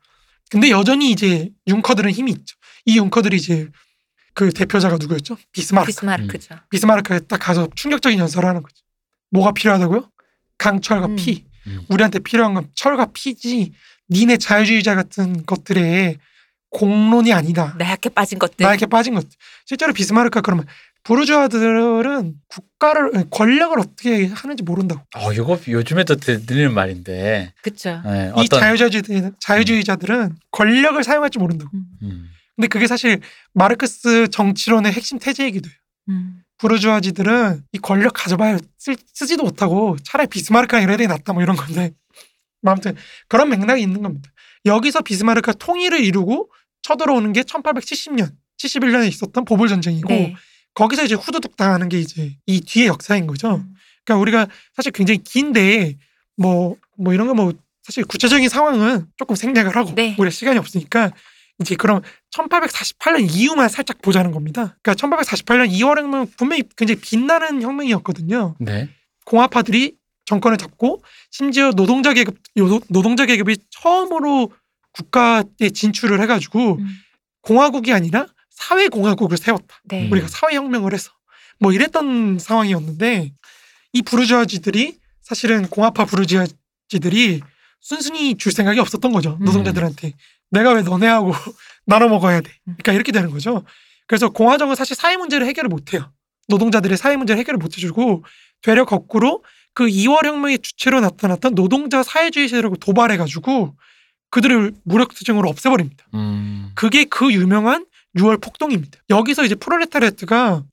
근데 0.49 0.69
여전히 0.69 1.11
이제 1.11 1.49
융커들은 1.67 2.11
힘이 2.11 2.31
있죠. 2.31 2.55
이 2.85 2.97
융커들이 2.97 3.37
이제 3.37 3.69
그 4.33 4.51
대표자가 4.51 4.97
누구였죠? 4.97 5.37
비스마르크. 5.51 5.87
비스마르크죠. 5.87 6.55
비스마르크에 6.69 7.19
딱 7.21 7.37
가서 7.37 7.67
충격적인 7.75 8.19
연설을 8.19 8.47
하는 8.49 8.61
거죠. 8.61 8.75
뭐가 9.31 9.51
필요하다고요? 9.51 10.09
강철과 10.57 11.07
음. 11.07 11.15
피. 11.15 11.45
음. 11.67 11.81
우리한테 11.89 12.19
필요한 12.19 12.53
건 12.53 12.69
철과 12.75 13.07
피지. 13.13 13.73
니네 14.09 14.37
자유주의자 14.37 14.95
같은 14.95 15.45
것들의 15.45 16.17
공론이 16.73 17.31
아니다. 17.31 17.75
나약해 17.77 18.09
빠진 18.09 18.39
것들. 18.39 18.63
나에게 18.65 18.87
빠진 18.87 19.13
것. 19.13 19.25
실제로 19.65 19.93
비스마르크가 19.93 20.41
그러면 20.41 20.65
부르주아들은 21.03 22.35
국가를 22.47 23.11
권력을 23.29 23.77
어떻게 23.79 24.27
하는지 24.27 24.63
모른다고. 24.63 25.01
어, 25.15 25.31
이거 25.33 25.59
요즘에도 25.67 26.15
들리는 26.15 26.73
말인데. 26.73 27.53
그쵸. 27.61 28.01
네, 28.05 28.31
이 28.37 28.41
어떤 28.41 28.59
자유주의자들, 28.59 29.33
자유주의자들은 29.39 30.35
권력을 30.51 31.01
사용할 31.03 31.29
줄 31.29 31.41
모른다고. 31.41 31.71
음. 31.73 32.29
근데 32.55 32.67
그게 32.67 32.87
사실 32.87 33.19
마르크스 33.53 34.29
정치론의 34.29 34.91
핵심 34.91 35.19
태제이기도 35.19 35.69
해요. 35.69 35.75
음. 36.09 36.43
부르주아지들은 36.57 37.63
이 37.73 37.77
권력 37.79 38.13
가져봐야 38.13 38.57
쓰, 38.77 38.95
쓰지도 39.13 39.43
못하고 39.43 39.97
차라리 40.03 40.29
비스마르크랑 40.29 40.83
이래야 40.83 40.97
돼 40.97 41.07
낫다 41.07 41.33
뭐 41.33 41.41
이런 41.41 41.55
건데 41.55 41.91
뭐 42.61 42.71
아무튼 42.73 42.95
그런 43.27 43.49
맥락이 43.49 43.81
있는 43.81 44.01
겁니다. 44.01 44.29
여기서 44.65 45.01
비스마르크가 45.01 45.53
통일을 45.53 46.03
이루고 46.03 46.49
쳐들어오는 46.83 47.33
게 47.33 47.41
1870년, 47.41 48.31
71년에 48.57 49.07
있었던 49.07 49.43
보불 49.45 49.67
전쟁이고 49.67 50.07
네. 50.09 50.35
거기서 50.75 51.03
이제 51.03 51.15
후두둑 51.15 51.55
당하는 51.57 51.89
게 51.89 51.99
이제 51.99 52.35
이 52.45 52.61
뒤의 52.61 52.87
역사인 52.87 53.27
거죠. 53.27 53.55
음. 53.55 53.73
그러니까 54.05 54.21
우리가 54.21 54.47
사실 54.75 54.91
굉장히 54.91 55.23
긴데 55.23 55.97
뭐, 56.37 56.75
뭐 56.97 57.13
이런 57.13 57.27
거 57.27 57.33
뭐 57.33 57.53
사실 57.83 58.05
구체적인 58.05 58.47
상황은 58.47 59.07
조금 59.17 59.35
생략을 59.35 59.75
하고 59.75 59.93
네. 59.93 60.15
우리가 60.17 60.29
시간이 60.29 60.57
없으니까 60.57 61.11
이제 61.59 61.75
그럼 61.75 62.01
1848년 62.33 63.27
이후만 63.29 63.67
살짝 63.69 64.01
보자는 64.01 64.31
겁니다. 64.31 64.77
그러니까 64.81 64.93
1848년 65.07 65.69
2월 65.71 65.97
혁명 65.99 66.27
분명히 66.37 66.63
굉장히 66.77 67.01
빛나는 67.01 67.61
혁명이었거든요. 67.61 68.55
네. 68.59 68.89
공화파들이 69.25 69.95
정권을 70.25 70.57
잡고 70.57 71.03
심지어 71.29 71.71
노동자 71.71 72.13
계급 72.13 72.37
요- 72.57 72.79
노동자 72.89 73.25
계급이 73.25 73.57
처음으로 73.69 74.51
국가에 74.93 75.69
진출을 75.73 76.21
해가지고 76.21 76.75
음. 76.75 76.97
공화국이 77.41 77.91
아니라 77.91 78.27
사회 78.49 78.87
공화국을 78.87 79.37
세웠다. 79.37 79.81
네. 79.85 80.09
우리가 80.09 80.27
사회 80.27 80.55
혁명을 80.55 80.93
해서 80.93 81.11
뭐 81.59 81.73
이랬던 81.73 82.39
상황이었는데 82.39 83.33
이 83.93 84.01
부르주아지들이 84.01 84.97
사실은 85.21 85.67
공화파 85.67 86.05
부르주아지들이 86.05 87.41
순순히 87.79 88.35
줄 88.37 88.51
생각이 88.51 88.79
없었던 88.79 89.11
거죠 89.11 89.37
음. 89.39 89.45
노동자들한테 89.45 90.13
내가 90.49 90.71
왜 90.71 90.81
너네하고 90.81 91.33
나눠 91.85 92.07
먹어야 92.07 92.41
돼 92.41 92.51
그러니까 92.63 92.93
이렇게 92.93 93.11
되는 93.11 93.29
거죠 93.29 93.63
그래서 94.07 94.29
공화정은 94.29 94.75
사실 94.75 94.95
사회 94.95 95.17
문제를 95.17 95.45
해결을 95.47 95.69
못해요 95.69 96.11
노동자들의 96.47 96.97
사회 96.97 97.15
문제를 97.17 97.39
해결을 97.39 97.57
못해주고 97.57 98.23
되려 98.61 98.85
거꾸로 98.85 99.43
그 99.73 99.85
2월 99.85 100.25
혁명의 100.25 100.59
주체로 100.59 101.01
나타났던 101.01 101.55
노동자 101.55 102.03
사회주의 102.03 102.47
세력을 102.47 102.77
도발해가지고 102.79 103.75
그들을 104.33 104.73
무력 104.83 105.13
투쟁으로 105.13 105.47
없애버립니다 105.49 106.05
음. 106.15 106.71
그게 106.75 107.05
그 107.05 107.31
유명한 107.31 107.85
6월 108.17 108.41
폭동입니다. 108.41 108.99
여기서 109.09 109.43
이제 109.43 109.55
프롤레타리아트가 109.55 110.63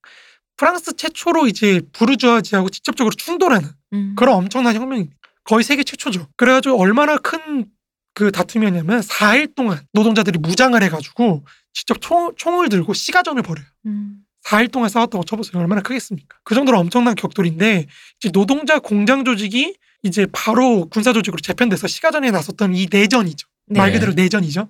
프랑스 0.56 0.94
최초로 0.94 1.46
이제 1.46 1.80
부르주아지하고 1.92 2.68
직접적으로 2.68 3.14
충돌하는 3.14 3.68
음. 3.94 4.14
그런 4.16 4.34
엄청난 4.36 4.74
혁명입니다. 4.74 5.16
거의 5.44 5.64
세계 5.64 5.84
최초죠. 5.84 6.28
그래가지고 6.36 6.80
얼마나 6.80 7.16
큰 7.16 7.66
그 8.14 8.30
다툼이었냐면 8.30 9.00
4일 9.00 9.54
동안 9.54 9.80
노동자들이 9.92 10.38
무장을 10.38 10.80
해가지고 10.82 11.44
직접 11.72 12.00
총, 12.00 12.32
총을 12.36 12.68
들고 12.68 12.92
시가전을 12.92 13.42
벌여요. 13.42 13.66
음. 13.86 14.16
4일 14.44 14.70
동안 14.70 14.88
싸웠다고 14.88 15.24
쳐보세요. 15.24 15.60
얼마나 15.60 15.80
크겠습니까? 15.82 16.38
그 16.44 16.54
정도로 16.54 16.78
엄청난 16.78 17.14
격돌인데 17.14 17.86
이제 18.18 18.30
노동자 18.30 18.78
공장 18.78 19.24
조직이 19.24 19.74
이제 20.02 20.26
바로 20.32 20.86
군사 20.88 21.12
조직으로 21.12 21.40
재편돼서 21.40 21.86
시가전에 21.86 22.30
나섰던 22.30 22.74
이 22.74 22.88
내전이죠. 22.90 23.46
말 23.70 23.88
네. 23.90 23.94
그대로 23.94 24.12
내전이죠. 24.12 24.68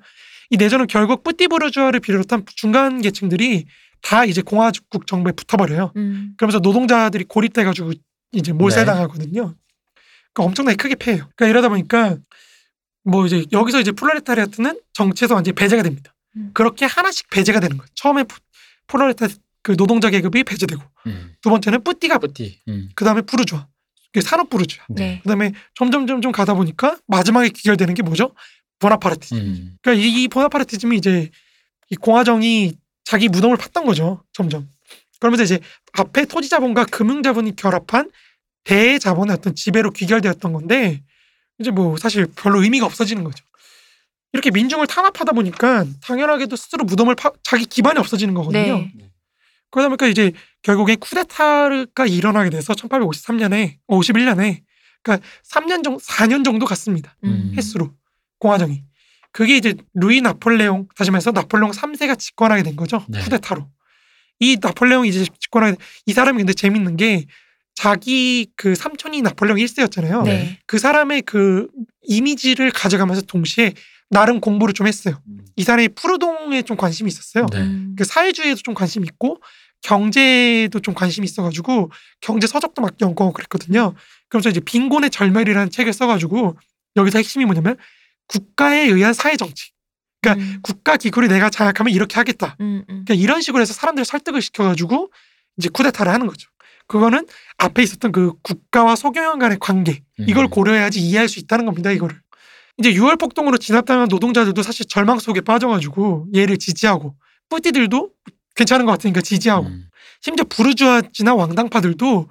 이 0.51 0.57
내전은 0.57 0.87
결국 0.87 1.23
뿌띠부르주아를 1.23 2.01
비롯한 2.01 2.45
중간 2.57 3.01
계층들이 3.01 3.67
다 4.03 4.25
이제 4.25 4.43
공화국 4.43 5.07
정부에 5.07 5.33
붙어버려요. 5.33 5.93
음. 5.97 6.35
그러면서 6.37 6.59
노동자들이 6.59 7.25
고립돼가지고 7.25 7.93
이제 8.33 8.53
몰살당하거든요. 8.53 9.55
그러니까 10.33 10.43
엄청나게 10.45 10.77
크게 10.77 10.95
패해요. 10.97 11.29
그러니까 11.37 11.47
이러다 11.47 11.69
보니까 11.69 12.17
뭐 13.05 13.27
이제 13.27 13.45
여기서 13.53 13.81
이제 13.81 13.93
프롤레타리아트는 13.93 14.81
정치에서 14.93 15.35
완전히 15.35 15.55
배제가 15.55 15.83
됩니다. 15.83 16.15
음. 16.37 16.51
그렇게 16.55 16.85
하나씩 16.87 17.29
배제가 17.31 17.61
되는 17.61 17.77
거예요. 17.77 17.87
처음에 17.95 18.25
프- 18.25 18.39
프롤레타 18.87 19.29
그 19.63 19.77
노동자 19.77 20.09
계급이 20.11 20.45
배제되고 20.45 20.83
음. 21.07 21.35
두 21.43 21.51
번째는 21.51 21.85
petit가 21.85 22.19
petit. 22.19 22.61
음. 22.69 22.89
그 22.95 23.05
다음에 23.05 23.21
부르주아 23.23 23.67
산업 24.23 24.51
부르주아 24.51 24.85
네. 24.89 25.21
그 25.23 25.29
다음에 25.29 25.53
점점 25.75 26.07
점점 26.07 26.33
가다 26.33 26.55
보니까 26.55 26.99
마지막에 27.07 27.49
귀결되는 27.51 27.95
게 27.95 28.03
뭐죠? 28.03 28.35
보나파르티즘. 28.81 29.37
음. 29.37 29.77
그러니까 29.83 30.05
이, 30.05 30.23
이 30.23 30.29
보나파르티즘이 30.29 30.97
이제 30.97 31.31
이 31.91 31.97
공화정이 31.97 32.75
자기 33.05 33.29
무덤을 33.29 33.57
팠던 33.57 33.85
거죠. 33.85 34.25
점점. 34.33 34.69
그러면서 35.21 35.45
이제 35.45 35.61
앞에 35.93 36.25
토지 36.25 36.49
자본과 36.49 36.87
금융 36.87 37.23
자본이 37.23 37.55
결합한 37.57 38.11
대자본의 38.65 39.35
어떤 39.35 39.55
지배로 39.55 39.91
귀결되었던 39.91 40.53
건데 40.53 41.03
이제 41.59 41.71
뭐 41.71 41.97
사실 41.97 42.27
별로 42.35 42.63
의미가 42.63 42.87
없어지는 42.87 43.23
거죠. 43.23 43.45
이렇게 44.33 44.51
민중을 44.51 44.87
탄압하다 44.87 45.33
보니까 45.33 45.85
당연하게도 46.03 46.57
스스로 46.57 46.85
무덤을 46.85 47.17
파, 47.17 47.33
자기 47.43 47.67
기반이 47.67 47.99
없어지는 47.99 48.33
거거든요. 48.35 48.79
네. 48.79 48.93
그러다 49.71 49.89
보니까 49.89 50.07
이제 50.07 50.33
결국엔 50.63 50.99
쿠데타가 50.99 52.07
일어나게 52.07 52.51
돼서 52.51 52.73
1853년에 52.75 53.79
51년에 53.89 54.63
그러니까 55.03 55.27
3년 55.49 55.83
정도 55.83 55.99
4년 55.99 56.45
정도 56.45 56.67
갔습니다. 56.67 57.17
음. 57.25 57.53
횟수로 57.57 57.93
공화정이 58.41 58.83
그게 59.33 59.57
이제 59.57 59.75
루이 59.95 60.21
나폴레옹 60.23 60.89
다시 60.97 61.13
말해서 61.13 61.31
나폴레옹 61.31 61.71
3세가 61.71 62.19
집권하게 62.19 62.65
된 62.65 62.75
거죠 62.75 63.05
네. 63.09 63.21
쿠데타로 63.21 63.69
이 64.41 64.57
나폴레옹이 64.61 65.09
이제 65.09 65.25
집권하게 65.39 65.77
된- 65.77 65.87
이 66.07 66.13
사람이 66.13 66.39
근데 66.39 66.53
재밌는 66.53 66.97
게 66.97 67.27
자기 67.75 68.49
그 68.57 68.75
삼촌이 68.75 69.23
나폴레옹 69.23 69.59
1세였잖아요 69.59 70.25
네. 70.25 70.59
그 70.67 70.79
사람의 70.79 71.23
그 71.23 71.69
이미지를 72.03 72.73
가져가면서 72.73 73.23
동시에 73.23 73.75
나름 74.09 74.41
공부를 74.41 74.75
좀 74.75 74.89
했어요 74.89 75.23
음. 75.29 75.45
이 75.55 75.63
사람이 75.63 75.91
푸르동에 75.91 76.63
좀 76.63 76.77
관심이 76.77 77.07
있었어요 77.09 77.47
네. 77.53 77.59
음. 77.61 77.95
그 77.97 78.03
사회주의에도 78.05 78.61
좀 78.63 78.75
관심 78.75 79.05
있고 79.05 79.41
경제도 79.83 80.79
좀 80.81 80.95
관심이 80.95 81.25
있어가지고 81.25 81.91
경제 82.21 82.47
서적도 82.47 82.83
막 82.83 82.93
연구하고 83.01 83.33
그랬거든요. 83.33 83.95
그래서 84.29 84.51
이제 84.51 84.61
빈곤의 84.61 85.09
절멸이라는 85.09 85.71
책을 85.71 85.95
써가지고 85.95 86.57
여기서 86.97 87.19
핵심이 87.19 87.47
뭐냐면 87.47 87.77
국가에 88.31 88.83
의한 88.87 89.13
사회 89.13 89.37
정치. 89.37 89.73
그러니까 90.23 90.45
음. 90.45 90.61
국가 90.63 90.97
기구를 90.97 91.29
내가 91.29 91.51
장악하면 91.51 91.93
이렇게 91.93 92.15
하겠다. 92.15 92.57
음. 92.61 92.85
음. 92.89 93.05
그러니까 93.05 93.15
이런 93.15 93.41
식으로 93.41 93.61
해서 93.61 93.73
사람들 93.73 94.03
을 94.03 94.05
설득을 94.05 94.41
시켜가지고 94.41 95.11
이제 95.57 95.69
쿠데타를 95.69 96.13
하는 96.13 96.27
거죠. 96.27 96.49
그거는 96.87 97.27
앞에 97.59 97.83
있었던 97.83 98.13
그 98.13 98.33
국가와 98.43 98.97
소경영 98.97 99.39
간의 99.39 99.59
관계 99.61 100.03
이걸 100.19 100.45
음. 100.45 100.51
고려해야지 100.51 101.01
이해할 101.01 101.29
수 101.29 101.39
있다는 101.39 101.65
겁니다. 101.65 101.91
이거를 101.91 102.21
이제 102.79 102.93
6월 102.93 103.19
폭동으로 103.19 103.59
진압당한 103.59 104.09
노동자들도 104.09 104.63
사실 104.63 104.87
절망 104.87 105.19
속에 105.19 105.41
빠져가지고 105.41 106.29
얘를 106.35 106.59
지지하고 106.59 107.15
뿌띠들도 107.49 108.11
괜찮은 108.57 108.87
것 108.87 108.93
같으니까 108.93 109.21
지지하고 109.21 109.67
음. 109.67 109.89
심지어 110.21 110.45
부르주아지나 110.49 111.35
왕당파들도 111.35 112.29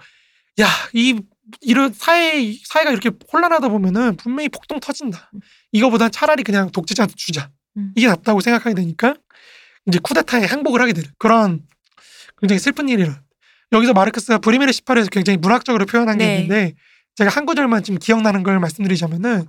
야 0.60 0.68
이 0.94 1.20
이런 1.62 1.94
사회 1.94 2.54
사회가 2.66 2.92
이렇게 2.92 3.12
혼란하다 3.32 3.70
보면은 3.70 4.16
분명히 4.18 4.50
폭동 4.50 4.80
터진다. 4.80 5.32
이거보단 5.72 6.12
차라리 6.12 6.44
그냥 6.44 6.72
독재자한테 6.72 7.14
주자. 7.18 7.50
음. 7.78 7.92
이게 7.96 8.08
낫다고 8.08 8.42
생각하게 8.42 8.76
되니까 8.76 9.16
이제 9.88 10.00
쿠데타에 10.00 10.46
항복을 10.46 10.82
하게 10.82 10.94
되는 10.94 11.10
그런 11.18 11.62
굉장히 12.40 12.60
슬픈 12.60 12.90
일이라. 12.90 13.22
여기서 13.72 13.94
마르크스가 13.94 14.40
브리메르 14.40 14.72
18에서 14.72 15.12
굉장히 15.12 15.38
문학적으로 15.38 15.86
표현한 15.86 16.18
게 16.18 16.26
네. 16.26 16.36
있는데 16.36 16.74
제가 17.16 17.30
한 17.30 17.46
구절만 17.46 17.84
지금 17.84 18.00
기억나는 18.00 18.44
걸 18.44 18.60
말씀드리자면은 18.60 19.46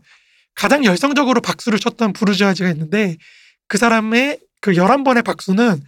가장 0.54 0.84
열성적으로 0.84 1.40
박수를 1.40 1.78
쳤던 1.78 2.12
부르주아지가 2.12 2.68
있는데 2.70 3.16
그 3.68 3.78
사람의 3.78 4.40
그 4.60 4.72
11번의 4.72 5.24
박수는 5.24 5.80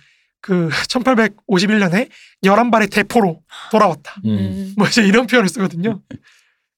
그 0.43 0.69
1851년에 0.89 2.09
11발의 2.45 2.91
대포로 2.91 3.43
돌아왔다. 3.71 4.17
음. 4.27 4.31
음. 4.31 4.75
뭐 4.77 4.87
이제 4.89 5.03
이런 5.03 5.27
표현을 5.27 5.49
쓰거든요. 5.49 6.03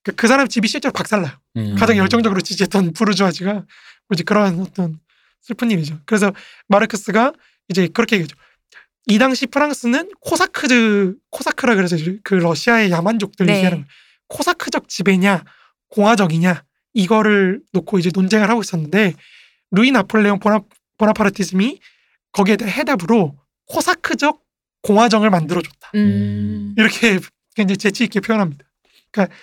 그, 0.05 0.13
그 0.13 0.29
사람 0.29 0.47
집이 0.47 0.69
실제로 0.69 0.93
박살나요. 0.93 1.33
음. 1.57 1.75
가장 1.77 1.97
열정적으로 1.97 2.41
지지했던 2.43 2.93
부르주아지가 2.93 3.65
이제 4.13 4.23
그러한 4.23 4.61
어떤 4.61 5.01
슬픈 5.41 5.71
일이죠. 5.71 5.99
그래서 6.05 6.33
마르크스가 6.69 7.33
이제 7.69 7.89
그렇게 7.89 8.17
얘기하죠. 8.17 8.37
이 9.07 9.19
당시 9.19 9.47
프랑스는 9.47 10.11
코사크즈 10.21 11.15
코사크라 11.31 11.75
그래서 11.75 11.97
그 12.23 12.35
러시아의 12.35 12.91
야만족들 12.91 13.47
네. 13.47 13.57
얘기하는 13.57 13.79
거예요. 13.79 13.89
코사크적 14.29 14.89
지배냐 14.89 15.43
공화적이냐 15.89 16.65
이거를 16.93 17.61
놓고 17.73 17.99
이제 17.99 18.11
논쟁을 18.15 18.49
하고 18.49 18.61
있었는데 18.61 19.15
루이 19.71 19.91
나폴레옹 19.91 20.39
보나, 20.39 20.61
보나파르티즘이 20.99 21.81
거기에 22.33 22.57
대한 22.57 22.73
해답으로 22.73 23.37
코사크적 23.67 24.43
공화정을 24.83 25.31
만들어줬다. 25.31 25.91
음. 25.95 26.75
이렇게 26.77 27.19
굉장히 27.55 27.77
재치 27.79 28.05
있게 28.05 28.21
표현합니다. 28.21 28.65
그러니까 29.11 29.35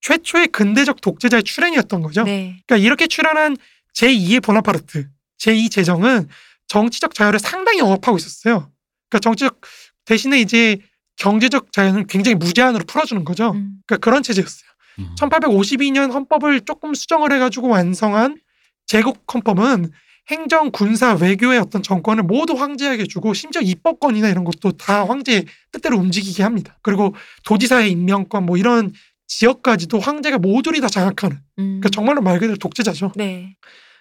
최초의 0.00 0.48
근대적 0.48 1.00
독재자의 1.00 1.42
출현이었던 1.44 2.02
거죠. 2.02 2.24
네. 2.24 2.62
그러니까 2.66 2.84
이렇게 2.84 3.06
출현한 3.06 3.56
제2의 3.94 4.42
보나파르트, 4.42 5.08
제2 5.38 5.70
제정은 5.70 6.28
정치적 6.66 7.14
자유를 7.14 7.38
상당히 7.38 7.80
억압하고 7.80 8.16
있었어요. 8.16 8.70
그러니까 9.08 9.18
정치적 9.20 9.60
대신에 10.04 10.40
이제 10.40 10.78
경제적 11.16 11.72
자유는 11.72 12.06
굉장히 12.06 12.34
무제한으로 12.36 12.84
풀어주는 12.84 13.24
거죠. 13.24 13.52
음. 13.52 13.76
그러니까 13.86 14.04
그런 14.04 14.22
체제였어요. 14.22 14.68
음. 14.98 15.14
1852년 15.18 16.12
헌법을 16.12 16.62
조금 16.62 16.94
수정을 16.94 17.32
해가지고 17.32 17.68
완성한 17.68 18.38
제국 18.86 19.22
헌법은 19.32 19.90
행정, 20.30 20.70
군사, 20.70 21.14
외교의 21.14 21.58
어떤 21.58 21.82
정권을 21.82 22.22
모두 22.22 22.54
황제에게 22.54 23.06
주고 23.06 23.34
심지어 23.34 23.60
입법권이나 23.60 24.28
이런 24.28 24.44
것도 24.44 24.72
다 24.72 25.06
황제의 25.06 25.46
뜻대로 25.72 25.98
움직이게 25.98 26.42
합니다. 26.42 26.78
그리고 26.82 27.14
도지사의 27.44 27.90
임명권 27.90 28.46
뭐 28.46 28.56
이런 28.56 28.92
지역까지도 29.26 29.98
황제가 29.98 30.38
모조리 30.38 30.80
다 30.80 30.88
장악하는 30.88 31.36
음. 31.58 31.64
그러니까 31.64 31.88
정말로 31.88 32.20
말 32.20 32.38
그대로 32.38 32.56
독재자죠. 32.56 33.12
네. 33.16 33.56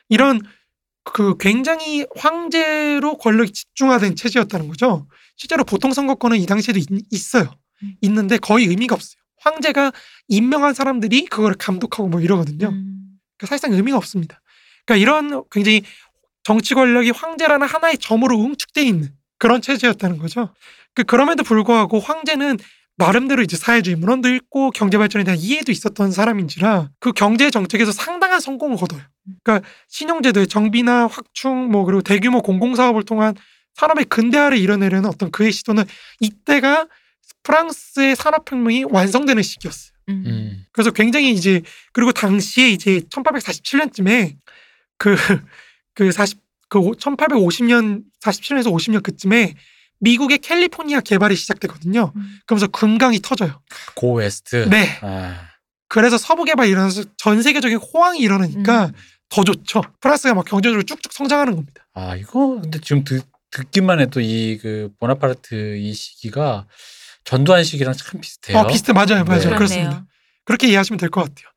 이런 0.10 0.42
그 1.04 1.38
굉장히 1.38 2.06
황제로 2.16 3.18
권력이 3.18 3.52
집중화된 3.52 4.16
체제였다는 4.16 4.68
거죠. 4.68 5.08
실제로 5.36 5.64
보통 5.64 5.94
선거권은 5.94 6.38
이 6.38 6.46
당시에도 6.46 6.80
있, 6.80 6.88
있어요. 7.10 7.52
음. 7.84 7.96
있는데 8.02 8.38
거의 8.38 8.68
의미가 8.68 8.94
없어요. 8.94 9.20
황제가 9.38 9.92
임명한 10.28 10.76
사람들이 10.76 11.26
그걸 11.26 11.56
감독하고 11.56 12.10
뭐 12.10 12.22
이러거든요. 12.22 12.70
음. 12.70 13.18
그러니까 13.38 13.48
사실상 13.48 13.74
의미가 13.74 13.98
없습니다. 13.98 14.42
그러니까 14.86 15.02
이런 15.02 15.44
굉장히 15.50 15.84
정치 16.44 16.74
권력이 16.74 17.12
황제라는 17.12 17.68
하나의 17.68 17.98
점으로 17.98 18.40
응축돼 18.42 18.84
있는 18.84 19.10
그런 19.38 19.62
체제였다는 19.62 20.18
거죠. 20.18 20.54
그 20.94 21.04
그럼에도 21.04 21.44
불구하고 21.44 22.00
황제는 22.00 22.58
나름대로 22.98 23.42
이제 23.42 23.58
사회주의 23.58 23.96
문헌도 23.96 24.30
읽고 24.30 24.72
경제 24.72 24.98
발전에 24.98 25.24
대한 25.24 25.40
이해도 25.40 25.72
있었던 25.72 26.12
사람인지라 26.12 26.90
그 27.00 27.12
경제 27.14 27.50
정책에서 27.50 27.92
상당한 27.92 28.40
성공을 28.40 28.78
거둬요. 28.78 29.02
그러니까 29.44 29.68
신용제도의 29.88 30.48
정비나 30.48 31.08
확충 31.08 31.72
뭐 31.72 31.86
그리고 31.86 32.02
대규모 32.02 32.42
공공사업을 32.42 33.04
통한 33.04 33.36
산업의 33.74 34.06
근대화를 34.06 34.58
이뤄내려는 34.58 35.10
어떤 35.10 35.32
그의 35.32 35.52
시도는 35.52 35.84
이때가 36.20 36.88
프랑스의 37.44 38.16
산업혁명이 38.16 38.86
완성되는 38.90 39.42
시기였어요. 39.42 39.92
음. 40.10 40.24
음. 40.28 40.66
그래서 40.72 40.92
굉장히 40.92 41.32
이제 41.32 41.62
그리고 41.94 42.12
당시에 42.12 42.70
이제 42.70 43.00
1847년쯤에 43.10 44.36
그 44.98 45.16
그 46.02 46.12
40, 46.12 46.40
그 46.68 46.80
1850년 46.80 48.02
47년에서 48.24 48.72
50년 48.74 49.04
그쯤에 49.04 49.54
미국의 50.00 50.40
캘리포니아 50.40 51.00
개발이 51.00 51.36
시작되거든요. 51.36 52.12
음. 52.16 52.40
그러면서 52.48 52.66
금광이 52.68 53.20
터져요. 53.22 53.62
Go 53.94 54.14
west. 54.16 54.68
네. 54.70 54.98
아. 55.04 55.48
그래서 55.88 56.18
서부 56.18 56.44
개발이 56.44 56.72
일어나서 56.72 57.04
전 57.18 57.44
세계적인 57.44 57.78
호황이 57.78 58.18
일어나니까 58.20 58.86
음. 58.88 58.92
더 59.30 59.44
좋죠. 59.44 59.84
프랑스가 60.00 60.34
막 60.34 60.44
경제적으로 60.46 60.82
쭉쭉 60.82 61.14
성장하는 61.14 61.56
겁니다. 61.56 61.88
아 61.94 62.16
이거 62.16 62.60
근데 62.62 62.80
지금 62.82 63.04
듣, 63.04 63.24
듣기만 63.52 64.00
해도 64.00 64.20
이 64.20 64.58
그 64.60 64.90
보나파르트 65.00 65.78
이 65.78 65.94
시기가 65.94 66.66
전두환 67.26 67.64
시기랑 67.64 67.94
참 67.94 68.20
비슷해요. 68.22 68.58
어, 68.58 68.66
비슷해 68.68 68.92
맞아요, 68.94 69.24
맞아요. 69.24 69.50
네. 69.52 69.56
그렇습니다. 69.56 70.06
그렇게 70.46 70.68
이해하시면 70.68 70.98
될 70.98 71.10
것 71.12 71.22
같아요. 71.22 71.51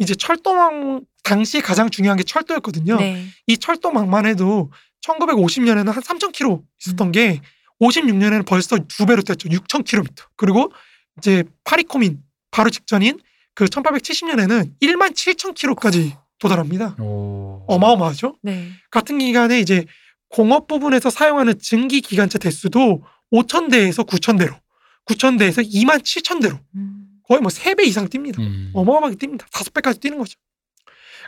이제 0.00 0.14
철도망 0.14 1.02
당시 1.22 1.60
가장 1.60 1.90
중요한 1.90 2.16
게 2.16 2.24
철도였거든요. 2.24 2.96
네. 2.96 3.26
이 3.46 3.56
철도망만 3.56 4.26
해도 4.26 4.72
1950년에는 5.06 5.86
한 5.86 6.02
3,000km 6.02 6.62
있었던 6.80 7.12
게 7.12 7.40
56년에는 7.80 8.46
벌써 8.46 8.78
두 8.88 9.06
배로 9.06 9.22
뛰었죠. 9.22 9.48
6,000km. 9.48 10.10
그리고 10.36 10.72
이제 11.18 11.44
파리코민 11.64 12.22
바로 12.50 12.70
직전인 12.70 13.20
그 13.54 13.66
1870년에는 13.66 14.72
1만 14.80 15.12
7,000km까지 15.12 16.16
도달합니다. 16.38 16.96
오. 16.98 17.62
어마어마하죠. 17.68 18.36
네. 18.42 18.70
같은 18.90 19.18
기간에 19.18 19.60
이제 19.60 19.84
공업 20.30 20.66
부분에서 20.66 21.10
사용하는 21.10 21.58
증기 21.58 22.00
기관차 22.00 22.38
대수도 22.38 23.02
5,000대에서 23.32 24.06
9,000대로, 24.06 24.58
9,000대에서 25.06 25.68
2만 25.70 26.00
7,000대로 26.00 26.58
음. 26.76 26.99
거의 27.30 27.40
뭐 27.40 27.48
3배 27.48 27.86
이상 27.86 28.08
뜁니다. 28.08 28.40
음. 28.40 28.72
어마어마하게 28.74 29.14
뜁니다. 29.14 29.44
다섯 29.52 29.72
배까지 29.72 30.00
뛰는 30.00 30.18
거죠. 30.18 30.36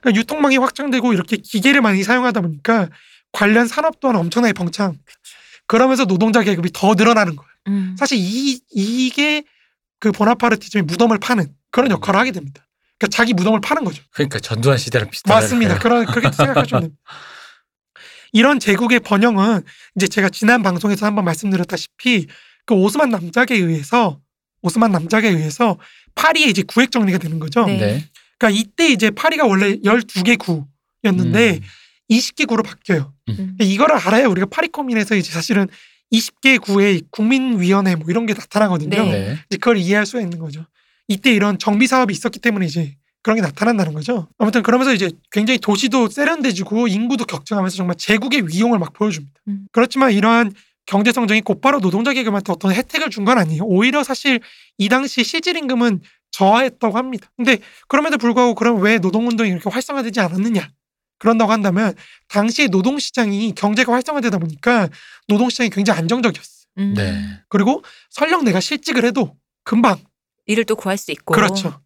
그러니까 0.01 0.19
유통망이 0.19 0.57
확장되고 0.57 1.13
이렇게 1.13 1.37
기계를 1.37 1.81
많이 1.81 2.03
사용하다 2.03 2.41
보니까 2.41 2.89
관련 3.31 3.69
산업 3.69 4.01
또한 4.01 4.17
엄청나게 4.17 4.53
벙창. 4.53 4.99
그러면서 5.69 6.05
노동자 6.05 6.43
계급이 6.43 6.71
더 6.73 6.95
늘어나는 6.95 7.37
거예요. 7.37 7.49
음. 7.69 7.95
사실 7.97 8.19
이 8.19 8.61
이게 8.73 9.45
그 10.01 10.11
보나파르티즘의 10.11 10.87
무덤을 10.87 11.21
파는 11.21 11.55
그런 11.71 11.93
역할을 11.93 12.19
하게 12.19 12.33
됩니다. 12.33 12.67
그러니까 12.99 13.17
자기 13.17 13.33
무덤을 13.33 13.61
파는 13.61 13.85
거죠. 13.85 14.03
그러니까 14.11 14.41
전두환 14.41 14.79
시대랑 14.79 15.09
비슷하다. 15.09 15.33
맞습니다. 15.33 15.79
그런 15.79 16.05
그렇게 16.07 16.33
생각하시면 16.33 16.83
됩니다. 16.83 17.03
이런 18.33 18.59
제국의 18.59 18.99
번영은 18.99 19.63
이제 19.95 20.09
제가 20.09 20.31
지난 20.31 20.65
방송에서 20.65 21.07
한번 21.07 21.25
말씀드렸다시피 21.27 22.27
그 22.67 22.75
오스만 22.75 23.11
남작에 23.11 23.51
의해서 23.51 24.22
오스만 24.63 24.93
남작에 24.93 25.29
의해서 25.29 25.79
파리에 26.15 26.47
이제 26.47 26.63
구획 26.63 26.91
정리가 26.91 27.19
되는 27.19 27.39
거죠. 27.39 27.67
네. 27.67 27.77
네. 27.79 28.05
그러니까 28.39 28.61
이때 28.61 28.89
이제 28.89 29.11
파리가 29.11 29.47
원래 29.47 29.77
12개 29.77 30.39
구였는데 30.39 31.55
음. 31.55 31.61
20개 32.11 32.47
구로 32.47 32.63
바뀌어요. 32.63 33.13
음. 33.29 33.35
그러니까 33.35 33.65
이거를 33.65 33.97
알아야 33.97 34.27
우리가 34.27 34.47
파리 34.47 34.69
코민에서 34.69 35.15
이제 35.17 35.31
사실은 35.33 35.69
20개 36.13 36.61
구의 36.61 37.03
국민위원회 37.11 37.95
뭐 37.97 38.07
이런 38.11 38.27
게 38.27 38.35
나타나거든요. 38.35 38.91
네. 38.91 39.11
네. 39.11 39.39
이제 39.49 39.59
그걸 39.59 39.79
이해할 39.79 40.07
수가 40.07 40.21
있는 40.21 40.39
거죠. 40.39 40.67
이때 41.09 41.33
이런 41.33 41.59
정비 41.59 41.87
사업이 41.87 42.13
있었기 42.13 42.39
때문에 42.39 42.67
이제 42.67 42.97
그런 43.23 43.37
게 43.37 43.43
나타난다는 43.43 43.95
거죠. 43.95 44.29
아무튼 44.39 44.63
그러면서 44.63 44.93
이제 44.93 45.11
굉장히 45.31 45.59
도시도 45.59 46.09
세련돼지고 46.09 46.89
인구도 46.89 47.25
격증하면서 47.25 47.77
정말 47.77 47.97
제국의 47.97 48.49
위용을 48.49 48.79
막 48.79 48.93
보여줍니다. 48.93 49.33
음. 49.49 49.67
그렇지만 49.73 50.13
이러한 50.13 50.53
경제 50.87 51.13
성장이 51.13 51.41
곧바로 51.43 51.81
노동자 51.81 52.13
계급한테 52.13 52.53
어떤 52.53 52.73
혜택을 52.73 53.11
준 53.11 53.25
건 53.25 53.39
아니에요. 53.39 53.63
오히려 53.65 54.03
사실 54.03 54.41
이 54.79 54.89
당시 54.89 55.23
실질 55.25 55.57
임금은 55.57 56.01
저하했다고 56.33 56.97
합니다. 56.97 57.29
근데 57.37 57.59
그럼에도 57.89 58.19
불구하고 58.19 58.55
그럼 58.55 58.81
왜 58.83 58.99
노동운동이 58.99 59.51
이렇게 59.51 59.69
활성화되지 59.71 60.19
않았느냐? 60.21 60.71
그런다고 61.19 61.53
한다면 61.53 61.95
당시의 62.29 62.69
노동시장이 62.69 63.55
경제가 63.55 63.93
활성화되다 63.93 64.39
보니까 64.39 64.89
노동시장이 65.29 65.71
굉장히 65.71 66.01
안정적이었어요. 66.01 66.63
음. 66.79 66.95
네. 66.97 67.23
그리고 67.49 67.85
설령 68.11 68.45
내가 68.45 68.59
실직을 68.61 69.05
해도 69.05 69.37
금방 69.63 69.99
일을 70.47 70.65
또 70.65 70.75
구할 70.75 70.99
수 70.99 71.13
있고. 71.13 71.35
그렇죠. 71.35 71.81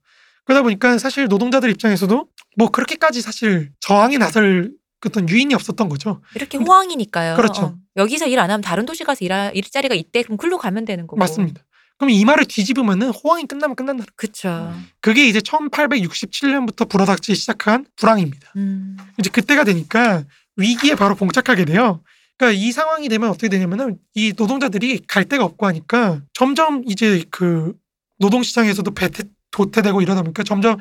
그러다 0.45 0.63
보니까 0.63 0.97
사실 0.99 1.27
노동자들 1.27 1.69
입장에서도 1.71 2.29
뭐 2.57 2.71
그렇게까지 2.71 3.21
사실 3.21 3.73
저항에 3.81 4.17
나설 4.17 4.71
어떤 5.05 5.29
유인이 5.29 5.55
없었던 5.55 5.89
거죠. 5.89 6.21
이렇게 6.35 6.59
호황이니까요. 6.59 7.37
그렇죠. 7.37 7.63
어. 7.63 7.75
여기서 7.97 8.27
일 8.27 8.39
안 8.39 8.51
하면 8.51 8.61
다른 8.61 8.87
도시 8.87 9.05
가서 9.05 9.25
일하, 9.25 9.51
일자리가 9.51 9.95
있대. 9.95 10.23
그럼 10.23 10.37
글로 10.37 10.59
가면 10.59 10.85
되는 10.85 11.07
거고. 11.07 11.17
맞습니다. 11.17 11.63
그럼 11.99 12.11
이 12.11 12.25
말을 12.25 12.45
뒤집으면은 12.45 13.11
호황이 13.11 13.47
끝나면 13.47 13.75
끝난다. 13.77 14.05
그쵸. 14.17 14.73
그게 15.01 15.27
이제 15.29 15.41
1867년부터 15.41 16.89
불어닥치기 16.89 17.37
시작한 17.37 17.87
불황입니다. 17.97 18.53
음. 18.57 18.97
이제 19.19 19.31
그때가 19.31 19.65
되니까 19.65 20.25
위기에 20.57 20.95
바로 20.95 21.15
봉착하게 21.15 21.65
돼요. 21.65 22.03
그러니까 22.37 22.61
이 22.61 22.71
상황이 22.73 23.09
되면 23.09 23.31
어떻게 23.31 23.49
되냐면은 23.49 23.99
이 24.15 24.33
노동자들이 24.37 25.03
갈 25.07 25.25
데가 25.25 25.45
없고 25.45 25.67
하니까 25.67 26.21
점점 26.35 26.83
이제 26.87 27.25
그 27.31 27.73
노동시장에서도 28.19 28.91
배태, 28.93 29.25
도태되고 29.51 30.03
이러다 30.03 30.23
보니까 30.23 30.43
점점 30.43 30.77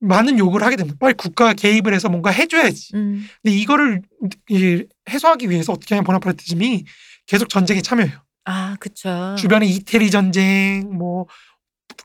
많은 0.00 0.38
요구를 0.38 0.66
하게 0.66 0.76
됩니다. 0.76 0.96
빨리 1.00 1.14
국가가 1.14 1.52
개입을 1.52 1.94
해서 1.94 2.08
뭔가 2.08 2.30
해줘야지. 2.30 2.90
음. 2.94 3.26
근데 3.42 3.56
이거를 3.56 4.02
이 4.48 4.84
해소하기 5.08 5.50
위해서 5.50 5.72
어떻게 5.72 5.94
하면 5.94 6.04
보나파르티즘이 6.04 6.84
계속 7.26 7.48
전쟁에 7.48 7.80
참여해요. 7.82 8.18
아, 8.46 8.76
그쵸. 8.80 9.36
주변에 9.38 9.66
이태리 9.66 10.10
전쟁, 10.10 10.90
뭐 10.96 11.26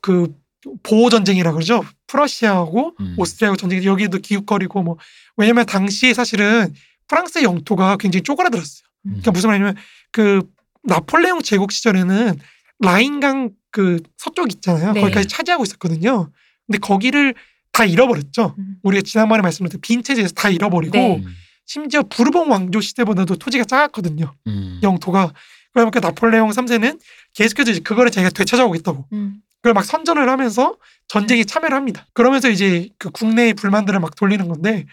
그 0.01 0.27
보호 0.83 1.09
전쟁이라 1.09 1.51
그러죠. 1.51 1.83
프러시아하고 2.07 2.95
음. 2.99 3.15
오스트리아하고 3.17 3.57
전쟁이 3.57 3.85
여기도 3.85 4.17
기웃거리고 4.19 4.83
뭐 4.83 4.97
왜냐면 5.37 5.65
당시에 5.65 6.13
사실은 6.13 6.73
프랑스의 7.07 7.43
영토가 7.43 7.97
굉장히 7.97 8.23
쪼그라들었어요. 8.23 8.85
음. 9.05 9.09
그러니까 9.09 9.31
무슨 9.31 9.49
말이냐면 9.49 9.75
그 10.11 10.41
나폴레옹 10.83 11.41
제국 11.41 11.71
시절에는 11.71 12.39
라인강 12.79 13.51
그 13.71 14.01
서쪽 14.17 14.51
있잖아요. 14.53 14.93
네. 14.93 15.01
거기까지 15.01 15.27
차지하고 15.27 15.63
있었거든요. 15.63 16.31
근데 16.67 16.79
거기를 16.79 17.35
다 17.75 17.83
잃어버렸죠. 17.83 18.55
음. 18.57 18.75
우리가 18.83 19.01
지난번에 19.01 19.41
말씀드렸던 19.41 19.81
빈 19.81 20.01
체제에서 20.01 20.33
다 20.33 20.49
잃어버리고 20.49 20.97
네. 20.97 21.17
음. 21.17 21.35
심지어 21.65 22.03
부르봉 22.03 22.49
왕조 22.49 22.79
시대보다도 22.79 23.35
토지가 23.35 23.65
작았거든요. 23.65 24.33
음. 24.47 24.79
영토가. 24.81 25.33
그러니까 25.73 25.99
나폴레옹 25.99 26.51
3세는 26.51 27.01
계속해서 27.33 27.71
이제 27.71 27.79
그거를 27.81 28.11
자기가 28.11 28.29
되찾아오겠다고. 28.29 29.07
음. 29.11 29.41
그걸 29.57 29.73
막 29.73 29.83
선전을 29.83 30.29
하면서 30.29 30.77
전쟁에 31.09 31.43
참여를 31.43 31.75
합니다. 31.75 32.07
그러면서 32.13 32.49
이제 32.49 32.87
그 32.97 33.09
국내의 33.09 33.55
불만들을 33.55 33.99
막 33.99 34.15
돌리는 34.15 34.47
건데 34.47 34.85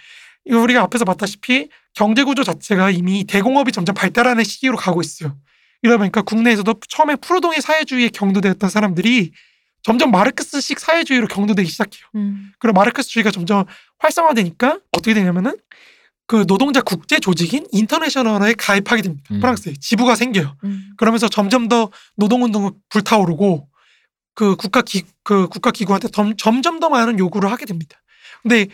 이거 0.44 0.58
우리가 0.60 0.82
앞에서 0.82 1.04
봤다시피 1.04 1.68
경제 1.94 2.24
구조 2.24 2.42
자체가 2.42 2.90
이미 2.90 3.22
대공업이 3.24 3.70
점점 3.70 3.94
발달하는 3.94 4.42
시기로 4.42 4.76
가고 4.76 5.02
있어요. 5.02 5.36
이러다 5.82 5.98
보니까 5.98 6.22
국내에서도 6.22 6.74
처음에 6.88 7.14
프로동의 7.16 7.60
사회주의에 7.60 8.08
경도되었던 8.08 8.70
사람들이 8.70 9.30
점점 9.82 10.10
마르크스식 10.10 10.78
사회주의로 10.78 11.26
경도되기 11.26 11.68
시작해요. 11.68 12.04
음. 12.14 12.52
그리고 12.58 12.74
마르크스주의가 12.74 13.30
점점 13.30 13.64
활성화되니까 13.98 14.80
어떻게 14.92 15.14
되냐면은 15.14 15.56
그 16.26 16.46
노동자 16.46 16.80
국제 16.80 17.18
조직인 17.18 17.66
인터내셔널에 17.72 18.54
가입하게 18.54 19.02
됩니다. 19.02 19.28
음. 19.32 19.40
프랑스에 19.40 19.74
지부가 19.80 20.14
생겨요. 20.14 20.56
음. 20.64 20.92
그러면서 20.96 21.28
점점 21.28 21.68
더 21.68 21.90
노동운동을 22.16 22.70
불타오르고 22.88 23.68
그 24.34 24.56
국가 24.56 24.82
기, 24.82 25.02
그 25.24 25.48
국가 25.48 25.70
기구한테 25.70 26.08
점, 26.08 26.36
점점 26.36 26.80
더 26.80 26.88
많은 26.88 27.18
요구를 27.18 27.50
하게 27.50 27.66
됩니다. 27.66 28.00
근데 28.42 28.68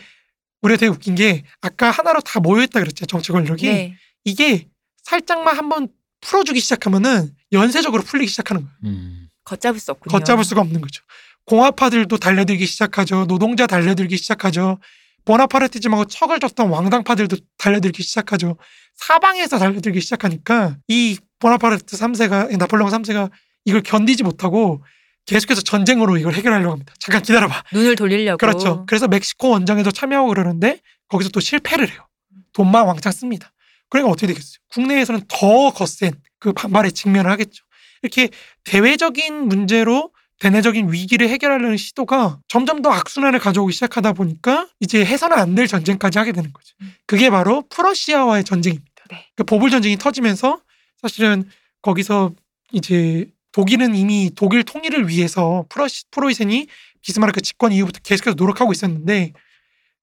우리가 0.61 0.77
되게 0.77 0.89
웃긴 0.89 1.15
게 1.15 1.43
아까 1.61 1.91
하나로 1.91 2.21
다 2.21 2.39
모여있다 2.39 2.79
그랬죠 2.79 3.05
정치 3.05 3.31
권력이 3.31 3.67
네. 3.67 3.95
이게 4.23 4.67
살짝만 5.03 5.57
한번 5.57 5.87
풀어주기 6.21 6.59
시작하면은 6.59 7.33
연쇄적으로 7.51 8.03
풀리기 8.03 8.29
시작하는 8.29 8.63
거예요. 8.63 8.75
음. 8.85 9.28
걷잡을 9.43 9.79
수 9.79 9.91
없군요. 9.91 10.11
걷잡을 10.11 10.43
수가 10.43 10.61
없는 10.61 10.81
거죠. 10.81 11.03
공화파들도 11.45 12.17
달려들기 12.17 12.65
시작하죠. 12.65 13.25
노동자 13.25 13.65
달려들기 13.67 14.17
시작하죠. 14.17 14.79
보나파르티즘하고 15.25 16.05
척을 16.05 16.39
줬던 16.39 16.69
왕당파들도 16.69 17.37
달려들기 17.57 18.03
시작하죠. 18.03 18.57
사방에서 18.95 19.57
달려들기 19.57 20.01
시작하니까 20.01 20.77
이 20.87 21.17
보나파르트 21.39 21.97
3세가 21.97 22.55
나폴레옹 22.57 22.89
3세가 22.89 23.31
이걸 23.65 23.81
견디지 23.81 24.23
못하고 24.23 24.83
계속해서 25.25 25.61
전쟁으로 25.61 26.17
이걸 26.17 26.33
해결하려고 26.33 26.71
합니다. 26.71 26.93
잠깐 26.99 27.21
기다려봐. 27.21 27.63
눈을 27.73 27.95
돌리려고. 27.95 28.37
그렇죠. 28.37 28.85
그래서 28.87 29.07
멕시코 29.07 29.49
원정에도 29.49 29.91
참여하고 29.91 30.29
그러는데 30.29 30.79
거기서 31.07 31.29
또 31.29 31.39
실패를 31.39 31.89
해요. 31.89 32.07
돈만 32.53 32.85
왕창 32.87 33.11
씁니다. 33.11 33.51
그러니까 33.89 34.11
어떻게 34.11 34.27
되겠어요? 34.27 34.57
국내에서는 34.71 35.21
더 35.27 35.71
거센 35.71 36.13
그 36.39 36.53
반발에 36.53 36.91
직면을 36.91 37.29
하겠죠. 37.31 37.63
이렇게 38.01 38.29
대외적인 38.63 39.47
문제로 39.47 40.11
대내적인 40.39 40.91
위기를 40.91 41.27
해결하려는 41.29 41.75
시도가 41.75 42.39
점점 42.47 42.81
더 42.81 42.89
악순환을 42.91 43.39
가져오기 43.39 43.73
시작하다 43.73 44.13
보니까 44.13 44.69
이제 44.79 45.03
해서는 45.03 45.37
안 45.37 45.55
될 45.55 45.67
전쟁까지 45.67 46.17
하게 46.17 46.31
되는 46.31 46.53
거죠. 46.53 46.75
음. 46.81 46.93
그게 47.05 47.29
바로 47.29 47.63
프러시아와의 47.69 48.45
전쟁입니다. 48.45 48.85
네. 49.09 49.27
그 49.35 49.43
보불 49.43 49.69
전쟁이 49.69 49.97
터지면서 49.97 50.61
사실은 51.01 51.49
거기서 51.81 52.33
이제 52.71 53.25
독일은 53.51 53.95
이미 53.95 54.31
독일 54.33 54.63
통일을 54.63 55.09
위해서 55.09 55.65
프러시, 55.69 56.03
프로이센이 56.11 56.67
비스마르크 57.01 57.41
집권 57.41 57.71
이후부터 57.73 57.99
계속해서 58.03 58.35
노력하고 58.35 58.71
있었는데 58.71 59.33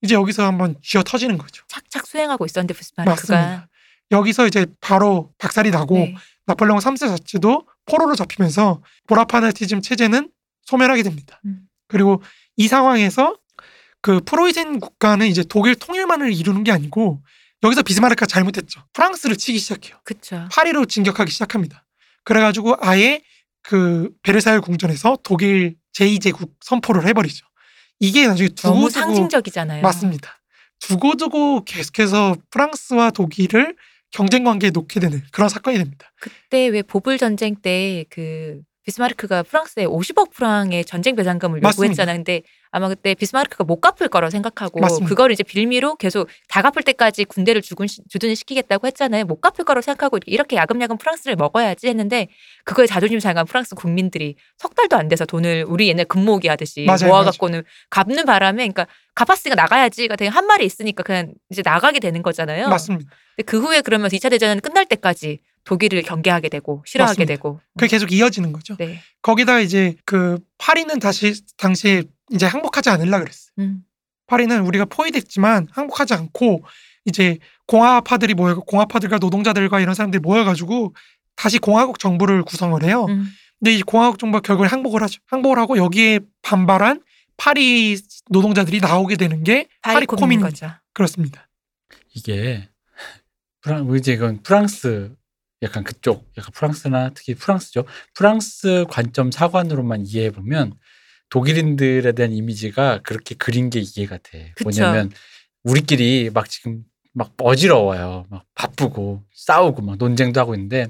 이제 0.03 0.15
여기서 0.15 0.45
한번 0.45 0.75
쥐어 0.83 1.03
터지는 1.03 1.39
거죠. 1.39 1.63
착착 1.69 2.07
수행하고 2.07 2.45
있었는데 2.45 2.75
비스마르크가. 2.75 3.15
맞습니다. 3.35 3.69
여기서 4.11 4.47
이제 4.47 4.67
바로 4.83 5.33
박살이 5.39 5.71
나고 5.71 5.95
네. 5.97 6.15
나폴레옹 6.47 6.79
3세 6.79 7.09
자체도 7.09 7.67
포로로 7.87 8.15
잡히면서 8.15 8.83
보나파르티즘 9.07 9.81
체제는 9.81 10.31
소멸하게 10.63 11.03
됩니다. 11.03 11.41
음. 11.47 11.61
그리고 11.89 12.23
이 12.57 12.69
상황에서 12.69 13.37
그 14.03 14.21
프로이센 14.21 14.81
국가는 14.81 15.27
이제 15.27 15.43
독일 15.49 15.75
통일만을 15.77 16.33
이루는 16.33 16.65
게 16.65 16.73
아니고 16.73 17.23
여기서 17.63 17.83
비스마르크가 17.83 18.27
잘못했죠. 18.27 18.83
프랑스를 18.93 19.37
치기 19.37 19.59
시작해요. 19.59 19.99
그쵸. 20.05 20.47
파리로 20.53 20.85
진격하기 20.87 21.31
시작합니다. 21.31 21.85
그래가지고 22.25 22.77
아예 22.81 23.23
그 23.63 24.11
베르사유 24.23 24.61
궁전에서 24.61 25.19
독일 25.23 25.77
제2제국 25.97 26.51
선포를 26.61 27.07
해버리죠. 27.09 27.47
이게 27.99 28.27
나중에 28.27 28.49
너무 28.57 28.89
두고두고 28.89 28.91
상징적이잖아요. 28.91 29.83
맞습니다. 29.83 30.41
두고두고 30.81 31.65
계속해서 31.65 32.37
프랑스와 32.51 33.11
독일을 33.11 33.75
경쟁 34.17 34.45
관계에 34.45 34.71
놓게 34.71 34.99
되는 34.99 35.21
그런 35.31 35.51
사건이 35.51 35.77
됩니다. 35.77 36.11
그때 36.21 36.69
왜 36.69 36.83
보불 36.83 37.19
전쟁 37.19 37.55
때 37.55 38.05
그 38.09 38.63
비스마르크가 38.87 39.43
프랑스에 39.43 39.85
50억 39.85 40.31
프랑의 40.31 40.85
전쟁 40.85 41.17
배상금을 41.17 41.61
맞습니다. 41.61 41.83
요구했잖아. 41.83 42.13
근데 42.15 42.43
아마 42.71 42.89
그때 42.89 43.15
비스마르크가 43.15 43.65
못 43.65 43.81
갚을 43.81 44.09
거라 44.09 44.31
생각하고 44.31 44.79
맞습니다. 44.79 45.09
그거를 45.09 45.33
이제 45.33 45.43
빌미로 45.43 45.97
계속 45.97 46.29
다 46.49 46.63
갚을 46.63 46.85
때까지 46.85 47.25
군대를 47.25 47.63
주군 47.63 47.89
주둔 48.09 48.35
시키겠다고 48.37 48.87
했잖아요. 48.87 49.25
못 49.25 49.41
갚을 49.41 49.65
거라고 49.65 49.83
생각하고 49.83 50.19
이렇게 50.27 50.55
야금야금 50.55 50.99
프랑스를 50.99 51.35
먹어야지 51.35 51.89
했는데 51.89 52.29
그거에 52.65 52.87
자존심 52.87 53.19
상한 53.19 53.45
프랑스 53.45 53.75
국민들이 53.75 54.37
석 54.57 54.77
달도 54.77 54.97
안 54.97 55.09
돼서 55.09 55.25
돈을 55.25 55.65
우리 55.67 55.89
옛날 55.89 56.05
금모으기 56.05 56.47
하듯이 56.47 56.85
맞아요, 56.85 57.09
모아갖고는 57.09 57.65
갚는 57.91 58.25
바람에 58.25 58.69
그러니까 58.69 58.87
갚았으니까 59.17 59.61
나가야지가 59.61 60.15
되게 60.15 60.29
한 60.29 60.47
말이 60.47 60.65
있으니까 60.65 61.03
그냥 61.03 61.33
이제 61.51 61.63
나가게 61.65 61.99
되는 61.99 62.23
거잖아요. 62.23 62.69
맞습니다. 62.69 63.11
근데 63.35 63.51
그 63.51 63.61
후에 63.61 63.81
그러면 63.81 64.11
2차 64.11 64.31
대전 64.31 64.61
끝날 64.61 64.87
때까지 64.87 65.41
독일을 65.67 66.03
경계하게 66.03 66.49
되고 66.49 66.83
싫어하게 66.87 67.11
맞습니다. 67.11 67.35
되고. 67.35 67.61
그게 67.77 67.89
계속 67.89 68.13
이어지는 68.13 68.53
거죠. 68.53 68.77
네. 68.77 69.01
거기다 69.21 69.61
이제 69.61 69.97
그 70.05 70.39
파리는 70.59 70.99
다시 71.01 71.45
당시에 71.57 72.05
이제 72.33 72.47
항복하지 72.47 72.89
않으려 72.89 73.19
그랬어요. 73.19 73.51
음. 73.59 73.83
파리는 74.27 74.61
우리가 74.65 74.87
포위됐지만 74.87 75.69
항복하지 75.71 76.15
않고 76.15 76.65
이제 77.05 77.39
공화파들이 77.67 78.35
모여 78.35 78.57
공화파들과 78.57 79.19
노동자들과 79.19 79.81
이런 79.81 79.95
사람들이 79.95 80.21
모여가지고 80.21 80.95
다시 81.35 81.59
공화국 81.59 81.99
정부를 81.99 82.43
구성을 82.45 82.83
해요. 82.85 83.07
음. 83.09 83.29
근데 83.59 83.75
이 83.75 83.83
공화국 83.83 84.19
정부가 84.19 84.41
결국에 84.43 84.69
항복을 84.69 85.03
하죠. 85.03 85.21
항복을 85.27 85.59
하고 85.59 85.77
여기에 85.77 86.21
반발한 86.43 87.03
파리 87.37 87.99
노동자들이 88.31 88.81
나오게 88.81 89.17
되는 89.17 89.43
게 89.43 89.67
파리 89.83 90.07
코민 90.07 90.41
거죠. 90.41 90.71
그렇습니다. 90.93 91.49
이게 92.15 92.69
프랑 93.61 93.93
이제 93.97 94.13
이건 94.13 94.43
프랑스 94.43 95.15
약간 95.63 95.85
그쪽 95.85 96.31
약간 96.37 96.53
프랑스나 96.53 97.11
특히 97.15 97.35
프랑스죠. 97.35 97.85
프랑스 98.15 98.85
관점 98.91 99.31
사관으로만 99.31 100.05
이해해 100.07 100.31
보면 100.31 100.75
독일인들에 101.31 102.13
대한 102.13 102.33
이미지가 102.33 103.01
그렇게 103.03 103.35
그린 103.35 103.71
게 103.71 103.81
이해가 103.81 104.19
돼. 104.23 104.53
그쵸. 104.57 104.65
뭐냐면 104.65 105.11
우리끼리 105.65 106.31
막 106.33 106.49
지금 106.49 106.85
막 107.13 107.33
어지러워요. 107.39 108.27
막 108.29 108.45
바쁘고 108.55 109.25
싸우고 109.35 109.83
막 109.83 109.97
논쟁도 109.97 110.39
하고 110.39 110.55
있는데 110.55 110.87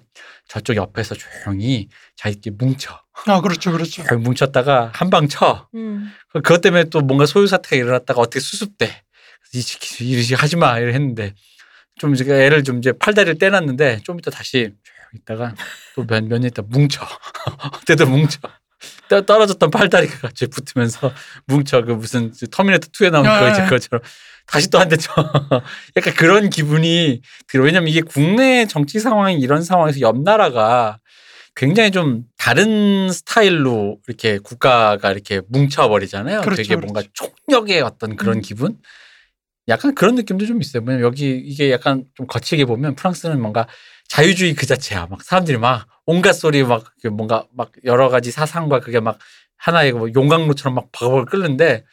저쪽 0.48 0.76
옆에서 0.76 1.14
조용히 1.14 1.88
자기끼리 2.16 2.56
뭉쳐. 2.58 3.00
아 3.26 3.40
그렇죠, 3.40 3.72
그렇죠. 3.72 4.02
뭉쳤다가 4.18 4.90
한 4.92 5.08
방 5.10 5.28
쳐. 5.28 5.68
음. 5.74 6.10
그것 6.32 6.60
때문에 6.60 6.84
또 6.84 7.00
뭔가 7.00 7.24
소요 7.26 7.46
사태가 7.46 7.76
일어났다가 7.76 8.20
어떻게 8.20 8.40
수습돼. 8.40 8.90
이 9.54 9.60
새끼 9.62 10.08
이러지 10.10 10.34
하지 10.34 10.56
마 10.56 10.78
이래 10.80 10.92
했는데 10.92 11.32
좀 11.98 12.14
이제 12.14 12.24
애를 12.24 12.62
좀 12.64 12.78
이제 12.78 12.92
팔다리를 12.92 13.38
떼놨는데 13.38 14.00
좀 14.04 14.18
이따 14.18 14.30
다시 14.30 14.72
있다가 15.14 15.54
또몇몇년 15.94 16.44
있다 16.44 16.62
뭉쳐. 16.62 17.00
어때도 17.82 18.06
뭉쳐. 18.06 18.38
떠- 19.08 19.22
떨어졌던 19.22 19.70
팔다리가 19.70 20.18
갑자기 20.18 20.50
붙으면서 20.50 21.12
뭉쳐 21.46 21.82
그 21.82 21.92
무슨 21.92 22.32
터미네이터 22.50 22.88
2에 22.88 23.10
나오는 23.10 23.30
아, 23.30 23.40
거 23.40 23.48
이제 23.50 23.62
아. 23.62 23.64
그것처럼 23.64 24.02
다시 24.46 24.68
또 24.70 24.78
한 24.78 24.88
대 24.88 24.96
쳐. 24.96 25.10
약간 25.96 26.14
그런 26.14 26.50
기분이 26.50 27.22
들어. 27.48 27.64
왜냐면 27.64 27.88
이게 27.88 28.00
국내 28.02 28.66
정치 28.66 29.00
상황이 29.00 29.38
이런 29.40 29.62
상황에서 29.62 30.00
옆 30.00 30.20
나라가 30.22 30.98
굉장히 31.54 31.90
좀 31.90 32.24
다른 32.36 33.10
스타일로 33.10 33.98
이렇게 34.06 34.38
국가가 34.38 35.10
이렇게 35.10 35.40
뭉쳐버리잖아요. 35.48 36.42
그렇죠, 36.42 36.62
되게 36.62 36.76
뭔가 36.76 37.00
그렇죠. 37.00 37.32
총력의 37.46 37.80
어떤 37.80 38.16
그런 38.16 38.36
음. 38.36 38.42
기분? 38.42 38.76
약간 39.68 39.94
그런 39.94 40.14
느낌도 40.14 40.46
좀 40.46 40.60
있어요. 40.60 40.82
왜냐면 40.86 41.06
여기 41.06 41.36
이게 41.36 41.70
약간 41.70 42.04
좀 42.14 42.26
거칠게 42.26 42.64
보면 42.64 42.94
프랑스는 42.94 43.40
뭔가 43.40 43.66
자유주의 44.08 44.54
그 44.54 44.66
자체야. 44.66 45.06
막 45.10 45.22
사람들이 45.22 45.58
막 45.58 45.86
온갖 46.06 46.32
소리 46.32 46.62
막그 46.62 47.08
뭔가 47.08 47.44
막 47.54 47.72
여러 47.84 48.08
가지 48.08 48.30
사상과 48.30 48.80
그게 48.80 49.00
막 49.00 49.18
하나의 49.56 49.92
뭐 49.92 50.08
용광로처럼 50.14 50.74
막 50.74 50.92
바글바글 50.92 51.24
끓는데 51.26 51.84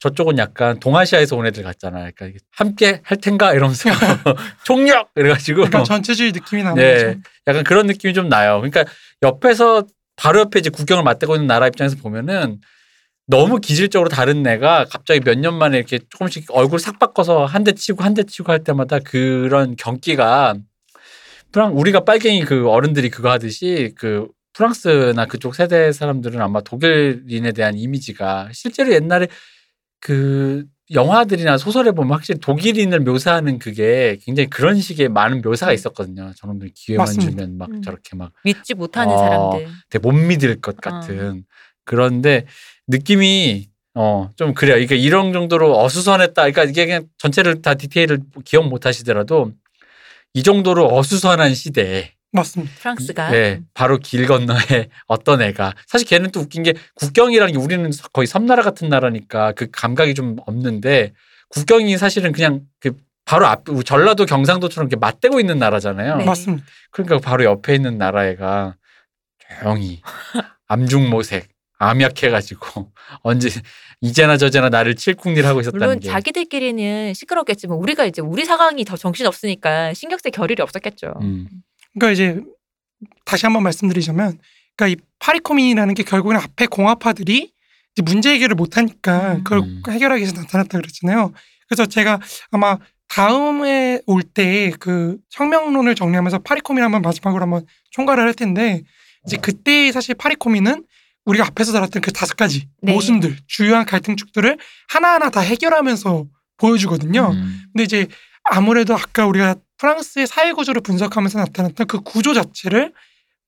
저쪽은 0.00 0.36
약간 0.38 0.80
동아시아에서 0.80 1.36
온 1.36 1.46
애들 1.46 1.62
같잖아요. 1.62 2.10
그러니까 2.16 2.40
함께 2.50 3.00
할 3.04 3.18
텐가 3.18 3.54
이러면서 3.54 3.88
총력 4.64 5.10
이래가지고 5.14 5.62
약간 5.62 5.84
전체주의 5.84 6.32
느낌이 6.32 6.64
나는 6.64 6.82
네. 6.82 6.94
거죠. 6.94 7.20
약간 7.46 7.64
그런 7.64 7.86
느낌이 7.86 8.12
좀 8.12 8.28
나요. 8.28 8.60
그러니까 8.60 8.84
옆에서 9.22 9.86
바로 10.16 10.40
옆에 10.40 10.58
이제 10.58 10.70
국경을 10.70 11.04
맞대고 11.04 11.36
있는 11.36 11.46
나라 11.46 11.68
입장에서 11.68 11.96
보면은 11.96 12.60
너무 13.32 13.60
기질적으로 13.60 14.10
다른 14.10 14.46
애가 14.46 14.86
갑자기 14.90 15.20
몇 15.24 15.38
년 15.38 15.54
만에 15.54 15.78
이렇게 15.78 15.98
조금씩 16.10 16.46
얼굴 16.50 16.78
싹 16.78 16.98
바꿔서 16.98 17.46
한 17.46 17.64
대 17.64 17.72
치고 17.72 18.04
한 18.04 18.12
대 18.12 18.24
치고 18.24 18.52
할 18.52 18.62
때마다 18.62 18.98
그런 18.98 19.74
경기가 19.76 20.54
프랑 21.50 21.76
우리가 21.78 22.00
빨갱이 22.04 22.44
그 22.44 22.68
어른들이 22.68 23.08
그거 23.08 23.30
하듯이 23.30 23.94
그 23.96 24.28
프랑스나 24.52 25.24
그쪽 25.26 25.54
세대 25.54 25.92
사람들은 25.92 26.42
아마 26.42 26.60
독일인에 26.60 27.52
대한 27.52 27.74
이미지가 27.78 28.50
실제로 28.52 28.92
옛날에 28.92 29.28
그 29.98 30.66
영화들이나 30.90 31.56
소설에 31.56 31.92
보면 31.92 32.12
확실히 32.12 32.38
독일인을 32.38 33.00
묘사하는 33.00 33.58
그게 33.58 34.18
굉장히 34.22 34.50
그런 34.50 34.78
식의 34.78 35.08
많은 35.08 35.40
묘사가 35.40 35.72
있었거든요. 35.72 36.32
저놈들 36.36 36.72
기회만 36.74 37.04
맞습니다. 37.06 37.30
주면 37.30 37.56
막 37.56 37.70
음. 37.70 37.80
저렇게 37.80 38.14
막 38.14 38.32
믿지 38.44 38.74
못하는 38.74 39.14
어. 39.14 39.16
사람들. 39.18 39.68
되게 39.88 40.02
못 40.02 40.12
믿을 40.12 40.60
것 40.60 40.76
같은 40.76 41.44
그런데 41.84 42.44
느낌이 42.92 43.68
어 43.94 44.30
좀 44.36 44.54
그래요. 44.54 44.74
그러니까 44.74 44.94
이런 44.94 45.32
정도로 45.32 45.78
어수선했다. 45.82 46.34
그러니까 46.34 46.64
이게 46.64 46.86
그냥 46.86 47.04
전체를 47.18 47.60
다 47.62 47.74
디테일을 47.74 48.20
기억 48.44 48.68
못 48.68 48.86
하시더라도 48.86 49.52
이 50.34 50.42
정도로 50.42 50.94
어수선한 50.96 51.54
시대에 51.54 52.12
맞습니다. 52.32 52.72
프랑스가 52.78 53.30
네, 53.30 53.60
바로 53.74 53.98
길 53.98 54.26
건너에 54.26 54.88
어떤 55.06 55.42
애가 55.42 55.74
사실 55.86 56.08
걔는 56.08 56.30
또 56.30 56.40
웃긴 56.40 56.62
게 56.62 56.72
국경이라는 56.94 57.52
게 57.52 57.58
우리는 57.58 57.90
거의 58.14 58.26
섬나라 58.26 58.62
같은 58.62 58.88
나라니까 58.88 59.52
그 59.52 59.66
감각이 59.70 60.14
좀 60.14 60.36
없는데 60.46 61.12
국경이 61.50 61.98
사실은 61.98 62.32
그냥 62.32 62.62
그 62.80 62.92
바로 63.26 63.46
앞 63.46 63.64
전라도 63.84 64.24
경상도처럼 64.24 64.88
이렇게 64.88 64.98
맞대고 64.98 65.38
있는 65.38 65.58
나라잖아요. 65.58 66.16
네. 66.16 66.24
맞습니다. 66.24 66.64
그러니까 66.90 67.18
바로 67.18 67.44
옆에 67.44 67.74
있는 67.74 67.98
나라 67.98 68.26
애가 68.26 68.76
조용히 69.60 70.00
암중모색 70.68 71.48
암약해가지고 71.82 72.92
언제 73.22 73.48
이제나 74.00 74.36
저제나 74.36 74.68
나를 74.68 74.96
칠쿵질 74.96 75.46
하고 75.46 75.60
있었다는 75.60 75.86
물론 75.86 76.00
게 76.00 76.08
자기들끼리는 76.08 77.14
시끄럽겠지만 77.14 77.78
우리가 77.78 78.04
이제 78.04 78.20
우리 78.20 78.44
상황이 78.44 78.84
더 78.84 78.96
정신 78.96 79.26
없으니까 79.26 79.94
신경 79.94 80.18
쓸 80.18 80.30
겨를이 80.30 80.60
없었겠죠. 80.60 81.14
음, 81.22 81.48
그러니까 81.94 82.10
이제 82.12 82.40
다시 83.24 83.46
한번 83.46 83.62
말씀드리자면, 83.62 84.38
그러니까 84.76 84.88
이 84.88 85.04
파리코민이라는 85.18 85.94
게 85.94 86.02
결국은 86.02 86.36
앞에 86.36 86.66
공화파들이 86.66 87.52
이제 87.94 88.02
문제 88.02 88.32
해결을 88.34 88.54
못하니까 88.54 89.34
음. 89.34 89.44
그걸 89.44 89.58
음. 89.60 89.82
해결하기 89.88 90.20
위해서 90.20 90.40
나타났다 90.40 90.78
그랬잖아요. 90.78 91.32
그래서 91.68 91.86
제가 91.86 92.20
아마 92.50 92.78
다음에 93.08 94.00
올 94.06 94.22
때그 94.22 95.18
혁명론을 95.30 95.94
정리하면서 95.94 96.38
파리코민 96.40 96.82
한번 96.82 97.02
마지막으로 97.02 97.42
한번 97.42 97.66
총괄을 97.90 98.22
할 98.22 98.34
텐데 98.34 98.82
이제 99.26 99.36
그때 99.36 99.92
사실 99.92 100.14
파리코민은 100.14 100.84
우리가 101.24 101.46
앞에서 101.46 101.72
다뤘던 101.72 102.02
그 102.02 102.12
다섯 102.12 102.36
가지 102.36 102.68
네. 102.80 102.92
모순들, 102.92 103.36
주요한 103.46 103.84
갈등축들을 103.84 104.58
하나하나 104.88 105.30
다 105.30 105.40
해결하면서 105.40 106.26
보여주거든요. 106.56 107.30
음, 107.32 107.62
근데 107.72 107.84
이제 107.84 108.06
아무래도 108.44 108.94
아까 108.94 109.26
우리가 109.26 109.56
프랑스의 109.78 110.26
사회 110.26 110.52
구조를 110.52 110.82
분석하면서 110.82 111.38
나타났던 111.38 111.86
그 111.86 112.00
구조 112.00 112.34
자체를 112.34 112.92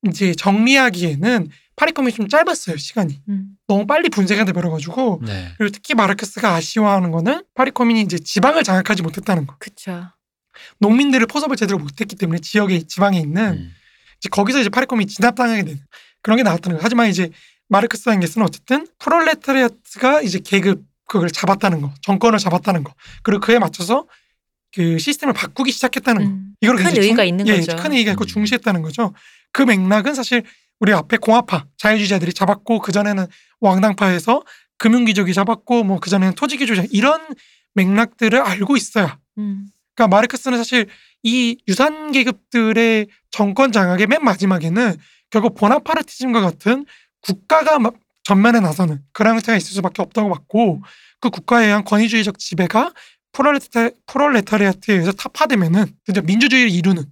이제 0.09 0.35
정리하기에는 0.35 1.49
파리컴이 1.77 2.13
좀 2.13 2.29
짧았어요 2.29 2.77
시간이 2.77 3.21
음. 3.29 3.57
너무 3.67 3.87
빨리 3.87 4.09
분쇄가 4.09 4.45
돼버려가지고 4.45 5.23
네. 5.25 5.53
그리고 5.59 5.73
특히 5.73 5.95
마르크스가 5.95 6.55
아쉬워하는 6.55 7.11
거는 7.11 7.45
파리코민이 7.55 8.03
이제 8.03 8.19
지방을 8.19 8.63
장악하지 8.63 9.03
못했다는 9.03 9.47
거 9.47 9.57
그쵸. 9.59 10.09
농민들을 10.79 11.27
포섭을 11.27 11.57
제대로 11.57 11.79
못했기 11.79 12.15
때문에 12.17 12.41
지역에 12.41 12.83
지방에 12.87 13.19
있는 13.19 13.53
음, 13.53 13.75
이제 14.19 14.29
거기서 14.31 14.61
이제 14.61 14.69
파리코민이 14.69 15.09
진압당하게 15.09 15.65
되는 15.65 15.81
그런 16.23 16.37
게 16.37 16.43
나왔다는 16.43 16.79
거 16.79 16.85
하지만 16.85 17.09
이제 17.09 17.31
마르크스 17.69 18.11
앵게스는 18.11 18.47
어쨌든 18.47 18.87
프롤레타리아트가 18.99 20.23
이제 20.23 20.39
계급 20.39 20.83
그걸 21.07 21.31
잡았다는 21.31 21.81
거 21.81 21.93
정권을 22.03 22.39
잡았다는 22.39 22.85
거 22.85 22.95
그리고 23.23 23.41
그에 23.41 23.59
맞춰서 23.59 24.07
그 24.75 24.99
시스템을 24.99 25.35
바꾸기 25.35 25.71
시작했다는 25.73 26.25
거 26.25 26.31
음. 26.31 26.55
이걸 26.61 26.77
큰 26.77 26.87
의의가 26.97 27.17
중- 27.23 27.27
있는 27.27 27.47
예, 27.49 27.57
거죠. 27.61 27.77
큰 27.77 27.93
의의가 27.93 28.13
있고 28.13 28.25
음. 28.25 28.27
중시했다는 28.27 28.83
거죠. 28.83 29.13
그 29.53 29.63
맥락은 29.63 30.15
사실 30.15 30.43
우리 30.81 30.93
앞에 30.93 31.19
공화파 31.19 31.67
자유주의자들이 31.79 32.33
잡았고 32.33 32.81
그 32.81 32.91
전에는 32.93 33.27
왕당파에서 33.61 34.43
금융귀족이 34.79 35.33
잡았고 35.33 35.85
뭐 35.85 35.99
그 36.01 36.11
전에는 36.11 36.35
토지귀족자 36.35 36.85
이런 36.91 37.21
맥락들을 37.75 38.41
알고 38.41 38.77
있어야. 38.77 39.19
음. 39.39 39.67
그러니까 39.95 40.17
마르크스는 40.17 40.59
사실 40.59 40.87
이 41.23 41.57
유산 41.69 42.11
계급들의 42.13 43.07
정권 43.31 43.71
장악의 43.73 44.07
맨 44.09 44.25
마지막에는 44.25 44.97
결국 45.31 45.55
보나파르티즘과 45.55 46.41
같은 46.41 46.85
국가가 47.27 47.79
막 47.79 47.95
전면에 48.25 48.61
나서는 48.61 49.01
그런 49.13 49.35
형태가 49.37 49.57
있을 49.57 49.73
수밖에 49.75 50.03
없다고 50.03 50.31
봤고 50.31 50.83
그 51.21 51.31
국가에 51.31 51.67
의한 51.67 51.85
권위주의적 51.85 52.39
지배가 52.39 52.93
프롤레타, 53.33 53.91
프롤레타리아트에 54.07 54.95
의해서 54.95 55.13
타파되면은 55.13 55.87
진짜 56.05 56.21
민주주의를 56.23 56.71
이루는 56.71 57.05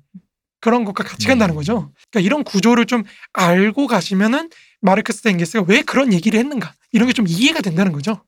그런 0.60 0.84
것과 0.84 1.02
같이 1.02 1.26
간다는 1.26 1.54
음. 1.54 1.56
거죠. 1.56 1.92
그러니까 2.10 2.24
이런 2.26 2.44
구조를 2.44 2.86
좀 2.86 3.02
알고 3.32 3.88
가시면은 3.88 4.48
마르크스 4.80 5.26
앵게스가 5.28 5.64
왜 5.68 5.82
그런 5.82 6.12
얘기를 6.12 6.38
했는가 6.38 6.72
이런 6.92 7.08
게 7.08 7.12
좀 7.12 7.26
이해가 7.28 7.60
된다는 7.60 7.92
거죠. 7.92 8.22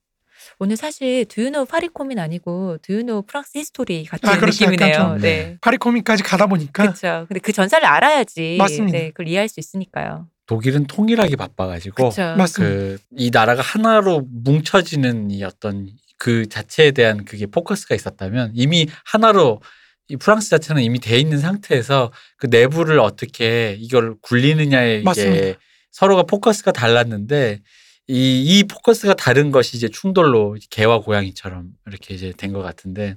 오늘 0.59 0.77
사실 0.77 1.25
두유노 1.27 1.65
파리코민 1.67 2.19
아니고 2.19 2.79
두유노 2.83 3.23
프랑스 3.23 3.59
히스토리 3.59 4.05
같은 4.07 4.29
아, 4.29 4.39
그렇죠. 4.39 4.65
느낌이네요. 4.71 5.19
네. 5.21 5.59
파리코뮌까지 5.61 6.23
가다 6.23 6.47
보니까 6.47 6.83
그렇죠. 6.85 7.25
근데 7.29 7.41
그 7.41 7.53
전사를 7.53 7.85
알아야지 7.87 8.57
맞습니다. 8.59 8.99
네, 8.99 9.09
그걸 9.11 9.29
이해할 9.29 9.49
수 9.49 9.59
있으니까요. 9.61 10.29
독일은 10.47 10.87
통일하기 10.87 11.37
바빠가지고. 11.37 12.11
맞습니다. 12.37 13.03
그이 13.17 13.31
나라가 13.33 13.63
하나로 13.63 14.27
뭉쳐지는 14.31 15.31
이 15.31 15.43
어떤 15.45 15.89
그 16.19 16.49
자체에 16.49 16.91
대한 16.93 17.25
그게 17.25 17.47
포커스가 17.47 17.95
있었다면 17.95 18.53
이미 18.55 18.87
하나로 19.05 19.61
이 20.09 20.17
프랑스 20.17 20.51
자체는 20.51 20.83
이미 20.83 20.99
돼 21.01 21.19
있는 21.19 21.39
상태에서 21.39 22.13
그 22.37 22.47
내부를 22.47 22.99
어떻게 23.01 23.77
이걸 23.79 24.15
굴리느냐에 24.21 24.97
이게 24.97 25.03
맞습니다. 25.05 25.59
서로가 25.93 26.25
포커스가 26.25 26.73
달랐는데 26.73 27.61
이, 28.09 28.43
이 28.59 28.65
포커스가 28.65 29.15
다른 29.15 29.51
것이 29.51 29.77
이제 29.79 29.89
충돌로 29.89 30.57
개와 30.71 31.01
고양이처럼 31.01 31.69
이렇게 31.87 32.15
이제 32.15 32.33
된 32.37 32.53
것 32.53 32.61
같은데 32.63 33.17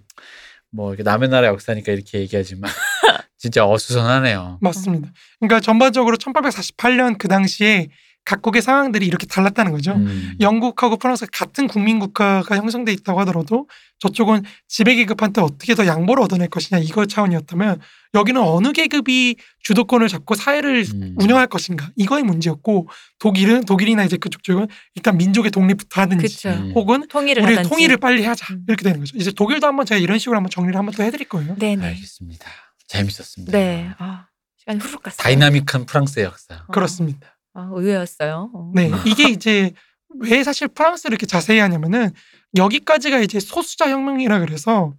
뭐 0.71 0.95
남의 0.97 1.27
나라 1.29 1.47
역사니까 1.47 1.91
이렇게 1.91 2.19
얘기하지만 2.19 2.71
진짜 3.38 3.65
어수선하네요. 3.65 4.59
맞습니다. 4.61 5.11
그러니까 5.39 5.59
전반적으로 5.59 6.18
1848년 6.18 7.18
그 7.18 7.27
당시에 7.27 7.88
각국의 8.26 8.61
상황들이 8.61 9.05
이렇게 9.05 9.26
달랐다는 9.26 9.72
거죠. 9.72 9.93
음. 9.93 10.34
영국하고 10.41 10.97
프랑스가 10.97 11.30
같은 11.31 11.65
국민 11.68 11.97
국가가 11.97 12.57
형성돼 12.57 12.91
있다고 12.91 13.22
하더라도 13.22 13.69
저쪽은 13.99 14.43
지배 14.68 14.95
계급한테 14.95 15.39
어떻게 15.39 15.76
더 15.76 15.88
양보를 15.88 16.23
얻어낼 16.23 16.49
것이냐 16.49 16.81
이거 16.81 17.05
차원이었다면 17.05 17.80
여기는 18.15 18.41
어느 18.41 18.73
계급이 18.73 19.38
주도권을 19.64 20.09
잡고 20.09 20.35
사회를 20.35 20.84
음. 20.93 21.15
운영할 21.18 21.47
것인가 21.47 21.89
이거의 21.95 22.23
문제였고 22.23 22.89
독일은 23.19 23.64
독일이나 23.64 24.03
이제 24.03 24.18
그쪽 24.18 24.43
쪽은 24.43 24.68
일단 24.95 25.18
민족의 25.18 25.51
독립부터 25.51 26.01
하든지. 26.01 26.47
음. 26.49 26.73
혹은 26.76 27.07
통일을 27.07 27.43
우리 27.43 27.55
하든지. 27.55 27.69
통일을 27.69 27.95
빨리 27.95 28.26
하자 28.26 28.53
음. 28.55 28.65
이렇게 28.68 28.84
되는 28.84 28.99
거죠. 28.99 29.15
이제 29.18 29.31
독일도 29.31 29.65
한번 29.65 29.85
제가 29.85 29.99
이런 29.99 30.19
식으로 30.19 30.35
한번 30.35 30.49
정리를 30.49 30.77
한번 30.77 30.93
또 30.93 31.01
해드릴 31.03 31.30
거예요. 31.30 31.55
네네. 31.57 31.85
알겠습니다. 31.85 32.45
재밌었습니다. 32.88 33.51
네. 33.51 33.91
아, 33.97 34.27
시간이 34.57 34.80
후룩 34.80 35.03
갔어요. 35.03 35.23
다이나믹한 35.23 35.85
프랑스의 35.85 36.26
역사. 36.26 36.65
어, 36.68 36.72
그렇습니다. 36.72 37.38
아, 37.53 37.69
의외였어요. 37.72 38.51
어. 38.53 38.72
네, 38.73 38.91
이게 39.05 39.30
이제 39.30 39.73
왜 40.19 40.43
사실 40.43 40.68
프랑스를 40.68 41.14
이렇게 41.14 41.26
자세히 41.26 41.59
하냐면은 41.59 42.11
여기까지가 42.55 43.19
이제 43.19 43.39
소수자 43.39 43.89
혁명이라 43.89 44.39
그래서 44.39 44.93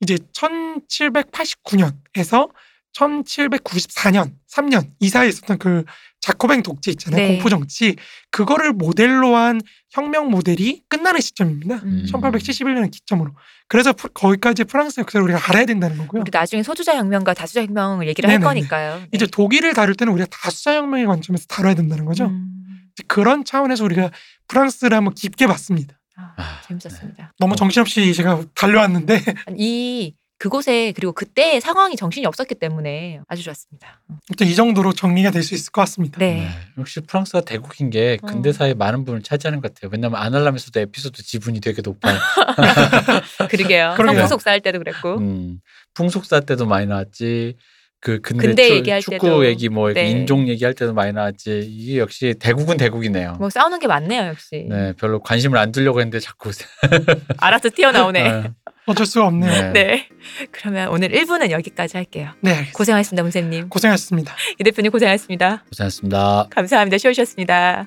이제 0.00 0.16
1789년에서 0.32 2.50
1794년, 2.94 4.34
3년 4.50 4.90
이 5.00 5.08
사이에 5.08 5.28
있었던 5.28 5.58
그 5.58 5.84
자코뱅 6.24 6.62
독재 6.62 6.90
있잖아요. 6.92 7.20
네. 7.20 7.34
공포 7.34 7.50
정치. 7.50 7.96
그거를 8.30 8.72
모델로 8.72 9.36
한 9.36 9.60
혁명 9.90 10.30
모델이 10.30 10.82
끝나는 10.88 11.20
시점입니다. 11.20 11.76
음. 11.84 12.06
1871년을 12.10 12.90
기점으로. 12.90 13.32
그래서 13.68 13.92
프- 13.92 14.08
거기까지 14.08 14.64
프랑스 14.64 15.00
역사를 15.00 15.22
우리가 15.22 15.38
알아야 15.50 15.66
된다는 15.66 15.98
거고요. 15.98 16.22
우리 16.22 16.30
나중에 16.32 16.62
소주자 16.62 16.96
혁명과 16.96 17.34
다수자 17.34 17.60
혁명을 17.62 18.08
얘기를 18.08 18.26
네네네. 18.28 18.42
할 18.46 18.54
거니까요. 18.54 18.96
네. 19.00 19.08
이제 19.12 19.26
독일을 19.26 19.74
다룰 19.74 19.94
때는 19.94 20.14
우리가 20.14 20.26
다수자 20.30 20.76
혁명의 20.76 21.04
관점에서 21.04 21.44
다뤄야 21.46 21.74
된다는 21.74 22.06
거죠. 22.06 22.24
음. 22.26 22.46
이제 22.94 23.04
그런 23.06 23.44
차원에서 23.44 23.84
우리가 23.84 24.10
프랑스를 24.48 24.96
한번 24.96 25.12
깊게 25.14 25.46
봤습니다. 25.46 26.00
아, 26.16 26.32
아, 26.38 26.60
재밌었습니다. 26.66 27.34
너무 27.38 27.52
어. 27.52 27.56
정신없이 27.56 28.14
제가 28.14 28.44
달려왔는데 28.54 29.20
이 29.58 30.14
그곳에 30.38 30.92
그리고 30.92 31.12
그때의 31.12 31.60
상황이 31.60 31.96
정신이 31.96 32.26
없었기 32.26 32.56
때문에 32.56 33.20
아주 33.28 33.42
좋았습니다. 33.42 34.00
이 34.42 34.54
정도로 34.54 34.92
정리가 34.92 35.30
될 35.30 35.42
수 35.42 35.54
있을 35.54 35.70
것 35.72 35.80
같습니다. 35.82 36.18
네. 36.18 36.34
네. 36.40 36.48
역시 36.78 37.00
프랑스가 37.00 37.42
대국인 37.42 37.88
게 37.90 38.18
어. 38.22 38.26
근대사의 38.26 38.74
많은 38.74 39.00
부분을 39.00 39.22
차지하는 39.22 39.60
것 39.60 39.72
같아요. 39.72 39.90
왜냐면 39.92 40.20
아날람에서도 40.20 40.78
에피소드 40.80 41.22
지분이 41.22 41.60
되게 41.60 41.80
높아요. 41.82 42.18
그러게요. 43.50 43.94
성소속사 43.96 44.50
할 44.50 44.60
때도 44.60 44.78
그랬고. 44.78 45.16
음, 45.18 45.60
풍속사 45.94 46.40
때도 46.40 46.66
많이 46.66 46.86
나왔지. 46.86 47.56
그 48.00 48.20
근대, 48.20 48.46
근대 48.48 48.68
축- 48.68 48.74
얘기할 48.76 49.00
축구 49.00 49.12
때도. 49.18 49.46
얘기 49.46 49.70
뭐 49.70 49.88
이렇게 49.88 50.02
네. 50.02 50.10
인종 50.10 50.46
얘기할 50.46 50.74
때도 50.74 50.92
많이 50.92 51.12
나왔지. 51.12 51.60
이게 51.66 51.98
역시 51.98 52.34
대국은 52.38 52.76
대국이네요. 52.76 53.36
뭐 53.38 53.48
싸우는 53.48 53.78
게 53.78 53.86
많네요, 53.86 54.26
역시. 54.26 54.66
네, 54.68 54.92
별로 54.98 55.20
관심을 55.20 55.56
안 55.58 55.72
두려고 55.72 56.00
했는데 56.00 56.20
자꾸 56.20 56.50
알아서 57.38 57.70
튀어나오네. 57.70 58.22
네. 58.42 58.50
어쩔 58.86 59.06
수가 59.06 59.26
없네요. 59.26 59.72
네. 59.72 59.82
네. 59.82 60.08
그러면 60.50 60.88
오늘 60.88 61.10
1부는 61.10 61.50
여기까지 61.50 61.96
할게요. 61.96 62.30
네, 62.40 62.50
알겠습니다. 62.50 62.76
고생하셨습니다, 62.76 63.22
문쌤님. 63.22 63.68
고생하셨습니다. 63.68 64.34
이 64.58 64.64
대표님 64.64 64.90
고생하셨습니다. 64.92 65.64
고생하셨습니다. 65.68 66.46
감사합니다. 66.50 66.98
쉬우셨습니다. 66.98 67.86